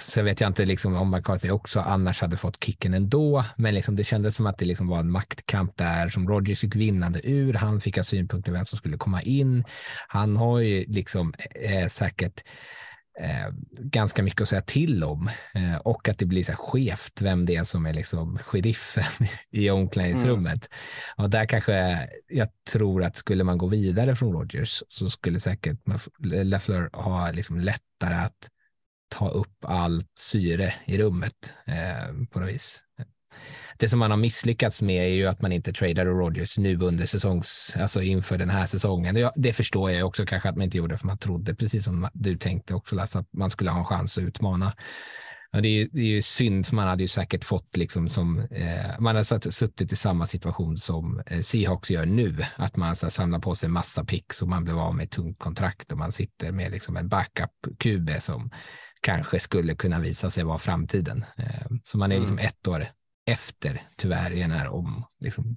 Sen 0.00 0.24
vet 0.24 0.40
jag 0.40 0.50
inte 0.50 0.64
liksom 0.64 0.96
om 0.96 1.10
McCarthy 1.10 1.50
också 1.50 1.80
annars 1.80 2.20
hade 2.20 2.36
fått 2.36 2.64
kicken 2.64 2.94
ändå, 2.94 3.44
men 3.56 3.74
liksom 3.74 3.96
det 3.96 4.04
kändes 4.04 4.36
som 4.36 4.46
att 4.46 4.58
det 4.58 4.64
liksom 4.64 4.88
var 4.88 4.98
en 4.98 5.10
maktkamp 5.10 5.76
där 5.76 6.08
som 6.08 6.28
Rogers 6.28 6.64
gick 6.64 6.76
vinnande 6.76 7.20
ur. 7.24 7.54
Han 7.54 7.80
fick 7.80 7.96
ha 7.96 8.04
synpunkter 8.04 8.52
vem 8.52 8.64
som 8.64 8.78
skulle 8.78 8.96
komma 8.96 9.22
in. 9.22 9.64
Han 10.08 10.36
har 10.36 10.58
ju 10.58 10.84
liksom 10.88 11.34
eh, 11.54 11.88
säkert 11.88 12.44
eh, 13.20 13.54
ganska 13.78 14.22
mycket 14.22 14.40
att 14.40 14.48
säga 14.48 14.62
till 14.62 15.04
om 15.04 15.30
eh, 15.54 15.76
och 15.76 16.08
att 16.08 16.18
det 16.18 16.26
blir 16.26 16.44
så 16.44 16.52
här 16.52 16.56
skevt 16.56 17.20
vem 17.20 17.46
det 17.46 17.56
är 17.56 17.64
som 17.64 17.86
är 17.86 17.92
liksom 17.92 18.38
sheriffen 18.38 19.26
i 19.50 19.70
omklädningsrummet. 19.70 20.68
Mm. 20.68 21.24
Och 21.24 21.30
där 21.30 21.46
kanske 21.46 22.08
jag 22.28 22.48
tror 22.72 23.04
att 23.04 23.16
skulle 23.16 23.44
man 23.44 23.58
gå 23.58 23.66
vidare 23.66 24.16
från 24.16 24.32
Rogers 24.32 24.82
så 24.88 25.10
skulle 25.10 25.40
säkert 25.40 25.78
Leffler 26.20 26.90
ha 26.92 27.30
liksom 27.30 27.58
lättare 27.58 28.14
att 28.14 28.48
ta 29.12 29.28
upp 29.28 29.64
allt 29.64 30.10
syre 30.18 30.74
i 30.84 30.98
rummet 30.98 31.54
eh, 31.66 32.26
på 32.30 32.40
något 32.40 32.48
vis. 32.48 32.80
det 33.78 33.88
som 33.88 33.98
man 33.98 34.10
har 34.10 34.18
misslyckats 34.18 34.82
med 34.82 35.04
är 35.04 35.14
ju 35.14 35.26
att 35.26 35.42
man 35.42 35.52
inte 35.52 35.72
tradade 35.72 36.10
Rodgers 36.10 36.58
nu 36.58 36.78
under 36.78 37.06
säsongs, 37.06 37.76
alltså 37.78 38.02
inför 38.02 38.38
den 38.38 38.50
här 38.50 38.66
säsongen. 38.66 39.14
Det, 39.14 39.32
det 39.36 39.52
förstår 39.52 39.90
jag 39.90 40.08
också 40.08 40.26
kanske 40.26 40.48
att 40.48 40.56
man 40.56 40.64
inte 40.64 40.78
gjorde 40.78 40.98
för 40.98 41.06
man 41.06 41.18
trodde, 41.18 41.54
precis 41.54 41.84
som 41.84 42.08
du 42.12 42.36
tänkte 42.36 42.74
också, 42.74 42.94
Lasse, 42.94 43.18
att 43.18 43.32
man 43.32 43.50
skulle 43.50 43.70
ha 43.70 43.78
en 43.78 43.84
chans 43.84 44.18
att 44.18 44.24
utmana. 44.24 44.74
Ja, 45.54 45.60
det, 45.60 45.68
är, 45.68 45.88
det 45.92 46.00
är 46.00 46.06
ju 46.06 46.22
synd, 46.22 46.66
för 46.66 46.76
man 46.76 46.88
hade 46.88 47.02
ju 47.02 47.08
säkert 47.08 47.44
fått 47.44 47.76
liksom 47.76 48.08
som, 48.08 48.38
eh, 48.38 49.00
man 49.00 49.16
har 49.16 49.22
satt, 49.22 49.54
suttit 49.54 49.92
i 49.92 49.96
samma 49.96 50.26
situation 50.26 50.76
som 50.76 51.22
eh, 51.26 51.40
Seahawks 51.40 51.90
gör 51.90 52.06
nu, 52.06 52.44
att 52.56 52.76
man 52.76 52.96
så 52.96 53.06
här, 53.06 53.10
samlar 53.10 53.38
på 53.38 53.54
sig 53.54 53.68
massa 53.68 54.04
picks 54.04 54.42
och 54.42 54.48
man 54.48 54.64
blev 54.64 54.78
av 54.78 54.94
med 54.94 55.04
ett 55.04 55.10
tungt 55.10 55.38
kontrakt 55.38 55.92
och 55.92 55.98
man 55.98 56.12
sitter 56.12 56.52
med 56.52 56.70
liksom 56.70 56.96
en 56.96 57.08
backup-QB 57.08 58.20
som 58.20 58.50
kanske 59.02 59.40
skulle 59.40 59.74
kunna 59.74 60.00
visa 60.00 60.30
sig 60.30 60.44
vara 60.44 60.58
framtiden. 60.58 61.24
Eh, 61.36 61.66
så 61.84 61.98
man 61.98 62.12
är 62.12 62.18
liksom 62.18 62.38
mm. 62.38 62.46
ett 62.46 62.68
år 62.68 62.86
efter 63.24 63.82
tyvärr 63.96 64.32
i 64.32 64.40
den 64.40 64.50
här 64.50 64.68
om, 64.68 65.04
liksom, 65.20 65.56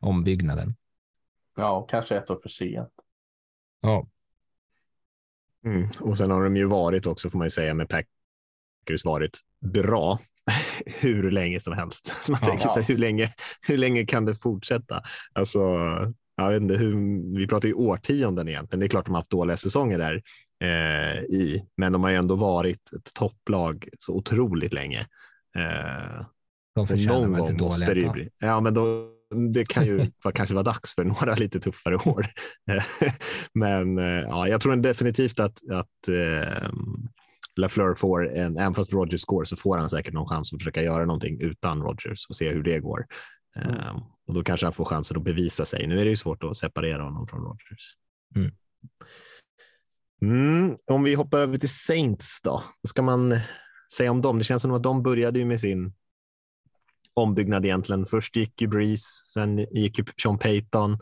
ombyggnaden. 0.00 0.74
Ja, 1.56 1.86
kanske 1.90 2.16
ett 2.16 2.30
år 2.30 2.40
för 2.42 2.48
sent. 2.48 2.92
Ja. 3.80 4.06
Mm. 5.64 5.88
Och 6.00 6.18
sen 6.18 6.30
har 6.30 6.44
de 6.44 6.56
ju 6.56 6.64
varit 6.64 7.06
också, 7.06 7.30
får 7.30 7.38
man 7.38 7.46
ju 7.46 7.50
säga, 7.50 7.74
med 7.74 7.88
Packers 7.88 9.04
varit 9.04 9.40
bra 9.60 10.18
hur 10.86 11.30
länge 11.30 11.60
som 11.60 11.72
helst. 11.72 12.12
Så 12.22 12.32
man 12.32 12.40
ja, 12.42 12.48
tänker 12.48 12.68
sig, 12.68 12.82
hur 12.82 12.98
länge, 12.98 13.32
hur 13.60 13.78
länge 13.78 14.06
kan 14.06 14.24
det 14.24 14.34
fortsätta? 14.34 15.02
Alltså, 15.32 15.60
jag 16.36 16.50
vet 16.50 16.62
inte, 16.62 16.74
hur, 16.74 16.94
vi 17.38 17.46
pratar 17.46 17.68
ju 17.68 17.74
årtionden 17.74 18.48
egentligen. 18.48 18.80
Det 18.80 18.86
är 18.86 18.88
klart 18.88 19.06
de 19.06 19.14
har 19.14 19.20
haft 19.20 19.30
dåliga 19.30 19.56
säsonger 19.56 19.98
där 19.98 20.22
eh, 20.60 21.22
i, 21.22 21.64
men 21.76 21.92
de 21.92 22.02
har 22.02 22.10
ju 22.10 22.16
ändå 22.16 22.34
varit 22.34 22.92
ett 22.92 23.14
topplag 23.14 23.88
så 23.98 24.14
otroligt 24.14 24.72
länge. 24.72 25.06
Eh, 25.56 26.24
de 26.74 26.86
förtjänar 26.86 27.20
någon 27.20 27.38
gång 27.38 27.56
måste 27.56 27.94
det 27.94 28.00
ju 28.00 28.10
bli. 28.10 28.28
Ja, 28.38 28.60
men 28.60 28.74
då, 28.74 29.10
det 29.52 29.64
kan 29.64 29.86
ju 29.86 30.06
kanske 30.34 30.54
vara 30.54 30.64
dags 30.64 30.94
för 30.94 31.04
några 31.04 31.34
lite 31.34 31.60
tuffare 31.60 31.96
år. 31.96 32.26
men 33.54 33.98
eh, 33.98 34.04
ja, 34.04 34.48
jag 34.48 34.60
tror 34.60 34.76
definitivt 34.76 35.40
att, 35.40 35.70
att 35.70 36.08
eh, 36.08 36.70
LaFleur 37.56 37.94
får 37.94 38.36
en, 38.36 38.56
även 38.58 38.74
fast 38.74 38.92
Rogers 38.92 39.24
går 39.24 39.44
så 39.44 39.56
får 39.56 39.78
han 39.78 39.90
säkert 39.90 40.14
någon 40.14 40.28
chans 40.28 40.52
att 40.52 40.60
försöka 40.60 40.82
göra 40.82 41.04
någonting 41.04 41.40
utan 41.40 41.82
Rogers 41.82 42.26
och 42.28 42.36
se 42.36 42.48
hur 42.52 42.62
det 42.62 42.80
går. 42.80 43.06
Mm. 43.56 43.70
Um, 43.70 44.02
och 44.26 44.34
då 44.34 44.42
kanske 44.42 44.66
han 44.66 44.72
får 44.72 44.84
chansen 44.84 45.16
att 45.16 45.22
bevisa 45.22 45.66
sig. 45.66 45.86
Nu 45.86 46.00
är 46.00 46.04
det 46.04 46.10
ju 46.10 46.16
svårt 46.16 46.44
att 46.44 46.56
separera 46.56 47.02
honom 47.02 47.26
från 47.26 47.40
Rogers. 47.40 47.94
Mm. 48.36 48.50
Mm, 50.22 50.76
om 50.86 51.02
vi 51.02 51.14
hoppar 51.14 51.38
över 51.38 51.58
till 51.58 51.68
Saints 51.68 52.40
då, 52.42 52.62
vad 52.80 52.90
ska 52.90 53.02
man 53.02 53.40
säga 53.92 54.10
om 54.10 54.22
dem? 54.22 54.38
Det 54.38 54.44
känns 54.44 54.62
som 54.62 54.72
att 54.72 54.82
de 54.82 55.02
började 55.02 55.38
ju 55.38 55.44
med 55.44 55.60
sin 55.60 55.92
ombyggnad 57.14 57.64
egentligen. 57.64 58.06
Först 58.06 58.36
gick 58.36 58.60
ju 58.60 58.66
Breeze, 58.66 59.06
sen 59.32 59.58
gick 59.58 59.98
ju 59.98 60.04
Sean 60.22 60.38
Payton 60.38 60.92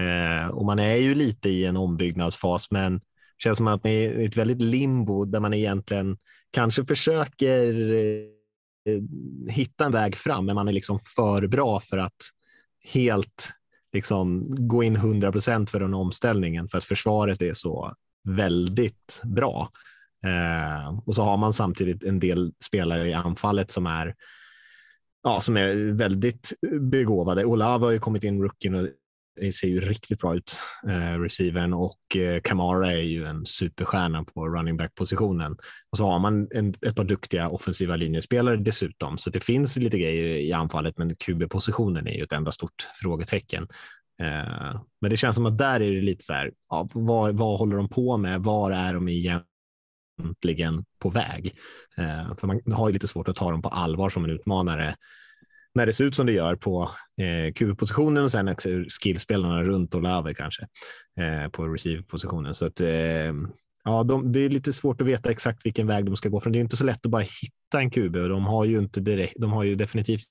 eh, 0.00 0.48
och 0.48 0.64
man 0.64 0.78
är 0.78 0.96
ju 0.96 1.14
lite 1.14 1.48
i 1.48 1.64
en 1.64 1.76
ombyggnadsfas, 1.76 2.70
men 2.70 2.98
det 2.98 3.42
känns 3.42 3.58
som 3.58 3.66
att 3.66 3.84
man 3.84 3.92
är 3.92 4.20
i 4.20 4.24
ett 4.24 4.36
väldigt 4.36 4.62
limbo 4.62 5.24
där 5.24 5.40
man 5.40 5.54
egentligen 5.54 6.18
kanske 6.50 6.84
försöker 6.84 7.92
eh, 7.94 9.02
hitta 9.48 9.84
en 9.84 9.92
väg 9.92 10.16
fram, 10.16 10.46
men 10.46 10.54
man 10.54 10.68
är 10.68 10.72
liksom 10.72 10.98
för 11.16 11.46
bra 11.46 11.80
för 11.80 11.98
att 11.98 12.22
helt 12.84 13.50
liksom 13.92 14.46
gå 14.68 14.82
in 14.82 14.96
100 14.96 15.32
procent 15.32 15.70
för 15.70 15.80
den 15.80 15.94
omställningen 15.94 16.68
för 16.68 16.78
att 16.78 16.84
försvaret 16.84 17.42
är 17.42 17.54
så 17.54 17.94
väldigt 18.24 19.20
bra. 19.24 19.70
Eh, 20.26 20.98
och 21.06 21.14
så 21.14 21.22
har 21.22 21.36
man 21.36 21.52
samtidigt 21.52 22.02
en 22.02 22.18
del 22.18 22.52
spelare 22.64 23.08
i 23.08 23.12
anfallet 23.12 23.70
som 23.70 23.86
är 23.86 24.14
ja, 25.22 25.40
som 25.40 25.56
är 25.56 25.92
väldigt 25.92 26.52
begåvade. 26.80 27.44
Olava 27.44 27.86
har 27.86 27.92
ju 27.92 27.98
kommit 27.98 28.24
in, 28.24 28.42
rookien, 28.42 28.74
och 28.74 28.88
det 29.40 29.52
ser 29.52 29.68
ju 29.68 29.80
riktigt 29.80 30.20
bra 30.20 30.36
ut, 30.36 30.60
eh, 30.88 31.20
receivern 31.20 31.72
och 31.72 32.16
eh, 32.16 32.40
Kamara 32.40 32.92
är 32.92 33.02
ju 33.02 33.24
en 33.24 33.46
superstjärna 33.46 34.24
på 34.24 34.48
running 34.48 34.76
back 34.76 34.94
positionen. 34.94 35.56
Och 35.90 35.98
så 35.98 36.06
har 36.06 36.18
man 36.18 36.48
en, 36.50 36.74
ett 36.86 36.96
par 36.96 37.04
duktiga 37.04 37.48
offensiva 37.48 37.96
linjespelare 37.96 38.56
dessutom, 38.56 39.18
så 39.18 39.30
det 39.30 39.40
finns 39.40 39.76
lite 39.76 39.98
grejer 39.98 40.24
i 40.24 40.52
anfallet, 40.52 40.98
men 40.98 41.16
QB-positionen 41.16 42.06
är 42.06 42.12
ju 42.12 42.22
ett 42.22 42.32
enda 42.32 42.50
stort 42.50 42.88
frågetecken. 43.02 43.68
Eh, 44.22 44.80
men 45.00 45.10
det 45.10 45.16
känns 45.16 45.36
som 45.36 45.46
att 45.46 45.58
där 45.58 45.80
är 45.80 45.90
det 45.94 46.00
lite 46.00 46.24
så 46.24 46.32
här, 46.32 46.52
ja, 46.68 46.88
vad, 46.92 47.36
vad 47.36 47.58
håller 47.58 47.76
de 47.76 47.88
på 47.88 48.16
med? 48.16 48.40
Var 48.40 48.70
är 48.70 48.94
de 48.94 49.08
egentligen 49.08 50.84
på 50.98 51.10
väg? 51.10 51.54
Eh, 51.96 52.36
för 52.36 52.46
man 52.46 52.72
har 52.72 52.88
ju 52.88 52.92
lite 52.92 53.08
svårt 53.08 53.28
att 53.28 53.36
ta 53.36 53.50
dem 53.50 53.62
på 53.62 53.68
allvar 53.68 54.08
som 54.08 54.24
en 54.24 54.30
utmanare 54.30 54.96
när 55.74 55.86
det 55.86 55.92
ser 55.92 56.04
ut 56.04 56.14
som 56.14 56.26
det 56.26 56.32
gör 56.32 56.56
på 56.56 56.90
eh, 57.20 57.52
QB-positionen 57.52 58.24
och 58.24 58.30
sen 58.30 58.56
skillspelarna 59.02 59.62
runt 59.62 59.94
Olave 59.94 60.34
kanske 60.34 60.66
eh, 61.20 61.48
på 61.48 61.66
receive-positionen. 61.66 62.54
Så 62.54 62.66
att 62.66 62.80
eh, 62.80 63.32
ja, 63.84 64.02
de, 64.04 64.32
det 64.32 64.40
är 64.40 64.48
lite 64.48 64.72
svårt 64.72 65.00
att 65.00 65.06
veta 65.06 65.30
exakt 65.30 65.66
vilken 65.66 65.86
väg 65.86 66.04
de 66.04 66.16
ska 66.16 66.28
gå. 66.28 66.40
från. 66.40 66.52
det 66.52 66.58
är 66.58 66.60
inte 66.60 66.76
så 66.76 66.84
lätt 66.84 67.06
att 67.06 67.12
bara 67.12 67.22
hitta 67.22 67.80
en 67.80 67.90
QB 67.90 68.16
och 68.16 68.28
de 68.28 68.44
har 68.44 68.64
ju 68.64 68.78
inte 68.78 69.00
direkt. 69.00 69.34
De 69.38 69.52
har 69.52 69.64
ju 69.64 69.74
definitivt 69.74 70.24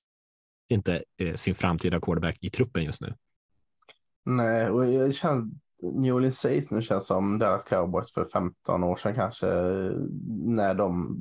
inte 0.70 1.04
eh, 1.18 1.36
sin 1.36 1.56
framtida 1.56 2.00
quarterback 2.00 2.38
i 2.42 2.50
truppen 2.50 2.84
just 2.84 3.02
nu. 3.02 3.14
Nej, 4.26 4.70
och 4.70 4.86
jag 4.86 5.16
känner 5.16 5.48
New 5.82 6.16
Orleans 6.16 6.40
Saints 6.40 6.72
nu 6.72 6.82
känns 6.82 7.08
som 7.08 7.40
deras 7.40 7.64
cowboys 7.64 8.14
för 8.14 8.26
15 8.26 8.84
år 8.84 8.96
sedan 8.96 9.16
kanske 9.16 9.48
när 10.46 10.74
de 10.74 11.18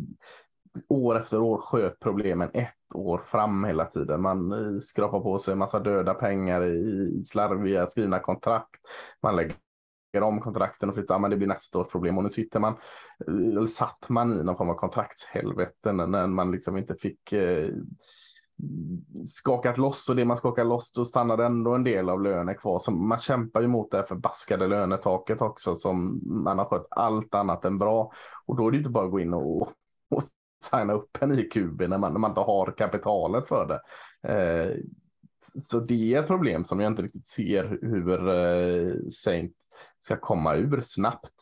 år 0.88 1.20
efter 1.20 1.40
år 1.40 1.59
sköt 1.59 2.01
problemen 2.01 2.51
ett 2.53 2.94
år 2.94 3.18
fram 3.18 3.64
hela 3.64 3.84
tiden. 3.84 4.22
Man 4.22 4.53
eh, 4.53 4.78
skrapar 4.78 5.20
på 5.20 5.38
sig 5.38 5.53
en 5.53 5.59
massa 5.59 5.78
döda 5.78 6.14
pengar 6.14 6.64
i 6.64 7.24
slarviga 7.26 7.86
skrivna 7.86 8.18
kontrakt. 8.18 8.80
Man 9.22 9.36
lägger 9.36 9.57
om 10.22 10.40
kontrakten 10.40 10.88
och 10.88 10.94
flyttar, 10.94 11.18
men 11.18 11.30
det 11.30 11.36
blir 11.36 11.48
nästa 11.48 11.78
års 11.78 11.88
problem. 11.92 12.18
Och 12.18 12.24
nu 12.24 12.30
sitter 12.30 12.61
man, 12.61 12.72
eh, 13.26 13.34
eller 13.34 13.66
satt 13.66 14.09
man 14.09 14.40
i 14.40 14.44
någon 14.44 14.57
form 14.57 14.70
av 14.70 14.74
kontraktshelvete 14.74 15.92
när 15.92 16.26
man 16.26 16.51
liksom 16.51 16.76
inte 16.76 16.94
fick 16.94 17.32
eh, 17.32 17.68
skakat 19.26 19.78
loss 19.78 20.08
och 20.08 20.16
det 20.16 20.24
man 20.24 20.36
skakar 20.36 20.64
loss 20.64 20.92
då 20.92 21.04
stannar 21.04 21.38
ändå 21.38 21.74
en 21.74 21.84
del 21.84 22.08
av 22.08 22.22
lönen 22.22 22.54
kvar. 22.54 22.78
Så 22.78 22.90
man 22.90 23.18
kämpar 23.18 23.61
ju 23.61 23.66
mot 23.66 23.90
det 23.90 23.96
här 23.96 24.04
förbaskade 24.04 24.66
lönetaket 24.66 25.42
också 25.42 25.74
som 25.74 26.20
man 26.44 26.58
har 26.58 26.64
skött 26.64 26.86
allt 26.90 27.34
annat 27.34 27.64
än 27.64 27.78
bra. 27.78 28.12
Och 28.46 28.56
då 28.56 28.66
är 28.66 28.70
det 28.70 28.78
inte 28.78 28.90
bara 28.90 29.04
att 29.04 29.11
gå 29.11 29.20
in 29.20 29.34
och, 29.34 29.62
och 30.11 30.22
signa 30.64 30.92
upp 30.92 31.18
en 31.20 31.38
i 31.38 31.42
QB 31.42 31.80
när 31.80 31.98
man, 31.98 32.12
när 32.12 32.20
man 32.20 32.30
inte 32.30 32.40
har 32.40 32.74
kapitalet 32.78 33.48
för 33.48 33.66
det. 33.66 33.80
Eh, 34.28 34.76
så 35.61 35.80
det 35.80 36.14
är 36.14 36.22
ett 36.22 36.26
problem 36.26 36.64
som 36.64 36.80
jag 36.80 36.92
inte 36.92 37.02
riktigt 37.02 37.26
ser 37.26 37.78
hur 37.82 38.28
eh, 38.28 38.94
Saint 39.11 39.52
ska 39.98 40.16
komma 40.16 40.54
ur 40.54 40.80
snabbt. 40.80 41.32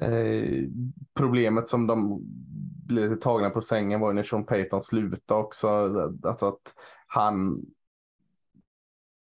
Eh, 0.00 0.64
problemet 1.14 1.68
som 1.68 1.86
de 1.86 2.20
blev 2.86 3.16
tagna 3.16 3.50
på 3.50 3.60
sängen 3.60 4.00
var 4.00 4.08
ju 4.08 4.14
när 4.14 4.22
Sean 4.22 4.46
Payton 4.46 4.82
slutade 4.82 5.40
också. 5.40 5.68
Alltså 6.24 6.46
att 6.46 6.74
han 7.06 7.56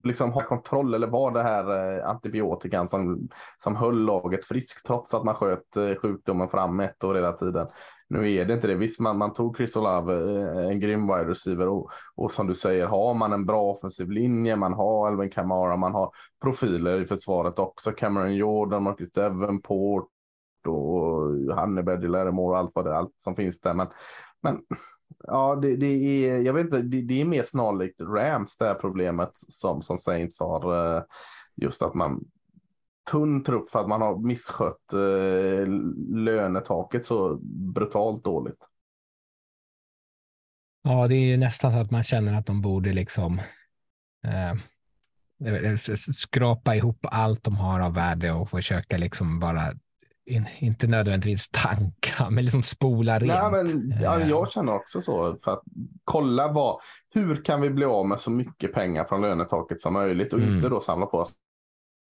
liksom 0.04 0.32
har 0.32 0.42
kontroll 0.42 0.94
eller 0.94 1.06
var 1.06 1.30
det 1.30 1.42
här 1.42 1.96
eh, 1.98 2.10
antibiotikan 2.10 2.88
som, 2.88 3.28
som 3.58 3.76
höll 3.76 4.04
laget 4.04 4.44
friskt 4.44 4.86
trots 4.86 5.14
att 5.14 5.24
man 5.24 5.34
sköt 5.34 5.76
eh, 5.76 5.94
sjukdomen 5.94 6.48
fram 6.48 6.80
ett 6.80 7.04
år 7.04 7.14
hela 7.14 7.32
tiden. 7.32 7.66
Nu 8.08 8.32
är 8.32 8.44
det 8.44 8.54
inte 8.54 8.66
det. 8.66 8.74
Visst, 8.74 9.00
man, 9.00 9.18
man 9.18 9.32
tog 9.32 9.56
Chris 9.56 9.76
Olave, 9.76 10.14
eh, 10.14 10.70
en 10.70 10.80
grym 10.80 11.06
wide 11.06 11.30
receiver 11.30 11.68
och, 11.68 11.90
och 12.14 12.32
som 12.32 12.46
du 12.46 12.54
säger, 12.54 12.86
har 12.86 13.14
man 13.14 13.32
en 13.32 13.46
bra 13.46 13.62
offensiv 13.62 14.10
linje, 14.10 14.56
man 14.56 14.72
har 14.72 15.06
Alvin 15.06 15.30
Kamara, 15.30 15.76
man 15.76 15.92
har 15.92 16.10
profiler 16.42 17.00
i 17.00 17.06
försvaret 17.06 17.58
också, 17.58 17.92
Cameron 17.92 18.34
Jordan, 18.34 18.82
Marcus 18.82 19.12
Davenport 19.12 20.08
och 20.66 21.54
Hannibal, 21.54 22.00
Larimore 22.00 22.52
och 22.52 22.58
allt 22.58 22.70
vad 22.74 22.84
det 22.84 22.96
allt 22.96 23.14
som 23.18 23.36
finns 23.36 23.60
där. 23.60 23.74
Men, 23.74 23.88
men 24.42 24.62
ja, 25.26 25.56
det, 25.56 25.76
det 25.76 25.86
är, 25.86 26.42
jag 26.42 26.52
vet 26.52 26.64
inte, 26.64 26.82
det, 26.82 27.02
det, 27.02 27.20
är 27.20 27.24
mer 27.24 27.42
snarlikt 27.42 28.02
Rams 28.02 28.56
det 28.56 28.64
här 28.64 28.74
problemet 28.74 29.30
som, 29.34 29.82
som 29.82 29.98
Saints 29.98 30.40
har. 30.40 30.96
Eh, 30.96 31.02
just 31.56 31.82
att 31.82 31.94
man 31.94 32.24
tunn 33.10 33.44
trupp 33.44 33.68
för 33.68 33.78
att 33.78 33.88
man 33.88 34.02
har 34.02 34.18
misskött 34.18 34.92
eh, 34.92 35.66
lönetaket 36.24 37.06
så 37.06 37.38
brutalt 37.74 38.24
dåligt. 38.24 38.68
Ja, 40.82 41.08
det 41.08 41.14
är 41.14 41.26
ju 41.26 41.36
nästan 41.36 41.72
så 41.72 41.78
att 41.78 41.90
man 41.90 42.02
känner 42.02 42.38
att 42.38 42.46
de 42.46 42.62
borde 42.62 42.92
liksom 42.92 43.40
eh, 44.24 44.54
skrapa 46.16 46.76
ihop 46.76 47.06
allt 47.10 47.44
de 47.44 47.56
har 47.56 47.80
av 47.80 47.94
värde 47.94 48.32
och 48.32 48.50
försöka 48.50 48.98
liksom 48.98 49.40
bara 49.40 49.74
in, 50.26 50.46
inte 50.58 50.86
nödvändigtvis 50.86 51.48
tanka, 51.48 52.30
men 52.30 52.44
liksom 52.44 52.62
spola 52.62 53.18
rent. 53.18 53.52
Nej, 53.52 53.64
men, 53.64 53.94
ja, 54.02 54.20
eh. 54.20 54.28
jag 54.28 54.50
känner 54.50 54.74
också 54.74 55.00
så. 55.00 55.36
För 55.44 55.52
att 55.52 55.62
kolla 56.04 56.52
vad, 56.52 56.80
hur 57.14 57.44
kan 57.44 57.60
vi 57.60 57.70
bli 57.70 57.84
av 57.84 58.08
med 58.08 58.20
så 58.20 58.30
mycket 58.30 58.72
pengar 58.72 59.04
från 59.04 59.20
lönetaket 59.20 59.80
som 59.80 59.92
möjligt 59.92 60.32
och 60.32 60.38
mm. 60.38 60.54
inte 60.54 60.68
då 60.68 60.80
samla 60.80 61.06
på 61.06 61.18
oss 61.18 61.32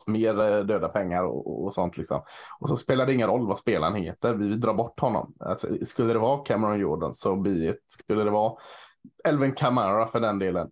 mer 0.07 0.41
eh, 0.41 0.65
döda 0.65 0.89
pengar 0.89 1.25
och, 1.25 1.65
och, 1.65 1.75
sånt 1.75 1.99
liksom. 1.99 2.23
Och 2.61 2.69
så 2.69 2.77
spelar 2.77 3.07
det 3.07 3.15
ingen 3.15 3.29
roll 3.29 3.47
vad 3.47 3.59
spelaren 3.59 3.95
heter. 3.95 4.35
Vi 4.35 4.57
drar 4.57 4.75
bort 4.75 5.01
honom. 5.01 5.35
Alltså, 5.41 5.67
skulle 5.85 6.13
det 6.13 6.19
vara 6.19 6.45
Cameron 6.45 6.79
Jordan 6.79 7.15
så 7.15 7.37
be 7.37 7.51
it. 7.51 7.85
Skulle 7.87 8.25
det 8.25 8.31
vara 8.31 8.55
Elvin 9.25 9.53
Kamara 9.53 10.07
för 10.07 10.21
den 10.21 10.39
delen, 10.39 10.71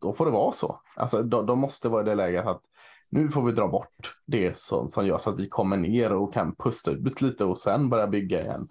då 0.00 0.12
får 0.12 0.26
det 0.26 0.32
vara 0.32 0.52
så. 0.52 0.80
Alltså, 0.96 1.22
de, 1.22 1.46
de 1.46 1.58
måste 1.58 1.88
vara 1.88 2.02
i 2.02 2.04
det 2.04 2.14
läget 2.14 2.46
att 2.46 2.62
nu 3.10 3.28
får 3.28 3.42
vi 3.42 3.52
dra 3.52 3.68
bort 3.68 4.14
det 4.26 4.56
som, 4.56 4.90
som 4.90 5.06
gör 5.06 5.18
så 5.18 5.30
att 5.30 5.38
vi 5.38 5.48
kommer 5.48 5.76
ner 5.76 6.12
och 6.12 6.34
kan 6.34 6.54
pusta 6.56 6.90
ut 6.90 7.20
lite 7.22 7.44
och 7.44 7.58
sen 7.58 7.90
börja 7.90 8.06
bygga 8.06 8.40
igen. 8.40 8.68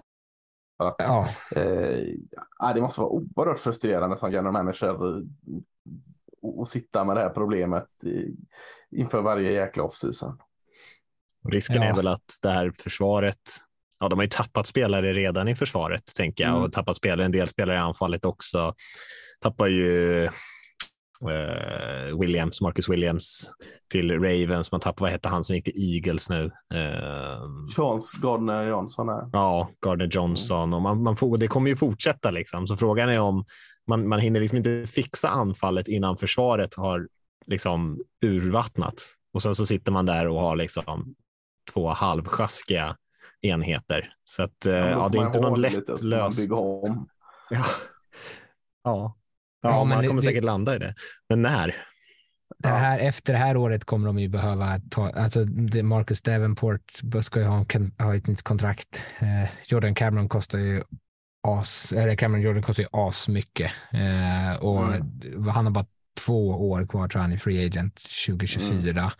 Att, 0.78 0.96
Ja, 0.98 1.28
eh, 1.56 2.74
det 2.74 2.82
måste 2.82 3.02
vara 3.02 3.10
oerhört 3.10 3.60
frustrerande 3.60 4.18
som 4.18 4.32
general 4.32 4.54
manager 4.54 4.88
eh, 4.90 5.24
och, 6.42 6.60
och 6.60 6.68
sitta 6.68 7.04
med 7.04 7.16
det 7.16 7.22
här 7.22 7.30
problemet 7.30 7.88
i, 8.04 8.36
inför 8.92 9.22
varje 9.22 9.52
jäkla 9.52 9.84
offseason. 9.84 10.38
Risken 11.50 11.82
Ja. 11.82 11.84
är 11.84 11.96
väl 11.96 12.08
att 12.08 12.38
det 12.42 12.50
här 12.50 12.72
försvaret, 12.78 13.40
ja, 14.00 14.10
de 14.10 14.20
har 14.20 14.24
ju 14.24 14.30
tappat 14.30 14.68
spelare 14.68 15.14
redan 15.14 15.48
i 15.48 15.56
försvaret, 15.56 16.16
tänker 16.16 16.44
jag, 16.44 16.52
Mm. 16.52 16.64
och 16.64 16.72
tappat 16.72 16.98
spelare, 16.98 17.26
en 17.26 17.32
del 17.32 17.48
spelare 17.48 17.78
i 17.78 17.80
anfallet 17.80 18.26
också. 18.26 18.74
Tappar 19.40 19.68
ju 19.68 20.24
eh, 20.26 20.32
Williams, 22.20 22.61
Marcus 22.61 22.89
Williams 22.89 23.51
till 23.91 24.11
Ravens. 24.11 24.72
Man 24.72 24.82
tappar, 24.82 25.05
vad 25.05 25.11
hette 25.11 25.30
han 25.30 25.43
som 25.43 25.55
gick 25.55 25.65
till 25.65 25.95
Eagles 25.95 26.30
nu? 26.30 26.45
Eh, 26.74 27.41
Chance 27.76 28.17
Gardner 28.22 28.67
Johnson 28.67 29.09
här. 29.09 29.30
ja, 29.34 29.70
Gardner 29.82 30.09
Johnson 30.11 30.74
och 30.74 30.82
man, 30.82 31.03
man 31.03 31.15
får, 31.15 31.38
det 31.38 31.47
kommer 31.47 31.70
ju 31.70 31.76
fortsätta 31.76 32.32
liksom. 32.32 32.67
Så 32.67 32.78
frågan 32.78 33.09
är 33.09 33.20
om 33.20 33.45
man, 33.88 34.07
man 34.07 34.20
hinner 34.20 34.39
liksom 34.39 34.57
inte 34.57 34.86
fixa 34.88 35.30
anfallet 35.30 35.88
innan 35.88 36.17
försvaret 36.17 36.76
har 36.76 37.07
liksom 37.45 37.99
urvattnat 38.22 38.95
och 39.34 39.43
sen 39.43 39.55
så 39.55 39.65
sitter 39.65 39.91
man 39.91 40.05
där 40.05 40.28
och 40.28 40.41
har 40.41 40.55
liksom 40.55 41.15
två 41.74 41.89
halvsjaskiga 41.89 42.95
enheter. 43.41 44.13
Så 44.24 44.43
att 44.43 44.65
eh, 44.65 44.74
ja, 44.74 45.03
får 45.03 45.09
det 45.09 45.17
är 45.17 45.26
inte 45.26 45.41
någon 45.41 45.61
bygga 46.38 46.55
om. 46.55 47.07
Ja. 47.49 47.65
Ja. 48.84 49.15
Ja, 49.62 49.70
Ja, 49.70 49.84
men 49.84 49.97
man 49.97 50.07
kommer 50.07 50.22
det- 50.22 50.26
säkert 50.26 50.43
landa 50.43 50.76
i 50.76 50.80
det. 50.80 50.95
Men 51.30 51.41
när? 51.41 51.76
det 52.64 52.68
här, 52.70 52.99
efter 52.99 53.34
det 53.34 53.39
här 53.39 53.57
året 53.57 53.86
kommer 53.86 54.07
de 54.07 54.20
ju 54.20 54.28
behöva 54.28 54.80
ta, 54.91 55.10
alltså 55.10 55.39
Marcus 55.84 56.22
Davenport 56.22 56.82
ska 57.22 57.39
ju 57.39 57.45
ha, 57.45 57.66
ha 57.99 58.16
ett 58.16 58.28
nytt 58.28 58.41
kontrakt. 58.41 59.03
Eh, 59.20 59.49
Jordan 59.68 59.95
Cameron 59.95 60.30
kostar 60.30 60.60
ju 60.60 60.84
as, 61.47 61.91
eller 61.91 62.16
Cameron 62.16 62.41
Jordan 62.41 62.64
kostar 62.64 62.84
ju 62.84 62.89
as 62.91 63.28
mycket 63.28 63.72
eh, 63.93 64.62
och 64.62 64.80
han 65.51 65.66
har 65.66 65.72
bara 65.72 65.86
två 66.26 66.70
år 66.70 66.86
kvar 66.88 67.07
tror 67.07 67.22
han 67.22 67.32
är 67.34 67.38
free 67.38 67.65
agent 67.65 68.01
2024. 68.28 69.11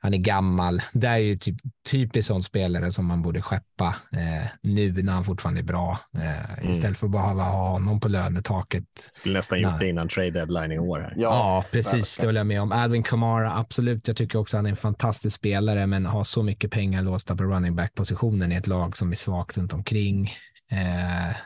Han 0.00 0.14
är 0.14 0.18
gammal. 0.18 0.82
Det 0.92 1.06
är 1.06 1.16
ju 1.16 1.36
typ 1.36 1.56
typiskt 1.90 2.28
sån 2.28 2.42
spelare 2.42 2.92
som 2.92 3.06
man 3.06 3.22
borde 3.22 3.42
skeppa 3.42 3.96
eh, 4.12 4.48
nu 4.62 5.02
när 5.02 5.12
han 5.12 5.24
fortfarande 5.24 5.60
är 5.60 5.64
bra. 5.64 6.00
Eh, 6.14 6.70
Istället 6.70 6.96
för 6.98 7.06
att 7.06 7.12
behöva 7.12 7.42
ha 7.42 7.68
honom 7.68 8.00
på 8.00 8.08
lönetaket 8.08 8.84
Skulle 9.12 9.34
nästan 9.38 9.60
gjort 9.60 9.78
det 9.80 9.88
innan 9.88 10.08
trade 10.08 10.30
deadline 10.30 10.72
i 10.72 10.78
år. 10.78 11.00
Här. 11.00 11.12
Ja, 11.16 11.64
precis. 11.72 11.92
verkligen. 11.92 12.04
Det 12.20 12.26
håller 12.26 12.40
jag 12.40 12.46
med 12.46 12.62
om. 12.62 12.72
Alvin 12.72 13.02
Kamara, 13.02 13.56
absolut. 13.58 14.08
Jag 14.08 14.16
tycker 14.16 14.38
också 14.38 14.56
att 14.56 14.58
han 14.58 14.66
är 14.66 14.70
en 14.70 14.76
fantastisk 14.76 15.36
spelare, 15.36 15.86
men 15.86 16.06
har 16.06 16.24
så 16.24 16.42
mycket 16.42 16.70
pengar 16.70 17.02
låsta 17.02 17.36
på 17.36 17.44
running 17.44 17.76
back-positionen 17.76 18.52
i 18.52 18.56
ett 18.56 18.66
lag 18.66 18.96
som 18.96 19.10
är 19.10 19.16
svagt 19.16 19.58
runt 19.58 19.72
omkring. 19.72 20.30
Eh, 20.70 21.36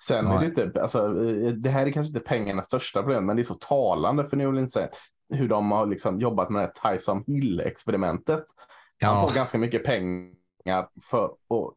Sen 0.00 0.26
Ja. 0.26 0.34
är 0.34 0.40
det 0.40 0.46
inte, 0.46 0.82
alltså, 0.82 0.98
eh, 1.28 1.52
det 1.52 1.70
här 1.70 1.86
är 1.86 1.90
kanske 1.90 2.10
inte 2.18 2.28
pengarnas 2.28 2.66
största 2.66 3.02
problem, 3.02 3.26
men 3.26 3.36
det 3.36 3.42
är 3.42 3.44
så 3.44 3.54
talande 3.54 4.24
för 4.24 4.36
New 4.36 4.48
Orleans 4.48 4.76
hur 5.30 5.48
de 5.48 5.70
har 5.70 5.86
liksom 5.86 6.20
jobbat 6.20 6.50
med 6.50 6.62
det 6.62 6.72
här 6.82 6.92
Tyson 6.92 7.24
Hill-experimentet. 7.26 8.44
Han 9.00 9.14
ja, 9.14 9.28
får 9.28 9.34
ganska 9.34 9.58
mycket 9.58 9.84
pengar 9.84 10.88
för 11.10 11.24
att 11.24 11.74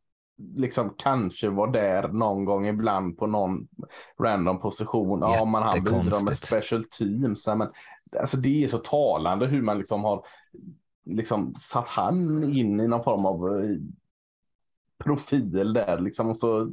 liksom 0.55 0.93
kanske 0.97 1.49
vara 1.49 1.71
där 1.71 2.07
någon 2.07 2.45
gång 2.45 2.67
ibland 2.67 3.17
på 3.17 3.27
någon 3.27 3.67
random 4.19 4.59
position. 4.59 5.19
Ja, 5.21 5.45
man 5.45 5.63
han 5.63 5.83
bidrar 5.83 6.25
med 6.25 6.37
special 6.37 6.83
teams. 6.85 7.47
Men, 7.47 7.69
alltså, 8.19 8.37
det 8.37 8.63
är 8.63 8.67
så 8.67 8.77
talande 8.77 9.45
hur 9.45 9.61
man 9.61 9.77
liksom 9.77 10.03
har 10.03 10.25
liksom 11.05 11.55
satt 11.59 11.87
han 11.87 12.43
in 12.43 12.79
i 12.79 12.87
någon 12.87 13.03
form 13.03 13.25
av 13.25 13.63
eh, 13.63 13.77
profil 15.03 15.73
där 15.73 15.99
liksom. 15.99 16.29
Och 16.29 16.37
så 16.37 16.71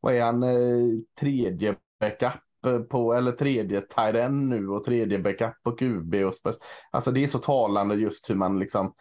vad 0.00 0.14
är 0.14 0.22
han 0.22 0.42
eh, 0.42 0.98
tredje 1.20 1.76
backup 2.00 2.42
eh, 2.66 2.78
på 2.78 3.14
eller 3.14 3.32
tredje 3.32 3.80
tight 3.80 4.14
end 4.14 4.48
nu 4.48 4.68
och 4.68 4.84
tredje 4.84 5.18
backup 5.18 5.62
på 5.62 5.72
QB 5.72 6.14
och 6.14 6.32
alltså 6.90 7.10
det 7.10 7.24
är 7.24 7.28
så 7.28 7.38
talande 7.38 7.94
just 7.94 8.30
hur 8.30 8.34
man 8.34 8.58
liksom 8.58 8.94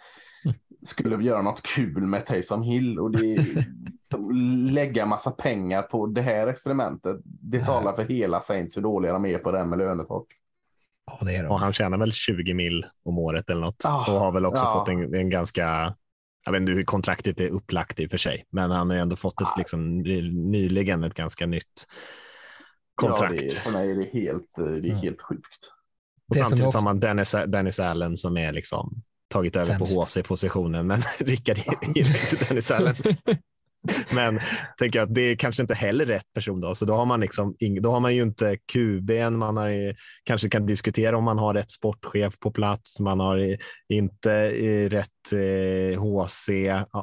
skulle 0.84 1.24
göra 1.24 1.42
något 1.42 1.62
kul 1.64 2.02
med 2.02 2.26
Taysom 2.26 2.64
Hill 2.64 3.00
och 3.00 3.12
det 3.12 3.46
lägga 4.72 5.06
massa 5.06 5.32
pengar 5.32 5.82
på 5.82 6.06
det 6.06 6.22
här 6.22 6.48
experimentet. 6.48 7.18
Det 7.24 7.66
talar 7.66 7.96
för 7.96 8.04
hela 8.04 8.40
Saints 8.40 8.78
hur 8.78 8.82
dåliga 8.82 9.14
de 9.14 9.26
är 9.26 9.38
på 9.38 9.52
det 9.52 9.58
här 9.58 9.66
med 9.66 9.80
lönetak. 9.80 10.26
ja, 11.06 11.26
det 11.26 11.36
är 11.36 11.44
Och 11.44 11.50
de. 11.50 11.60
han 11.62 11.74
tjänar 11.74 11.98
väl 11.98 12.12
20 12.12 12.54
mil 12.54 12.86
om 13.04 13.18
året 13.18 13.50
eller 13.50 13.62
något 13.62 13.82
Ah, 13.84 14.14
och 14.14 14.20
har 14.20 14.32
väl 14.32 14.46
också 14.46 14.64
ja. 14.64 14.74
fått 14.80 14.90
en, 14.90 15.16
en 15.16 15.30
ganska 15.30 15.96
jag 16.50 16.54
vet 16.54 16.60
inte 16.62 16.72
hur 16.72 16.84
kontraktet 16.84 17.40
är 17.40 17.50
upplagt 17.50 18.00
i 18.00 18.06
och 18.06 18.10
för 18.12 18.18
sig, 18.18 18.46
men 18.50 18.72
han 18.72 18.90
har 18.90 18.96
ju 18.96 19.02
ändå 19.02 19.16
fått 19.16 19.42
ett, 19.42 19.48
Ah. 19.48 19.56
liksom, 19.58 19.98
nyligen 20.52 21.04
ett 21.04 21.14
ganska 21.14 21.46
nytt 21.46 21.88
kontrakt. 22.96 23.34
Ja, 23.34 23.40
det 23.40 23.46
är, 23.46 23.60
för 23.60 23.72
mig 23.72 23.92
är 23.92 23.96
det 23.96 24.10
helt, 24.14 24.58
eh, 24.58 24.64
det 24.66 24.72
är 24.72 24.78
Mm. 24.92 24.96
helt 24.98 25.22
sjukt. 25.22 25.72
och 26.30 26.36
Det 26.36 26.40
samtidigt 26.40 26.66
också- 26.66 26.78
har 26.78 26.84
man 26.84 27.00
Dennis, 27.00 27.36
Dennis 27.48 27.80
Allen 27.80 28.18
som 28.18 28.38
är 28.38 28.52
liksom 28.54 29.02
tagit 29.28 29.56
över 29.56 29.66
Sämst. 29.66 29.96
på 29.96 30.02
HC-positionen, 30.02 30.88
men 30.88 31.02
Rickard 31.20 31.58
gillar 31.96 32.10
inte 32.34 32.46
Dennis 32.50 32.72
Allen. 32.72 32.96
Men 34.16 34.40
tänker 34.78 35.02
att 35.02 35.16
det 35.16 35.22
är 35.22 35.36
kanske 35.36 35.62
inte 35.62 35.74
heller 35.74 36.06
rätt 36.06 36.34
person 36.34 36.62
då, 36.62 36.76
så 36.76 36.86
då 36.86 36.96
har 36.96 37.06
man 37.06 37.20
liksom, 37.20 37.56
då 37.82 37.92
har 37.92 38.00
man 38.00 38.16
ju 38.16 38.22
inte 38.24 38.58
QBn, 38.74 39.36
man 39.38 39.58
har 39.58 39.96
kanske 40.24 40.50
kan 40.50 40.66
diskutera 40.66 41.18
om 41.18 41.24
man 41.24 41.38
har 41.38 41.54
rätt 41.54 41.72
sportchef 41.72 42.40
på 42.40 42.52
plats, 42.52 43.00
man 43.00 43.20
har 43.20 43.58
inte 43.90 44.50
rätt 44.90 45.34
eh, 45.34 46.02
HC 46.02 46.50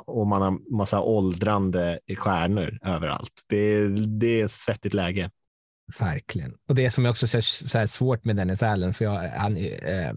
och 0.07 0.27
man 0.27 0.43
har 0.43 0.77
massa 0.77 1.01
åldrande 1.01 1.99
stjärnor 2.16 2.79
överallt. 2.83 3.33
Det, 3.49 3.57
är- 3.57 4.18
det 4.20 4.41
är 4.41 4.45
ett 4.45 4.51
svettigt 4.53 4.95
läge. 4.95 5.31
Verkligen. 5.99 6.55
Och 6.68 6.74
det 6.74 6.91
som 6.91 7.05
jag 7.05 7.11
också 7.12 7.27
ser 7.27 7.41
så 7.41 7.79
här 7.79 7.87
svårt 7.87 8.24
med 8.24 8.37
Dennis 8.37 8.62
Allen, 8.62 8.95
för 8.95 9.05
jag, 9.05 9.31
han, 9.31 9.57
eh, 9.57 10.12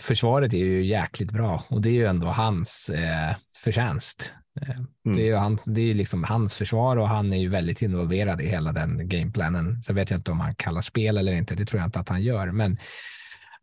försvaret 0.00 0.54
är 0.54 0.58
ju 0.58 0.84
jäkligt 0.86 1.30
bra 1.32 1.64
och 1.68 1.80
det 1.82 1.88
är 1.88 1.92
ju 1.92 2.04
ändå 2.06 2.26
hans 2.26 2.90
eh, 2.90 3.36
förtjänst. 3.56 4.32
Eh, 4.62 4.76
Mm. 5.06 5.16
Det 5.16 5.22
är 5.22 5.26
ju 5.26 5.34
hans, 5.34 5.64
det 5.64 5.80
är 5.90 5.94
liksom 5.94 6.24
hans 6.24 6.56
försvar 6.56 6.96
och 6.96 7.08
han 7.08 7.32
är 7.32 7.36
ju 7.36 7.48
väldigt 7.48 7.82
involverad 7.82 8.40
i 8.40 8.48
hela 8.48 8.72
den 8.72 9.08
gameplanen. 9.08 9.82
Så 9.82 9.92
vet 9.92 10.10
jag 10.10 10.18
inte 10.18 10.32
om 10.32 10.40
han 10.40 10.54
kallar 10.54 10.82
spel 10.82 11.18
eller 11.18 11.32
inte, 11.32 11.54
det 11.54 11.66
tror 11.66 11.80
jag 11.80 11.86
inte 11.88 12.00
att 12.00 12.08
han 12.08 12.22
gör, 12.22 12.50
men 12.52 12.78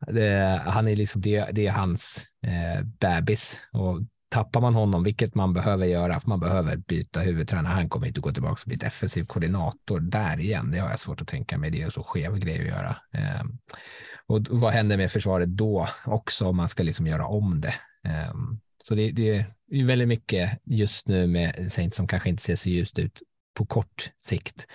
det, 0.07 0.61
han 0.65 0.87
är 0.87 0.95
liksom, 0.95 1.21
det, 1.21 1.49
det 1.51 1.67
är 1.67 1.71
hans 1.71 2.25
eh, 2.43 2.85
bebis 2.99 3.59
och 3.71 3.99
tappar 4.29 4.61
man 4.61 4.75
honom, 4.75 5.03
vilket 5.03 5.35
man 5.35 5.53
behöver 5.53 5.85
göra, 5.85 6.19
för 6.19 6.29
man 6.29 6.39
behöver 6.39 6.77
byta 6.77 7.19
huvudtränare, 7.19 7.73
han 7.73 7.89
kommer 7.89 8.07
inte 8.07 8.21
gå 8.21 8.31
tillbaka 8.31 8.51
och 8.51 8.67
bli 8.67 8.75
defensiv 8.75 9.25
koordinator 9.25 9.99
där 9.99 10.39
igen. 10.39 10.71
Det 10.71 10.79
har 10.79 10.89
jag 10.89 10.99
svårt 10.99 11.21
att 11.21 11.27
tänka 11.27 11.57
mig. 11.57 11.71
Det 11.71 11.81
är 11.81 11.85
en 11.85 11.91
så 11.91 12.03
skev 12.03 12.37
grej 12.37 12.59
att 12.59 12.67
göra. 12.67 12.95
Eh, 13.13 13.43
och 14.27 14.47
vad 14.49 14.73
händer 14.73 14.97
med 14.97 15.11
försvaret 15.11 15.49
då 15.49 15.87
också 16.05 16.47
om 16.47 16.57
man 16.57 16.69
ska 16.69 16.83
liksom 16.83 17.07
göra 17.07 17.25
om 17.25 17.61
det? 17.61 17.73
Eh, 18.07 18.33
så 18.83 18.95
det, 18.95 19.11
det 19.11 19.29
är 19.29 19.45
ju 19.71 19.85
väldigt 19.85 20.07
mycket 20.07 20.59
just 20.65 21.07
nu 21.07 21.27
med 21.27 21.71
Saints 21.71 21.95
som 21.97 22.07
kanske 22.07 22.29
inte 22.29 22.43
ser 22.43 22.55
så 22.55 22.69
ljust 22.69 22.99
ut 22.99 23.21
på 23.53 23.65
kort 23.65 24.11
sikt. 24.25 24.67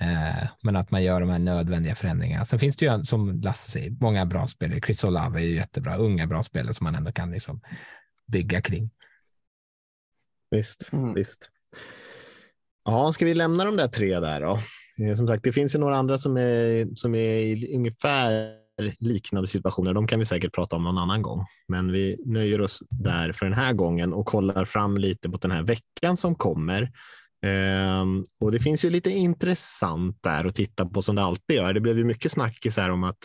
Eh, 0.00 0.48
men 0.62 0.76
att 0.76 0.90
man 0.90 1.02
gör 1.02 1.20
de 1.20 1.30
här 1.30 1.38
nödvändiga 1.38 1.94
förändringarna. 1.94 2.44
Sen 2.44 2.58
finns 2.58 2.76
det 2.76 2.86
ju, 2.86 3.04
som 3.04 3.40
Lasse 3.40 3.70
säger, 3.70 3.90
många 4.00 4.26
bra 4.26 4.46
spelare. 4.46 4.80
Chris 4.80 5.04
Olave 5.04 5.40
är 5.40 5.44
ju 5.44 5.54
jättebra, 5.54 5.96
unga 5.96 6.26
bra 6.26 6.42
spelare 6.42 6.74
som 6.74 6.84
man 6.84 6.94
ändå 6.94 7.12
kan 7.12 7.30
liksom 7.30 7.60
bygga 8.26 8.62
kring. 8.62 8.90
Visst, 10.50 10.92
Mm. 10.92 11.14
visst. 11.14 11.50
Ja, 12.84 13.12
ska 13.12 13.24
vi 13.24 13.34
lämna 13.34 13.64
de 13.64 13.76
där 13.76 13.88
tre 13.88 14.20
där 14.20 14.40
då? 14.40 14.58
Eh, 15.04 15.14
Som 15.14 15.28
sagt, 15.28 15.44
det 15.44 15.52
finns 15.52 15.74
ju 15.74 15.78
några 15.78 15.96
andra 15.96 16.18
som 16.18 16.36
är, 16.36 16.88
som 16.94 17.14
är 17.14 17.36
i 17.38 17.74
ungefär 17.76 18.56
liknande 18.98 19.48
situationer. 19.48 19.94
De 19.94 20.06
kan 20.06 20.18
vi 20.18 20.24
säkert 20.24 20.54
prata 20.54 20.76
om 20.76 20.84
någon 20.84 20.98
annan 20.98 21.22
gång, 21.22 21.46
men 21.68 21.92
vi 21.92 22.16
nöjer 22.26 22.60
oss 22.60 22.82
där 22.90 23.32
för 23.32 23.46
den 23.46 23.54
här 23.54 23.72
gången 23.72 24.12
och 24.12 24.26
kollar 24.26 24.64
fram 24.64 24.98
lite 24.98 25.28
mot 25.28 25.42
den 25.42 25.50
här 25.50 25.62
veckan 25.62 26.16
som 26.16 26.34
kommer. 26.34 26.92
Um, 28.00 28.24
och 28.40 28.52
det 28.52 28.60
finns 28.60 28.84
ju 28.84 28.90
lite 28.90 29.10
intressant 29.10 30.18
där 30.22 30.44
att 30.44 30.54
titta 30.54 30.86
på 30.86 31.02
som 31.02 31.16
det 31.16 31.22
alltid 31.22 31.56
gör. 31.56 31.72
Det 31.72 31.80
blev 31.80 31.98
ju 31.98 32.04
mycket 32.04 32.32
snackis 32.32 32.76
här 32.76 32.90
om 32.90 33.04
att 33.04 33.18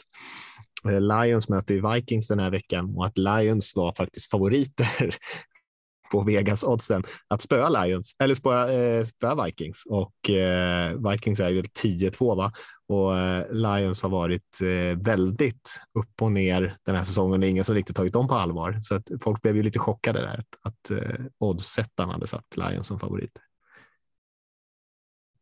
eh, 0.86 1.02
Lions 1.02 1.50
möter 1.50 1.94
Vikings 1.94 2.28
den 2.28 2.40
här 2.40 2.50
veckan 2.50 2.96
och 2.96 3.06
att 3.06 3.18
Lions 3.18 3.76
var 3.76 3.94
faktiskt 3.94 4.32
favoriter 4.32 5.16
på 6.12 6.22
Vegas-oddsen 6.22 7.04
att 7.28 7.42
spöa 7.42 7.70
Lions 7.70 8.16
eller 8.20 8.36
spöa, 8.36 8.74
eh, 8.74 9.04
spöa 9.04 9.46
Vikings 9.46 9.84
och 9.90 10.30
eh, 10.30 11.12
Vikings 11.12 11.40
är 11.40 11.50
ju 11.50 11.62
10-2 11.62 12.36
va 12.36 12.52
och 12.90 13.18
eh, 13.18 13.46
Lions 13.52 14.02
har 14.02 14.10
varit 14.10 14.62
eh, 14.62 14.98
väldigt 14.98 15.80
upp 15.94 16.22
och 16.22 16.32
ner 16.32 16.78
den 16.84 16.96
här 16.96 17.04
säsongen. 17.04 17.40
Det 17.40 17.48
är 17.48 17.50
ingen 17.50 17.66
som 17.66 17.76
riktigt 17.76 17.96
tagit 17.96 18.14
dem 18.14 18.28
på 18.28 18.36
allvar 18.36 18.80
så 18.82 18.96
att 18.96 19.12
folk 19.22 19.42
blev 19.42 19.56
ju 19.56 19.64
lite 19.64 19.80
chockade 19.80 20.22
där 20.22 20.40
att, 20.40 20.74
att 20.74 20.92
eh, 20.92 21.26
oddsättaren 21.38 22.10
hade 22.10 22.28
satt 22.28 22.58
Lions 22.58 22.88
som 22.88 23.00
favorit. 23.00 23.32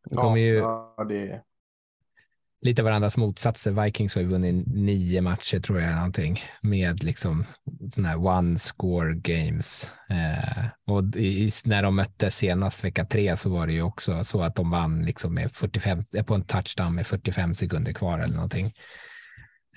Det 0.10 0.16
kommer 0.16 0.38
ju, 0.38 0.56
Ja, 0.56 1.06
det, 1.10 1.42
lite 2.62 2.84
varandras 2.84 3.18
motsatser. 3.18 3.84
Vikings 3.84 4.16
har 4.16 4.22
ju 4.22 4.28
vunnit 4.28 4.68
nio 4.68 5.22
matcher 5.22 5.60
tror 5.60 5.82
jag 5.82 5.96
någonting 5.96 6.40
med 6.62 7.04
liksom 7.04 7.46
sådana 7.92 8.10
här 8.10 8.26
one 8.26 8.58
score 8.58 9.14
games. 9.14 9.92
Eh, 10.10 10.66
och 10.88 11.16
i, 11.16 11.50
när 11.66 11.84
de 11.84 11.96
mötte 11.96 12.32
senast 12.32 12.84
vecka 12.84 13.06
tre 13.06 13.38
så 13.38 13.50
var 13.50 13.68
det 13.68 13.74
ju 13.74 13.82
också 13.82 14.24
så 14.24 14.42
att 14.42 14.56
de 14.56 14.70
vann 14.70 15.02
liksom 15.02 15.34
med 15.34 15.52
45 15.54 16.04
eh, 16.14 16.24
på 16.24 16.36
en 16.36 16.44
touchdown 16.44 16.96
med 16.96 17.08
45 17.08 17.56
sekunder 17.56 17.94
kvar 17.94 18.20
eller 18.20 18.36
någonting. 18.36 18.74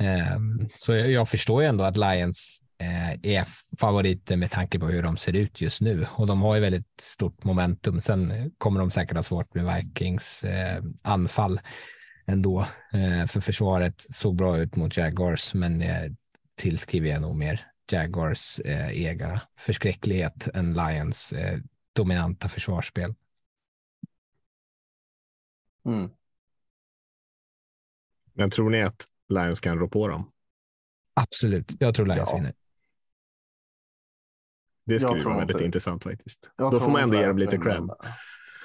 Eh, 0.01 0.39
så 0.75 0.95
jag, 0.95 1.11
jag, 1.11 1.29
förstår 1.29 1.63
ju 1.63 1.69
ändå 1.69 1.85
att 1.85 1.97
Lions 1.97 2.63
eh, 2.81 3.11
är 3.23 3.47
favoriter 3.81 4.37
med 4.37 4.51
tanke 4.51 4.79
på 4.79 4.87
hur 4.87 5.03
de 5.03 5.17
ser 5.17 5.37
ut 5.37 5.61
just 5.61 5.81
nu 5.81 6.07
och 6.11 6.27
de 6.27 6.43
har 6.43 6.55
ju 6.55 6.61
väldigt 6.61 7.01
stort 7.01 7.45
momentum. 7.45 8.01
Sen 8.01 8.51
kommer 8.59 8.81
de 8.81 8.91
säkert 8.91 9.17
ha 9.17 9.23
svårt 9.23 9.55
med 9.55 9.77
Vikings 9.77 10.45
eh, 10.45 10.83
anfall 11.03 11.61
ändå. 12.31 12.61
Eh, 12.93 13.27
för 13.27 13.41
försvaret 13.41 14.01
såg 14.01 14.37
bra 14.37 14.59
ut 14.59 14.77
mot 14.77 14.97
Jaguars, 14.97 15.55
men 15.55 15.83
eh, 15.83 16.13
tillskriver 16.55 17.09
jag 17.09 17.23
nog 17.23 17.37
mer 17.37 17.67
Jaguars 17.93 18.61
eh, 18.61 19.07
egna 19.07 19.41
förskräcklighet 19.57 20.49
än 20.55 20.75
Lions 20.75 21.35
dominanta 21.93 22.49
försvarsspel. 22.49 23.15
Mm. 25.85 26.11
Men 28.33 28.51
tror 28.51 28.71
ni 28.71 28.83
att 28.83 29.05
Lions 29.29 29.61
kan 29.61 29.79
rå 29.79 29.89
på 29.89 30.09
dem? 30.09 30.33
Absolut, 31.15 31.73
jag 31.79 31.95
tror 31.95 32.07
Lions 32.07 32.29
ja. 32.31 32.37
vinner. 32.37 32.55
Det 34.85 35.01
skulle 35.01 35.19
ju 35.19 35.25
vara 35.25 35.39
väldigt 35.39 35.61
intressant 35.61 36.03
faktiskt. 36.03 36.51
Då 36.57 36.81
får 36.81 36.91
man 36.91 37.03
ändå 37.03 37.17
ge 37.17 37.27
dem 37.27 37.39
lite 37.39 37.59
cred. 37.59 37.91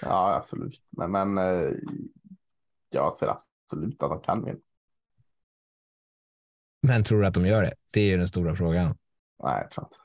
Ja, 0.01 0.36
absolut. 0.36 0.82
Men, 0.89 1.11
men 1.11 1.38
jag 2.89 3.18
ser 3.18 3.28
absolut 3.66 4.03
att 4.03 4.09
de 4.09 4.22
kan 4.22 4.45
vinna. 4.45 4.59
Men 6.82 7.03
tror 7.03 7.22
du 7.22 7.28
att 7.28 7.34
de 7.34 7.47
gör 7.47 7.61
det? 7.61 7.74
Det 7.91 8.01
är 8.01 8.05
ju 8.05 8.18
den 8.18 8.28
stora 8.28 8.55
frågan. 8.55 8.97
Nej, 9.43 9.61
jag 9.61 9.72
tror 9.72 9.88
inte. 9.88 9.97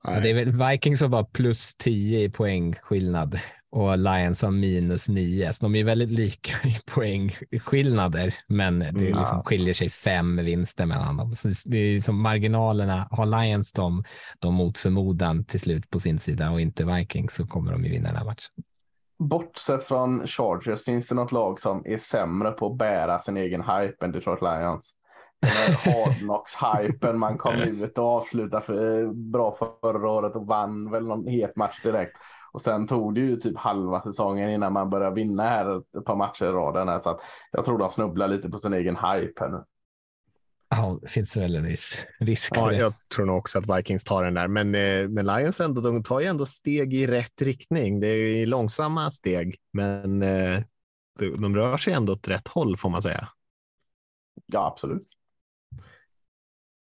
ja, 0.04 0.20
det 0.20 0.30
är 0.30 0.34
väl 0.34 0.68
Vikings 0.68 1.00
har 1.00 1.08
bara 1.08 1.24
plus 1.24 1.74
10 1.74 2.24
i 2.24 2.30
poängskillnad 2.30 3.40
och 3.70 3.98
Lions 3.98 4.42
har 4.42 4.50
minus 4.50 5.08
9. 5.08 5.52
Så 5.52 5.64
de 5.64 5.74
är 5.74 5.84
väldigt 5.84 6.10
lika 6.10 6.68
i 6.68 6.76
poängskillnader, 6.86 8.34
men 8.46 8.78
det 8.78 8.88
mm, 8.88 9.18
liksom 9.18 9.42
skiljer 9.42 9.74
sig 9.74 9.90
fem 9.90 10.36
vinster 10.36 10.86
mellan 10.86 11.16
dem. 11.16 11.34
Så 11.34 11.48
det 11.66 11.78
är 11.78 12.00
som 12.00 12.22
marginalerna. 12.22 13.08
Har 13.10 13.26
Lions 13.26 13.72
dem, 13.72 14.04
de 14.38 14.54
mot 14.54 14.78
förmodan 14.78 15.44
till 15.44 15.60
slut 15.60 15.90
på 15.90 16.00
sin 16.00 16.18
sida 16.18 16.50
och 16.50 16.60
inte 16.60 16.84
Vikings 16.84 17.34
så 17.34 17.46
kommer 17.46 17.72
de 17.72 17.84
ju 17.84 17.90
vinna 17.90 18.08
den 18.08 18.16
här 18.16 18.24
matchen 18.24 18.64
bortsett 19.28 19.84
från 19.84 20.26
Chargers, 20.26 20.84
finns 20.84 21.08
det 21.08 21.14
något 21.14 21.32
lag 21.32 21.60
som 21.60 21.82
är 21.86 21.98
sämre 21.98 22.50
på 22.50 22.66
att 22.66 22.78
bära 22.78 23.18
sin 23.18 23.36
egen 23.36 23.60
hype 23.62 24.04
än 24.04 24.12
Detroit 24.12 24.42
Lions? 24.42 24.94
Den 25.40 25.94
hardknocks-hypen 25.94 27.18
man 27.18 27.38
kom 27.38 27.54
ut 27.60 27.98
och 27.98 28.04
avslutade 28.04 28.64
för, 28.64 29.06
bra 29.14 29.56
förra 29.82 30.10
året 30.10 30.36
och 30.36 30.46
vann 30.46 30.90
väl 30.90 31.06
någon 31.06 31.26
het 31.26 31.56
match 31.56 31.82
direkt. 31.82 32.16
Och 32.52 32.62
sen 32.62 32.86
tog 32.86 33.14
det 33.14 33.20
ju 33.20 33.36
typ 33.36 33.58
halva 33.58 34.02
säsongen 34.02 34.50
innan 34.50 34.72
man 34.72 34.90
började 34.90 35.14
vinna 35.14 35.42
här 35.42 35.76
ett 35.98 36.04
par 36.04 36.16
matcher 36.16 36.44
i 36.44 36.48
raden. 36.48 37.02
Så 37.02 37.10
att 37.10 37.20
jag 37.52 37.64
tror 37.64 37.78
de 37.78 37.88
snubblar 37.88 38.28
lite 38.28 38.48
på 38.48 38.58
sin 38.58 38.72
egen 38.72 38.96
hype 38.96 39.44
här 39.44 39.48
nu. 39.48 39.64
Ja, 40.76 40.98
det 41.02 41.08
finns 41.08 41.36
väl 41.36 41.56
en 41.56 41.64
viss 41.64 42.06
risk. 42.20 42.52
Ja, 42.56 42.72
jag 42.72 42.94
tror 43.14 43.26
nog 43.26 43.36
också 43.36 43.58
att 43.58 43.78
Vikings 43.78 44.04
tar 44.04 44.24
den 44.24 44.34
där, 44.34 44.48
men, 44.48 44.74
eh, 44.74 45.08
men 45.08 45.26
Lions 45.26 45.60
ändå, 45.60 45.80
de 45.80 46.02
tar 46.02 46.20
ju 46.20 46.26
ändå 46.26 46.46
steg 46.46 46.94
i 46.94 47.06
rätt 47.06 47.42
riktning. 47.42 48.00
Det 48.00 48.06
är 48.08 48.46
långsamma 48.46 49.10
steg, 49.10 49.56
men 49.72 50.22
eh, 50.22 50.62
de 51.38 51.56
rör 51.56 51.76
sig 51.76 51.92
ändå 51.92 52.12
åt 52.12 52.28
rätt 52.28 52.48
håll 52.48 52.76
får 52.76 52.90
man 52.90 53.02
säga. 53.02 53.28
Ja, 54.46 54.66
absolut. 54.66 55.08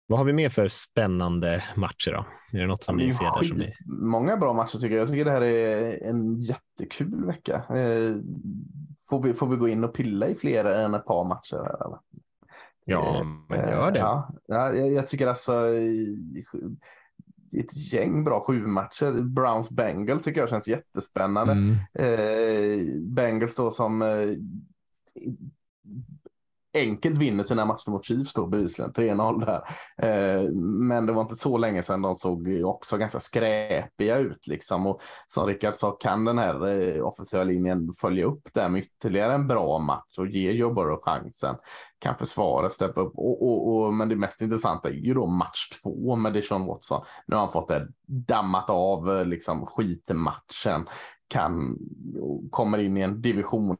Vad 0.06 0.18
har 0.18 0.26
vi 0.26 0.32
mer 0.32 0.48
för 0.48 0.68
spännande 0.68 1.64
matcher 1.76 2.12
då? 2.12 2.26
Är 2.52 2.60
det 2.60 2.66
något 2.66 2.84
som 2.84 2.96
ni 2.96 3.12
ser 3.12 3.24
där? 3.24 3.42
Som 3.42 3.56
ni... 3.56 3.74
Många 3.86 4.36
bra 4.36 4.52
matcher 4.52 4.78
tycker 4.78 4.96
jag. 4.96 5.02
Jag 5.02 5.08
tycker 5.08 5.24
det 5.24 5.30
här 5.30 5.42
är 5.42 6.02
en 6.02 6.42
jättekul 6.42 7.24
vecka. 7.26 7.54
Eh, 7.54 8.16
får 9.08 9.22
vi, 9.22 9.34
får 9.34 9.46
vi 9.46 9.56
gå 9.56 9.68
in 9.68 9.84
och 9.84 9.94
pilla 9.94 10.28
i 10.28 10.34
fler 10.34 10.64
än 10.64 10.94
ett 10.94 11.06
par 11.06 11.24
matcher? 11.24 11.56
Här, 11.56 11.86
eller? 11.86 11.98
Ja, 12.90 13.24
men 13.48 13.70
gör 13.70 13.90
det. 13.90 13.98
Ja, 13.98 14.72
jag, 14.74 15.06
tycker 15.06 15.26
alltså 15.26 15.52
ett 17.58 17.76
gäng 17.92 18.24
bra 18.24 18.44
sju 18.44 18.66
matcher. 18.66 19.22
Browns 19.22 19.70
Bengals 19.70 20.22
tycker 20.22 20.40
jag 20.40 20.48
känns 20.48 20.68
jättespännande. 20.68 21.52
Mm. 21.52 21.76
Eh, 21.94 23.00
Bengals 23.00 23.54
då 23.54 23.70
som 23.70 24.02
eh, 24.02 24.28
enkelt 26.78 27.18
vinner 27.18 27.44
sina 27.44 27.64
matcher 27.64 27.90
mot 27.90 28.04
Chiefs 28.04 28.32
då 28.32 28.46
bevisligen 28.46 28.92
3-0 28.92 29.46
där. 29.46 29.62
Eh, 30.02 30.50
men 30.88 31.06
det 31.06 31.12
var 31.12 31.22
inte 31.22 31.36
så 31.36 31.58
länge 31.58 31.82
sedan 31.82 32.02
de 32.02 32.14
såg 32.14 32.48
också 32.64 32.96
ganska 32.96 33.20
skräpiga 33.20 34.18
ut 34.18 34.46
liksom 34.46 34.86
och 34.86 35.00
som 35.26 35.46
Rickard 35.46 35.74
sa 35.74 35.90
kan 35.90 36.24
den 36.24 36.38
här 36.38 36.68
eh, 36.68 37.06
offensiva 37.06 37.44
linjen 37.44 37.92
följa 38.00 38.24
upp 38.24 38.48
det 38.54 38.68
med 38.68 38.82
ytterligare 38.82 39.34
en 39.34 39.46
bra 39.46 39.78
match 39.78 40.18
och 40.18 40.28
ge 40.28 40.52
Joe 40.52 40.74
Burrow 40.74 41.00
chansen. 41.02 41.56
Kan 41.98 42.18
försvaret 42.18 42.72
steppa 42.72 43.00
upp 43.00 43.12
och, 43.16 43.42
och, 43.42 43.76
och, 43.76 43.94
men 43.94 44.08
det 44.08 44.16
mest 44.16 44.42
intressanta 44.42 44.88
är 44.88 44.92
ju 44.92 45.14
då 45.14 45.26
match 45.26 45.68
två 45.82 46.16
med 46.16 46.32
Deshaun 46.32 46.66
Watson. 46.66 47.04
Nu 47.26 47.36
har 47.36 47.42
han 47.42 47.52
fått 47.52 47.68
det 47.68 47.88
dammat 48.06 48.70
av 48.70 49.10
eh, 49.10 49.24
liksom 49.24 49.66
skitmatchen 49.66 50.88
kan 51.28 51.78
kommer 52.50 52.78
in 52.78 52.96
i 52.96 53.00
en 53.00 53.20
division 53.20 53.76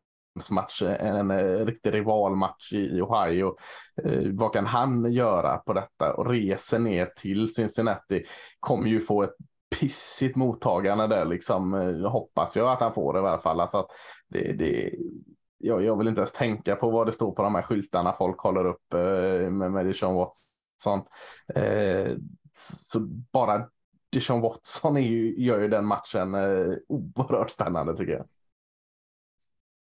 match, 0.51 0.83
en, 0.83 1.67
riktig 1.67 1.95
rivalmatch 1.95 2.73
i 2.73 3.01
Ohio. 3.01 3.57
Eh, 4.05 4.23
vad 4.33 4.53
kan 4.53 4.67
han 4.67 5.13
göra 5.13 5.57
på 5.57 5.73
detta? 5.73 6.15
Och 6.15 6.31
reser 6.31 6.79
ner 6.79 7.07
till 7.07 7.55
Cincinnati 7.55 8.25
kommer 8.61 8.87
ju 8.89 9.01
få 9.01 9.23
ett 9.23 9.35
pissigt 9.81 10.37
mottagande 10.37 11.07
där 11.07 11.25
liksom. 11.25 11.75
Eh, 11.75 12.11
hoppas 12.11 12.57
jag 12.57 12.69
att 12.69 12.81
han 12.81 12.95
får 12.95 13.13
det 13.13 13.21
i 13.21 13.23
alla 13.23 13.39
fall. 13.39 13.61
Alltså 13.61 13.87
det, 14.29 14.53
det, 14.53 14.95
jag, 15.59 15.85
jag 15.85 15.99
vill 15.99 16.09
inte 16.09 16.21
ens 16.21 16.33
tänka 16.33 16.77
på 16.77 16.91
vad 16.91 17.07
det 17.07 17.13
står 17.13 17.33
på 17.33 17.43
de 17.43 17.55
här 17.55 17.63
skyltarna 17.63 18.13
folk 18.13 18.41
håller 18.41 18.65
upp 18.65 18.95
eh, 18.95 19.51
med, 19.51 19.73
med 19.73 19.87
Deshaun 19.87 20.15
Watson. 20.15 21.01
Eh, 21.55 22.17
så 22.53 23.01
bara 23.33 23.69
Deshaun 24.13 24.41
Watson 24.41 24.97
är 24.97 25.01
ju, 25.01 25.45
gör 25.45 25.61
ju 25.61 25.69
den 25.69 25.87
matchen 25.87 26.35
eh, 26.35 26.67
oerhört 26.89 27.51
spännande 27.51 27.97
tycker 27.97 28.13
jag. 28.13 28.27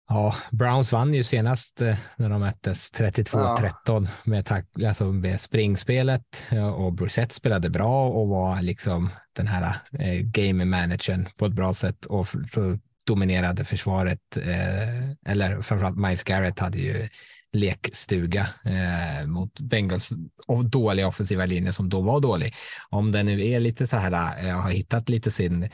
Ja, 0.10 0.36
Browns 0.52 0.92
vann 0.92 1.14
ju 1.14 1.24
senast 1.24 1.82
eh, 1.82 1.98
när 2.16 2.30
de 2.30 2.40
möttes 2.40 2.94
32-13 2.94 3.72
ja. 3.86 4.08
med, 4.24 4.66
alltså 4.88 5.06
med 5.06 5.42
springspelet 5.42 6.46
och 6.76 6.94
Brissett 6.94 7.32
spelade 7.32 7.70
bra 7.70 8.10
och 8.10 8.28
var 8.28 8.62
liksom 8.62 9.10
den 9.36 9.48
här 9.48 9.76
eh, 10.00 10.22
game 10.22 10.66
managern 10.66 11.30
på 11.38 11.46
ett 11.46 11.54
bra 11.54 11.74
sätt 11.74 12.06
och 12.06 12.28
så 12.28 12.78
dominerade 13.08 13.66
försvaret. 13.66 14.38
Eh, 14.38 15.32
eller 15.34 15.62
framförallt 15.62 15.98
Miles 15.98 16.24
Garrett 16.24 16.60
hade 16.60 16.78
ju 16.78 17.10
lekstuga 17.54 18.50
eh, 18.66 19.28
mot 19.28 19.60
Bengals 19.60 20.10
och 20.48 20.66
dåliga 20.66 21.08
offensiva 21.08 21.46
linje 21.46 21.74
som 21.74 21.90
då 21.90 22.02
var 22.02 22.20
dålig. 22.20 22.54
Om 22.90 23.12
den 23.12 23.26
nu 23.26 23.48
är 23.48 23.60
lite 23.60 23.88
så 23.88 23.98
här, 23.98 24.46
eh, 24.48 24.62
har 24.62 24.70
hittat 24.70 25.10
lite 25.10 25.32
sin 25.32 25.70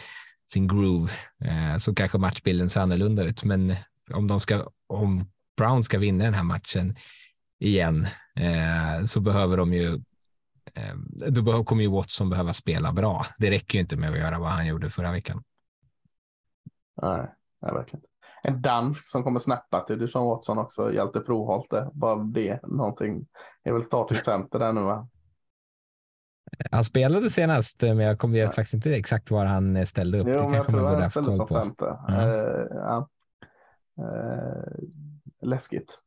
sin 0.45 0.67
groove 0.67 1.11
eh, 1.45 1.77
så 1.77 1.95
kanske 1.95 2.17
matchbilden 2.17 2.69
ser 2.69 2.81
annorlunda 2.81 3.23
ut. 3.23 3.43
Men 3.43 3.75
om 4.11 4.27
de 4.27 4.39
ska, 4.39 4.67
om 4.87 5.25
Brown 5.57 5.83
ska 5.83 5.99
vinna 5.99 6.23
den 6.23 6.33
här 6.33 6.43
matchen 6.43 6.95
igen 7.59 8.07
eh, 8.39 9.05
så 9.05 9.19
behöver 9.19 9.57
de 9.57 9.73
ju 9.73 9.93
eh, 10.73 10.95
då 11.29 11.63
kommer 11.63 11.83
ju 11.83 11.89
Watson 11.89 12.29
behöva 12.29 12.53
spela 12.53 12.91
bra. 12.91 13.25
Det 13.37 13.51
räcker 13.51 13.77
ju 13.77 13.81
inte 13.81 13.97
med 13.97 14.11
att 14.11 14.17
göra 14.17 14.39
vad 14.39 14.49
han 14.49 14.67
gjorde 14.67 14.89
förra 14.89 15.11
veckan. 15.11 15.43
Nej, 17.01 17.27
nej 17.61 17.73
verkligen 17.73 18.05
En 18.43 18.61
dansk 18.61 19.05
som 19.05 19.23
kommer 19.23 19.39
snappa 19.39 19.79
till 19.79 19.99
Dusan 19.99 20.25
Watson 20.25 20.57
också, 20.57 20.93
Hjalte 20.93 21.21
Froholt. 21.21 21.73
Bara 21.93 22.15
det, 22.15 22.59
någonting. 22.63 23.27
Det 23.63 23.69
är 23.69 23.73
väl 23.73 23.83
starting 23.83 24.17
center 24.17 24.59
där 24.59 24.73
nu 24.73 24.81
va? 24.81 25.07
Han 26.71 26.83
spelade 26.83 27.29
senast, 27.29 27.81
men 27.81 27.99
jag 27.99 28.19
kommer 28.19 28.47
faktiskt 28.47 28.73
inte 28.73 28.95
exakt 28.95 29.31
var 29.31 29.45
han 29.45 29.85
ställde 29.85 30.19
upp. 30.19 30.27
Jo, 30.29 30.33
det 30.33 30.43
men 30.43 30.53
jag 30.53 30.67
tror 30.67 30.87
han 30.87 31.09
ställde 31.09 31.35
som 31.35 31.47
center. 31.47 31.97
Mm. 32.09 32.19
Uh, 32.19 32.65
ja. 32.69 33.09
Eh, 33.99 34.83
läskigt. 35.41 35.99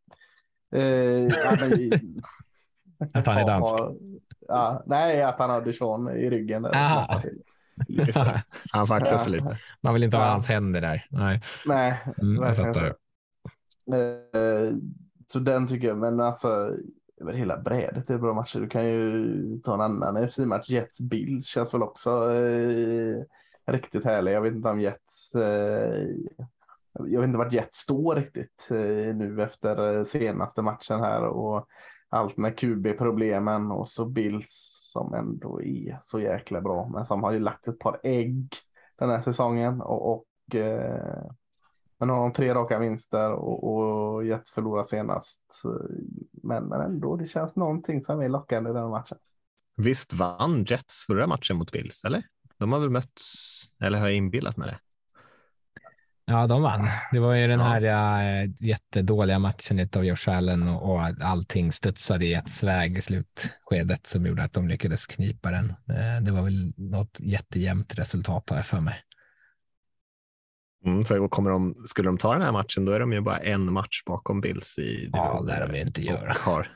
Eh, 0.73 1.27
att 3.13 3.27
han 3.27 3.39
är 3.39 3.47
dansk? 3.47 3.75
Ja, 4.49 4.83
nej, 4.87 5.23
att 5.23 5.39
han 5.39 5.51
har 5.51 5.63
Dijon 5.63 6.11
i 6.11 6.31
ryggen. 6.31 6.65
han 8.71 8.87
faktiskt 8.87 9.27
ja. 9.27 9.33
lite. 9.33 9.59
Man 9.81 9.95
vill 9.95 10.03
inte 10.03 10.17
ha 10.17 10.31
hans 10.31 10.47
händer 10.47 10.81
där. 10.81 11.07
Nej, 11.11 11.41
nej 11.67 12.03
mm, 12.23 12.43
jag 12.43 12.57
fattar. 12.57 12.87
Eh, 12.87 14.75
så 15.27 15.39
den 15.39 15.67
tycker 15.69 15.89
jag, 15.89 15.99
men 15.99 16.21
alltså 16.21 16.77
över 17.21 17.33
hela 17.33 17.59
brädet 17.59 18.11
är 18.11 18.19
bra 18.19 18.35
matcher. 18.35 18.61
Du 18.61 18.69
kan 18.69 18.87
ju 18.87 19.59
ta 19.65 19.75
en 19.75 19.81
annan 19.81 20.31
FC-match. 20.31 20.71
Jets 20.71 21.01
Bills 21.01 21.47
känns 21.47 21.75
väl 21.75 21.83
också 21.83 22.35
eh, 22.35 23.23
riktigt 23.67 24.05
härlig. 24.05 24.33
Jag 24.33 24.41
vet 24.41 24.55
inte 24.55 24.69
om 24.69 24.81
Jets 24.81 25.35
eh, 25.35 26.07
jag 26.99 27.21
vet 27.21 27.29
inte 27.29 27.39
vart 27.39 27.53
Jets 27.53 27.77
står 27.79 28.17
riktigt 28.17 28.69
eh, 28.71 29.17
nu 29.17 29.43
efter 29.43 29.99
eh, 29.99 30.05
senaste 30.05 30.63
matchen 30.63 31.01
här 31.01 31.23
och 31.23 31.67
allt 32.09 32.37
med 32.37 32.59
QB-problemen 32.59 33.71
och 33.71 33.89
så 33.89 34.05
Bills 34.05 34.73
som 34.93 35.15
ändå 35.15 35.63
är 35.63 35.99
så 36.01 36.21
jäkla 36.21 36.61
bra, 36.61 36.89
men 36.89 37.07
som 37.07 37.23
har 37.23 37.33
ju 37.33 37.39
lagt 37.39 37.69
ett 37.69 37.79
par 37.79 38.01
ägg 38.03 38.49
den 38.99 39.11
här 39.11 39.21
säsongen 39.21 39.81
och, 39.81 40.13
och 40.13 40.55
eh, 40.55 41.27
men 41.99 42.11
har 42.11 42.21
de 42.21 42.33
tre 42.33 42.55
raka 42.55 42.79
vinster 42.79 43.33
och, 43.33 43.77
och 43.77 44.25
Jets 44.25 44.53
förlorar 44.53 44.83
senast. 44.83 45.63
Eh, 45.65 45.97
men, 46.43 46.65
men 46.65 46.81
ändå, 46.81 47.17
det 47.17 47.27
känns 47.27 47.57
någonting 47.57 48.03
som 48.03 48.21
är 48.21 48.29
lockande 48.29 48.71
i 48.71 48.73
den 48.73 48.91
matchen. 48.91 49.19
Visst 49.77 50.13
vann 50.13 50.65
Jets 50.65 51.05
förra 51.07 51.27
matchen 51.27 51.57
mot 51.57 51.73
Bills, 51.73 52.05
eller? 52.05 52.27
De 52.59 52.73
har 52.73 52.81
väl 52.81 52.91
mötts, 52.91 53.63
eller 53.81 53.99
har 53.99 54.07
jag 54.07 54.17
inbillat 54.17 54.57
med 54.57 54.69
det? 54.69 54.79
Ja, 56.29 56.47
de 56.47 56.63
vann. 56.63 56.89
Det 57.13 57.19
var 57.19 57.35
ju 57.35 57.47
den 57.47 57.61
här 57.61 57.83
äh, 57.83 58.51
jättedåliga 58.59 59.39
matchen 59.39 59.89
av 59.97 60.05
Josh 60.05 60.29
Allen 60.29 60.69
och, 60.69 60.93
och 60.93 61.01
allting 61.21 61.73
studsade 61.73 62.27
i 62.27 62.35
ett 62.35 62.51
sväg 62.51 62.99
i 62.99 63.03
slutskedet 63.03 64.07
som 64.07 64.27
gjorde 64.27 64.43
att 64.43 64.53
de 64.53 64.69
lyckades 64.69 65.07
knipa 65.07 65.51
den. 65.51 65.71
Äh, 65.71 66.23
det 66.23 66.33
var 66.33 66.43
väl 66.43 66.73
något 66.77 67.21
jättejämnt 67.21 67.99
resultat 67.99 68.51
har 68.51 68.57
jag 68.57 68.67
för 68.67 68.81
mig. 68.81 68.95
Mm, 70.85 71.05
för 71.05 71.29
kommer 71.29 71.51
de, 71.51 71.75
skulle 71.87 72.09
de 72.09 72.19
ta 72.19 72.33
den 72.33 72.43
här 72.43 72.53
matchen, 72.53 72.85
då 72.85 72.93
är 72.93 73.01
de 73.01 73.13
ju 73.13 73.21
bara 73.21 73.39
en 73.39 73.73
match 73.73 74.03
bakom 74.07 74.41
Bills 74.41 74.79
i 74.79 75.11
Ja, 75.13 75.41
det 75.41 75.47
lär 75.47 75.67
de 75.67 75.77
ju 75.77 75.83
inte 75.83 76.03
göra. 76.03 76.37
Har. 76.39 76.69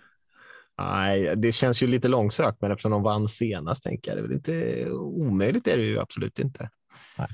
Nej, 0.78 1.36
det 1.36 1.52
känns 1.52 1.82
ju 1.82 1.86
lite 1.86 2.08
långsökt, 2.08 2.60
men 2.60 2.70
eftersom 2.70 2.90
de 2.92 3.02
vann 3.02 3.28
senast 3.28 3.82
tänker 3.84 4.10
jag, 4.10 4.18
det 4.18 4.20
är 4.20 4.28
väl 4.28 4.36
inte 4.36 4.90
omöjligt 4.92 5.66
är 5.66 5.76
det 5.76 5.82
ju 5.82 6.00
absolut 6.00 6.38
inte. 6.38 6.70
Nej. 7.18 7.28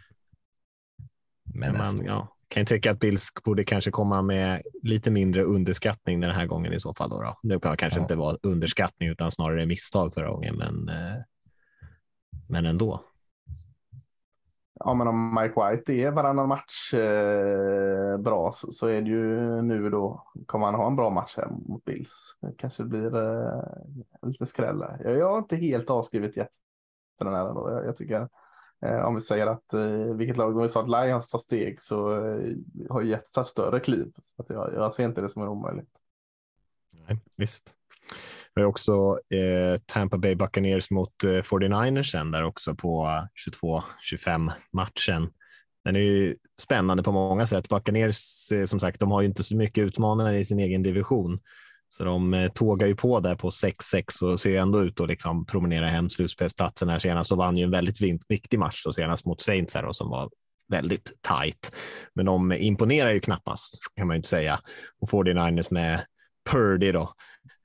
Men, 1.55 1.77
man 1.77 2.05
ja, 2.05 2.29
kan 2.49 2.61
ju 2.61 2.65
tycka 2.65 2.91
att 2.91 2.99
Bills 2.99 3.33
borde 3.45 3.65
kanske 3.65 3.91
komma 3.91 4.23
med 4.23 4.63
lite 4.83 5.11
mindre 5.11 5.43
underskattning 5.43 6.21
den 6.21 6.31
här 6.31 6.47
gången 6.47 6.73
i 6.73 6.81
så 6.81 6.95
fall. 6.95 7.11
Då, 7.11 7.23
då. 7.23 7.39
Det 7.43 7.61
kan 7.61 7.77
kanske 7.77 7.99
ja. 7.99 8.03
inte 8.03 8.15
vara 8.15 8.37
underskattning 8.43 9.09
utan 9.09 9.31
snarare 9.31 9.67
misstag 9.67 10.15
förra 10.15 10.31
gången, 10.31 10.57
men, 10.57 10.89
eh, 10.89 11.23
men 12.49 12.67
ändå. 12.67 13.05
Ja, 14.79 14.95
men 14.95 15.09
om 15.09 15.35
Mike 15.35 15.55
White 15.61 15.93
är 15.93 16.11
varannan 16.11 16.49
match 16.49 16.95
eh, 16.95 18.19
bra 18.19 18.53
så, 18.53 18.73
så, 18.73 18.87
är 18.87 19.03
det 19.03 19.11
ju 19.11 19.63
nu 19.63 19.91
då 19.91 20.23
kommer 20.47 20.67
han 20.67 20.75
ha 20.75 20.87
en 20.87 20.97
bra 20.97 21.11
match 21.11 21.35
här 21.37 21.49
mot 21.49 21.85
Bills. 21.85 22.37
Det 22.41 22.55
kanske 22.59 22.85
blir 22.85 23.17
eh, 23.17 23.63
lite 24.23 24.47
skräll 24.47 24.85
Jag, 25.05 25.17
jag 25.17 25.31
har 25.31 25.39
inte 25.39 25.57
helt 25.57 25.91
avskrivit 25.91 26.37
Jets 26.37 26.59
den 27.19 27.35
här 27.35 27.49
ändå. 27.49 27.71
Jag, 27.71 27.87
jag 27.87 27.97
tycker 27.97 28.29
Eh, 28.83 29.05
om 29.05 29.15
vi 29.15 29.21
säger 29.21 29.47
att 29.47 29.75
eh, 29.75 30.15
vilket 30.17 30.37
lag, 30.37 30.57
om 30.57 30.63
vi 30.63 30.69
sa 30.69 30.83
att 30.83 31.07
Lions 31.07 31.29
tar 31.29 31.39
steg 31.39 31.83
så 31.83 32.13
eh, 32.15 32.53
har 32.91 33.01
ju 33.01 33.11
Jets 33.11 33.33
tagit 33.33 33.49
större 33.49 33.81
kliv. 33.81 34.13
Så 34.37 34.43
att 34.43 34.51
jag, 34.51 34.75
jag 34.75 34.95
ser 34.95 35.05
inte 35.05 35.21
det 35.21 35.29
som 35.29 35.43
är 35.43 35.49
omöjligt. 35.49 35.91
Nej, 37.09 37.19
visst. 37.37 37.73
Vi 38.55 38.63
har 38.63 38.69
också 38.69 39.21
eh, 39.31 39.81
Tampa 39.87 40.19
Bay 40.19 40.35
Buccaneers 40.35 40.91
mot 40.91 41.25
eh, 41.25 41.29
49ers 41.29 42.03
sen 42.03 42.31
där 42.31 42.43
också 42.43 42.75
på 42.75 43.23
22-25 44.13 44.53
matchen. 44.73 45.33
Den 45.85 45.97
är 45.97 46.01
ju 46.01 46.37
spännande 46.59 47.03
på 47.03 47.13
många 47.13 47.47
sätt. 47.47 47.69
Buccaneers, 47.69 48.53
eh, 48.53 48.65
som 48.65 48.81
sagt, 48.81 49.01
de 49.01 49.11
har 49.11 49.21
ju 49.21 49.29
inte 49.29 49.43
så 49.43 49.57
mycket 49.57 49.85
utmanare 49.85 50.39
i 50.39 50.45
sin 50.45 50.59
egen 50.59 50.83
division. 50.83 51.41
Så 51.89 52.05
de 52.05 52.35
eh, 52.35 52.49
tågar 52.49 52.87
ju 52.87 52.97
på 52.97 53.21
där 53.21 53.35
på 53.35 53.51
6-6 53.51 54.23
och 54.23 54.41
ser 54.41 54.61
ändå 54.61 54.83
ut 54.83 55.01
att 55.01 55.09
liksom 55.09 55.47
promenera 55.47 55.89
hem 55.89 56.11
slutspelsplatsen 56.11 56.89
här 56.89 56.99
senast 56.99 57.33
och 57.33 57.39
vann 57.39 57.57
ju 57.57 57.65
en 57.65 57.71
väldigt 57.71 58.01
viktig 58.29 58.59
match 58.59 58.83
då 58.85 58.93
senast 58.93 59.27
mot 59.27 59.41
Saints 59.41 59.75
här 59.75 59.85
och 59.85 59.97
som 59.97 60.11
var 60.11 60.31
väldigt 60.69 61.13
tight. 61.23 61.77
Men 62.15 62.27
de 62.27 62.53
imponerar 62.53 63.11
ju 63.11 63.21
knappast 63.21 63.79
kan 63.97 64.07
man 64.07 64.15
ju 64.15 64.17
inte 64.17 64.29
säga. 64.29 64.61
Och 65.01 65.11
49ers 65.11 65.69
med 65.71 66.05
Purdy 66.51 66.93
då 66.93 67.13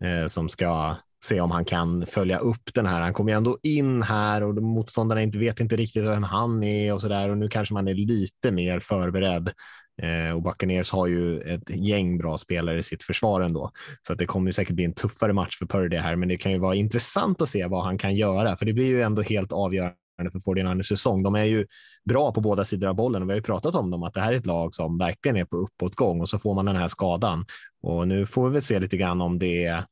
eh, 0.03 0.27
som 0.27 0.49
ska 0.49 0.95
se 1.23 1.41
om 1.41 1.51
han 1.51 1.65
kan 1.65 2.05
följa 2.05 2.37
upp 2.37 2.73
den 2.73 2.85
här. 2.85 3.01
Han 3.01 3.13
kommer 3.13 3.31
ju 3.31 3.37
ändå 3.37 3.57
in 3.63 4.03
här 4.03 4.43
och 4.43 4.55
motståndarna 4.55 5.21
inte 5.21 5.37
vet 5.37 5.59
inte 5.59 5.75
riktigt 5.75 6.03
vem 6.03 6.23
han 6.23 6.63
är 6.63 6.93
och 6.93 7.01
så 7.01 7.07
där 7.07 7.29
och 7.29 7.37
nu 7.37 7.49
kanske 7.49 7.73
man 7.73 7.87
är 7.87 7.93
lite 7.93 8.51
mer 8.51 8.79
förberedd 8.79 9.51
Eh, 10.01 10.35
och 10.35 10.41
Buccaneers 10.41 10.91
har 10.91 11.07
ju 11.07 11.39
ett 11.39 11.69
gäng 11.69 12.17
bra 12.17 12.37
spelare 12.37 12.79
i 12.79 12.83
sitt 12.83 13.03
försvar 13.03 13.41
ändå, 13.41 13.71
så 14.01 14.13
att 14.13 14.19
det 14.19 14.25
kommer 14.25 14.51
säkert 14.51 14.75
bli 14.75 14.85
en 14.85 14.93
tuffare 14.93 15.33
match 15.33 15.57
för 15.57 15.65
Purdy 15.65 15.97
här, 15.97 16.15
men 16.15 16.29
det 16.29 16.37
kan 16.37 16.51
ju 16.51 16.57
vara 16.57 16.75
intressant 16.75 17.41
att 17.41 17.49
se 17.49 17.67
vad 17.67 17.83
han 17.83 17.97
kan 17.97 18.15
göra, 18.15 18.57
för 18.57 18.65
det 18.65 18.73
blir 18.73 18.85
ju 18.85 19.01
ändå 19.01 19.21
helt 19.21 19.51
avgörande 19.51 19.95
för 20.31 20.39
49ers 20.39 20.83
säsong. 20.83 21.23
De 21.23 21.35
är 21.35 21.43
ju 21.43 21.67
bra 22.05 22.31
på 22.31 22.41
båda 22.41 22.65
sidor 22.65 22.87
av 22.87 22.95
bollen 22.95 23.21
och 23.21 23.29
vi 23.29 23.31
har 23.31 23.37
ju 23.37 23.43
pratat 23.43 23.75
om 23.75 23.91
dem 23.91 24.03
att 24.03 24.13
det 24.13 24.21
här 24.21 24.33
är 24.33 24.37
ett 24.37 24.45
lag 24.45 24.73
som 24.73 24.97
verkligen 24.97 25.37
är 25.37 25.45
på 25.45 25.57
uppåtgång 25.57 26.21
och 26.21 26.29
så 26.29 26.39
får 26.39 26.55
man 26.55 26.65
den 26.65 26.75
här 26.75 26.87
skadan 26.87 27.45
och 27.81 28.07
nu 28.07 28.25
får 28.25 28.47
vi 28.47 28.53
väl 28.53 28.61
se 28.61 28.79
lite 28.79 28.97
grann 28.97 29.21
om 29.21 29.39
det 29.39 29.65
är 29.65 29.85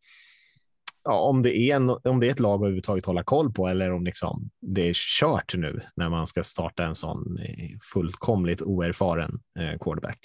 ja, 1.10 1.19
om, 1.19 1.41
det 1.41 1.57
är 1.57 1.76
en, 1.76 1.90
om 1.90 2.19
det 2.19 2.27
är 2.27 2.31
ett 2.31 2.40
lag 2.40 2.53
att 2.53 2.61
överhuvudtaget 2.61 3.06
hålla 3.06 3.23
koll 3.23 3.53
på 3.53 3.68
eller 3.68 3.91
om 3.91 4.06
liksom 4.06 4.49
det 4.61 4.90
är 4.90 4.94
kört 4.94 5.56
nu 5.57 5.81
när 5.95 6.10
man 6.10 6.27
ska 6.27 6.44
starta 6.44 6.84
en 6.86 6.95
sån 6.95 7.38
eh, 7.38 7.77
fullkomligt 7.94 8.61
oerfaren 8.61 9.40
eh, 9.60 9.77
quarterback. 9.80 10.19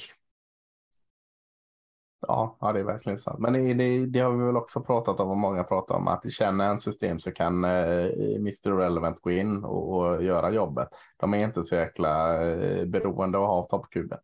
Ja, 2.27 2.57
ja, 2.61 2.73
det 2.73 2.81
är 2.81 2.85
verkligen 2.85 3.19
sant. 3.19 3.39
Men 3.39 3.53
det, 3.53 3.75
det, 3.75 4.07
det, 4.07 4.21
har 4.21 4.33
vi 4.33 4.45
väl 4.45 4.57
också 4.57 4.81
pratat 4.81 5.21
om 5.21 5.31
och 5.31 5.37
många 5.37 5.65
pratar 5.65 5.95
om 5.95 6.09
att 6.09 6.33
känner 6.33 6.69
en 6.69 6.81
system 6.81 7.21
så 7.21 7.33
kan 7.33 7.65
eh, 7.65 8.07
Mr. 8.37 8.77
Relevant 8.77 9.21
gå 9.21 9.31
in 9.31 9.65
och, 9.65 9.99
och, 9.99 10.25
göra 10.25 10.51
jobbet. 10.51 10.89
De 11.17 11.35
är 11.35 11.39
inte 11.39 11.65
så 11.65 11.75
jäkla 11.75 12.43
eh, 12.47 12.85
beroende 12.85 13.39
av 13.39 13.45
att 13.45 13.51
ha 13.51 13.67
toppkuben. 13.67 14.19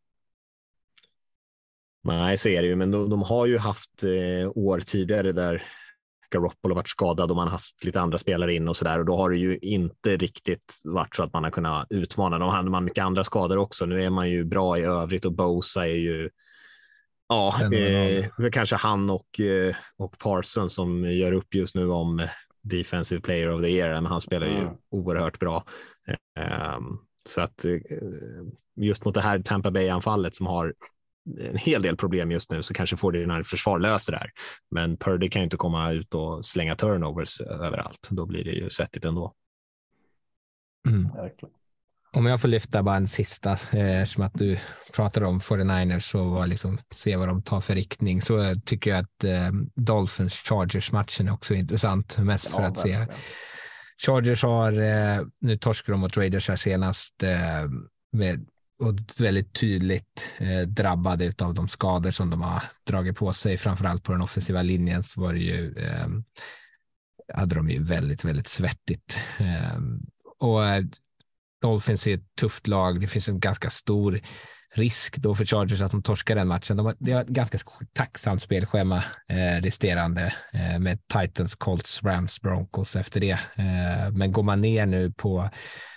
Nej, 2.02 2.36
så 2.36 2.48
är 2.48 2.62
det 2.62 2.68
ju, 2.68 2.76
men 2.76 2.90
de, 2.90 3.10
de 3.10 3.22
har 3.22 3.46
ju 3.46 3.58
haft 3.58 4.02
eh, 4.02 4.50
år 4.54 4.80
tidigare 4.80 5.32
där 5.32 5.62
Garoppolo 6.30 6.74
varit 6.74 6.88
skadad 6.88 7.30
och 7.30 7.36
man 7.36 7.46
har 7.46 7.52
haft 7.52 7.84
lite 7.84 8.00
andra 8.00 8.18
spelare 8.18 8.54
in 8.54 8.68
och 8.68 8.76
så 8.76 8.84
där 8.84 8.98
och 8.98 9.04
då 9.04 9.16
har 9.16 9.30
det 9.30 9.36
ju 9.36 9.58
inte 9.58 10.16
riktigt 10.16 10.80
varit 10.84 11.14
så 11.14 11.22
att 11.22 11.32
man 11.32 11.44
har 11.44 11.50
kunnat 11.50 11.86
utmana. 11.90 12.38
Då 12.38 12.46
hade 12.46 12.70
man 12.70 12.84
mycket 12.84 13.04
andra 13.04 13.24
skador 13.24 13.56
också. 13.56 13.86
Nu 13.86 14.02
är 14.02 14.10
man 14.10 14.30
ju 14.30 14.44
bra 14.44 14.78
i 14.78 14.82
övrigt 14.82 15.24
och 15.24 15.32
Bosa 15.32 15.88
är 15.88 15.94
ju 15.96 16.30
Ja, 17.30 17.72
eh, 17.72 18.24
kanske 18.52 18.76
han 18.76 19.10
och, 19.10 19.40
eh, 19.40 19.74
och 19.96 20.18
Parson 20.18 20.70
som 20.70 21.04
gör 21.04 21.32
upp 21.32 21.54
just 21.54 21.74
nu 21.74 21.90
om 21.90 22.28
Defensive 22.62 23.20
Player 23.20 23.50
of 23.50 23.62
the 23.62 23.68
Year, 23.68 23.94
men 23.94 24.06
han 24.06 24.20
spelar 24.20 24.46
ju 24.46 24.58
mm. 24.58 24.74
oerhört 24.90 25.38
bra. 25.38 25.64
Eh, 26.38 26.78
så 27.28 27.40
att 27.40 27.64
eh, 27.64 27.78
just 28.76 29.04
mot 29.04 29.14
det 29.14 29.20
här 29.20 29.38
Tampa 29.38 29.70
Bay-anfallet 29.70 30.36
som 30.36 30.46
har 30.46 30.74
en 31.40 31.56
hel 31.56 31.82
del 31.82 31.96
problem 31.96 32.30
just 32.30 32.50
nu 32.50 32.62
så 32.62 32.74
kanske 32.74 32.96
får 32.96 33.12
när 33.12 33.42
försvar 33.42 33.78
löser 33.78 34.12
det 34.12 34.18
här. 34.18 34.30
Men 34.70 34.96
Purdy 34.96 35.30
kan 35.30 35.42
ju 35.42 35.44
inte 35.44 35.56
komma 35.56 35.92
ut 35.92 36.14
och 36.14 36.44
slänga 36.44 36.76
turnovers 36.76 37.40
överallt. 37.40 38.08
Då 38.10 38.26
blir 38.26 38.44
det 38.44 38.52
ju 38.52 38.70
svettigt 38.70 39.04
ändå. 39.04 39.34
Mm. 40.88 41.08
Om 42.12 42.26
jag 42.26 42.40
får 42.40 42.48
lyfta 42.48 42.82
bara 42.82 42.96
en 42.96 43.08
sista, 43.08 43.50
eh, 43.52 44.04
som 44.04 44.22
att 44.22 44.34
du 44.34 44.58
pratar 44.92 45.22
om 45.22 45.40
49ers 45.40 46.14
och 46.14 46.48
liksom 46.48 46.78
se 46.90 47.16
vad 47.16 47.28
de 47.28 47.42
tar 47.42 47.60
för 47.60 47.74
riktning, 47.74 48.22
så 48.22 48.54
tycker 48.64 48.90
jag 48.90 48.98
att 49.00 49.24
eh, 49.24 49.50
Dolphins 49.74 50.34
Chargers 50.34 50.92
matchen 50.92 51.28
är 51.28 51.32
också 51.32 51.54
intressant, 51.54 52.18
mest 52.18 52.48
ja, 52.52 52.56
för 52.56 52.64
att 52.64 52.78
se. 52.78 53.06
Chargers 54.06 54.42
har, 54.42 54.72
eh, 54.72 55.20
nu 55.40 55.56
torskade 55.56 55.92
de 55.92 56.00
mot 56.00 56.16
Raiders 56.16 56.48
här 56.48 56.56
senast, 56.56 57.22
eh, 57.22 57.68
med 58.12 58.46
och 58.80 58.94
väldigt 59.20 59.52
tydligt 59.52 60.24
eh, 60.38 60.60
drabbade 60.60 61.34
av 61.38 61.54
de 61.54 61.68
skador 61.68 62.10
som 62.10 62.30
de 62.30 62.42
har 62.42 62.62
dragit 62.86 63.16
på 63.16 63.32
sig, 63.32 63.56
framförallt 63.56 64.02
på 64.02 64.12
den 64.12 64.22
offensiva 64.22 64.62
linjen 64.62 65.02
så 65.02 65.20
var 65.20 65.32
det 65.32 65.40
ju, 65.40 65.74
eh, 65.78 66.08
hade 67.34 67.54
de 67.54 67.70
ju 67.70 67.82
väldigt, 67.84 68.24
väldigt 68.24 68.48
svettigt. 68.48 69.18
Ehm, 69.38 70.00
eh, 70.40 70.46
och 70.46 70.62
Dolphins 71.62 72.06
är 72.06 72.14
ett 72.14 72.34
tufft 72.40 72.66
lag. 72.66 73.00
Det 73.00 73.06
finns 73.06 73.28
en 73.28 73.40
ganska 73.40 73.70
stor 73.70 74.20
risk 74.74 75.16
då 75.16 75.34
för 75.34 75.44
Chargers 75.44 75.80
att 75.80 75.90
de 75.90 76.02
torskar 76.02 76.34
den 76.34 76.48
matchen. 76.48 76.76
De 76.76 76.86
har, 76.86 76.96
det 76.98 77.12
har 77.12 77.20
ett 77.20 77.28
ganska 77.28 77.58
tacksamt 77.92 78.42
spelschema 78.42 79.04
eh, 79.28 79.62
resterande 79.62 80.34
eh, 80.52 80.78
med 80.78 80.98
Titans, 81.06 81.54
Colts, 81.54 82.02
Rams, 82.02 82.40
Broncos 82.40 82.96
efter 82.96 83.20
det. 83.20 83.38
Eh, 83.54 84.10
men 84.12 84.32
går 84.32 84.42
man 84.42 84.60
ner 84.60 84.86
nu 84.86 85.12
på 85.12 85.50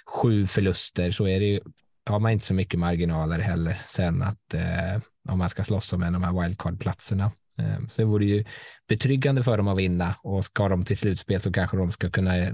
sju 0.06 0.48
förluster 0.48 1.12
så 1.12 1.28
är 1.28 1.40
det 1.40 1.46
ju 1.46 1.60
har 2.06 2.20
man 2.20 2.32
inte 2.32 2.46
så 2.46 2.54
mycket 2.54 2.80
marginaler 2.80 3.40
heller 3.40 3.82
sen 3.86 4.22
att 4.22 4.54
eh, 4.54 5.02
om 5.30 5.38
man 5.38 5.50
ska 5.50 5.64
slåss 5.64 5.94
om 5.94 6.04
en 6.04 6.16
av 6.16 6.22
de 6.22 6.28
här 6.28 6.42
wildcard-platserna. 6.44 7.32
Eh, 7.58 7.88
så 7.90 8.02
det 8.02 8.06
vore 8.06 8.26
ju 8.26 8.46
betryggande 8.88 9.44
för 9.44 9.58
dem 9.58 9.68
att 9.68 9.78
vinna 9.78 10.16
och 10.24 10.46
ska 10.46 10.70
de 10.70 10.86
till 10.86 10.98
slutspel 10.98 11.42
så 11.42 11.52
kanske 11.52 11.78
de 11.78 11.92
ska 11.92 12.10
kunna 12.10 12.38
eh, 12.38 12.54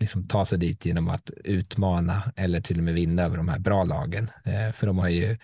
liksom 0.00 0.28
ta 0.28 0.44
sig 0.44 0.58
dit 0.58 0.86
genom 0.86 1.08
att 1.08 1.30
utmana 1.44 2.32
eller 2.36 2.60
till 2.60 2.78
och 2.78 2.84
med 2.84 2.94
vinna 2.94 3.22
över 3.22 3.36
de 3.36 3.48
här 3.48 3.58
bra 3.58 3.84
lagen. 3.84 4.30
Eh, 4.44 4.72
för 4.72 4.86
de 4.86 4.98
har 4.98 5.08
ju 5.08 5.38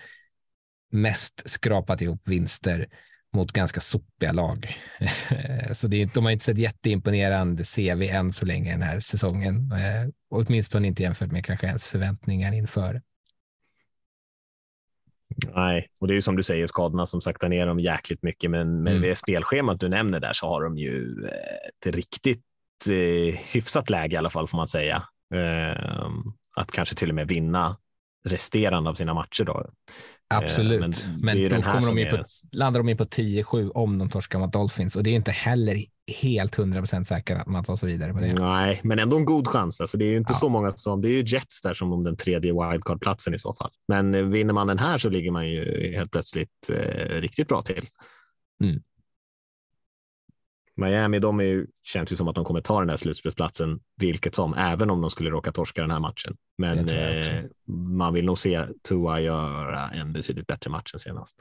mest 0.93 1.43
skrapat 1.51 2.01
ihop 2.01 2.29
vinster 2.29 2.87
mot 3.33 3.53
ganska 3.53 3.81
sopiga 3.81 4.33
lag. 4.33 4.77
Eh, 5.29 5.73
så 5.73 5.89
det 5.89 6.03
är, 6.03 6.11
de 6.15 6.25
har 6.25 6.33
inte 6.33 6.45
sett 6.45 6.59
jätteimponerande 6.59 7.65
CV 7.65 8.03
än 8.03 8.33
så 8.33 8.47
länge 8.47 8.71
den 8.71 8.83
här 8.83 9.01
säsongen. 9.01 9.73
Eh, 9.73 10.09
åtminstone 10.31 10.87
inte 10.87 11.03
jämfört 11.03 11.33
med 11.33 11.45
kanske 11.45 11.67
ens 11.67 11.87
förväntningar 11.87 12.53
inför. 12.53 13.03
Nej, 15.55 15.89
och 16.01 16.07
det 16.07 16.13
är 16.13 16.15
ju 16.15 16.23
som 16.23 16.37
du 16.37 16.43
säger, 16.43 16.67
skadorna 16.67 17.07
som 17.07 17.21
saktar 17.21 17.49
ner 17.49 17.67
dem 17.67 17.81
jäkligt 17.81 18.23
mycket, 18.23 18.51
men 18.51 18.83
med 18.83 18.93
Mm. 18.93 19.09
det 19.09 19.17
spelschemat 19.17 19.81
du 19.81 19.89
nämner 19.89 20.21
där 20.21 20.33
så 20.33 20.47
har 20.49 20.63
de 20.63 20.79
ju 20.79 21.25
eh, 21.25 21.89
ett 21.89 21.95
riktigt 21.95 22.43
eh, 22.91 23.39
hyfsat 23.53 23.91
läge 23.91 24.15
i 24.15 24.17
alla 24.17 24.31
fall 24.31 24.49
får 24.49 24.57
man 24.57 24.69
säga. 24.69 25.03
Eh, 25.35 26.11
att 26.57 26.73
kanske 26.73 26.95
till 26.95 27.09
och 27.09 27.15
med 27.15 27.29
vinna 27.29 27.77
resterande 28.27 28.91
av 28.91 28.95
sina 28.95 29.15
matcher 29.15 29.45
då. 29.45 29.71
Absolut, 30.35 30.81
men 30.81 31.21
men, 31.21 31.37
är 31.37 31.41
ju 31.41 31.49
då 31.49 31.63
kommer 31.63 31.95
de 31.95 31.99
är- 31.99 32.11
på, 32.11 32.25
landar 32.53 32.81
de 32.81 32.89
in 32.89 32.97
på 32.97 33.05
10-7 33.05 33.71
om 33.71 33.99
de 33.99 34.09
torskar 34.11 34.39
mot 34.39 34.53
Dolphins 34.53 34.97
och 34.97 35.03
det 35.03 35.11
är 35.11 35.15
inte 35.15 35.31
heller 35.31 35.85
helt 36.23 36.57
100% 36.59 37.05
säkert 37.05 37.41
att 37.41 37.47
man 37.47 37.65
tar 37.65 37.77
sig 37.77 37.89
vidare 37.89 38.13
på 38.13 38.21
det. 38.21 38.33
Nej, 38.39 38.81
men 38.85 38.99
ändå 38.99 39.17
en 39.17 39.25
god 39.25 39.49
chans. 39.49 39.81
Alltså, 39.81 39.99
det 39.99 40.05
är 40.05 40.11
ju 40.11 40.17
inte 40.17 40.33
Ja. 40.33 40.39
så 40.39 40.49
många 40.49 40.73
som, 40.73 41.03
det 41.03 41.09
är 41.09 41.13
ju 41.13 41.25
Jets 41.27 41.63
där 41.63 41.75
som 41.75 41.93
om 41.93 42.05
den 42.05 42.17
tredje 42.17 42.53
wildcard-platsen 42.53 43.35
i 43.35 43.39
så 43.39 43.55
fall. 43.55 43.71
Men 43.89 44.15
eh, 44.15 44.23
vinner 44.23 44.53
man 44.55 44.67
den 44.67 44.79
här 44.79 44.99
så 44.99 45.09
ligger 45.09 45.31
man 45.31 45.49
ju 45.49 45.93
helt 45.97 46.11
plötsligt 46.11 46.71
eh, 46.73 47.15
riktigt 47.21 47.49
bra 47.49 47.63
till. 47.63 47.87
Mm. 48.65 48.83
Miami, 50.77 51.19
de 51.19 51.41
är 51.41 51.45
ju, 51.45 51.67
känns 51.83 52.13
ju 52.13 52.17
som 52.17 52.29
att 52.29 52.35
de 52.35 52.45
kommer 52.45 52.61
ta 52.61 52.79
den 52.79 52.89
där 52.89 52.97
slutspelsplatsen 52.97 53.81
vilket 53.97 54.35
som, 54.35 54.55
även 54.55 54.91
om 54.91 55.01
de 55.01 55.11
skulle 55.11 55.31
råka 55.31 55.53
torska 55.53 55.83
den 55.83 55.91
här 55.91 56.01
matchen. 56.01 56.37
Men 56.59 56.89
eh, 56.89 57.45
man 57.97 58.15
vill 58.15 58.25
nog 58.25 58.39
se 58.39 58.67
Tua 58.89 59.21
göra 59.21 59.91
en 59.91 60.13
betydligt 60.13 60.47
bättre 60.47 60.71
match 60.71 60.95
än 60.95 60.99
senast. 60.99 61.37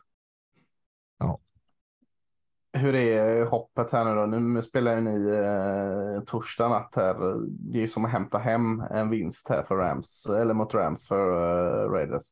Hur 2.78 2.96
är 2.96 3.46
hoppet 3.46 3.92
här 3.92 4.06
nu 4.06 4.16
då? 4.16 4.26
Nu 4.26 4.62
spelar 4.62 4.96
ju 4.96 5.02
ni 5.02 5.30
eh, 5.30 6.24
torsdag 6.24 6.70
natt 6.70 6.94
här. 6.96 7.16
Det 7.48 7.78
är 7.78 7.82
ju 7.82 7.88
som 7.88 8.06
att 8.06 8.12
hämta 8.12 8.38
hem 8.38 8.82
en 8.82 9.10
vinst 9.10 9.50
här 9.50 9.64
för 9.64 9.76
Rams, 9.76 10.26
eller 10.26 10.54
mot 10.54 10.74
Rams 10.74 11.08
för 11.08 11.28
eh, 11.28 11.90
Raiders. 11.90 12.24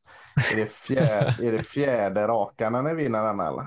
Är 0.52 0.56
det, 0.56 0.72
fjär, 0.72 1.40
är 1.42 1.52
det 1.52 1.62
fjärde 1.62 2.26
raka 2.26 2.70
när 2.70 2.82
ni 2.82 2.94
vinner 2.94 3.26
den 3.26 3.40
eller? 3.40 3.66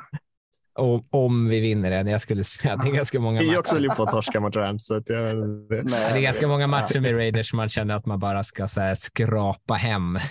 Och, 0.77 1.03
om 1.09 1.47
vi 1.47 1.59
vinner 1.61 1.89
den, 1.89 2.07
jag 2.07 2.21
skulle 2.21 2.43
säga 2.43 2.73
att 2.73 2.83
det 2.83 2.89
är 2.89 2.93
ganska 2.93 3.19
många 3.19 3.39
Vi 3.39 3.45
är 3.45 3.49
matcher. 3.49 3.59
också 3.59 3.79
lite 3.79 3.95
på 3.95 4.03
att 4.03 4.09
torska 4.09 4.39
mot 4.39 4.55
Rams. 4.55 4.85
Så 4.85 4.95
att 4.95 5.09
jag, 5.09 5.19
Det 5.69 6.17
är 6.17 6.21
ganska 6.21 6.47
många 6.47 6.67
matcher 6.67 6.99
med 6.99 7.15
Raiders 7.15 7.49
som 7.49 7.57
man 7.57 7.69
känner 7.69 7.95
att 7.95 8.05
man 8.05 8.19
bara 8.19 8.43
ska 8.43 8.67
så 8.67 8.81
här, 8.81 8.95
skrapa 8.95 9.73
hem, 9.73 10.15
eh, 10.15 10.21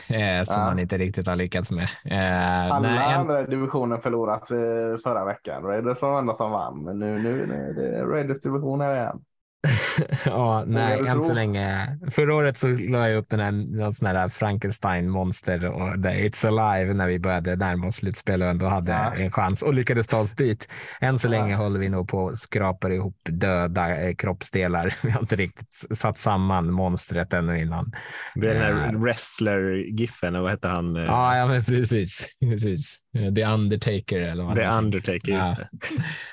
som 0.45 0.55
Ja. 0.61 0.65
man 0.67 0.79
inte 0.79 0.99
riktigt 0.99 1.27
har 1.27 1.37
lyckats 1.37 1.71
med. 1.71 1.89
Eh, 2.05 2.75
Alla 2.75 2.81
nej, 2.89 3.15
en, 3.15 3.21
andra 3.21 3.43
divisionen 3.43 4.01
förlorat 4.01 4.51
eh, 4.51 4.57
förra 5.05 5.25
veckan. 5.25 5.63
Raiders 5.63 6.03
var 6.03 6.09
de 6.13 6.19
enda 6.19 6.35
som 6.35 6.51
vann, 6.51 6.85
men 6.85 6.99
nu, 6.99 7.19
nu 7.23 7.43
är 7.43 7.73
det 7.75 8.03
Raiders 8.05 8.41
division 8.41 8.81
här 8.81 8.95
igen. 8.97 9.19
ja, 10.25 10.65
nej, 10.67 10.99
än 11.09 11.23
så 11.23 11.33
länge. 11.33 11.99
Förra 12.11 12.35
året 12.35 12.59
så 12.59 12.67
la 12.69 13.09
jag 13.09 13.19
upp 13.19 13.29
den 13.29 13.41
här, 13.41 13.53
någon 13.53 13.93
sån 13.93 14.07
här 14.07 14.29
Frankenstein-monster 14.29 15.67
och 15.67 16.03
the 16.03 16.09
It's 16.09 16.47
Alive 16.47 16.95
när 16.95 17.07
vi 17.07 17.19
började 17.19 17.57
närma 17.57 17.87
oss 17.87 17.97
slutspel 17.97 18.43
och 18.43 18.49
ändå 18.49 18.67
hade 18.67 18.93
Ja. 18.93 19.15
en 19.15 19.31
chans 19.31 19.63
och 19.63 19.75
lyckades 19.75 20.07
ta 20.07 20.19
oss 20.19 20.33
dit. 20.35 20.69
Än 21.01 21.19
så 21.19 21.27
Ja. 21.27 21.31
länge 21.31 21.55
håller 21.55 21.81
vi 21.81 21.89
nog 21.89 22.09
på 22.09 22.19
och 22.19 22.39
skrapar 22.39 22.91
ihop 22.91 23.17
döda 23.29 24.01
eh, 24.09 24.15
kroppsdelar. 24.15 24.95
Vi 25.03 25.11
har 25.11 25.21
inte 25.21 25.37
riktigt 25.37 25.99
satt 25.99 26.19
samman 26.19 26.71
monstret 26.73 27.33
ännu 27.33 27.61
innan. 27.61 27.93
det 28.35 28.51
är 28.51 28.55
den 28.55 28.63
här 28.63 28.87
Eh. 28.95 29.01
wrestler-giffen, 29.01 30.37
och 30.37 30.43
vad 30.43 30.51
heter 30.51 30.69
han? 30.69 30.97
Eh, 30.97 31.03
Ja, 31.05 31.37
ja 31.37 31.47
men 31.47 31.65
precis. 31.65 32.27
precis. 32.41 32.99
Eh, 33.17 33.35
The 33.35 33.45
Undertaker 33.45 34.21
eller 34.21 34.45
vad 34.45 34.57
The. 34.57 34.67
Undertaker, 34.67 35.33
Ja. 35.33 35.49
just 35.49 35.57
det. 35.57 35.69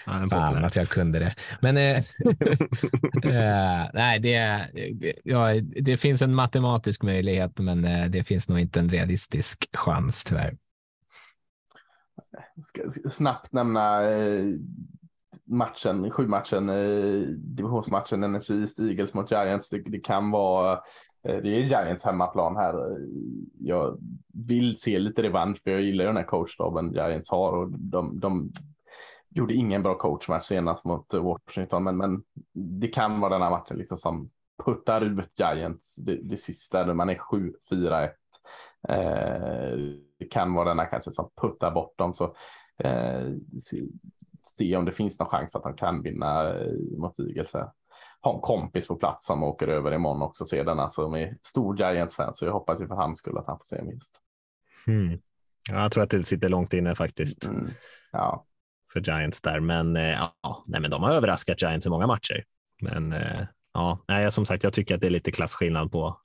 Ja, 0.06 0.28
Fan 0.30 0.66
att 0.66 0.76
jag 0.76 0.90
kunde 0.90 1.20
det. 1.20 1.36
Men 1.62 1.78
eh, 1.78 1.98
eh, 3.24 3.90
nej, 3.94 4.20
det, 4.20 4.68
det, 4.74 5.14
ja, 5.24 5.62
det 5.62 5.98
finns 5.98 6.22
en 6.22 6.36
matematisk 6.36 7.04
möjlighet, 7.04 7.60
men 7.60 7.86
eh, 7.86 8.06
det 8.06 8.24
finns 8.24 8.48
nog 8.48 8.60
inte 8.60 8.80
en 8.80 8.90
realistisk 8.90 9.70
chans 9.74 10.24
tyvärr. 10.24 10.58
Ska 12.64 12.90
ska 12.90 13.10
snabbt 13.10 13.54
nämna 13.54 14.02
matchen, 15.46 16.12
sju 16.12 16.28
matchen, 16.28 16.68
divisionsmatchen 17.56 18.22
NFC 18.22 18.50
East 18.50 18.80
Eagles 18.80 19.14
mot 19.14 19.32
Giants. 19.32 19.70
Det, 19.70 19.82
det 19.86 20.00
kan 20.00 20.32
vara, 20.32 20.80
Eh, 21.24 21.38
det 21.38 21.50
är 21.50 21.60
Giants 21.60 22.04
hemmaplan 22.06 22.56
här. 22.56 22.98
Jag 23.60 23.98
vill 24.34 24.78
se 24.78 25.00
lite 25.00 25.24
revansch 25.24 25.64
för 25.64 25.72
jag 25.72 25.82
gillar 25.82 26.04
ju 26.04 26.08
den 26.08 26.18
här 26.18 26.24
coachstaben 26.24 26.94
Giants 26.94 27.30
har 27.30 27.52
och 27.52 27.70
de, 27.72 28.20
de 28.20 28.52
gjorde 29.30 29.54
ingen 29.54 29.84
bra 29.84 29.98
coachmatch 29.98 30.46
senast 30.46 30.86
mot 30.86 31.14
Washington, 31.14 31.84
men, 31.84 31.98
men 31.98 32.24
det 32.54 32.88
kan 32.88 33.20
vara 33.20 33.34
den 33.34 33.42
här 33.42 33.50
matchen 33.50 33.78
liksom 33.78 33.98
som 33.98 34.30
puttar 34.66 35.02
ut 35.02 35.40
Giants 35.40 35.96
det, 35.96 36.16
det 36.24 36.38
sista, 36.38 36.86
när 36.86 36.94
man 36.94 37.10
är 37.10 37.16
7-4-1. 37.16 38.10
Eh, 38.88 39.78
det 40.20 40.26
kan 40.26 40.54
vara 40.54 40.70
den 40.70 40.80
här 40.80 40.90
kanske 40.90 41.12
som 41.12 41.30
puttar 41.42 41.72
bort 41.72 41.98
dem. 41.98 42.14
Så 42.16 42.36
eh, 42.78 43.32
se, 43.62 43.82
se 44.44 44.76
om 44.76 44.86
det 44.86 44.92
finns 44.92 45.20
någon 45.20 45.30
chans 45.30 45.56
att 45.56 45.64
de 45.64 45.76
kan 45.76 46.02
vinna 46.02 46.60
eh, 46.60 46.74
mot 46.98 47.20
Eagles. 47.20 47.56
Har 48.24 48.34
en 48.36 48.42
kompis 48.42 48.88
på 48.88 48.96
plats 48.96 49.26
som 49.26 49.44
åker 49.44 49.68
över 49.68 49.94
imorgon 49.94 50.22
också 50.22 50.46
se 50.46 50.64
den. 50.64 50.80
Alltså 50.80 51.10
med 51.10 51.38
stor 51.42 51.78
Giants-fan 51.78 52.36
så 52.36 52.46
jag 52.46 52.54
hoppas 52.54 52.82
ju 52.82 52.88
för 52.88 52.96
hans 52.96 53.20
skull 53.20 53.38
att 53.38 53.48
han 53.48 53.58
får 53.58 53.66
se 53.66 53.76
en 53.78 53.88
vinst. 53.90 54.22
Mm. 54.88 55.20
Ja, 55.70 55.82
jag 55.82 55.92
tror 55.92 56.04
att 56.04 56.10
det 56.10 56.24
sitter 56.24 56.50
långt 56.50 56.74
inne 56.74 56.96
faktiskt 56.96 57.46
Mm. 57.46 57.70
Ja, 58.12 58.46
för 58.94 59.00
Giants 59.00 59.42
där, 59.42 59.60
men 59.60 59.96
eh, 59.96 60.10
ja, 60.42 60.64
nej, 60.68 60.82
men 60.82 60.92
de 60.92 61.04
har 61.04 61.12
överraskat 61.12 61.62
Giants 61.62 61.86
i 61.86 61.90
många 61.90 62.08
matcher. 62.08 62.44
Men 62.82 63.14
eh, 63.14 63.46
ja, 63.74 64.00
nej, 64.08 64.32
som 64.32 64.46
sagt, 64.46 64.64
jag 64.64 64.74
tycker 64.74 64.96
att 64.96 65.02
det 65.02 65.08
är 65.08 65.12
lite 65.12 65.32
klasskillnad 65.32 65.92
på 65.92 66.20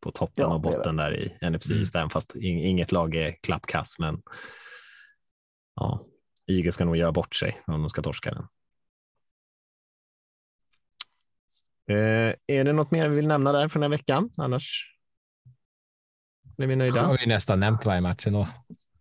på 0.00 0.10
toppen 0.10 0.34
Ja, 0.36 0.46
och 0.46 0.54
är 0.54 0.58
botten 0.58 0.96
där 0.96 1.16
i 1.16 1.50
NFC 1.50 1.70
Mm. 1.70 1.80
East, 1.80 2.12
fast 2.12 2.34
in- 2.34 2.58
inget 2.58 2.92
lag 2.92 3.14
är 3.14 3.32
klappkass. 3.42 3.98
Men 3.98 4.22
ja, 5.74 6.06
Eagles 6.46 6.74
ska 6.74 6.84
nog 6.84 6.96
göra 6.96 7.12
bort 7.12 7.34
sig 7.34 7.60
om 7.66 7.80
de 7.80 7.90
ska 7.90 8.02
torska 8.02 8.30
den. 8.34 8.42
Eh, 8.42 8.48
är 11.86 12.64
det 12.64 12.72
något 12.72 12.90
mer 12.90 13.08
vi 13.08 13.16
vill 13.16 13.26
nämna 13.28 13.52
där 13.52 13.68
från 13.68 13.80
den 13.80 13.92
här 13.92 13.98
veckan? 13.98 14.30
Annars 14.36 14.96
är 16.58 16.66
vi 16.66 16.76
nöjda. 16.76 17.02
har 17.02 17.18
ju 17.18 17.26
nästan 17.26 17.60
nämnt 17.60 17.86
varje 17.86 18.00
match 18.00 18.26
ändå. 18.26 18.48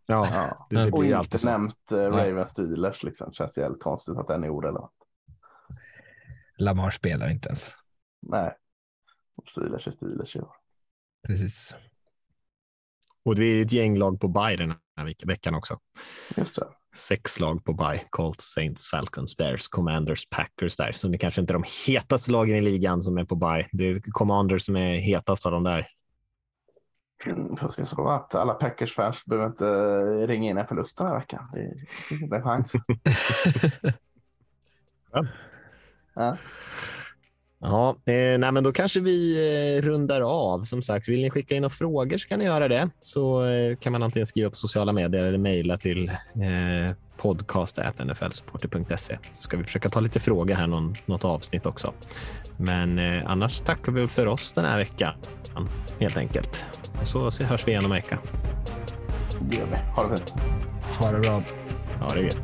Ja, 0.05 0.27
ja. 0.33 0.67
det, 0.69 0.75
det 0.85 0.91
och 0.91 1.05
inte 1.05 1.17
alltid 1.17 1.39
så. 1.39 1.47
nämnt 1.49 1.91
eh, 1.91 1.97
Ravens 1.97 2.49
Steelers 2.49 3.03
liksom. 3.03 3.33
Känns 3.33 3.57
jävligt 3.57 3.83
konstigt 3.83 4.17
att 4.17 4.27
den 4.27 4.43
är 4.43 4.49
orelevant. 4.49 4.91
Lamar 6.57 6.89
spelar 6.89 7.29
inte 7.29 7.47
ens. 7.49 7.75
Nej, 8.21 8.53
Steelers 9.49 9.87
är 9.87 9.91
Steelers 9.91 10.35
i 10.35 10.39
år. 10.41 10.51
Precis. 11.27 11.75
Och 13.25 13.35
det 13.35 13.45
är 13.45 13.61
ett 13.61 13.71
gäng 13.71 13.97
lag 13.97 14.19
på 14.21 14.27
bye 14.27 14.55
den 14.55 14.73
här 14.97 15.05
veck- 15.05 15.27
veckan 15.27 15.55
också. 15.55 15.79
Just 16.37 16.55
det. 16.55 16.67
Sex 16.95 17.39
lag 17.39 17.63
på 17.65 17.73
bye. 17.73 18.03
Colts, 18.09 18.53
Saints, 18.53 18.87
Falcons, 18.89 19.37
Bears, 19.37 19.67
Commanders, 19.67 20.29
Packers 20.29 20.75
där. 20.77 20.91
Så 20.91 21.07
det 21.07 21.17
kanske 21.17 21.41
inte 21.41 21.51
är 21.53 21.55
de 21.55 21.63
hetaste 21.87 22.31
lagen 22.31 22.55
i 22.55 22.61
ligan 22.61 23.01
som 23.01 23.17
är 23.17 23.25
på 23.25 23.35
bye. 23.35 23.67
Det 23.71 23.89
är 23.89 24.01
Commanders 24.11 24.63
som 24.65 24.75
är 24.75 24.95
hetast 24.95 25.45
av 25.45 25.51
de 25.51 25.63
där. 25.63 25.87
Mm, 27.25 27.57
Jag 27.61 27.71
ska 27.71 27.85
så 27.85 28.07
att 28.07 28.35
alla 28.35 28.53
Packers-fans 28.53 29.25
behöver 29.25 29.47
inte 29.47 29.67
eh, 29.67 30.27
ringa 30.27 30.49
in 30.49 30.57
en 30.57 30.67
förlust 30.67 30.97
den 30.97 31.07
här 31.07 31.15
veckan. 31.19 31.49
Det 31.53 31.87
finns 32.07 32.21
inte 32.21 32.35
en 32.35 32.43
chans. 32.43 32.71
Skönt. 35.11 35.29
Ja. 36.13 36.37
Ja, 37.61 37.89
eh, 37.89 38.39
nej, 38.39 38.51
men 38.51 38.63
då 38.63 38.71
kanske 38.71 38.99
vi 38.99 39.37
eh, 39.77 39.81
rundar 39.81 40.21
av. 40.21 40.63
Som 40.63 40.83
sagt, 40.83 41.07
vill 41.07 41.21
ni 41.21 41.29
skicka 41.29 41.55
in 41.55 41.61
några 41.61 41.69
frågor 41.69 42.17
så 42.17 42.27
kan 42.27 42.39
ni 42.39 42.45
göra 42.45 42.67
det. 42.67 42.89
Så 43.01 43.45
eh, 43.45 43.75
kan 43.75 43.91
man 43.91 44.03
antingen 44.03 44.27
skriva 44.27 44.49
på 44.49 44.55
sociala 44.55 44.93
medier 44.93 45.23
eller 45.23 45.37
mejla 45.37 45.77
till 45.77 46.09
eh, 46.09 46.95
podcast.nflsupporter.se. 47.17 49.17
Så 49.37 49.43
ska 49.43 49.57
vi 49.57 49.63
försöka 49.63 49.89
ta 49.89 49.99
lite 49.99 50.19
frågor 50.19 50.55
här 50.55 50.67
någon, 50.67 50.95
något 51.05 51.25
avsnitt 51.25 51.65
också. 51.65 51.93
Men 52.57 52.99
eh, 52.99 53.21
annars 53.25 53.59
tackar 53.59 53.91
vi 53.91 54.07
för 54.07 54.27
oss 54.27 54.51
den 54.51 54.65
här 54.65 54.77
veckan 54.77 55.13
helt 55.99 56.17
enkelt. 56.17 56.65
Och 57.01 57.07
så, 57.07 57.31
så 57.31 57.43
hörs 57.43 57.67
vi 57.67 57.71
igen 57.71 57.85
om 57.85 57.91
en 57.91 57.95
vecka. 57.95 58.19
Det 59.41 59.57
gör 59.57 59.65
vi. 59.65 59.77
Ha 59.95 60.03
det 60.03 60.17
fint. 60.17 60.33
Ha 61.01 61.11
det 61.11 61.19
bra. 61.19 61.43
Ha 61.99 62.07
det 62.15 62.21
gött. 62.21 62.39